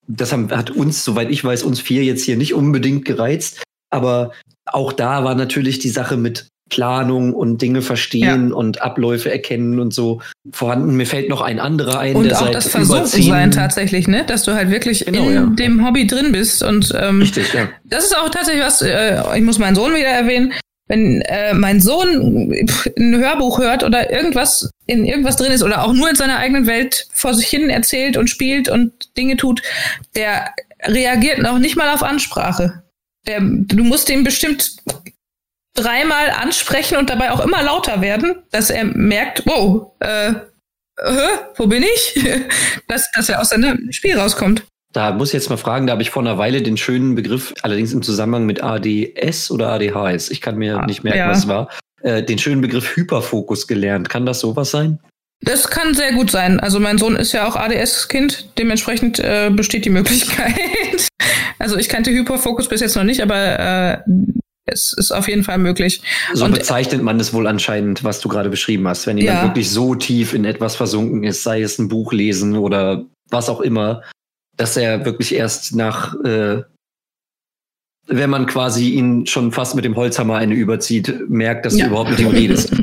das 0.08 0.32
haben, 0.32 0.50
hat 0.50 0.72
uns, 0.72 1.04
soweit 1.04 1.30
ich 1.30 1.44
weiß, 1.44 1.64
uns 1.64 1.82
vier 1.82 2.04
jetzt 2.04 2.24
hier 2.24 2.38
nicht 2.38 2.54
unbedingt 2.54 3.06
gereizt. 3.06 3.64
Aber 3.92 4.32
auch 4.66 4.94
da 4.94 5.24
war 5.24 5.36
natürlich 5.36 5.80
die 5.80 5.90
Sache 5.90 6.18
mit 6.18 6.48
Planung 6.70 7.34
und 7.34 7.62
Dinge 7.62 7.82
verstehen 7.82 8.50
ja. 8.50 8.56
und 8.56 8.82
Abläufe 8.82 9.32
erkennen 9.32 9.80
und 9.80 9.94
so 9.94 10.22
vorhanden. 10.52 10.96
Mir 10.96 11.06
fällt 11.06 11.30
noch 11.30 11.42
ein 11.42 11.60
anderer 11.60 12.00
ein, 12.00 12.16
und 12.16 12.34
auch 12.36 12.50
das 12.50 12.70
Versuchen 12.70 13.06
sein 13.06 13.52
tatsächlich, 13.52 14.08
ne, 14.08 14.24
dass 14.26 14.44
du 14.44 14.54
halt 14.54 14.70
wirklich 14.70 15.06
genau, 15.06 15.28
in 15.28 15.34
ja. 15.34 15.46
dem 15.46 15.86
Hobby 15.86 16.08
drin 16.08 16.32
bist 16.32 16.64
und 16.64 16.94
ähm, 17.00 17.22
Richtig, 17.22 17.54
ja. 17.54 17.70
Das 17.84 18.06
ist 18.06 18.16
auch 18.16 18.30
tatsächlich 18.30 18.64
was. 18.64 18.82
Äh, 18.82 19.22
ich 19.36 19.44
muss 19.44 19.60
meinen 19.60 19.76
Sohn 19.76 19.94
wieder 19.94 20.08
erwähnen. 20.08 20.54
Wenn 20.88 21.22
äh, 21.22 21.54
mein 21.54 21.82
Sohn 21.82 22.52
ein 22.98 23.18
Hörbuch 23.18 23.60
hört 23.60 23.84
oder 23.84 24.12
irgendwas 24.12 24.72
in 24.88 25.06
irgendwas 25.06 25.38
drin 25.38 25.52
ist 25.52 25.62
oder 25.62 25.84
auch 25.84 25.94
nur 25.94 26.10
in 26.10 26.16
seiner 26.16 26.38
eigenen 26.38 26.66
Welt 26.66 27.08
vor 27.14 27.36
sich 27.36 27.48
hin 27.48 27.70
erzählt 27.70 28.18
und 28.18 28.28
spielt 28.28 28.70
und 28.70 29.16
Dinge 29.16 29.38
tut, 29.38 29.62
der 30.16 30.50
reagiert 30.84 31.40
noch 31.40 31.60
nicht 31.60 31.76
mal 31.76 31.94
auf 31.94 32.02
Ansprache. 32.02 32.82
Der, 33.28 33.40
du 33.42 33.84
musst 33.84 34.10
ihm 34.10 34.24
bestimmt 34.24 34.78
dreimal 35.82 36.30
ansprechen 36.30 36.98
und 36.98 37.10
dabei 37.10 37.32
auch 37.32 37.40
immer 37.40 37.64
lauter 37.64 38.02
werden, 38.02 38.36
dass 38.52 38.70
er 38.70 38.86
merkt, 38.86 39.46
wow, 39.46 39.92
äh, 40.00 40.30
äh, 40.30 41.38
wo 41.56 41.68
bin 41.68 41.84
ich? 41.84 42.24
dass, 42.88 43.10
dass 43.12 43.30
er 43.30 43.42
aus 43.42 43.50
seinem 43.50 43.92
Spiel 43.92 44.18
rauskommt. 44.18 44.64
Da 44.92 45.12
muss 45.12 45.30
ich 45.30 45.34
jetzt 45.34 45.50
mal 45.50 45.58
fragen, 45.58 45.86
da 45.86 45.94
habe 45.94 46.02
ich 46.02 46.10
vor 46.10 46.24
einer 46.24 46.38
Weile 46.38 46.64
den 46.64 46.76
schönen 46.76 47.14
Begriff, 47.14 47.54
allerdings 47.62 47.94
im 47.94 48.02
Zusammenhang 48.02 48.46
mit 48.46 48.64
ADS 48.64 49.52
oder 49.52 49.70
ADHS, 49.70 50.32
ich 50.32 50.42
kann 50.42 50.58
mir 50.58 50.80
ah, 50.80 50.86
nicht 50.86 51.04
merken, 51.04 51.20
ja. 51.20 51.30
was 51.30 51.40
es 51.40 51.48
war, 51.48 51.70
äh, 52.02 52.24
den 52.24 52.40
schönen 52.40 52.62
Begriff 52.62 52.96
Hyperfokus 52.96 53.68
gelernt. 53.68 54.10
Kann 54.10 54.26
das 54.26 54.40
sowas 54.40 54.72
sein? 54.72 55.00
Das 55.42 55.70
kann 55.70 55.94
sehr 55.94 56.14
gut 56.14 56.32
sein. 56.32 56.60
Also 56.60 56.80
mein 56.80 56.98
Sohn 56.98 57.16
ist 57.16 57.32
ja 57.32 57.48
auch 57.48 57.56
ADS-Kind, 57.56 58.58
dementsprechend 58.58 59.20
äh, 59.20 59.50
besteht 59.54 59.86
die 59.86 59.90
Möglichkeit. 59.90 61.08
also 61.60 61.78
ich 61.78 61.88
kannte 61.88 62.12
Hyperfokus 62.12 62.68
bis 62.68 62.82
jetzt 62.82 62.96
noch 62.96 63.04
nicht, 63.04 63.22
aber 63.22 63.60
äh, 63.60 63.98
es 64.72 64.94
ist 64.94 65.12
auf 65.12 65.28
jeden 65.28 65.44
Fall 65.44 65.58
möglich. 65.58 66.02
So 66.34 66.46
und, 66.46 66.54
bezeichnet 66.54 67.02
man 67.04 67.20
es 67.20 67.34
wohl 67.34 67.48
anscheinend, 67.48 68.04
was 68.04 68.20
du 68.20 68.30
gerade 68.30 68.50
beschrieben 68.50 68.88
hast, 68.88 69.08
wenn 69.08 69.18
jemand 69.18 69.40
ja. 69.40 69.44
wirklich 69.46 69.70
so 69.70 69.96
tief 69.96 70.34
in 70.34 70.46
etwas 70.46 70.76
versunken 70.76 71.24
ist, 71.24 71.44
sei 71.44 71.62
es 71.62 71.80
ein 71.80 71.88
Buch 71.88 72.14
lesen 72.14 72.58
oder 72.58 73.06
was 73.30 73.50
auch 73.50 73.62
immer, 73.62 74.04
dass 74.58 74.76
er 74.78 75.06
wirklich 75.06 75.34
erst 75.34 75.76
nach, 75.76 76.16
äh, 76.24 76.64
wenn 78.08 78.30
man 78.30 78.46
quasi 78.46 78.90
ihn 78.90 79.26
schon 79.26 79.52
fast 79.52 79.76
mit 79.76 79.86
dem 79.86 79.96
Holzhammer 79.96 80.36
eine 80.36 80.56
überzieht, 80.56 81.30
merkt, 81.30 81.66
dass 81.66 81.78
ja. 81.78 81.86
du 81.86 81.92
überhaupt 81.92 82.12
mit 82.12 82.20
ihm 82.20 82.28
redest. 82.28 82.74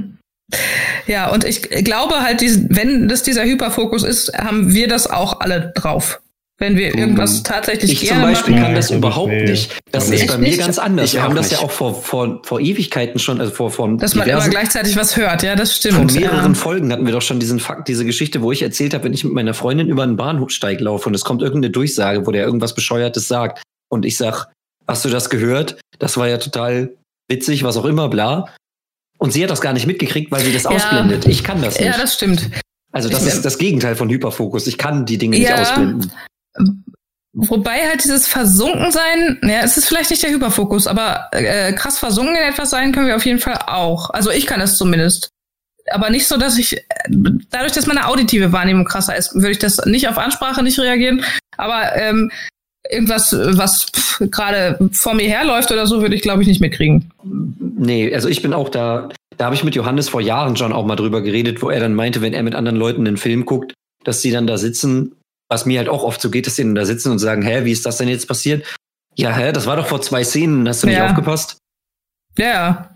Ja, 1.06 1.30
und 1.30 1.44
ich 1.44 1.62
glaube 1.62 2.22
halt, 2.22 2.40
wenn 2.40 3.08
das 3.08 3.22
dieser 3.22 3.44
Hyperfokus 3.44 4.02
ist, 4.02 4.36
haben 4.36 4.72
wir 4.74 4.88
das 4.88 5.08
auch 5.08 5.40
alle 5.40 5.72
drauf. 5.74 6.20
Wenn 6.58 6.78
wir 6.78 6.96
irgendwas 6.96 7.42
tatsächlich 7.42 7.92
ich 7.92 8.08
gerne 8.08 8.22
zum 8.22 8.32
Beispiel 8.32 8.54
machen. 8.54 8.64
kann 8.64 8.74
das 8.74 8.90
überhaupt 8.90 9.28
nee. 9.28 9.44
nicht. 9.44 9.76
Das 9.92 10.08
ist 10.08 10.26
bei 10.26 10.38
mir 10.38 10.48
nicht? 10.48 10.58
ganz 10.58 10.78
anders. 10.78 11.12
wir 11.12 11.22
haben 11.22 11.36
das 11.36 11.50
ja 11.50 11.58
auch 11.58 11.70
vor, 11.70 11.94
vor, 11.94 12.40
vor 12.44 12.60
Ewigkeiten 12.60 13.18
schon, 13.18 13.40
also 13.40 13.52
vor, 13.52 13.70
vor 13.70 13.94
Dass 13.98 14.14
man 14.14 14.26
immer 14.26 14.48
gleichzeitig 14.48 14.96
was 14.96 15.18
hört, 15.18 15.42
ja, 15.42 15.54
das 15.54 15.76
stimmt. 15.76 15.96
Vor 15.96 16.20
mehreren 16.20 16.54
ja. 16.54 16.58
Folgen 16.58 16.90
hatten 16.92 17.04
wir 17.04 17.12
doch 17.12 17.20
schon 17.20 17.40
diesen 17.40 17.60
Fakt, 17.60 17.88
diese 17.88 18.06
Geschichte, 18.06 18.40
wo 18.40 18.52
ich 18.52 18.62
erzählt 18.62 18.94
habe, 18.94 19.04
wenn 19.04 19.12
ich 19.12 19.22
mit 19.22 19.34
meiner 19.34 19.52
Freundin 19.52 19.88
über 19.88 20.02
einen 20.02 20.16
Bahnhofsteig 20.16 20.80
laufe 20.80 21.10
und 21.10 21.14
es 21.14 21.24
kommt 21.24 21.42
irgendeine 21.42 21.72
Durchsage, 21.72 22.26
wo 22.26 22.30
der 22.30 22.46
irgendwas 22.46 22.74
Bescheuertes 22.74 23.28
sagt 23.28 23.62
und 23.90 24.06
ich 24.06 24.16
sag, 24.16 24.50
hast 24.86 25.04
du 25.04 25.10
das 25.10 25.28
gehört? 25.28 25.78
Das 25.98 26.16
war 26.16 26.26
ja 26.26 26.38
total 26.38 26.96
witzig, 27.28 27.64
was 27.64 27.76
auch 27.76 27.84
immer, 27.84 28.08
bla. 28.08 28.54
Und 29.18 29.32
sie 29.32 29.42
hat 29.42 29.50
das 29.50 29.60
gar 29.60 29.74
nicht 29.74 29.86
mitgekriegt, 29.86 30.32
weil 30.32 30.42
sie 30.42 30.54
das 30.54 30.64
ja. 30.64 30.70
ausblendet. 30.70 31.26
Ich 31.26 31.44
kann 31.44 31.60
das 31.60 31.78
nicht. 31.78 31.86
Ja, 31.86 31.98
das 31.98 32.14
stimmt. 32.14 32.50
Also 32.92 33.10
das 33.10 33.26
ich, 33.26 33.34
ist 33.34 33.44
das 33.44 33.58
Gegenteil 33.58 33.94
von 33.94 34.08
Hyperfokus. 34.08 34.66
Ich 34.66 34.78
kann 34.78 35.04
die 35.04 35.18
Dinge 35.18 35.36
ja, 35.36 35.50
nicht 35.50 35.60
ausblenden. 35.60 36.12
Wobei 37.38 37.86
halt 37.86 38.02
dieses 38.02 38.26
Versunkensein, 38.26 39.38
ja, 39.42 39.60
es 39.62 39.76
ist 39.76 39.86
vielleicht 39.86 40.10
nicht 40.10 40.22
der 40.22 40.30
Hyperfokus, 40.30 40.86
aber 40.86 41.28
äh, 41.32 41.74
krass 41.74 41.98
versunken 41.98 42.34
in 42.34 42.42
etwas 42.42 42.70
sein 42.70 42.92
können 42.92 43.08
wir 43.08 43.16
auf 43.16 43.26
jeden 43.26 43.40
Fall 43.40 43.58
auch. 43.66 44.08
Also 44.10 44.30
ich 44.30 44.46
kann 44.46 44.62
es 44.62 44.78
zumindest. 44.78 45.28
Aber 45.90 46.08
nicht 46.08 46.26
so, 46.26 46.38
dass 46.38 46.56
ich, 46.56 46.82
dadurch, 47.50 47.72
dass 47.72 47.86
meine 47.86 48.06
auditive 48.08 48.52
Wahrnehmung 48.52 48.86
krasser 48.86 49.16
ist, 49.16 49.34
würde 49.34 49.50
ich 49.50 49.58
das 49.58 49.84
nicht 49.84 50.08
auf 50.08 50.16
Ansprache 50.16 50.62
nicht 50.62 50.78
reagieren. 50.78 51.24
Aber 51.58 51.94
ähm, 51.94 52.30
irgendwas, 52.90 53.32
was 53.32 53.86
gerade 54.18 54.78
vor 54.92 55.14
mir 55.14 55.28
herläuft 55.28 55.70
oder 55.70 55.86
so, 55.86 56.00
würde 56.00 56.14
ich, 56.14 56.22
glaube 56.22 56.42
ich, 56.42 56.48
nicht 56.48 56.60
mitkriegen. 56.60 57.10
Nee, 57.22 58.14
also 58.14 58.28
ich 58.28 58.40
bin 58.40 58.54
auch 58.54 58.70
da, 58.70 59.10
da 59.36 59.44
habe 59.44 59.54
ich 59.54 59.64
mit 59.64 59.74
Johannes 59.74 60.08
vor 60.08 60.20
Jahren 60.22 60.56
schon 60.56 60.72
auch 60.72 60.86
mal 60.86 60.96
drüber 60.96 61.20
geredet, 61.20 61.62
wo 61.62 61.70
er 61.70 61.80
dann 61.80 61.94
meinte, 61.94 62.22
wenn 62.22 62.32
er 62.32 62.42
mit 62.42 62.54
anderen 62.54 62.78
Leuten 62.78 63.06
einen 63.06 63.18
Film 63.18 63.44
guckt, 63.44 63.74
dass 64.04 64.22
sie 64.22 64.30
dann 64.30 64.46
da 64.46 64.56
sitzen, 64.56 65.15
was 65.48 65.66
mir 65.66 65.78
halt 65.78 65.88
auch 65.88 66.02
oft 66.02 66.20
so 66.20 66.30
geht, 66.30 66.46
dass 66.46 66.56
sie 66.56 66.62
dann 66.62 66.74
da 66.74 66.84
sitzen 66.84 67.12
und 67.12 67.18
sagen, 67.18 67.42
hä, 67.42 67.64
wie 67.64 67.72
ist 67.72 67.86
das 67.86 67.98
denn 67.98 68.08
jetzt 68.08 68.28
passiert? 68.28 68.66
Ja, 69.14 69.34
hä, 69.34 69.52
das 69.52 69.66
war 69.66 69.76
doch 69.76 69.86
vor 69.86 70.02
zwei 70.02 70.24
Szenen, 70.24 70.68
hast 70.68 70.82
du 70.82 70.88
nicht 70.88 71.00
aufgepasst? 71.00 71.58
Ja. 72.36 72.94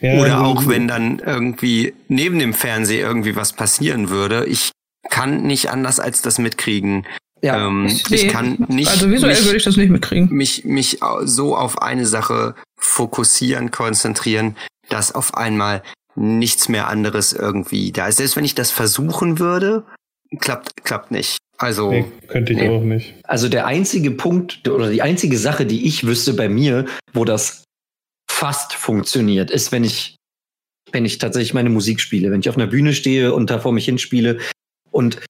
ja. 0.00 0.20
Oder 0.20 0.44
auch 0.44 0.68
wenn 0.68 0.86
dann 0.86 1.18
irgendwie 1.18 1.94
neben 2.08 2.38
dem 2.38 2.54
Fernseher 2.54 3.06
irgendwie 3.06 3.34
was 3.34 3.52
passieren 3.52 4.10
würde, 4.10 4.46
ich 4.46 4.70
kann 5.10 5.42
nicht 5.42 5.70
anders 5.70 5.98
als 5.98 6.22
das 6.22 6.38
mitkriegen. 6.38 7.06
Ja, 7.42 7.66
ähm, 7.66 7.86
ich, 7.86 8.10
ich 8.10 8.28
kann 8.28 8.64
nicht. 8.68 8.88
Also 8.88 9.10
visuell 9.10 9.34
mich, 9.34 9.44
würde 9.44 9.56
ich 9.56 9.64
das 9.64 9.76
nicht 9.76 9.90
mitkriegen. 9.90 10.28
Mich, 10.30 10.64
mich 10.64 11.00
so 11.24 11.56
auf 11.56 11.82
eine 11.82 12.06
Sache 12.06 12.54
fokussieren, 12.76 13.70
konzentrieren, 13.70 14.56
dass 14.88 15.12
auf 15.12 15.34
einmal 15.34 15.82
nichts 16.14 16.68
mehr 16.68 16.88
anderes 16.88 17.32
irgendwie 17.32 17.92
da 17.92 18.08
ist. 18.08 18.16
Selbst 18.16 18.36
wenn 18.36 18.44
ich 18.44 18.54
das 18.54 18.70
versuchen 18.70 19.38
würde, 19.38 19.84
klappt, 20.38 20.84
klappt 20.84 21.10
nicht. 21.10 21.38
Also. 21.58 21.90
Nee, 21.90 22.04
könnte 22.28 22.52
ich 22.52 22.58
nee. 22.58 22.68
auch 22.68 22.82
nicht. 22.82 23.14
Also 23.24 23.48
der 23.48 23.66
einzige 23.66 24.10
Punkt 24.10 24.68
oder 24.68 24.90
die 24.90 25.02
einzige 25.02 25.38
Sache, 25.38 25.66
die 25.66 25.86
ich 25.86 26.06
wüsste 26.06 26.34
bei 26.34 26.48
mir, 26.48 26.86
wo 27.12 27.24
das 27.24 27.64
fast 28.30 28.74
funktioniert, 28.74 29.50
ist, 29.50 29.72
wenn 29.72 29.84
ich, 29.84 30.16
wenn 30.92 31.04
ich 31.04 31.18
tatsächlich 31.18 31.54
meine 31.54 31.70
Musik 31.70 32.00
spiele, 32.00 32.30
wenn 32.30 32.40
ich 32.40 32.48
auf 32.48 32.56
einer 32.56 32.66
Bühne 32.66 32.92
stehe 32.92 33.32
und 33.32 33.50
da 33.50 33.58
vor 33.58 33.72
mich 33.72 33.86
hinspiele 33.86 34.38
und 34.90 35.20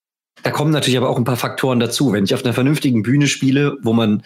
da 0.42 0.50
kommen 0.50 0.70
natürlich 0.70 0.96
aber 0.96 1.08
auch 1.08 1.18
ein 1.18 1.24
paar 1.24 1.36
Faktoren 1.36 1.80
dazu. 1.80 2.12
Wenn 2.12 2.24
ich 2.24 2.34
auf 2.34 2.44
einer 2.44 2.54
vernünftigen 2.54 3.02
Bühne 3.02 3.26
spiele, 3.26 3.78
wo 3.82 3.92
man, 3.92 4.22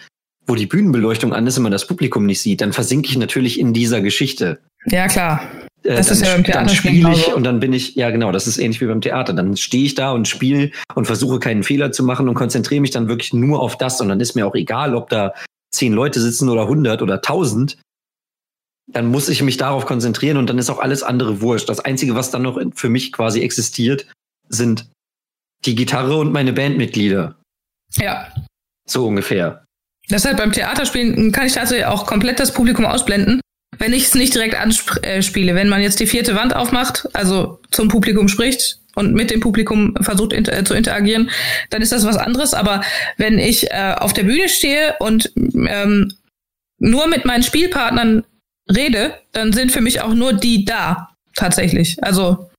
wo 0.46 0.54
die 0.54 0.66
Bühnenbeleuchtung 0.66 1.32
an 1.32 1.46
ist 1.46 1.56
und 1.56 1.62
man 1.62 1.72
das 1.72 1.86
Publikum 1.86 2.26
nicht 2.26 2.42
sieht, 2.42 2.60
dann 2.60 2.74
versinke 2.74 3.08
ich 3.08 3.16
natürlich 3.16 3.58
in 3.58 3.72
dieser 3.72 4.02
Geschichte. 4.02 4.60
Ja, 4.86 5.08
klar. 5.08 5.42
Äh, 5.82 5.96
das 5.96 6.10
ist 6.10 6.24
ja 6.24 6.32
beim 6.32 6.44
Theater. 6.44 6.66
Dann 6.66 6.74
spiele 6.74 7.12
ich 7.12 7.32
und 7.32 7.44
dann 7.44 7.60
bin 7.60 7.72
ich, 7.72 7.94
ja 7.94 8.10
genau, 8.10 8.32
das 8.32 8.46
ist 8.46 8.58
ähnlich 8.58 8.80
wie 8.80 8.86
beim 8.86 9.00
Theater. 9.00 9.32
Dann 9.32 9.56
stehe 9.56 9.84
ich 9.84 9.94
da 9.94 10.12
und 10.12 10.28
spiele 10.28 10.70
und 10.94 11.06
versuche 11.06 11.38
keinen 11.38 11.62
Fehler 11.62 11.92
zu 11.92 12.04
machen 12.04 12.28
und 12.28 12.34
konzentriere 12.34 12.80
mich 12.80 12.90
dann 12.90 13.08
wirklich 13.08 13.32
nur 13.32 13.60
auf 13.60 13.78
das. 13.78 14.00
Und 14.00 14.08
dann 14.08 14.20
ist 14.20 14.34
mir 14.34 14.46
auch 14.46 14.54
egal, 14.54 14.94
ob 14.94 15.08
da 15.08 15.34
zehn 15.72 15.92
Leute 15.92 16.20
sitzen 16.20 16.48
oder 16.48 16.68
hundert 16.68 17.02
oder 17.02 17.22
tausend. 17.22 17.78
Dann 18.92 19.06
muss 19.06 19.28
ich 19.28 19.42
mich 19.42 19.56
darauf 19.56 19.86
konzentrieren 19.86 20.36
und 20.36 20.50
dann 20.50 20.58
ist 20.58 20.68
auch 20.68 20.80
alles 20.80 21.02
andere 21.02 21.40
wurscht. 21.40 21.68
Das 21.68 21.80
Einzige, 21.80 22.14
was 22.16 22.30
dann 22.30 22.42
noch 22.42 22.60
für 22.74 22.88
mich 22.88 23.12
quasi 23.12 23.40
existiert, 23.40 24.06
sind 24.48 24.90
die 25.64 25.76
Gitarre 25.76 26.16
und 26.16 26.32
meine 26.32 26.52
Bandmitglieder. 26.52 27.36
Ja. 27.96 28.32
So 28.88 29.06
ungefähr. 29.06 29.64
Deshalb 30.10 30.38
beim 30.38 30.50
Theaterspielen 30.50 31.30
kann 31.30 31.46
ich 31.46 31.52
tatsächlich 31.52 31.86
auch 31.86 32.04
komplett 32.04 32.40
das 32.40 32.52
Publikum 32.52 32.84
ausblenden, 32.84 33.40
wenn 33.78 33.92
ich 33.92 34.04
es 34.04 34.14
nicht 34.14 34.34
direkt 34.34 34.54
anspiele. 34.54 35.54
Wenn 35.54 35.68
man 35.68 35.82
jetzt 35.82 36.00
die 36.00 36.06
vierte 36.06 36.34
Wand 36.34 36.54
aufmacht, 36.54 37.08
also 37.12 37.60
zum 37.70 37.88
Publikum 37.88 38.28
spricht 38.28 38.78
und 38.94 39.14
mit 39.14 39.30
dem 39.30 39.40
Publikum 39.40 39.94
versucht 40.00 40.32
inter 40.32 40.52
äh, 40.56 40.64
zu 40.64 40.74
interagieren, 40.74 41.30
dann 41.70 41.82
ist 41.82 41.92
das 41.92 42.04
was 42.04 42.16
anderes. 42.16 42.54
Aber 42.54 42.82
wenn 43.16 43.38
ich 43.38 43.70
äh, 43.70 43.94
auf 43.98 44.12
der 44.12 44.24
Bühne 44.24 44.48
stehe 44.48 44.96
und 44.98 45.32
ähm, 45.36 46.12
nur 46.78 47.06
mit 47.06 47.24
meinen 47.24 47.42
Spielpartnern 47.42 48.24
rede, 48.74 49.14
dann 49.32 49.52
sind 49.52 49.72
für 49.72 49.80
mich 49.80 50.00
auch 50.00 50.14
nur 50.14 50.32
die 50.32 50.64
da 50.64 51.10
tatsächlich. 51.34 52.02
Also 52.02 52.50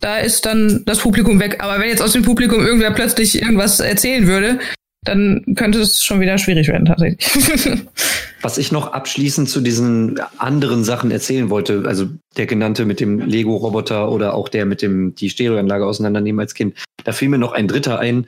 da 0.00 0.18
ist 0.18 0.44
dann 0.44 0.82
das 0.84 0.98
Publikum 0.98 1.40
weg. 1.40 1.62
Aber 1.62 1.78
wenn 1.78 1.88
jetzt 1.88 2.02
aus 2.02 2.12
dem 2.12 2.22
Publikum 2.22 2.66
irgendwer 2.66 2.90
plötzlich 2.90 3.40
irgendwas 3.40 3.80
erzählen 3.80 4.26
würde, 4.26 4.58
dann 5.04 5.44
könnte 5.56 5.80
es 5.80 6.04
schon 6.04 6.20
wieder 6.20 6.38
schwierig 6.38 6.68
werden 6.68 6.86
tatsächlich. 6.86 7.86
Was 8.42 8.58
ich 8.58 8.72
noch 8.72 8.92
abschließend 8.92 9.48
zu 9.48 9.60
diesen 9.60 10.20
anderen 10.38 10.84
Sachen 10.84 11.10
erzählen 11.10 11.50
wollte, 11.50 11.84
also 11.86 12.06
der 12.36 12.46
genannte 12.46 12.84
mit 12.84 13.00
dem 13.00 13.20
Lego-Roboter 13.20 14.10
oder 14.10 14.34
auch 14.34 14.48
der 14.48 14.66
mit 14.66 14.82
dem 14.82 15.14
die 15.14 15.30
Stereoanlage 15.30 15.86
auseinandernehmen 15.86 16.40
als 16.40 16.54
Kind, 16.54 16.76
da 17.04 17.12
fiel 17.12 17.28
mir 17.28 17.38
noch 17.38 17.52
ein 17.52 17.68
dritter 17.68 17.98
ein, 17.98 18.26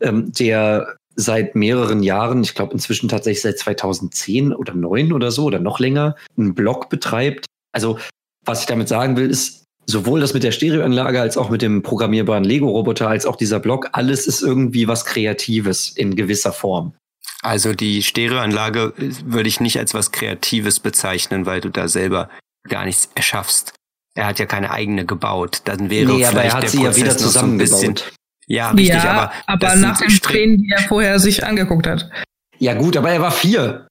ähm, 0.00 0.32
der 0.32 0.96
seit 1.14 1.56
mehreren 1.56 2.02
Jahren, 2.02 2.42
ich 2.42 2.54
glaube 2.54 2.72
inzwischen 2.74 3.08
tatsächlich 3.08 3.42
seit 3.42 3.58
2010 3.58 4.52
oder 4.52 4.74
9 4.74 5.12
oder 5.12 5.30
so 5.30 5.44
oder 5.44 5.58
noch 5.58 5.80
länger, 5.80 6.14
einen 6.36 6.54
Blog 6.54 6.88
betreibt. 6.90 7.46
Also 7.72 7.98
was 8.44 8.60
ich 8.60 8.66
damit 8.66 8.88
sagen 8.88 9.16
will, 9.16 9.28
ist, 9.28 9.64
sowohl 9.88 10.20
das 10.20 10.34
mit 10.34 10.44
der 10.44 10.52
Stereoanlage 10.52 11.20
als 11.20 11.36
auch 11.36 11.48
mit 11.50 11.62
dem 11.62 11.82
programmierbaren 11.82 12.44
Lego-Roboter 12.44 13.08
als 13.08 13.24
auch 13.24 13.36
dieser 13.36 13.58
Block, 13.58 13.88
alles 13.92 14.26
ist 14.26 14.42
irgendwie 14.42 14.86
was 14.86 15.04
Kreatives 15.06 15.88
in 15.88 16.14
gewisser 16.14 16.52
Form. 16.52 16.94
Also 17.42 17.72
die 17.72 18.02
Stereoanlage 18.02 18.92
würde 19.24 19.48
ich 19.48 19.60
nicht 19.60 19.78
als 19.78 19.94
was 19.94 20.12
Kreatives 20.12 20.80
bezeichnen, 20.80 21.46
weil 21.46 21.60
du 21.60 21.70
da 21.70 21.88
selber 21.88 22.28
gar 22.68 22.84
nichts 22.84 23.10
erschaffst. 23.14 23.72
Er 24.14 24.26
hat 24.26 24.38
ja 24.38 24.46
keine 24.46 24.70
eigene 24.72 25.06
gebaut. 25.06 25.62
Dann 25.64 25.90
wäre 25.90 26.12
nee, 26.12 26.24
aber 26.24 26.42
er 26.42 26.54
hat 26.54 26.68
sie 26.68 26.82
ja 26.82 26.94
wieder 26.94 27.16
zusammengebaut. 27.16 27.98
So 28.00 28.04
ja, 28.46 28.70
richtig, 28.70 28.88
ja, 28.88 29.10
aber. 29.10 29.32
Aber 29.46 29.76
nach 29.76 29.98
den 29.98 30.08
Tränen, 30.08 30.58
die 30.58 30.70
er 30.74 30.82
vorher 30.82 31.18
sich 31.18 31.44
angeguckt 31.44 31.86
hat. 31.86 32.10
Ja, 32.58 32.74
gut, 32.74 32.96
aber 32.96 33.10
er 33.10 33.20
war 33.20 33.30
vier. 33.30 33.86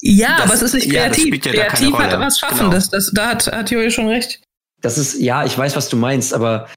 Ja, 0.00 0.36
das, 0.36 0.46
aber 0.46 0.54
es 0.54 0.62
ist 0.62 0.74
nicht 0.74 0.90
kreativ. 0.90 1.44
Ja, 1.44 1.52
ja 1.52 1.64
kreativ 1.64 1.98
hat 1.98 2.20
was 2.20 2.38
Schaffendes. 2.38 2.90
Genau. 2.90 2.96
Das, 2.96 3.10
da 3.12 3.28
hat, 3.28 3.46
hat 3.46 3.70
Joey 3.70 3.90
schon 3.90 4.08
recht 4.08 4.40
das 4.82 4.98
ist, 4.98 5.18
ja, 5.18 5.44
ich 5.44 5.56
weiß, 5.56 5.76
was 5.76 5.88
du 5.88 5.96
meinst, 5.96 6.34
aber 6.34 6.68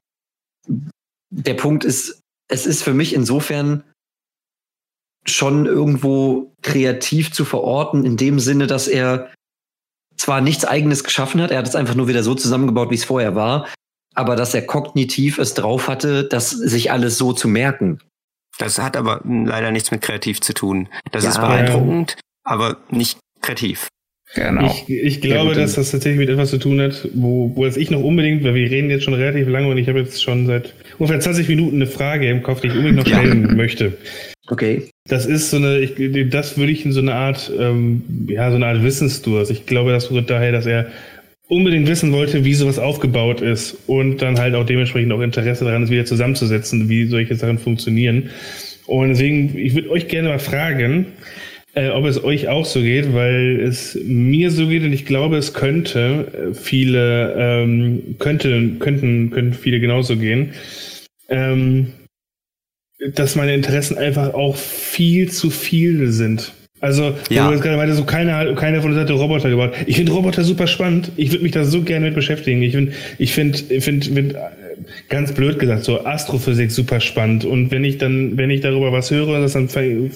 der 1.30 1.54
Punkt 1.54 1.84
ist, 1.84 2.20
es 2.48 2.66
ist 2.66 2.82
für 2.82 2.94
mich 2.94 3.14
insofern 3.14 3.84
schon 5.26 5.66
irgendwo 5.66 6.54
kreativ 6.62 7.32
zu 7.32 7.44
verorten, 7.44 8.04
in 8.04 8.16
dem 8.16 8.38
Sinne, 8.38 8.66
dass 8.66 8.86
er 8.86 9.32
zwar 10.16 10.40
nichts 10.40 10.64
eigenes 10.64 11.04
geschaffen 11.04 11.42
hat, 11.42 11.50
er 11.50 11.58
hat 11.58 11.68
es 11.68 11.74
einfach 11.74 11.94
nur 11.94 12.08
wieder 12.08 12.22
so 12.22 12.34
zusammengebaut, 12.34 12.90
wie 12.90 12.94
es 12.94 13.04
vorher 13.04 13.34
war, 13.34 13.68
aber 14.14 14.36
dass 14.36 14.54
er 14.54 14.64
kognitiv 14.64 15.38
es 15.38 15.54
drauf 15.54 15.88
hatte, 15.88 16.24
das 16.24 16.50
sich 16.50 16.90
alles 16.90 17.18
so 17.18 17.32
zu 17.32 17.48
merken. 17.48 18.00
Das 18.58 18.78
hat 18.78 18.96
aber 18.96 19.20
leider 19.24 19.72
nichts 19.72 19.90
mit 19.90 20.00
kreativ 20.00 20.40
zu 20.40 20.54
tun. 20.54 20.88
Das 21.10 21.24
ja, 21.24 21.30
ist 21.30 21.40
beeindruckend, 21.40 22.16
aber 22.44 22.78
nicht 22.88 23.18
kreativ. 23.42 23.88
Genau. 24.34 24.66
Ich, 24.66 24.88
ich 24.88 25.20
glaube, 25.20 25.54
dass 25.54 25.74
das 25.74 25.92
tatsächlich 25.92 26.18
mit 26.18 26.28
etwas 26.28 26.50
zu 26.50 26.58
tun 26.58 26.80
hat, 26.80 27.08
wo, 27.14 27.52
wo 27.54 27.64
das 27.64 27.76
ich 27.76 27.90
noch 27.90 28.02
unbedingt, 28.02 28.42
weil 28.44 28.54
wir 28.54 28.70
reden 28.70 28.90
jetzt 28.90 29.04
schon 29.04 29.14
relativ 29.14 29.48
lange 29.48 29.68
und 29.68 29.78
ich 29.78 29.88
habe 29.88 30.00
jetzt 30.00 30.22
schon 30.22 30.46
seit 30.46 30.74
ungefähr 30.98 31.20
20 31.20 31.48
Minuten 31.48 31.76
eine 31.76 31.86
Frage 31.86 32.28
im 32.28 32.42
Kopf, 32.42 32.60
die 32.60 32.68
ich 32.68 32.74
unbedingt 32.74 32.96
noch 32.96 33.06
stellen 33.06 33.46
ja. 33.48 33.54
möchte. 33.54 33.96
Okay. 34.48 34.90
Das 35.08 35.26
ist 35.26 35.50
so 35.50 35.56
eine, 35.56 35.78
ich, 35.78 35.94
das 36.30 36.58
würde 36.58 36.72
ich 36.72 36.84
in 36.84 36.92
so 36.92 37.00
eine 37.00 37.14
Art, 37.14 37.50
ähm, 37.58 38.02
ja, 38.28 38.50
so 38.50 38.56
eine 38.56 38.66
Art 38.66 38.82
Wissensdurst. 38.82 39.50
Ich 39.50 39.66
glaube, 39.66 39.92
das 39.92 40.10
rührt 40.10 40.28
daher, 40.28 40.52
dass 40.52 40.66
er 40.66 40.86
unbedingt 41.48 41.86
wissen 41.86 42.12
wollte, 42.12 42.44
wie 42.44 42.54
sowas 42.54 42.78
aufgebaut 42.78 43.40
ist 43.40 43.76
und 43.86 44.20
dann 44.20 44.38
halt 44.38 44.54
auch 44.54 44.66
dementsprechend 44.66 45.12
auch 45.12 45.20
Interesse 45.20 45.64
daran 45.64 45.84
ist, 45.84 45.90
wieder 45.90 46.04
zusammenzusetzen, 46.04 46.88
wie 46.88 47.06
solche 47.06 47.36
Sachen 47.36 47.58
funktionieren. 47.58 48.30
Und 48.86 49.10
deswegen, 49.10 49.56
ich 49.56 49.74
würde 49.74 49.90
euch 49.90 50.08
gerne 50.08 50.28
mal 50.28 50.38
fragen, 50.38 51.06
äh, 51.76 51.90
ob 51.90 52.06
es 52.06 52.24
euch 52.24 52.48
auch 52.48 52.64
so 52.64 52.80
geht, 52.80 53.12
weil 53.12 53.60
es 53.60 53.96
mir 54.02 54.50
so 54.50 54.66
geht 54.66 54.82
und 54.82 54.92
ich 54.92 55.04
glaube, 55.04 55.36
es 55.36 55.52
könnte 55.52 56.52
viele, 56.54 57.34
ähm, 57.36 58.16
könnte, 58.18 58.72
könnten, 58.78 59.30
könnten 59.30 59.52
viele 59.52 59.78
genauso 59.78 60.16
gehen, 60.16 60.52
ähm, 61.28 61.92
dass 63.14 63.36
meine 63.36 63.54
Interessen 63.54 63.98
einfach 63.98 64.32
auch 64.32 64.56
viel 64.56 65.30
zu 65.30 65.50
viele 65.50 66.08
sind. 66.12 66.52
Also, 66.80 67.14
ja. 67.30 67.50
du 67.50 67.58
gerade 67.60 67.76
meinte, 67.76 67.94
so 67.94 68.04
keiner, 68.04 68.54
keiner 68.54 68.80
von 68.80 68.92
uns 68.92 69.00
hat 69.00 69.10
Roboter 69.10 69.50
gebaut. 69.50 69.74
Ich 69.86 69.96
finde 69.96 70.12
Roboter 70.12 70.44
super 70.44 70.66
spannend. 70.66 71.10
Ich 71.16 71.30
würde 71.30 71.42
mich 71.42 71.52
da 71.52 71.64
so 71.64 71.82
gerne 71.82 72.06
mit 72.06 72.14
beschäftigen. 72.14 72.62
Ich 72.62 72.72
finde, 72.72 72.92
ich 73.18 73.32
finde, 73.32 73.58
ich 73.68 73.84
finde, 73.84 74.06
find, 74.06 74.36
ganz 75.08 75.32
blöd 75.32 75.58
gesagt, 75.58 75.84
so 75.84 76.04
Astrophysik 76.04 76.70
super 76.70 77.00
spannend. 77.00 77.44
Und 77.44 77.70
wenn 77.70 77.84
ich 77.84 77.98
dann, 77.98 78.36
wenn 78.36 78.50
ich 78.50 78.60
darüber 78.60 78.92
was 78.92 79.10
höre, 79.10 79.40
dann 79.46 79.68
fange 79.68 80.10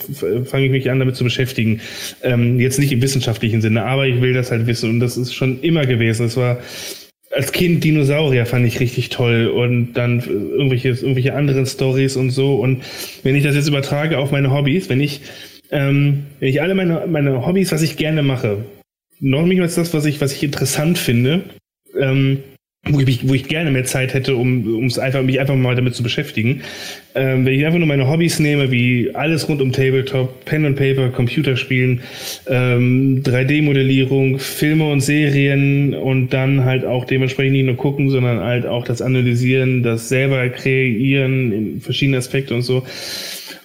fang 0.44 0.62
ich 0.62 0.70
mich 0.70 0.90
an, 0.90 0.98
damit 0.98 1.16
zu 1.16 1.24
beschäftigen. 1.24 1.80
Ähm, 2.22 2.60
jetzt 2.60 2.78
nicht 2.78 2.92
im 2.92 3.02
wissenschaftlichen 3.02 3.60
Sinne, 3.60 3.84
aber 3.84 4.06
ich 4.06 4.20
will 4.20 4.32
das 4.32 4.50
halt 4.50 4.66
wissen. 4.66 4.90
Und 4.90 5.00
das 5.00 5.16
ist 5.16 5.34
schon 5.34 5.60
immer 5.62 5.86
gewesen. 5.86 6.26
Es 6.26 6.36
war, 6.36 6.58
als 7.30 7.52
Kind 7.52 7.84
Dinosaurier 7.84 8.46
fand 8.46 8.66
ich 8.66 8.80
richtig 8.80 9.08
toll 9.08 9.46
und 9.46 9.94
dann 9.94 10.20
irgendwelche, 10.20 10.88
irgendwelche 10.88 11.34
anderen 11.34 11.66
Stories 11.66 12.16
und 12.16 12.30
so. 12.30 12.56
Und 12.56 12.82
wenn 13.22 13.36
ich 13.36 13.44
das 13.44 13.54
jetzt 13.54 13.68
übertrage 13.68 14.18
auf 14.18 14.30
meine 14.30 14.52
Hobbys, 14.52 14.88
wenn 14.88 15.00
ich 15.00 15.20
ähm, 15.70 16.26
wenn 16.40 16.48
ich 16.48 16.60
alle 16.62 16.74
meine, 16.74 17.06
meine 17.06 17.46
Hobbys, 17.46 17.72
was 17.72 17.82
ich 17.82 17.96
gerne 17.96 18.22
mache, 18.22 18.64
noch 19.20 19.46
nicht 19.46 19.58
mal 19.58 19.68
das, 19.68 19.94
was 19.94 20.04
ich, 20.04 20.20
was 20.20 20.32
ich 20.32 20.42
interessant 20.42 20.98
finde, 20.98 21.44
ähm, 21.98 22.42
wo 22.88 22.98
ich, 23.00 23.28
wo 23.28 23.34
ich 23.34 23.46
gerne 23.46 23.70
mehr 23.70 23.84
Zeit 23.84 24.14
hätte, 24.14 24.36
um 24.36 24.66
ums 24.66 24.98
einfach, 24.98 25.22
mich 25.22 25.38
einfach 25.38 25.54
mal 25.54 25.76
damit 25.76 25.94
zu 25.94 26.02
beschäftigen. 26.02 26.62
Ähm, 27.14 27.44
wenn 27.44 27.52
ich 27.52 27.66
einfach 27.66 27.78
nur 27.78 27.86
meine 27.86 28.08
Hobbys 28.08 28.38
nehme, 28.38 28.70
wie 28.70 29.10
alles 29.14 29.48
rund 29.48 29.60
um 29.60 29.72
Tabletop, 29.72 30.44
Pen 30.46 30.64
and 30.64 30.76
Paper, 30.76 31.10
Computerspielen, 31.10 32.00
ähm, 32.48 33.22
3D-Modellierung, 33.22 34.38
Filme 34.38 34.88
und 34.88 35.02
Serien 35.02 35.94
und 35.94 36.30
dann 36.30 36.64
halt 36.64 36.84
auch 36.84 37.04
dementsprechend 37.04 37.52
nicht 37.52 37.66
nur 37.66 37.76
gucken, 37.76 38.08
sondern 38.08 38.40
halt 38.40 38.64
auch 38.64 38.84
das 38.84 39.02
Analysieren, 39.02 39.82
das 39.82 40.08
selber 40.08 40.48
kreieren 40.48 41.52
in 41.52 41.80
verschiedenen 41.80 42.18
Aspekten 42.18 42.54
und 42.54 42.62
so. 42.62 42.84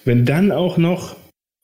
Wenn 0.04 0.26
dann 0.26 0.52
auch 0.52 0.76
noch 0.76 1.16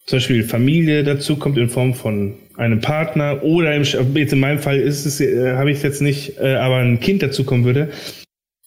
zum 0.06 0.16
Beispiel 0.16 0.42
Familie 0.42 1.04
dazu 1.04 1.36
kommt 1.36 1.58
in 1.58 1.68
Form 1.68 1.94
von 1.94 2.34
einem 2.56 2.80
Partner 2.80 3.42
oder 3.42 3.74
im, 3.74 3.84
jetzt 4.14 4.32
in 4.32 4.40
meinem 4.40 4.58
Fall 4.58 4.78
ist 4.78 5.06
es, 5.06 5.20
äh, 5.20 5.54
habe 5.54 5.70
ich 5.70 5.78
es 5.78 5.82
jetzt 5.82 6.02
nicht, 6.02 6.38
äh, 6.38 6.54
aber 6.56 6.76
ein 6.76 7.00
Kind 7.00 7.22
dazu 7.22 7.44
kommen 7.44 7.64
würde, 7.64 7.90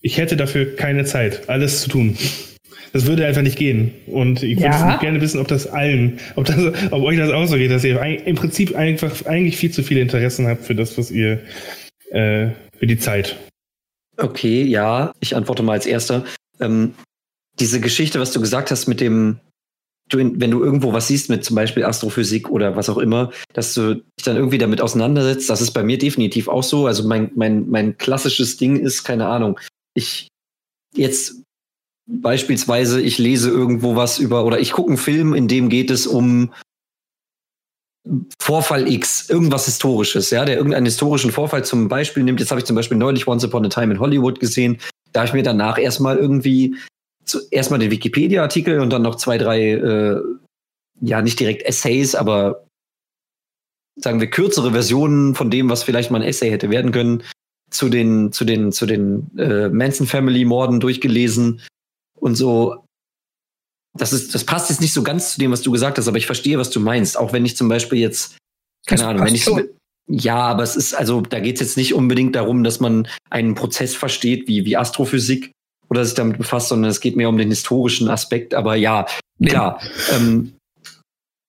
ich 0.02 0.18
hätte 0.18 0.38
dafür 0.38 0.76
keine 0.76 1.06
Zeit, 1.06 1.50
alles 1.50 1.82
zu 1.82 1.90
tun. 1.90 2.18
Das 2.94 3.08
würde 3.08 3.26
einfach 3.26 3.42
nicht 3.42 3.58
gehen. 3.58 3.92
Und 4.08 4.42
ich 4.42 4.58
würde 4.58 4.70
ja. 4.70 4.98
gerne 4.98 5.20
wissen, 5.20 5.40
ob 5.40 5.50
das 5.50 5.68
allen, 5.68 6.20
ob, 6.36 6.46
das, 6.46 6.58
ob 6.92 7.04
euch 7.04 7.18
das 7.18 7.30
auch 7.32 7.46
so 7.46 7.58
geht, 7.58 7.72
dass 7.72 7.84
ihr 7.84 8.02
im 8.02 8.36
Prinzip 8.36 8.76
einfach 8.76 9.26
eigentlich 9.26 9.58
viel 9.58 9.72
zu 9.72 9.84
viele 9.84 10.00
Interessen 10.00 10.48
habt 10.48 10.64
für 10.64 10.76
das, 10.76 10.98
was 10.98 11.12
ihr, 11.12 11.42
äh, 12.12 12.50
für 12.78 12.88
die 12.88 12.98
Zeit. 12.98 13.36
Okay, 14.18 14.64
ja, 14.64 15.12
ich 15.20 15.36
antworte 15.36 15.62
mal 15.62 15.74
als 15.74 15.86
erster. 15.86 16.24
Ähm, 16.62 16.94
diese 17.60 17.82
Geschichte, 17.82 18.20
was 18.20 18.32
du 18.32 18.40
gesagt 18.40 18.72
hast 18.72 18.88
mit 18.88 19.02
dem, 19.02 19.40
du, 20.10 20.18
wenn 20.20 20.51
du 20.51 20.64
irgendwo 20.64 20.93
was 20.93 21.08
siehst 21.08 21.30
mit 21.30 21.43
zum 21.43 21.56
Beispiel 21.56 21.84
Astrophysik 21.84 22.49
oder 22.49 22.76
was 22.76 22.89
auch 22.89 22.97
immer, 22.97 23.32
dass 23.53 23.74
du 23.74 23.95
dich 23.95 24.24
dann 24.26 24.38
irgendwie 24.38 24.58
damit 24.58 24.82
auseinandersetzt. 24.82 25.49
Das 25.49 25.62
ist 25.62 25.72
bei 25.72 25.84
mir 25.84 25.97
definitiv 25.97 26.47
auch 26.47 26.64
so. 26.64 26.88
Also 26.88 27.08
mein, 27.08 27.32
mein, 27.36 27.70
mein 27.70 27.97
klassisches 27.97 28.58
Ding 28.58 28.78
ist, 28.78 29.03
keine 29.03 29.28
Ahnung, 29.28 29.60
ich 29.93 30.28
jetzt 30.95 31.41
beispielsweise, 32.08 33.01
ich 33.01 33.18
lese 33.18 33.49
irgendwo 33.49 33.95
was 33.95 34.20
über 34.20 34.45
oder 34.45 34.60
ich 34.60 34.72
gucke 34.72 34.89
einen 34.89 34.97
Film, 34.97 35.34
in 35.34 35.47
dem 35.47 35.70
geht 35.70 35.89
es 35.89 36.06
um 36.06 36.53
Vorfall 38.39 38.88
X, 38.88 39.30
irgendwas 39.32 39.66
Historisches, 39.66 40.30
ja, 40.30 40.45
der 40.45 40.58
irgendeinen 40.58 40.86
historischen 40.86 41.32
Vorfall 41.32 41.66
zum 41.66 41.88
Beispiel 41.88 42.22
nimmt. 42.22 42.39
Jetzt 42.39 42.51
habe 42.51 42.60
ich 42.60 42.66
zum 42.66 42.76
Beispiel 42.76 42.97
neulich 42.97 43.28
Once 43.28 43.43
Upon 43.43 43.66
a 43.66 43.70
Time 43.70 43.93
in 43.93 43.99
Hollywood 43.99 44.39
gesehen. 44.39 44.78
Da 45.12 45.22
habe 45.22 45.30
ich 45.30 45.34
mir 45.34 45.41
danach 45.41 45.80
erstmal 45.80 46.18
irgendwie 46.18 46.76
erstmal 47.52 47.80
den 47.80 47.92
Wikipedia-Artikel 47.92 48.80
und 48.80 48.90
dann 48.90 49.02
noch 49.02 49.16
zwei, 49.16 49.38
drei, 49.38 49.72
äh, 49.72 50.22
ja, 51.02 51.22
nicht 51.22 51.40
direkt 51.40 51.64
Essays, 51.64 52.16
aber 52.16 52.66
sagen 53.96 54.20
wir 54.20 54.30
kürzere 54.30 54.72
Versionen 54.72 55.36
von 55.36 55.50
dem, 55.50 55.70
was 55.70 55.84
vielleicht 55.84 56.12
mal 56.12 56.22
ein 56.22 56.28
Essay 56.28 56.50
hätte 56.50 56.70
werden 56.70 56.92
können, 56.92 57.24
zu 57.70 57.90
den, 57.90 58.32
zu 58.32 58.46
den, 58.46 58.72
zu 58.72 58.86
den 58.86 59.30
äh, 59.38 59.70
Manson 59.70 60.08
Family 60.08 60.46
Morden 60.46 60.80
durchgelesen 60.80 61.62
und 62.20 62.36
so. 62.36 62.84
Das 63.98 64.12
ist, 64.12 64.36
das 64.36 64.44
passt 64.44 64.70
jetzt 64.70 64.82
nicht 64.82 64.94
so 64.94 65.04
ganz 65.04 65.34
zu 65.34 65.40
dem, 65.40 65.52
was 65.52 65.62
du 65.62 65.72
gesagt 65.72 65.98
hast, 65.98 66.08
aber 66.08 66.18
ich 66.18 66.26
verstehe, 66.26 66.58
was 66.58 66.70
du 66.70 66.80
meinst. 66.80 67.18
Auch 67.18 67.32
wenn 67.32 67.46
ich 67.46 67.56
zum 67.56 67.70
Beispiel 67.70 68.00
jetzt, 68.00 68.38
keine 68.86 69.02
das 69.02 69.10
Ahnung, 69.10 69.26
wenn 69.26 69.36
ich, 69.36 69.50
ja, 70.08 70.38
aber 70.38 70.64
es 70.64 70.76
ist, 70.76 70.94
also 70.94 71.22
da 71.22 71.40
geht 71.40 71.56
es 71.56 71.62
jetzt 71.62 71.78
nicht 71.78 71.94
unbedingt 71.94 72.36
darum, 72.36 72.64
dass 72.64 72.80
man 72.80 73.08
einen 73.30 73.56
Prozess 73.56 73.96
versteht 73.96 74.48
wie, 74.48 74.66
wie 74.66 74.78
Astrophysik, 74.78 75.52
oder 75.90 76.04
sich 76.06 76.16
damit 76.16 76.38
befasst, 76.38 76.70
sondern 76.70 76.90
es 76.90 77.00
geht 77.00 77.16
mehr 77.16 77.30
um 77.30 77.38
den 77.38 77.50
historischen 77.50 78.10
Aspekt. 78.10 78.54
Aber 78.54 78.76
ja, 78.76 79.06
klar. 79.44 79.80
Ähm, 80.16 80.54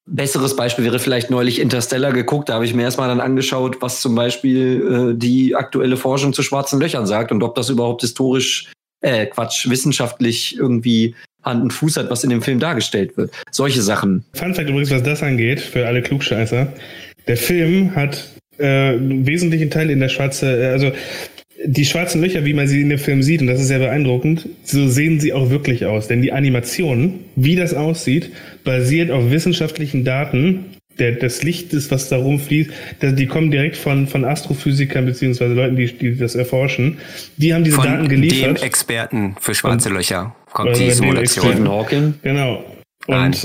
besseres 0.07 0.57
Beispiel 0.57 0.85
wäre 0.85 0.99
vielleicht 0.99 1.31
neulich 1.31 1.61
Interstellar 1.61 2.13
geguckt. 2.13 2.49
Da 2.49 2.55
habe 2.55 2.65
ich 2.65 2.75
mir 2.75 2.83
erstmal 2.83 3.09
dann 3.09 3.21
angeschaut, 3.21 3.83
was 3.83 4.01
zum 4.01 4.15
Beispiel 4.15 5.15
äh, 5.15 5.19
die 5.19 5.55
aktuelle 5.55 5.97
Forschung 5.97 6.33
zu 6.33 6.43
schwarzen 6.43 6.81
Löchern 6.81 7.07
sagt 7.07 7.33
und 7.33 7.43
ob 7.43 7.55
das 7.55 7.69
überhaupt 7.69 8.03
historisch, 8.03 8.71
äh, 9.01 9.27
Quatsch, 9.27 9.69
wissenschaftlich 9.69 10.57
irgendwie 10.57 11.15
Hand 11.43 11.63
und 11.63 11.73
Fuß 11.73 11.97
hat, 11.97 12.11
was 12.11 12.25
in 12.25 12.31
dem 12.31 12.43
Film 12.43 12.59
dargestellt 12.59 13.17
wird. 13.17 13.31
Solche 13.51 13.83
Sachen. 13.83 14.25
Fun 14.35 14.55
Fact 14.55 14.69
übrigens, 14.69 14.91
was 14.91 15.03
das 15.03 15.23
angeht, 15.23 15.61
für 15.61 15.87
alle 15.87 16.03
Klugscheißer. 16.03 16.73
Der 17.27 17.37
Film 17.37 17.95
hat 17.95 18.25
äh, 18.59 18.95
einen 18.95 19.27
wesentlichen 19.27 19.71
Teil 19.71 19.91
in 19.91 20.01
der 20.01 20.09
schwarze, 20.09 20.47
äh, 20.47 20.73
also 20.73 20.93
die 21.65 21.85
schwarzen 21.85 22.21
Löcher, 22.21 22.45
wie 22.45 22.55
man 22.55 22.69
sie 22.69 22.83
in 22.83 22.89
dem 22.89 22.99
Film 22.99 23.23
sieht, 23.23 23.41
und 23.41 23.47
das 23.47 23.61
ist 23.61 23.69
sehr 23.69 23.79
beeindruckend, 23.79 24.49
so 24.63 24.89
sehen 24.89 25.21
sie 25.21 25.33
auch 25.33 25.51
wirklich 25.51 25.87
aus. 25.87 26.09
Denn 26.09 26.23
die 26.23 26.33
Animation, 26.33 27.21
wie 27.35 27.57
das 27.57 27.75
aussieht, 27.75 28.31
basiert 28.65 29.11
auf 29.11 29.31
wissenschaftlichen 29.31 30.05
Daten 30.05 30.67
der, 30.99 31.13
des 31.13 31.43
Lichtes, 31.43 31.91
was 31.91 32.09
da 32.09 32.17
rumfließt. 32.17 32.71
Die 33.03 33.27
kommen 33.27 33.51
direkt 33.51 33.77
von, 33.77 34.07
von 34.07 34.25
Astrophysikern 34.25 35.07
beziehungsweise 35.07 35.55
Leuten, 35.55 35.77
die, 35.77 35.93
die 35.93 36.17
das 36.17 36.35
erforschen. 36.35 36.99
Die 37.37 37.53
haben 37.53 37.65
diese 37.65 37.77
von 37.77 37.87
Daten 37.87 38.09
geliefert. 38.09 38.59
Dem 38.59 38.65
Experten 38.65 39.37
für 39.41 39.55
schwarze 39.55 39.91
Löcher 39.91 40.35
kommt 40.53 40.79
die 40.79 40.91
Simulation. 40.91 41.47
Stephen 41.47 41.69
Hawking. 41.69 42.15
Genau. 42.23 42.65
Und 43.07 43.15
Nein. 43.15 43.35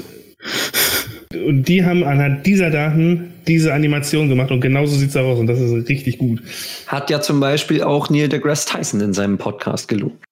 Und 1.34 1.68
die 1.70 1.86
haben 1.86 2.04
anhand 2.04 2.46
dieser 2.46 2.70
Daten 2.70 3.31
diese 3.48 3.74
Animation 3.74 4.30
gemacht 4.30 4.52
und 4.52 4.62
genauso 4.62 4.96
sieht 4.96 5.10
es 5.10 5.16
aus 5.16 5.40
und 5.40 5.48
das 5.48 5.60
ist 5.60 5.90
richtig 5.90 6.18
gut. 6.18 6.42
Hat 6.88 7.10
ja 7.10 7.22
zum 7.22 7.40
Beispiel 7.40 7.84
auch 7.84 8.10
Neil 8.10 8.30
deGrasse 8.30 8.68
Tyson 8.70 9.02
in 9.02 9.14
seinem 9.14 9.38
Podcast 9.38 9.88
gelobt. 9.88 10.24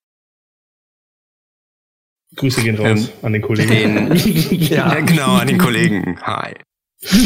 Grüße 2.36 2.62
gehen 2.62 2.76
raus 2.76 2.86
ähm, 2.86 3.08
an 3.22 3.32
den 3.32 3.42
Kollegen. 3.42 4.10
Den, 4.10 4.14
ja, 4.60 4.94
genau, 5.00 5.34
an 5.34 5.48
den 5.48 5.58
Kollegen. 5.58 6.18
Hi. 6.22 6.54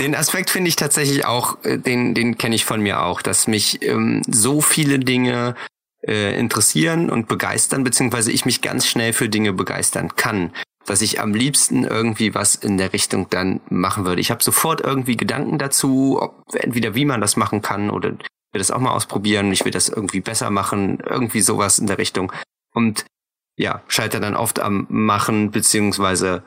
den 0.00 0.14
Aspekt 0.14 0.50
finde 0.50 0.68
ich 0.68 0.76
tatsächlich 0.76 1.24
auch, 1.24 1.62
äh, 1.64 1.78
den, 1.78 2.14
den 2.14 2.36
kenne 2.36 2.54
ich 2.54 2.64
von 2.64 2.80
mir 2.80 3.02
auch, 3.02 3.22
dass 3.22 3.46
mich 3.46 3.82
ähm, 3.82 4.22
so 4.28 4.60
viele 4.60 4.98
Dinge 4.98 5.54
äh, 6.02 6.36
interessieren 6.38 7.10
und 7.10 7.28
begeistern, 7.28 7.84
beziehungsweise 7.84 8.32
ich 8.32 8.44
mich 8.44 8.60
ganz 8.60 8.86
schnell 8.86 9.12
für 9.12 9.28
Dinge 9.28 9.52
begeistern 9.52 10.16
kann 10.16 10.50
dass 10.86 11.02
ich 11.02 11.20
am 11.20 11.34
liebsten 11.34 11.84
irgendwie 11.84 12.34
was 12.34 12.54
in 12.54 12.78
der 12.78 12.92
Richtung 12.92 13.28
dann 13.30 13.60
machen 13.68 14.04
würde. 14.04 14.20
Ich 14.20 14.30
habe 14.30 14.42
sofort 14.42 14.80
irgendwie 14.80 15.16
Gedanken 15.16 15.58
dazu, 15.58 16.18
ob, 16.20 16.42
entweder 16.54 16.94
wie 16.94 17.04
man 17.04 17.20
das 17.20 17.36
machen 17.36 17.62
kann 17.62 17.90
oder 17.90 18.10
will 18.10 18.58
das 18.58 18.70
auch 18.70 18.80
mal 18.80 18.92
ausprobieren, 18.92 19.52
ich 19.52 19.64
will 19.64 19.72
das 19.72 19.88
irgendwie 19.88 20.20
besser 20.20 20.50
machen, 20.50 20.98
irgendwie 21.04 21.40
sowas 21.40 21.78
in 21.78 21.86
der 21.86 21.98
Richtung. 21.98 22.32
Und 22.72 23.04
ja, 23.56 23.82
scheitert 23.88 24.22
dann 24.22 24.36
oft 24.36 24.60
am 24.60 24.86
Machen 24.88 25.50
beziehungsweise 25.50 26.42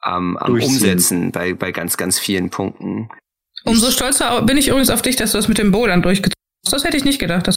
am, 0.00 0.36
am 0.36 0.54
Umsetzen 0.54 1.32
bei, 1.32 1.54
bei 1.54 1.72
ganz, 1.72 1.96
ganz 1.96 2.18
vielen 2.18 2.50
Punkten. 2.50 3.08
Umso 3.64 3.90
stolzer 3.90 4.42
bin 4.42 4.56
ich 4.56 4.68
übrigens 4.68 4.90
auf 4.90 5.02
dich, 5.02 5.16
dass 5.16 5.32
du 5.32 5.38
das 5.38 5.48
mit 5.48 5.58
dem 5.58 5.70
Bouldern 5.70 6.02
durchgezogen 6.02 6.34
hast. 6.64 6.72
Das 6.72 6.84
hätte 6.84 6.96
ich 6.96 7.04
nicht 7.04 7.18
gedacht. 7.18 7.46
Dass 7.46 7.56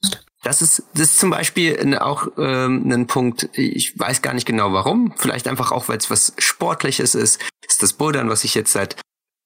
das 0.00 0.24
ist, 0.60 0.82
das 0.94 1.02
ist 1.02 1.18
zum 1.18 1.30
Beispiel 1.30 1.96
auch 1.98 2.26
ähm, 2.36 2.90
ein 2.90 3.06
Punkt, 3.06 3.48
ich 3.52 3.98
weiß 3.98 4.22
gar 4.22 4.34
nicht 4.34 4.46
genau 4.46 4.72
warum, 4.72 5.14
vielleicht 5.16 5.46
einfach 5.46 5.70
auch, 5.70 5.88
weil 5.88 5.98
es 5.98 6.10
was 6.10 6.32
Sportliches 6.38 7.14
ist, 7.14 7.40
ist 7.66 7.82
das 7.82 7.92
Bouldern, 7.92 8.28
was 8.28 8.42
ich 8.44 8.54
jetzt 8.54 8.72
seit 8.72 8.96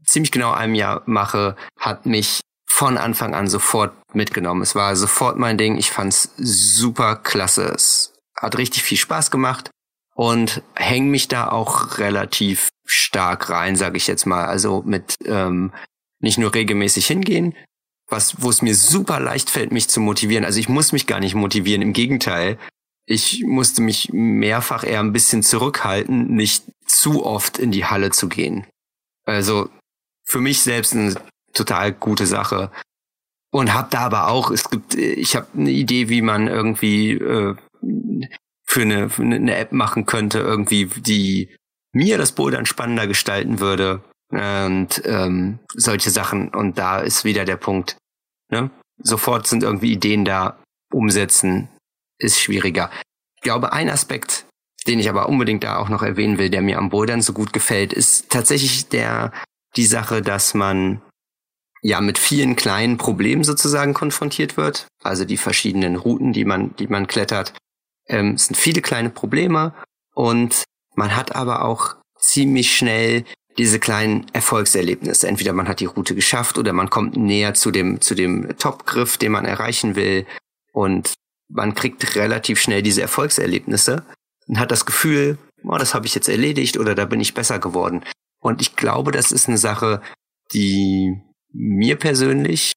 ziemlich 0.04 0.32
genau 0.32 0.52
einem 0.52 0.74
Jahr 0.74 1.02
mache, 1.06 1.56
hat 1.78 2.06
mich 2.06 2.40
von 2.66 2.96
Anfang 2.98 3.34
an 3.34 3.48
sofort 3.48 3.94
mitgenommen. 4.14 4.62
Es 4.62 4.74
war 4.74 4.96
sofort 4.96 5.38
mein 5.38 5.58
Ding, 5.58 5.76
ich 5.76 5.90
fand's 5.90 6.30
super 6.36 7.16
klasse, 7.16 7.72
es 7.74 8.14
hat 8.36 8.56
richtig 8.58 8.82
viel 8.82 8.98
Spaß 8.98 9.30
gemacht 9.30 9.70
und 10.14 10.62
häng 10.74 11.10
mich 11.10 11.28
da 11.28 11.48
auch 11.48 11.98
relativ 11.98 12.68
stark 12.86 13.50
rein, 13.50 13.76
sage 13.76 13.96
ich 13.96 14.06
jetzt 14.06 14.26
mal. 14.26 14.46
Also 14.46 14.82
mit 14.86 15.14
ähm, 15.26 15.72
nicht 16.20 16.38
nur 16.38 16.54
regelmäßig 16.54 17.06
hingehen, 17.06 17.54
was, 18.08 18.40
wo 18.42 18.50
es 18.50 18.62
mir 18.62 18.74
super 18.74 19.20
leicht 19.20 19.50
fällt, 19.50 19.72
mich 19.72 19.88
zu 19.88 20.00
motivieren. 20.00 20.44
Also 20.44 20.60
ich 20.60 20.68
muss 20.68 20.92
mich 20.92 21.06
gar 21.06 21.20
nicht 21.20 21.34
motivieren, 21.34 21.82
im 21.82 21.92
Gegenteil. 21.92 22.58
Ich 23.04 23.44
musste 23.44 23.82
mich 23.82 24.10
mehrfach 24.12 24.84
eher 24.84 25.00
ein 25.00 25.12
bisschen 25.12 25.42
zurückhalten, 25.42 26.34
nicht 26.34 26.64
zu 26.86 27.24
oft 27.24 27.58
in 27.58 27.70
die 27.70 27.84
Halle 27.84 28.10
zu 28.10 28.28
gehen. 28.28 28.66
Also 29.24 29.68
für 30.24 30.40
mich 30.40 30.60
selbst 30.60 30.94
eine 30.94 31.14
total 31.52 31.92
gute 31.92 32.26
Sache. 32.26 32.70
Und 33.50 33.74
hab 33.74 33.90
da 33.90 34.00
aber 34.00 34.28
auch, 34.28 34.50
es 34.50 34.70
gibt, 34.70 34.94
ich 34.94 35.34
habe 35.34 35.46
eine 35.56 35.70
Idee, 35.70 36.08
wie 36.08 36.22
man 36.22 36.46
irgendwie 36.46 37.12
äh, 37.12 37.54
für 38.64 38.82
eine, 38.82 39.08
für 39.08 39.22
eine 39.22 39.56
App 39.56 39.72
machen 39.72 40.04
könnte, 40.04 40.40
irgendwie, 40.40 40.86
die 40.86 41.56
mir 41.92 42.18
das 42.18 42.32
Bouldern 42.32 42.66
spannender 42.66 43.06
gestalten 43.06 43.60
würde 43.60 44.02
und 44.30 45.02
ähm, 45.04 45.58
solche 45.74 46.10
Sachen. 46.10 46.48
Und 46.48 46.78
da 46.78 46.98
ist 47.00 47.24
wieder 47.24 47.44
der 47.44 47.56
Punkt. 47.56 47.96
Ne? 48.50 48.70
Sofort 48.98 49.46
sind 49.46 49.62
irgendwie 49.62 49.92
Ideen 49.92 50.24
da, 50.24 50.58
umsetzen 50.92 51.68
ist 52.18 52.40
schwieriger. 52.40 52.90
Ich 53.36 53.42
glaube, 53.42 53.72
ein 53.72 53.90
Aspekt, 53.90 54.46
den 54.86 54.98
ich 54.98 55.08
aber 55.08 55.28
unbedingt 55.28 55.64
da 55.64 55.76
auch 55.76 55.88
noch 55.88 56.02
erwähnen 56.02 56.38
will, 56.38 56.50
der 56.50 56.62
mir 56.62 56.78
am 56.78 56.90
Bouldern 56.90 57.22
so 57.22 57.32
gut 57.32 57.52
gefällt, 57.52 57.92
ist 57.92 58.30
tatsächlich 58.30 58.88
der 58.88 59.32
die 59.76 59.86
Sache, 59.86 60.22
dass 60.22 60.54
man 60.54 61.02
ja 61.82 62.00
mit 62.00 62.18
vielen 62.18 62.56
kleinen 62.56 62.96
Problemen 62.96 63.44
sozusagen 63.44 63.94
konfrontiert 63.94 64.56
wird. 64.56 64.86
Also 65.02 65.24
die 65.24 65.36
verschiedenen 65.36 65.96
Routen, 65.96 66.32
die 66.32 66.44
man, 66.44 66.74
die 66.76 66.86
man 66.86 67.06
klettert, 67.06 67.52
ähm, 68.08 68.38
sind 68.38 68.56
viele 68.56 68.80
kleine 68.80 69.10
Probleme 69.10 69.74
und 70.14 70.64
man 70.94 71.14
hat 71.14 71.36
aber 71.36 71.64
auch 71.64 71.96
ziemlich 72.18 72.74
schnell 72.74 73.24
diese 73.58 73.78
kleinen 73.78 74.26
Erfolgserlebnisse. 74.32 75.28
Entweder 75.28 75.52
man 75.52 75.68
hat 75.68 75.80
die 75.80 75.86
Route 75.86 76.14
geschafft 76.14 76.58
oder 76.58 76.72
man 76.72 76.90
kommt 76.90 77.16
näher 77.16 77.54
zu 77.54 77.70
dem, 77.70 78.00
zu 78.00 78.14
dem 78.14 78.56
Topgriff, 78.58 79.16
den 79.16 79.32
man 79.32 79.44
erreichen 79.44 79.96
will. 79.96 80.26
Und 80.72 81.14
man 81.48 81.74
kriegt 81.74 82.16
relativ 82.16 82.60
schnell 82.60 82.82
diese 82.82 83.02
Erfolgserlebnisse 83.02 84.04
und 84.46 84.58
hat 84.58 84.70
das 84.70 84.84
Gefühl, 84.84 85.38
oh, 85.64 85.78
das 85.78 85.94
habe 85.94 86.06
ich 86.06 86.14
jetzt 86.14 86.28
erledigt 86.28 86.76
oder 86.76 86.94
da 86.94 87.04
bin 87.04 87.20
ich 87.20 87.34
besser 87.34 87.58
geworden. 87.58 88.04
Und 88.40 88.60
ich 88.60 88.76
glaube, 88.76 89.12
das 89.12 89.32
ist 89.32 89.48
eine 89.48 89.58
Sache, 89.58 90.02
die 90.52 91.20
mir 91.52 91.96
persönlich 91.96 92.72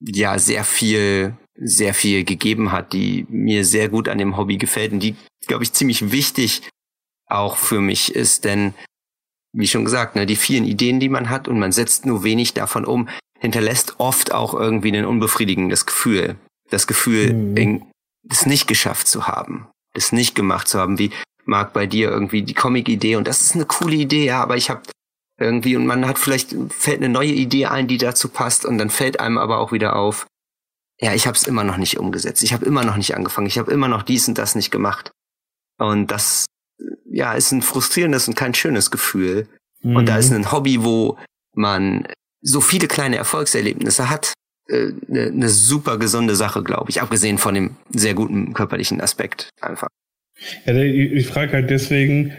ja 0.00 0.38
sehr 0.38 0.64
viel, 0.64 1.36
sehr 1.54 1.94
viel 1.94 2.24
gegeben 2.24 2.72
hat, 2.72 2.92
die 2.92 3.26
mir 3.28 3.64
sehr 3.64 3.88
gut 3.88 4.08
an 4.08 4.18
dem 4.18 4.36
Hobby 4.36 4.58
gefällt 4.58 4.92
und 4.92 5.00
die, 5.00 5.16
glaube 5.46 5.64
ich, 5.64 5.72
ziemlich 5.72 6.12
wichtig 6.12 6.62
auch 7.26 7.56
für 7.56 7.80
mich 7.80 8.14
ist, 8.14 8.44
denn 8.44 8.74
wie 9.52 9.66
schon 9.66 9.84
gesagt, 9.84 10.16
ne, 10.16 10.26
die 10.26 10.36
vielen 10.36 10.64
Ideen, 10.64 11.00
die 11.00 11.08
man 11.08 11.30
hat 11.30 11.48
und 11.48 11.58
man 11.58 11.72
setzt 11.72 12.06
nur 12.06 12.24
wenig 12.24 12.54
davon 12.54 12.84
um, 12.84 13.08
hinterlässt 13.38 13.96
oft 13.98 14.32
auch 14.32 14.54
irgendwie 14.54 14.96
ein 14.96 15.04
unbefriedigendes 15.04 15.86
Gefühl. 15.86 16.36
Das 16.70 16.86
Gefühl, 16.86 17.32
mhm. 17.34 17.86
es 18.28 18.46
nicht 18.46 18.66
geschafft 18.66 19.08
zu 19.08 19.26
haben, 19.26 19.68
es 19.94 20.12
nicht 20.12 20.34
gemacht 20.34 20.68
zu 20.68 20.78
haben, 20.78 20.98
wie 20.98 21.10
Marc 21.44 21.72
bei 21.72 21.86
dir 21.86 22.10
irgendwie 22.10 22.42
die 22.42 22.54
Comic-Idee 22.54 23.16
und 23.16 23.26
das 23.26 23.42
ist 23.42 23.54
eine 23.54 23.66
coole 23.66 23.96
Idee, 23.96 24.24
ja, 24.24 24.42
aber 24.42 24.56
ich 24.56 24.70
habe 24.70 24.82
irgendwie 25.38 25.76
und 25.76 25.86
man 25.86 26.06
hat 26.06 26.18
vielleicht 26.18 26.54
fällt 26.70 26.98
eine 26.98 27.08
neue 27.08 27.32
Idee 27.32 27.66
ein, 27.66 27.88
die 27.88 27.98
dazu 27.98 28.28
passt 28.28 28.64
und 28.64 28.78
dann 28.78 28.90
fällt 28.90 29.20
einem 29.20 29.38
aber 29.38 29.58
auch 29.58 29.72
wieder 29.72 29.96
auf, 29.96 30.26
ja, 31.00 31.14
ich 31.14 31.26
habe 31.26 31.36
es 31.36 31.42
immer 31.42 31.64
noch 31.64 31.78
nicht 31.78 31.98
umgesetzt, 31.98 32.42
ich 32.42 32.52
habe 32.52 32.64
immer 32.64 32.84
noch 32.84 32.96
nicht 32.96 33.16
angefangen, 33.16 33.48
ich 33.48 33.58
habe 33.58 33.72
immer 33.72 33.88
noch 33.88 34.02
dies 34.02 34.28
und 34.28 34.38
das 34.38 34.54
nicht 34.54 34.70
gemacht 34.70 35.10
und 35.78 36.10
das 36.10 36.46
ja, 37.12 37.34
ist 37.34 37.52
ein 37.52 37.62
frustrierendes 37.62 38.28
und 38.28 38.34
kein 38.34 38.54
schönes 38.54 38.90
Gefühl. 38.90 39.46
Mhm. 39.82 39.96
Und 39.96 40.08
da 40.08 40.16
ist 40.16 40.30
mhm. 40.30 40.38
ein 40.38 40.52
Hobby, 40.52 40.82
wo 40.82 41.18
man 41.54 42.06
so 42.40 42.60
viele 42.60 42.88
kleine 42.88 43.16
Erfolgserlebnisse 43.16 44.10
hat, 44.10 44.32
eine 44.68 44.94
äh, 45.08 45.30
ne 45.30 45.48
super 45.48 45.98
gesunde 45.98 46.34
Sache, 46.34 46.62
glaube 46.62 46.90
ich, 46.90 47.02
abgesehen 47.02 47.38
von 47.38 47.54
dem 47.54 47.76
sehr 47.90 48.14
guten 48.14 48.54
körperlichen 48.54 49.00
Aspekt 49.00 49.50
einfach. 49.60 49.88
Ja, 50.64 50.74
ich, 50.74 51.12
ich 51.12 51.26
frage 51.26 51.52
halt 51.52 51.70
deswegen, 51.70 52.32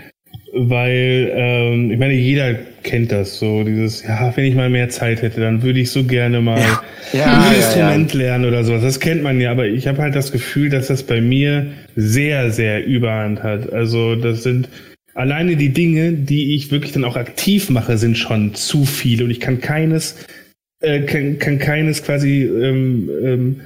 weil 0.56 1.32
ähm, 1.36 1.92
ich 1.92 1.98
meine, 1.98 2.14
jeder 2.14 2.54
kennt 2.84 3.12
das 3.12 3.40
so, 3.40 3.64
dieses, 3.64 4.04
ja, 4.04 4.32
wenn 4.36 4.46
ich 4.46 4.56
mal 4.56 4.70
mehr 4.70 4.90
Zeit 4.90 5.22
hätte, 5.24 5.42
dann 5.42 5.64
würde 5.64 5.80
ich 5.80 5.90
so 5.90 6.04
gerne 6.04 6.42
mal 6.42 6.60
ja. 6.60 6.84
Ja, 7.14 7.26
ein 7.26 7.54
ja, 7.54 7.58
Instrument 7.58 8.14
lernen 8.14 8.46
oder 8.46 8.64
sowas. 8.64 8.84
Das 8.84 9.00
kennt 9.00 9.24
man 9.24 9.42
ja, 9.42 9.52
aber 9.52 9.66
ich 9.66 9.88
habe 9.88 10.02
halt 10.02 10.16
das 10.16 10.32
Gefühl, 10.32 10.70
dass 10.70 10.88
das 10.88 11.04
bei 11.04 11.22
mir 11.22 11.68
sehr, 11.96 12.52
sehr 12.52 12.86
überhand 12.86 13.42
hat. 13.42 13.74
Also 13.74 14.16
das 14.16 14.44
sind 14.44 14.70
alleine 15.16 15.56
die 15.56 15.70
Dinge, 15.70 16.12
die 16.14 16.56
ich 16.56 16.72
wirklich 16.72 16.92
dann 16.92 17.04
auch 17.04 17.16
aktiv 17.16 17.70
mache, 17.70 17.98
sind 17.98 18.18
schon 18.18 18.54
zu 18.54 18.86
viele 18.86 19.24
und 19.24 19.32
ich 19.32 19.40
kann 19.40 19.60
keines, 19.60 20.26
äh, 20.82 21.02
kann, 21.02 21.40
kann 21.40 21.58
keines 21.58 22.04
quasi 22.04 22.44
ähm, 22.44 23.10
ähm, 23.24 23.62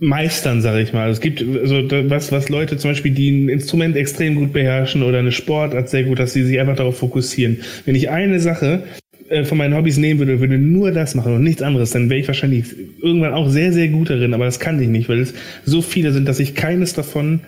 meistern, 0.00 0.62
sage 0.62 0.80
ich 0.80 0.92
mal. 0.92 1.10
Es 1.10 1.20
gibt 1.20 1.42
also 1.42 1.82
was, 2.08 2.30
was 2.30 2.48
Leute 2.48 2.76
zum 2.76 2.90
Beispiel, 2.90 3.12
die 3.12 3.30
ein 3.30 3.48
Instrument 3.48 3.96
extrem 3.96 4.36
gut 4.36 4.52
beherrschen 4.52 5.02
oder 5.02 5.18
eine 5.18 5.32
Sportart 5.32 5.88
sehr 5.88 6.04
gut, 6.04 6.18
dass 6.18 6.32
sie 6.32 6.44
sich 6.44 6.60
einfach 6.60 6.76
darauf 6.76 6.98
fokussieren. 6.98 7.58
Wenn 7.84 7.94
ich 7.94 8.10
eine 8.10 8.40
Sache 8.40 8.84
äh, 9.28 9.44
von 9.44 9.58
meinen 9.58 9.74
Hobbys 9.74 9.96
nehmen 9.96 10.20
würde, 10.20 10.40
würde 10.40 10.58
nur 10.58 10.92
das 10.92 11.14
machen 11.14 11.34
und 11.34 11.42
nichts 11.42 11.62
anderes, 11.62 11.90
dann 11.90 12.10
wäre 12.10 12.20
ich 12.20 12.28
wahrscheinlich 12.28 12.66
irgendwann 13.02 13.34
auch 13.34 13.48
sehr, 13.48 13.72
sehr 13.72 13.88
gut 13.88 14.10
darin, 14.10 14.34
aber 14.34 14.44
das 14.44 14.60
kann 14.60 14.80
ich 14.80 14.88
nicht, 14.88 15.08
weil 15.08 15.20
es 15.20 15.34
so 15.64 15.82
viele 15.82 16.12
sind, 16.12 16.28
dass 16.28 16.40
ich 16.40 16.54
keines 16.54 16.94
davon, 16.94 17.40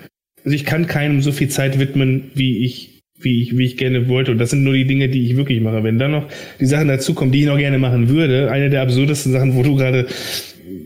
also 0.45 0.55
ich 0.55 0.65
kann 0.65 0.87
keinem 0.87 1.23
so 1.23 1.33
viel 1.33 1.49
Zeit 1.49 1.79
widmen, 1.79 2.31
wie 2.35 2.65
ich 2.65 3.01
wie 3.23 3.43
ich, 3.43 3.59
wie 3.59 3.67
ich 3.67 3.77
gerne 3.77 4.09
wollte. 4.09 4.33
Und 4.33 4.39
das 4.39 4.49
sind 4.49 4.65
nur 4.65 4.73
die 4.73 4.87
Dinge, 4.87 5.11
die 5.11 5.27
ich 5.27 5.37
wirklich 5.37 5.61
mache. 5.61 5.85
Wenn 5.85 5.99
dann 5.99 6.13
noch 6.13 6.27
die 6.59 6.65
Sachen 6.65 6.89
dazukommen, 6.89 7.33
die 7.33 7.41
ich 7.41 7.47
noch 7.47 7.59
gerne 7.59 7.79
machen 7.79 8.09
würde, 8.09 8.51
eine 8.51 8.71
der 8.71 8.81
absurdesten 8.81 9.33
Sachen, 9.33 9.55
wo 9.55 9.63
du 9.63 9.77
gerade 9.77 10.07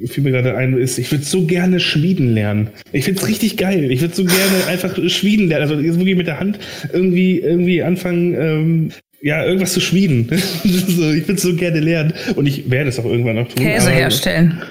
fiel 0.07 0.25
mir 0.25 0.31
gerade 0.33 0.57
ein, 0.57 0.77
ist, 0.77 0.99
ich 0.99 1.11
würde 1.11 1.25
so 1.25 1.45
gerne 1.45 1.81
Schmieden 1.81 2.35
lernen. 2.35 2.69
Ich 2.93 3.05
finde 3.05 3.21
es 3.21 3.29
richtig 3.29 3.57
geil. 3.57 3.91
Ich 3.91 4.01
würde 4.01 4.15
so 4.15 4.25
gerne 4.25 4.67
einfach 4.69 4.97
Schmieden 5.09 5.49
lernen. 5.49 5.71
Also 5.71 5.99
wirklich 5.99 6.17
mit 6.17 6.27
der 6.27 6.41
Hand 6.41 6.59
irgendwie, 6.93 7.41
irgendwie 7.41 7.83
anfangen, 7.83 8.35
ähm, 8.35 8.93
ja, 9.23 9.45
irgendwas 9.45 9.73
zu 9.73 9.81
schmieden. 9.81 10.29
so, 10.65 11.13
ich 11.13 11.27
würde 11.27 11.41
so 11.41 11.55
gerne 11.57 11.81
lernen. 11.81 12.13
Und 12.37 12.47
ich 12.47 12.71
werde 12.71 12.91
es 12.91 12.99
auch 12.99 13.07
irgendwann 13.07 13.37
noch 13.37 13.49
tun. 13.49 13.65
Käse 13.65 13.91
herstellen. 13.91 14.63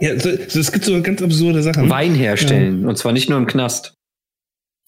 Ja, 0.00 0.18
so, 0.18 0.30
so, 0.48 0.60
es 0.60 0.72
gibt 0.72 0.84
so 0.84 1.00
ganz 1.02 1.20
absurde 1.20 1.62
Sachen. 1.62 1.90
Wein 1.90 2.14
herstellen. 2.14 2.82
Ja. 2.82 2.88
Und 2.88 2.96
zwar 2.96 3.12
nicht 3.12 3.28
nur 3.28 3.38
im 3.38 3.46
Knast. 3.46 3.94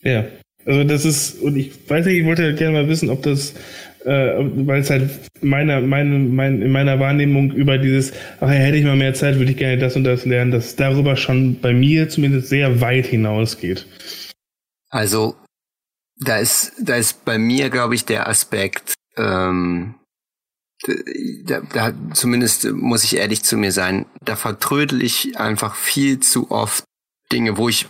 Ja. 0.03 0.25
Also 0.65 0.85
das 0.85 1.05
ist, 1.05 1.43
und 1.43 1.57
ich 1.57 1.73
weiß 1.89 2.07
nicht, 2.07 2.19
ich 2.21 2.25
wollte 2.25 2.55
gerne 2.55 2.73
mal 2.73 2.89
wissen, 2.89 3.11
ob 3.11 3.23
das 3.23 3.55
äh, 4.05 4.35
weil 4.67 4.81
es 4.81 4.91
halt 4.91 5.11
meiner, 5.41 5.81
meine, 5.81 6.19
mein, 6.19 6.63
in 6.63 6.71
meiner 6.73 6.99
Wahrnehmung 7.01 7.53
über 7.53 7.79
dieses, 7.79 8.13
ach 8.41 8.49
hätte 8.49 8.77
ich 8.77 8.85
mal 8.85 8.97
mehr 8.97 9.15
Zeit, 9.15 9.39
würde 9.39 9.53
ich 9.53 9.57
gerne 9.57 9.79
das 9.79 9.97
und 9.97 10.05
das 10.05 10.25
lernen, 10.25 10.51
dass 10.51 10.77
darüber 10.77 11.17
schon 11.17 11.61
bei 11.61 11.73
mir 11.73 12.09
zumindest 12.09 12.49
sehr 12.49 12.81
weit 12.81 13.07
hinausgeht. 13.07 13.87
Also, 14.91 15.37
da 16.17 16.39
ist, 16.39 16.73
da 16.81 16.97
ist 16.97 17.25
bei 17.25 17.39
mir, 17.39 17.71
glaube 17.71 17.95
ich, 17.95 18.05
der 18.05 18.29
Aspekt, 18.29 18.95
ähm, 19.17 19.95
da, 21.45 21.61
da, 21.73 21.93
zumindest 22.13 22.71
muss 22.73 23.05
ich 23.05 23.17
ehrlich 23.17 23.45
zu 23.45 23.57
mir 23.57 23.73
sein, 23.73 24.07
da 24.25 24.37
vertrödel 24.37 25.03
ich 25.03 25.39
einfach 25.39 25.77
viel 25.77 26.21
zu 26.21 26.51
oft 26.51 26.85
Dinge, 27.31 27.57
wo 27.57 27.69
ich 27.69 27.87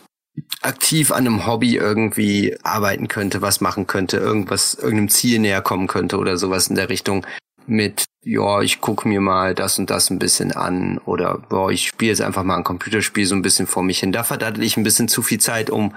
aktiv 0.62 1.12
an 1.12 1.26
einem 1.26 1.46
Hobby 1.46 1.76
irgendwie 1.76 2.56
arbeiten 2.62 3.08
könnte, 3.08 3.42
was 3.42 3.60
machen 3.60 3.86
könnte, 3.86 4.16
irgendwas, 4.16 4.74
irgendeinem 4.74 5.08
Ziel 5.08 5.38
näher 5.38 5.62
kommen 5.62 5.88
könnte 5.88 6.18
oder 6.18 6.36
sowas 6.36 6.68
in 6.68 6.76
der 6.76 6.88
Richtung 6.88 7.26
mit, 7.66 8.06
ja, 8.24 8.60
ich 8.60 8.80
gucke 8.80 9.06
mir 9.08 9.20
mal 9.20 9.54
das 9.54 9.78
und 9.78 9.90
das 9.90 10.10
ein 10.10 10.18
bisschen 10.18 10.52
an 10.52 10.98
oder 10.98 11.38
boah, 11.48 11.70
ich 11.70 11.88
spiele 11.88 12.10
jetzt 12.10 12.22
einfach 12.22 12.44
mal 12.44 12.56
ein 12.56 12.64
Computerspiel 12.64 13.26
so 13.26 13.34
ein 13.34 13.42
bisschen 13.42 13.66
vor 13.66 13.82
mich 13.82 14.00
hin. 14.00 14.12
Da 14.12 14.24
verdattel 14.24 14.64
ich 14.64 14.76
ein 14.76 14.82
bisschen 14.82 15.08
zu 15.08 15.22
viel 15.22 15.38
Zeit, 15.38 15.70
um 15.70 15.94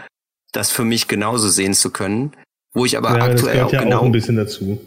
das 0.52 0.72
für 0.72 0.84
mich 0.84 1.08
genauso 1.08 1.50
sehen 1.50 1.74
zu 1.74 1.92
können. 1.92 2.34
Wo 2.74 2.86
ich 2.86 2.98
aber 2.98 3.18
ja, 3.18 3.24
aktuell 3.24 3.64
auch 3.64 3.72
ja 3.72 3.84
genau 3.84 4.00
auch 4.00 4.06
ein 4.06 4.12
bisschen 4.12 4.36
dazu. 4.36 4.82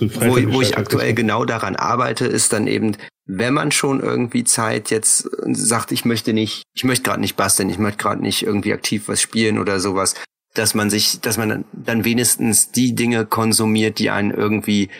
Wo, 0.00 0.36
wo 0.52 0.62
ich 0.62 0.78
aktuell 0.78 1.14
genau 1.14 1.44
daran 1.44 1.76
arbeite, 1.76 2.26
ist 2.26 2.52
dann 2.52 2.66
eben 2.66 2.96
wenn 3.26 3.54
man 3.54 3.70
schon 3.70 4.00
irgendwie 4.00 4.44
Zeit 4.44 4.90
jetzt 4.90 5.28
sagt, 5.46 5.92
ich 5.92 6.04
möchte 6.04 6.32
nicht, 6.32 6.64
ich 6.74 6.84
möchte 6.84 7.04
gerade 7.04 7.20
nicht 7.20 7.36
basteln, 7.36 7.70
ich 7.70 7.78
möchte 7.78 8.02
gerade 8.02 8.22
nicht 8.22 8.42
irgendwie 8.42 8.72
aktiv 8.72 9.08
was 9.08 9.20
spielen 9.20 9.58
oder 9.58 9.80
sowas, 9.80 10.14
dass 10.54 10.74
man 10.74 10.90
sich, 10.90 11.20
dass 11.20 11.38
man 11.38 11.64
dann 11.72 12.04
wenigstens 12.04 12.72
die 12.72 12.94
Dinge 12.94 13.24
konsumiert, 13.24 13.98
die 13.98 14.10
einen 14.10 14.32
irgendwie 14.32 14.90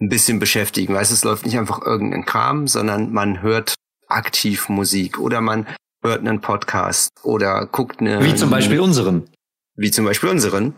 ein 0.00 0.08
bisschen 0.08 0.38
beschäftigen. 0.38 0.94
Weißt, 0.94 1.12
es 1.12 1.24
läuft 1.24 1.44
nicht 1.44 1.58
einfach 1.58 1.84
irgendein 1.84 2.24
Kram, 2.24 2.68
sondern 2.68 3.12
man 3.12 3.42
hört 3.42 3.74
aktiv 4.06 4.68
Musik 4.68 5.18
oder 5.18 5.40
man 5.40 5.66
hört 6.02 6.20
einen 6.20 6.40
Podcast 6.40 7.10
oder 7.22 7.66
guckt 7.66 8.00
eine. 8.00 8.24
Wie 8.24 8.34
zum 8.34 8.50
Beispiel 8.50 8.80
unseren. 8.80 9.28
Wie 9.76 9.90
zum 9.90 10.04
Beispiel 10.04 10.30
unseren. 10.30 10.74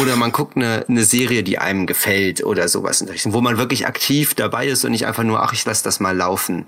Oder 0.00 0.16
man 0.16 0.32
guckt 0.32 0.56
eine, 0.56 0.84
eine 0.88 1.04
Serie, 1.04 1.42
die 1.42 1.58
einem 1.58 1.86
gefällt 1.86 2.44
oder 2.44 2.68
sowas 2.68 3.00
in 3.00 3.06
der 3.06 3.14
Richtung, 3.14 3.32
wo 3.32 3.40
man 3.40 3.58
wirklich 3.58 3.86
aktiv 3.86 4.34
dabei 4.34 4.68
ist 4.68 4.84
und 4.84 4.92
nicht 4.92 5.06
einfach 5.06 5.24
nur, 5.24 5.42
ach, 5.42 5.52
ich 5.52 5.64
lass 5.64 5.82
das 5.82 6.00
mal 6.00 6.16
laufen. 6.16 6.66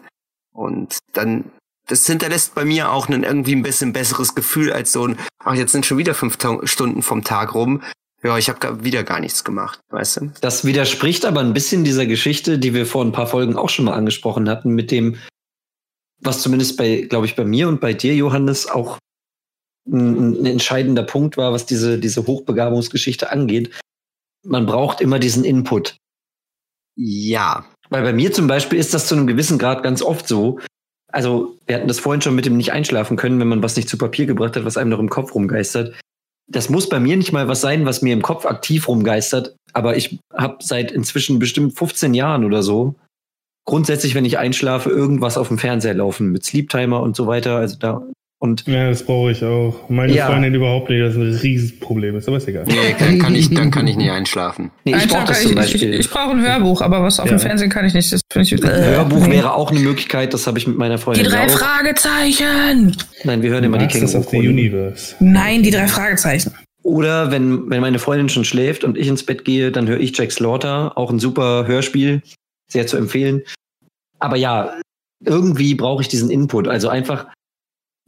Und 0.53 0.99
dann, 1.13 1.45
das 1.87 2.07
hinterlässt 2.07 2.55
bei 2.55 2.65
mir 2.65 2.91
auch 2.91 3.09
ein 3.09 3.23
irgendwie 3.23 3.55
ein 3.55 3.63
bisschen 3.63 3.93
besseres 3.93 4.35
Gefühl 4.35 4.73
als 4.73 4.93
so 4.93 5.07
ein, 5.07 5.19
ach, 5.45 5.55
jetzt 5.55 5.73
sind 5.73 5.87
schon 5.87 5.99
wieder 5.99 6.15
fünf 6.15 6.39
Stunden 6.65 7.03
vom 7.03 7.23
Tag 7.23 7.55
rum. 7.55 7.83
Ja, 8.23 8.37
ich 8.37 8.49
habe 8.51 8.85
wieder 8.85 9.03
gar 9.03 9.21
nichts 9.21 9.45
gemacht, 9.45 9.81
weißt 9.91 10.17
du? 10.17 10.33
Das 10.41 10.65
widerspricht 10.65 11.25
aber 11.25 11.41
ein 11.41 11.55
bisschen 11.55 11.85
dieser 11.85 12.05
Geschichte, 12.07 12.59
die 12.59 12.75
wir 12.75 12.85
vor 12.85 13.05
ein 13.05 13.13
paar 13.13 13.27
Folgen 13.27 13.57
auch 13.57 13.71
schon 13.71 13.87
mal 13.87 13.95
angesprochen 13.95 14.49
hatten, 14.49 14.75
mit 14.75 14.91
dem, 14.91 15.17
was 16.21 16.43
zumindest 16.43 16.77
bei, 16.77 17.03
glaube 17.09 17.25
ich, 17.27 17.35
bei 17.35 17.45
mir 17.45 17.69
und 17.69 17.81
bei 17.81 17.95
dir, 17.95 18.15
Johannes, 18.15 18.67
auch 18.67 18.99
ein, 19.87 20.43
ein 20.43 20.47
entscheidender 20.47 21.03
Punkt 21.03 21.37
war, 21.37 21.53
was 21.53 21.67
diese, 21.67 21.99
diese 21.99 22.27
Hochbegabungsgeschichte 22.27 23.31
angeht. 23.31 23.79
Man 24.45 24.67
braucht 24.67 25.01
immer 25.01 25.19
diesen 25.19 25.45
Input. 25.45 25.97
Ja. 26.97 27.65
Weil 27.89 28.03
bei 28.03 28.13
mir 28.13 28.33
zum 28.33 28.47
Beispiel 28.47 28.79
ist 28.79 28.95
das 28.95 29.07
zu 29.07 29.15
einem 29.15 29.27
gewissen 29.27 29.59
Grad 29.59 29.83
ganz 29.83 30.03
oft 30.03 30.29
so. 30.29 30.61
Also, 31.13 31.57
wir 31.67 31.75
hatten 31.75 31.89
das 31.89 31.99
vorhin 31.99 32.23
schon 32.23 32.37
mit 32.37 32.47
dem 32.47 32.57
nicht 32.57 32.73
einschlafen 32.73 33.17
können, 33.17 33.41
wenn 33.41 33.49
man 33.49 33.63
was 33.63 33.77
nicht 33.77 33.89
zu 33.89 33.99
Papier 33.99 34.27
gebracht 34.27 34.57
hat, 34.57 34.65
was 34.65 34.77
einem 34.77 34.91
noch 34.91 35.01
im 35.01 35.11
Kopf 35.11 35.35
rumgeistert. 35.35 35.99
Das 36.47 36.69
muss 36.69 36.89
bei 36.89 37.01
mir 37.01 37.17
nicht 37.17 37.33
mal 37.33 37.49
was 37.49 37.61
sein, 37.61 37.85
was 37.85 38.03
mir 38.03 38.13
im 38.13 38.23
Kopf 38.23 38.47
aktiv 38.47 38.87
rumgeistert. 38.87 39.57
Aber 39.73 39.97
ich 39.97 40.19
habe 40.33 40.59
seit 40.61 40.93
inzwischen 40.93 41.39
bestimmt 41.39 41.77
15 41.77 42.15
Jahren 42.15 42.45
oder 42.45 42.63
so 42.63 42.95
grundsätzlich, 43.71 44.17
wenn 44.17 44.25
ich 44.25 44.37
einschlafe, 44.37 44.91
irgendwas 44.91 45.39
auf 45.39 45.47
dem 45.47 45.59
Fernseher 45.59 45.95
laufen 45.95 46.33
mit 46.33 46.45
Sleep 46.45 46.69
Timer 46.69 47.01
und 47.01 47.15
so 47.15 47.29
weiter. 47.29 47.57
Also 47.57 47.77
da 47.79 48.03
und 48.43 48.67
ja, 48.67 48.89
das 48.89 49.05
brauche 49.05 49.31
ich 49.33 49.45
auch. 49.45 49.89
Meine 49.89 50.15
Ja. 50.15 50.27
Freundin 50.27 50.55
überhaupt 50.55 50.89
nicht, 50.91 51.01
das 51.03 51.15
ist 51.15 51.19
ein 51.21 51.35
Riesenproblem 51.35 52.17
ist, 52.17 52.27
aber 52.27 52.39
ist 52.39 52.49
egal. 52.49 52.65
Nee, 52.67 52.95
kann, 52.99 53.19
kann 53.19 53.35
ich, 53.35 53.51
dann 53.55 53.71
kann 53.71 53.87
ich 53.87 53.97
nicht 53.97 54.11
einschlafen. 54.11 54.71
nee, 54.85 54.97
ich 54.97 55.09
brauche 55.09 55.27
das 55.27 55.43
zum 55.43 55.51
ich, 55.53 55.57
ich, 55.59 55.73
Beispiel. 55.73 55.95
ich 55.95 56.09
brauche 56.11 56.31
ein 56.31 56.41
Hörbuch, 56.41 56.81
aber 56.81 57.03
was 57.03 57.21
auf 57.21 57.27
Ja. 57.27 57.37
dem 57.37 57.39
Fernsehen 57.41 57.69
kann 57.71 57.85
ich 57.85 57.93
nicht. 57.95 58.11
Das 58.13 58.21
finde 58.33 58.55
ich. 58.55 58.65
Ein 58.65 58.85
Hörbuch 58.85 59.27
nee. 59.27 59.35
wäre 59.35 59.55
auch 59.55 59.71
eine 59.71 59.81
Möglichkeit, 59.81 60.33
das 60.35 60.47
habe 60.47 60.59
ich 60.59 60.67
mit 60.67 60.79
meiner 60.79 60.97
Die 60.97 61.03
Freundin 61.03 61.25
drei 61.27 61.45
auch. 61.47 61.51
Fragezeichen! 61.51 62.97
Nein, 63.25 63.43
wir 63.43 63.51
hören 63.51 63.65
immer 63.65 63.79
die 63.79 63.85
Masters 63.85 64.15
of 64.15 64.29
the. 64.31 64.39
Universe. 64.39 65.15
Nein, 65.21 65.63
die 65.63 65.71
drei 65.71 65.87
Fragezeichen. 65.87 66.55
Oder 66.83 67.31
wenn, 67.31 67.69
wenn 67.69 67.83
meine 67.83 67.99
Freundin 67.99 68.31
schon 68.31 68.45
schläft 68.47 68.85
und 68.85 68.97
ich 68.97 69.07
ins 69.07 69.25
Bett 69.27 69.45
gehe, 69.45 69.71
dann 69.71 69.87
höre 69.87 70.01
ich 70.01 70.17
Jack 70.17 70.33
Slaughter, 70.33 70.97
auch 70.97 71.11
ein 71.11 71.19
super 71.19 71.67
Hörspiel, 71.67 72.23
sehr 72.73 72.87
zu 72.87 72.97
empfehlen. 72.97 73.43
Aber 74.19 74.37
ja, 74.37 74.73
irgendwie 75.23 75.75
brauche 75.75 76.01
ich 76.01 76.09
diesen 76.09 76.31
Input. 76.31 76.69
Also 76.69 76.89
einfach 76.89 77.27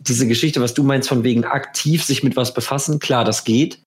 diese 0.09 0.27
Geschichte, 0.27 0.61
was 0.61 0.75
du 0.75 0.83
meinst, 0.83 1.09
von 1.09 1.25
wegen 1.25 1.45
aktiv 1.45 2.05
sich 2.05 2.23
mit 2.23 2.37
was 2.37 2.55
befassen, 2.55 2.99
klar, 2.99 3.25
das 3.25 3.45
geht. 3.45 3.83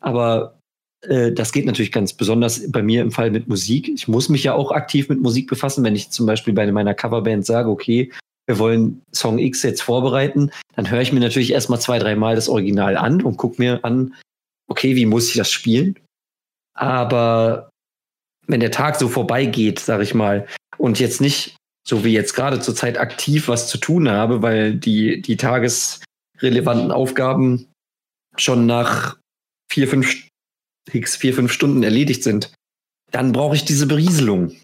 Aber 0.00 0.58
äh, 1.02 1.32
das 1.32 1.52
geht 1.52 1.66
natürlich 1.66 1.92
ganz 1.92 2.12
besonders 2.12 2.70
bei 2.70 2.82
mir 2.82 3.02
im 3.02 3.12
Fall 3.12 3.30
mit 3.30 3.48
Musik. 3.48 3.88
Ich 3.88 4.08
muss 4.08 4.28
mich 4.28 4.44
ja 4.44 4.54
auch 4.54 4.72
aktiv 4.72 5.08
mit 5.08 5.20
Musik 5.20 5.48
befassen, 5.48 5.84
wenn 5.84 5.96
ich 5.96 6.10
zum 6.10 6.26
Beispiel 6.26 6.54
bei 6.54 6.70
meiner 6.70 6.94
Coverband 6.94 7.46
sage, 7.46 7.68
okay, 7.68 8.10
wir 8.46 8.58
wollen 8.58 9.02
Song 9.12 9.38
X 9.38 9.62
jetzt 9.62 9.82
vorbereiten, 9.82 10.50
dann 10.74 10.90
höre 10.90 11.02
ich 11.02 11.12
mir 11.12 11.20
natürlich 11.20 11.52
erstmal 11.52 11.80
zwei, 11.80 11.98
dreimal 11.98 12.34
das 12.34 12.48
Original 12.48 12.96
an 12.96 13.22
und 13.22 13.36
gucke 13.36 13.62
mir 13.62 13.84
an, 13.84 14.14
okay, 14.68 14.96
wie 14.96 15.06
muss 15.06 15.28
ich 15.28 15.36
das 15.36 15.50
spielen? 15.50 15.96
Aber 16.74 17.70
wenn 18.46 18.60
der 18.60 18.72
Tag 18.72 18.96
so 18.96 19.08
vorbeigeht, 19.08 19.78
sag 19.78 20.02
ich 20.02 20.14
mal, 20.14 20.46
und 20.78 20.98
jetzt 20.98 21.20
nicht, 21.20 21.56
so 21.90 22.04
wie 22.04 22.12
jetzt 22.12 22.34
gerade 22.34 22.60
zur 22.60 22.76
Zeit 22.76 22.98
aktiv 22.98 23.48
was 23.48 23.68
zu 23.68 23.76
tun 23.76 24.08
habe, 24.08 24.42
weil 24.42 24.74
die, 24.74 25.20
die 25.20 25.36
tagesrelevanten 25.36 26.92
Aufgaben 26.92 27.66
schon 28.36 28.64
nach 28.64 29.16
vier, 29.68 29.88
fünf, 29.88 30.14
vier, 30.88 31.34
fünf 31.34 31.52
Stunden 31.52 31.82
erledigt 31.82 32.22
sind, 32.22 32.52
dann 33.10 33.32
brauche 33.32 33.56
ich 33.56 33.64
diese 33.64 33.88
Berieselung. 33.88 34.56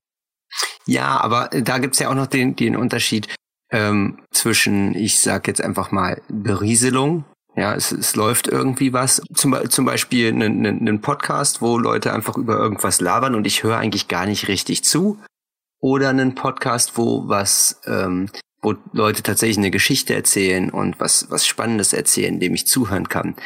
Ja, 0.86 1.20
aber 1.20 1.48
da 1.48 1.78
gibt's 1.78 1.98
ja 1.98 2.10
auch 2.10 2.14
noch 2.14 2.28
den, 2.28 2.54
den 2.54 2.76
Unterschied 2.76 3.34
ähm, 3.72 4.20
zwischen, 4.30 4.94
ich 4.94 5.18
sag 5.18 5.48
jetzt 5.48 5.60
einfach 5.60 5.90
mal, 5.90 6.22
Berieselung. 6.28 7.24
Ja, 7.56 7.74
es, 7.74 7.90
es 7.90 8.14
läuft 8.14 8.46
irgendwie 8.46 8.92
was. 8.92 9.20
Zum, 9.34 9.58
zum 9.68 9.84
Beispiel 9.84 10.28
einen 10.28 10.64
einen 10.64 11.00
Podcast, 11.00 11.60
wo 11.60 11.76
Leute 11.76 12.12
einfach 12.12 12.36
über 12.36 12.56
irgendwas 12.56 13.00
labern 13.00 13.34
und 13.34 13.48
ich 13.48 13.64
höre 13.64 13.78
eigentlich 13.78 14.06
gar 14.06 14.26
nicht 14.26 14.46
richtig 14.46 14.84
zu. 14.84 15.18
Oder 15.80 16.10
einen 16.10 16.34
Podcast, 16.34 16.92
wo 16.96 17.28
was, 17.28 17.80
ähm, 17.86 18.28
wo 18.62 18.74
Leute 18.92 19.22
tatsächlich 19.22 19.58
eine 19.58 19.70
Geschichte 19.70 20.14
erzählen 20.14 20.70
und 20.70 20.98
was, 20.98 21.26
was 21.30 21.46
Spannendes 21.46 21.92
erzählen, 21.92 22.40
dem 22.40 22.54
ich 22.54 22.66
zuhören 22.66 23.08
kann. 23.08 23.36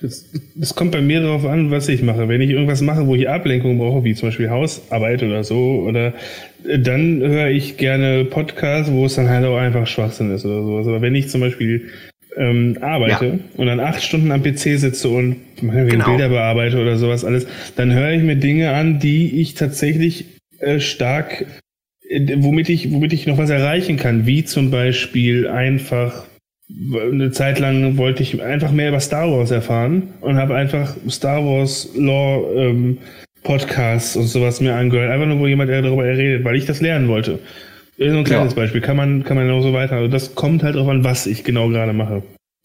Das, 0.00 0.24
das 0.54 0.74
kommt 0.74 0.92
bei 0.92 1.02
mir 1.02 1.20
darauf 1.20 1.44
an, 1.44 1.70
was 1.70 1.88
ich 1.88 2.02
mache. 2.02 2.28
Wenn 2.28 2.40
ich 2.40 2.50
irgendwas 2.50 2.80
mache, 2.80 3.06
wo 3.06 3.14
ich 3.14 3.28
Ablenkung 3.28 3.78
brauche, 3.78 4.04
wie 4.04 4.14
zum 4.14 4.28
Beispiel 4.28 4.48
Hausarbeit 4.50 5.22
oder 5.22 5.44
so, 5.44 5.82
oder 5.86 6.14
äh, 6.66 6.78
dann 6.78 7.20
höre 7.20 7.48
ich 7.48 7.76
gerne 7.76 8.24
Podcasts, 8.24 8.90
wo 8.90 9.04
es 9.04 9.14
dann 9.16 9.28
halt 9.28 9.44
auch 9.44 9.58
einfach 9.58 9.86
Schwachsinn 9.86 10.34
ist 10.34 10.44
oder 10.46 10.62
sowas. 10.62 10.86
Aber 10.86 11.02
wenn 11.02 11.14
ich 11.14 11.28
zum 11.28 11.42
Beispiel 11.42 11.90
ähm, 12.36 12.78
arbeite 12.80 13.38
und 13.56 13.66
dann 13.66 13.80
acht 13.80 14.02
Stunden 14.02 14.30
am 14.32 14.42
PC 14.42 14.78
sitze 14.78 15.08
und 15.08 15.36
Genau. 15.56 16.06
Bilder 16.06 16.28
bearbeite 16.28 16.80
oder 16.80 16.96
sowas 16.96 17.24
alles, 17.24 17.46
dann 17.76 17.92
höre 17.92 18.10
ich 18.12 18.22
mir 18.22 18.36
Dinge 18.36 18.72
an, 18.72 18.98
die 18.98 19.40
ich 19.40 19.54
tatsächlich 19.54 20.26
äh, 20.58 20.80
stark, 20.80 21.46
womit 22.36 22.68
ich, 22.68 22.92
womit 22.92 23.12
ich 23.12 23.26
noch 23.26 23.38
was 23.38 23.50
erreichen 23.50 23.96
kann, 23.96 24.26
wie 24.26 24.44
zum 24.44 24.70
Beispiel 24.70 25.48
einfach 25.48 26.24
eine 26.68 27.30
Zeit 27.30 27.60
lang 27.60 27.96
wollte 27.96 28.22
ich 28.22 28.42
einfach 28.42 28.72
mehr 28.72 28.88
über 28.88 29.00
Star 29.00 29.30
Wars 29.30 29.50
erfahren 29.50 30.14
und 30.20 30.36
habe 30.36 30.56
einfach 30.56 30.96
Star 31.08 31.44
Wars 31.44 31.90
Lore 31.94 32.70
ähm, 32.70 32.98
Podcasts 33.44 34.16
und 34.16 34.24
sowas 34.24 34.60
mir 34.60 34.74
angehört. 34.74 35.10
Einfach 35.10 35.26
nur, 35.26 35.38
wo 35.38 35.46
jemand 35.46 35.70
darüber 35.70 36.02
redet, 36.02 36.44
weil 36.44 36.56
ich 36.56 36.66
das 36.66 36.80
lernen 36.80 37.06
wollte. 37.06 37.38
Nur 37.98 38.18
ein 38.18 38.24
kleines 38.24 38.54
Beispiel. 38.54 38.80
Kann 38.80 38.96
man, 38.96 39.22
kann 39.22 39.36
man 39.36 39.50
auch 39.50 39.62
so 39.62 39.72
weiter. 39.72 39.96
Also 39.96 40.08
das 40.08 40.34
kommt 40.34 40.62
halt 40.62 40.74
drauf 40.74 40.88
an, 40.88 41.04
was 41.04 41.26
ich 41.26 41.44
genau 41.44 41.68
gerade 41.68 41.92
mache. 41.92 42.22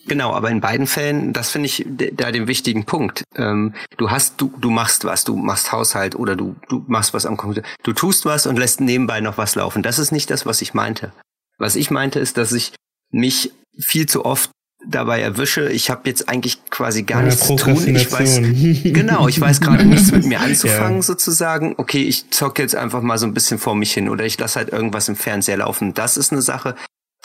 Genau, 0.08 0.34
aber 0.34 0.50
in 0.50 0.62
beiden 0.62 0.88
Fällen, 0.88 1.32
das 1.34 1.52
finde 1.52 1.68
ich 1.68 1.86
da 1.88 2.32
den 2.32 2.48
wichtigen 2.48 2.86
Punkt. 2.86 3.24
Ähm, 3.36 3.74
du 3.98 4.10
hast, 4.10 4.42
du, 4.42 4.52
du 4.60 4.70
machst 4.72 5.06
was, 5.06 5.24
du 5.24 5.36
machst 5.36 5.72
Haushalt 5.72 6.16
oder 6.16 6.36
du, 6.36 6.56
du 6.70 6.84
machst 6.88 7.14
was 7.14 7.26
am 7.26 7.38
Computer. 7.38 7.64
Du 7.84 7.94
tust 7.94 8.26
was 8.26 8.48
und 8.48 8.58
lässt 8.58 8.82
nebenbei 8.82 9.22
noch 9.22 9.38
was 9.38 9.56
laufen. 9.56 9.84
Das 9.84 10.00
ist 10.00 10.12
nicht 10.12 10.30
das, 10.30 10.46
was 10.46 10.62
ich 10.62 10.74
meinte. 10.74 11.14
Was 11.58 11.76
ich 11.76 11.92
meinte, 11.92 12.20
ist, 12.20 12.38
dass 12.38 12.52
ich 12.52 12.74
mich 13.12 13.52
viel 13.78 14.08
zu 14.08 14.26
oft 14.26 14.50
dabei 14.88 15.22
erwische. 15.22 15.70
Ich 15.70 15.92
habe 15.92 16.02
jetzt 16.10 16.28
eigentlich 16.28 16.66
quasi 16.72 17.04
gar 17.04 17.20
Ja, 17.20 17.26
nichts 17.28 17.46
zu 17.46 17.56
tun. 17.56 17.96
Ich 17.96 18.12
weiß, 18.12 18.40
genau, 18.84 19.28
ich 19.28 19.40
weiß 19.40 19.62
gerade 19.62 19.86
nichts 19.86 20.12
mit 20.12 20.26
mir 20.26 20.40
anzufangen, 20.42 20.98
Ja. 20.98 21.02
sozusagen. 21.04 21.76
Okay, 21.78 22.02
ich 22.02 22.32
zocke 22.32 22.64
jetzt 22.64 22.76
einfach 22.76 23.02
mal 23.04 23.20
so 23.20 23.28
ein 23.28 23.36
bisschen 23.36 23.60
vor 23.60 23.76
mich 23.76 23.94
hin 23.94 24.10
oder 24.10 24.26
ich 24.26 24.40
lasse 24.40 24.58
halt 24.58 24.70
irgendwas 24.70 25.08
im 25.08 25.16
Fernseher 25.16 25.58
laufen. 25.58 25.94
Das 25.94 26.18
ist 26.18 26.32
eine 26.32 26.42
Sache, 26.42 26.76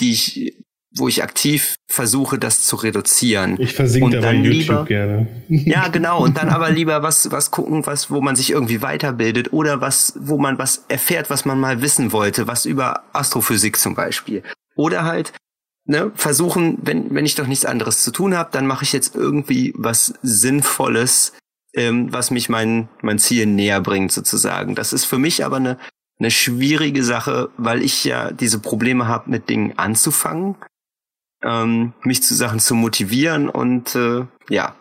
die 0.01 0.13
ich, 0.13 0.59
wo 0.99 1.09
ich 1.09 1.23
aktiv 1.23 1.75
versuche, 1.91 2.39
das 2.39 2.63
zu 2.65 2.77
reduzieren. 2.77 3.57
Ich 3.61 3.75
versinke 3.75 4.07
Und 4.07 4.13
dabei 4.13 4.33
dann 4.33 4.45
YouTube 4.45 4.55
lieber- 4.61 4.85
gerne. 4.85 5.27
Ja, 5.49 5.89
genau. 5.93 6.23
Und 6.23 6.37
dann 6.37 6.49
aber 6.49 6.71
lieber 6.71 7.03
was, 7.03 7.31
was 7.31 7.51
gucken, 7.51 7.87
was, 7.87 8.11
wo 8.11 8.21
man 8.21 8.37
sich 8.37 8.51
irgendwie 8.51 8.83
weiterbildet 8.83 9.53
oder 9.53 9.81
was, 9.81 10.15
wo 10.19 10.39
man 10.39 10.59
was 10.59 10.85
erfährt, 10.89 11.31
was 11.31 11.45
man 11.45 11.61
mal 11.61 11.83
wissen 11.83 12.13
wollte, 12.13 12.47
was 12.49 12.65
über 12.67 13.03
Astrophysik 13.13 13.77
zum 13.77 13.95
Beispiel. 13.95 14.43
Oder 14.75 15.05
halt, 15.05 15.33
ne, 15.87 16.11
versuchen, 16.15 16.79
wenn, 16.83 17.15
wenn 17.15 17.27
ich 17.27 17.35
doch 17.35 17.47
nichts 17.47 17.65
anderes 17.65 18.03
zu 18.03 18.11
tun 18.11 18.35
habe, 18.37 18.51
dann 18.53 18.67
mache 18.67 18.85
ich 18.85 18.93
jetzt 18.93 19.15
irgendwie 19.15 19.73
was 19.77 20.15
Sinnvolles, 20.23 21.33
ähm, 21.75 22.13
was 22.13 22.31
mich 22.31 22.49
mein, 22.49 22.89
mein 23.03 23.19
Ziel 23.19 23.47
näher 23.47 23.81
bringt, 23.81 24.13
sozusagen. 24.13 24.75
Das 24.75 24.93
ist 24.93 25.05
für 25.05 25.19
mich 25.19 25.45
aber 25.45 25.57
eine, 25.57 25.79
eine 26.19 26.31
schwierige 26.31 27.05
Sache, 27.05 27.51
weil 27.59 27.83
ich 27.83 28.05
ja 28.05 28.31
diese 28.33 28.59
Probleme 28.59 29.07
habe, 29.07 29.31
mit 29.31 29.49
Dingen 29.51 29.75
anzufangen, 29.77 30.55
ähm, 31.45 31.93
mich 32.03 32.23
zu 32.23 32.35
Sachen 32.35 32.61
zu 32.61 32.75
motivieren 32.75 33.49
und 33.49 33.95
äh, 33.95 34.25
ja, 34.49 34.77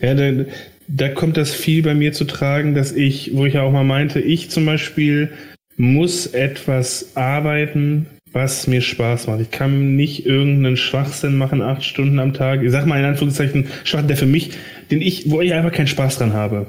Ja, 0.00 0.14
da, 0.14 0.44
da 0.88 1.08
kommt 1.08 1.36
das 1.36 1.52
viel 1.52 1.82
bei 1.82 1.94
mir 1.94 2.12
zu 2.12 2.24
tragen, 2.24 2.74
dass 2.74 2.92
ich, 2.92 3.34
wo 3.34 3.46
ich 3.46 3.54
ja 3.54 3.62
auch 3.62 3.72
mal 3.72 3.84
meinte, 3.84 4.20
ich 4.20 4.50
zum 4.50 4.66
Beispiel 4.66 5.32
muss 5.76 6.26
etwas 6.26 7.16
arbeiten, 7.16 8.06
was 8.32 8.66
mir 8.66 8.80
Spaß 8.80 9.26
macht. 9.26 9.40
Ich 9.40 9.50
kann 9.50 9.96
nicht 9.96 10.26
irgendeinen 10.26 10.76
Schwachsinn 10.76 11.36
machen, 11.36 11.62
acht 11.62 11.84
Stunden 11.84 12.18
am 12.18 12.34
Tag. 12.34 12.62
Ich 12.62 12.70
sag 12.70 12.86
mal 12.86 12.98
in 12.98 13.04
Anführungszeichen, 13.04 13.68
Schwachsinn, 13.84 14.08
der 14.08 14.16
für 14.16 14.26
mich, 14.26 14.50
den 14.90 15.00
ich, 15.00 15.30
wo 15.30 15.40
ich 15.40 15.54
einfach 15.54 15.72
keinen 15.72 15.86
Spaß 15.86 16.18
dran 16.18 16.32
habe. 16.32 16.66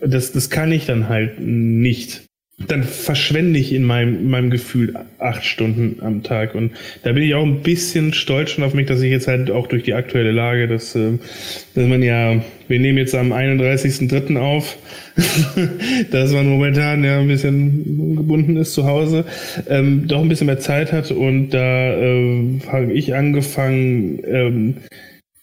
Das, 0.00 0.32
das 0.32 0.50
kann 0.50 0.72
ich 0.72 0.86
dann 0.86 1.08
halt 1.08 1.38
nicht. 1.40 2.24
Dann 2.58 2.84
verschwende 2.84 3.58
ich 3.58 3.72
in 3.72 3.82
meinem, 3.82 4.14
in 4.14 4.30
meinem 4.30 4.50
Gefühl 4.50 4.94
acht 5.18 5.44
Stunden 5.44 6.00
am 6.02 6.22
Tag. 6.22 6.54
Und 6.54 6.70
da 7.02 7.10
bin 7.10 7.24
ich 7.24 7.34
auch 7.34 7.42
ein 7.42 7.62
bisschen 7.62 8.12
stolz 8.12 8.52
schon 8.52 8.62
auf 8.62 8.74
mich, 8.74 8.86
dass 8.86 9.02
ich 9.02 9.10
jetzt 9.10 9.26
halt 9.26 9.50
auch 9.50 9.66
durch 9.66 9.82
die 9.82 9.94
aktuelle 9.94 10.30
Lage, 10.30 10.68
dass, 10.68 10.94
äh, 10.94 11.18
dass 11.74 11.88
man 11.88 12.00
ja, 12.02 12.40
wir 12.68 12.78
nehmen 12.78 12.98
jetzt 12.98 13.14
am 13.16 13.32
31.03. 13.32 14.38
auf, 14.38 14.78
dass 16.12 16.32
man 16.32 16.48
momentan 16.48 17.02
ja 17.02 17.18
ein 17.18 17.26
bisschen 17.26 18.16
gebunden 18.16 18.56
ist 18.56 18.72
zu 18.72 18.86
Hause, 18.86 19.24
ähm, 19.68 20.06
doch 20.06 20.20
ein 20.20 20.28
bisschen 20.28 20.46
mehr 20.46 20.60
Zeit 20.60 20.92
hat 20.92 21.10
und 21.10 21.50
da 21.50 21.92
äh, 21.92 22.60
habe 22.68 22.92
ich 22.92 23.16
angefangen, 23.16 24.20
ähm, 24.26 24.76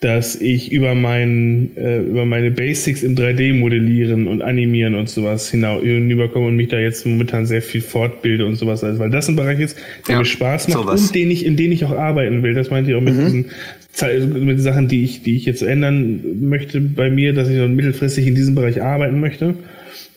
dass 0.02 0.36
ich 0.36 0.72
über 0.72 0.96
mein, 0.96 1.72
äh, 1.78 2.00
über 2.02 2.26
meine 2.26 2.50
Basics 2.52 3.04
im 3.04 3.16
3D 3.16 3.54
modellieren 3.54 4.28
und 4.28 4.42
animieren 4.42 4.96
und 4.96 5.08
sowas 5.10 5.50
hinüberkomme 5.52 6.48
und 6.48 6.56
mich 6.56 6.70
da 6.70 6.80
jetzt 6.80 7.06
momentan 7.06 7.46
sehr 7.46 7.62
viel 7.62 7.82
fortbilde 7.82 8.46
und 8.48 8.56
sowas 8.56 8.84
alles, 8.84 8.98
weil 9.00 9.12
das 9.12 9.30
ein 9.30 9.36
Bereich 9.36 9.60
ist, 9.60 9.78
der 10.08 10.14
Ja, 10.16 10.20
mir 10.20 10.26
Spaß 10.26 10.68
macht 10.70 10.80
sowas. 10.80 11.02
und 11.02 11.16
den 11.16 11.30
ich, 11.30 11.46
in 11.46 11.56
den 11.56 11.72
ich 11.72 11.86
auch 11.86 11.92
arbeiten 11.92 12.42
will. 12.42 12.56
Das 12.56 12.72
meinte 12.72 12.90
ich 12.90 12.98
auch 12.98 13.02
mit 13.02 13.14
diesen 13.16 13.46
Ze- 13.94 14.26
mit 14.26 14.60
Sachen, 14.60 14.88
die 14.88 15.04
ich, 15.04 15.22
die 15.22 15.36
ich 15.36 15.46
jetzt 15.46 15.62
ändern 15.62 16.22
möchte 16.42 16.82
bei 16.82 17.10
mir, 17.12 17.34
dass 17.34 17.48
ich 17.50 17.58
so 17.58 17.68
mittelfristig 17.68 18.26
in 18.26 18.34
diesem 18.36 18.56
Bereich 18.56 18.82
arbeiten 18.82 19.20
möchte. 19.20 19.54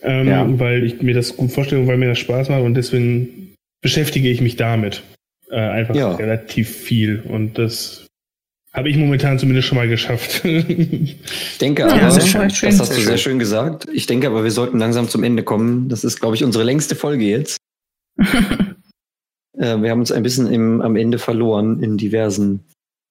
Ähm, 0.01 0.27
Ja. 0.27 0.59
weil 0.59 0.83
ich 0.83 1.01
mir 1.01 1.13
das 1.13 1.35
gut 1.37 1.51
vorstelle 1.51 1.81
und 1.81 1.87
weil 1.87 1.97
mir 1.97 2.07
das 2.07 2.19
Spaß 2.19 2.49
macht 2.49 2.61
und 2.63 2.75
deswegen 2.75 3.53
beschäftige 3.81 4.29
ich 4.29 4.41
mich 4.41 4.55
damit. 4.55 5.03
äh, 5.51 5.57
einfach 5.57 5.95
Ja. 5.95 6.15
relativ 6.15 6.69
viel. 6.69 7.21
Und 7.27 7.59
das 7.59 8.04
habe 8.75 8.89
ich 8.89 8.97
momentan 8.97 9.39
zumindest 9.39 9.67
schon 9.67 9.77
mal 9.77 9.87
geschafft. 9.87 10.43
Ich 10.45 11.17
denke 11.59 11.83
Ja, 11.83 11.87
aber, 11.89 11.99
das 11.99 12.15
das, 12.15 12.27
schön. 12.29 12.41
hast 12.43 12.91
du 12.91 12.95
sehr 12.95 13.03
schön. 13.03 13.17
schön 13.17 13.39
gesagt. 13.39 13.87
Ich 13.93 14.05
denke 14.07 14.27
aber, 14.27 14.43
wir 14.43 14.51
sollten 14.51 14.77
langsam 14.79 15.07
zum 15.09 15.23
Ende 15.23 15.43
kommen. 15.43 15.87
Das 15.89 16.03
ist, 16.03 16.19
glaube 16.19 16.35
ich, 16.35 16.43
unsere 16.43 16.63
längste 16.63 16.95
Folge 16.95 17.25
jetzt. 17.25 17.57
Äh, 19.57 19.81
wir 19.81 19.89
haben 19.89 20.01
uns 20.01 20.11
ein 20.11 20.21
bisschen 20.21 20.51
im, 20.51 20.81
am 20.81 20.97
Ende 20.97 21.17
verloren 21.17 21.81
in 21.81 21.95
diversen 21.95 22.65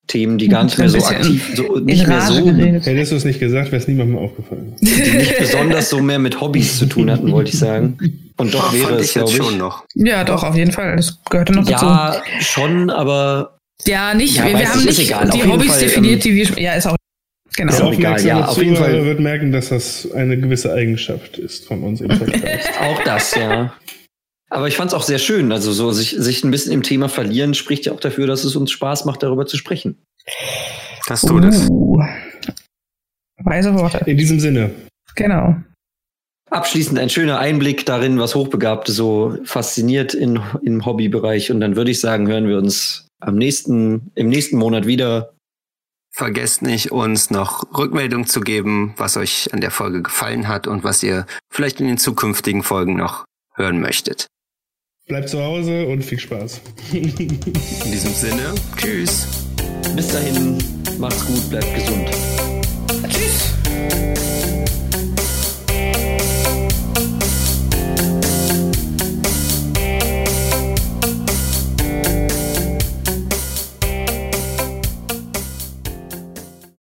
Themen, 0.09 0.37
die 0.37 0.49
gar 0.49 0.65
nicht 0.65 0.77
mehr 0.77 0.91
so 0.91 0.99
aktiv, 0.99 1.53
so, 1.55 1.79
nicht 1.79 2.07
mehr 2.07 2.21
so, 2.21 2.45
geredet. 2.45 2.85
Hättest 2.85 3.13
du 3.13 3.17
es 3.17 3.25
nicht 3.25 3.41
gesagt, 3.41 3.73
wäre 3.73 3.81
es 3.81 3.89
niemandem 3.89 4.19
aufgefallen. 4.19 4.75
die 4.83 5.17
nicht 5.17 5.39
besonders 5.39 5.89
so 5.89 6.01
mehr 6.03 6.19
mit 6.19 6.43
Hobbys 6.43 6.79
zu 6.79 6.85
tun 6.85 7.11
hatten, 7.11 7.33
wollte 7.33 7.51
ich 7.51 7.59
sagen. 7.59 7.97
Und 8.37 8.53
doch 8.53 8.73
Oh, 8.73 8.75
wäre 8.77 8.89
fand 8.89 9.01
es, 9.01 9.09
ich 9.09 9.15
jetzt 9.15 9.25
glaube 9.25 9.43
schon 9.43 9.55
ich. 9.55 9.59
noch. 9.59 9.85
Ja, 9.95 10.23
doch, 10.25 10.43
auf 10.45 10.55
jeden 10.55 10.73
Fall. 10.73 10.97
Das 10.97 11.19
gehörte 11.31 11.55
noch 11.55 11.65
dazu. 11.65 11.87
Ja, 11.87 12.23
schon, 12.41 12.91
aber 12.91 13.54
Ja, 13.87 14.15
nicht. 14.15 14.37
Ja, 14.37 14.47
wir 14.47 14.59
wir 14.59 14.69
haben 14.69 14.85
nicht 14.85 14.99
egal. 14.99 15.31
Die 15.31 15.45
Hobbys 15.45 15.73
Fall, 15.73 15.81
definiert, 15.81 16.25
die 16.25 16.35
wir. 16.35 16.63
Ja, 16.63 16.75
ist 16.75 16.87
auch. 16.87 16.97
Genau. 17.57 17.73
Ist 17.73 17.81
auch 17.81 17.93
egal, 17.93 18.25
ja, 18.25 18.47
auf 18.47 18.61
jeden 18.61 18.77
Fall. 18.77 19.05
wird 19.05 19.21
merken, 19.21 19.53
dass 19.53 19.69
das 19.69 20.11
eine 20.13 20.37
gewisse 20.37 20.73
Eigenschaft 20.73 21.39
ist 21.39 21.67
von 21.67 21.85
uns 21.85 22.01
im 22.01 22.09
Podcast. 22.09 22.71
auch 22.81 23.03
das, 23.05 23.35
ja. 23.35 23.73
Aber 24.51 24.67
ich 24.67 24.77
fand 24.77 24.91
es 24.91 24.95
auch 24.95 25.03
sehr 25.03 25.19
schön. 25.19 25.53
Also 25.53 25.73
so 25.73 25.93
sich, 25.93 26.17
sich 26.19 26.43
ein 26.43 26.51
bisschen 26.51 26.73
im 26.73 26.83
Thema 26.83 27.09
verlieren 27.09 27.55
spricht 27.55 27.87
ja 27.87 27.93
auch 27.93 28.01
dafür, 28.01 28.27
dass 28.27 28.45
es 28.45 28.57
uns 28.57 28.73
Spaß 28.73 29.05
macht, 29.05 29.23
darüber 29.23 29.47
zu 29.47 29.57
sprechen. 29.57 30.03
Das 31.07 31.21
tut 31.21 31.45
es. 31.45 31.69
Uh, 31.71 32.03
weise 33.45 33.75
Worte. 33.75 33.99
In 34.07 34.17
diesem 34.17 34.41
Sinne, 34.41 34.71
Genau. 35.15 35.57
Abschließend 36.51 36.99
ein 36.99 37.11
schöner 37.11 37.39
Einblick 37.39 37.87
darin, 37.87 38.19
was 38.19 38.35
Hochbegabte 38.35 38.93
so 38.93 39.39
fasziniert 39.45 40.15
in, 40.15 40.41
im 40.63 40.85
Hobbybereich. 40.85 41.51
Und 41.51 41.61
dann 41.61 41.75
würde 41.75 41.91
ich 41.91 42.01
sagen, 42.01 42.29
hören 42.29 42.49
wir 42.49 42.59
uns 42.59 43.09
am 43.21 43.37
nächsten, 43.37 44.11
im 44.15 44.29
nächsten 44.29 44.57
Monat 44.57 44.87
wieder. 44.87 45.35
Vergesst 46.11 46.63
nicht, 46.63 46.93
uns 46.93 47.31
noch 47.31 47.65
Rückmeldung 47.77 48.27
zu 48.27 48.41
geben, 48.41 48.95
was 48.97 49.17
euch 49.17 49.53
an 49.53 49.61
der 49.61 49.73
Folge 49.73 50.03
gefallen 50.03 50.47
hat 50.47 50.69
und 50.69 50.85
was 50.85 51.03
ihr 51.03 51.27
vielleicht 51.51 51.81
in 51.81 51.89
den 51.89 51.99
zukünftigen 51.99 52.63
Folgen 52.63 52.97
noch 52.97 53.25
hören 53.57 53.81
möchtet. 53.81 54.27
bleibt 55.07 55.29
zu 55.29 55.43
Hause 55.43 55.87
und 55.87 56.05
viel 56.05 56.21
Spaß. 56.21 56.61
In 56.93 57.15
diesem 57.15 58.13
Sinne, 58.13 58.55
tschüss. 58.77 59.27
Bis 59.97 60.09
dahin, 60.09 60.59
macht's 60.99 61.27
gut, 61.27 61.51
bleibt 61.51 61.75
gesund. 61.75 62.11
Tschüss. 63.09 63.55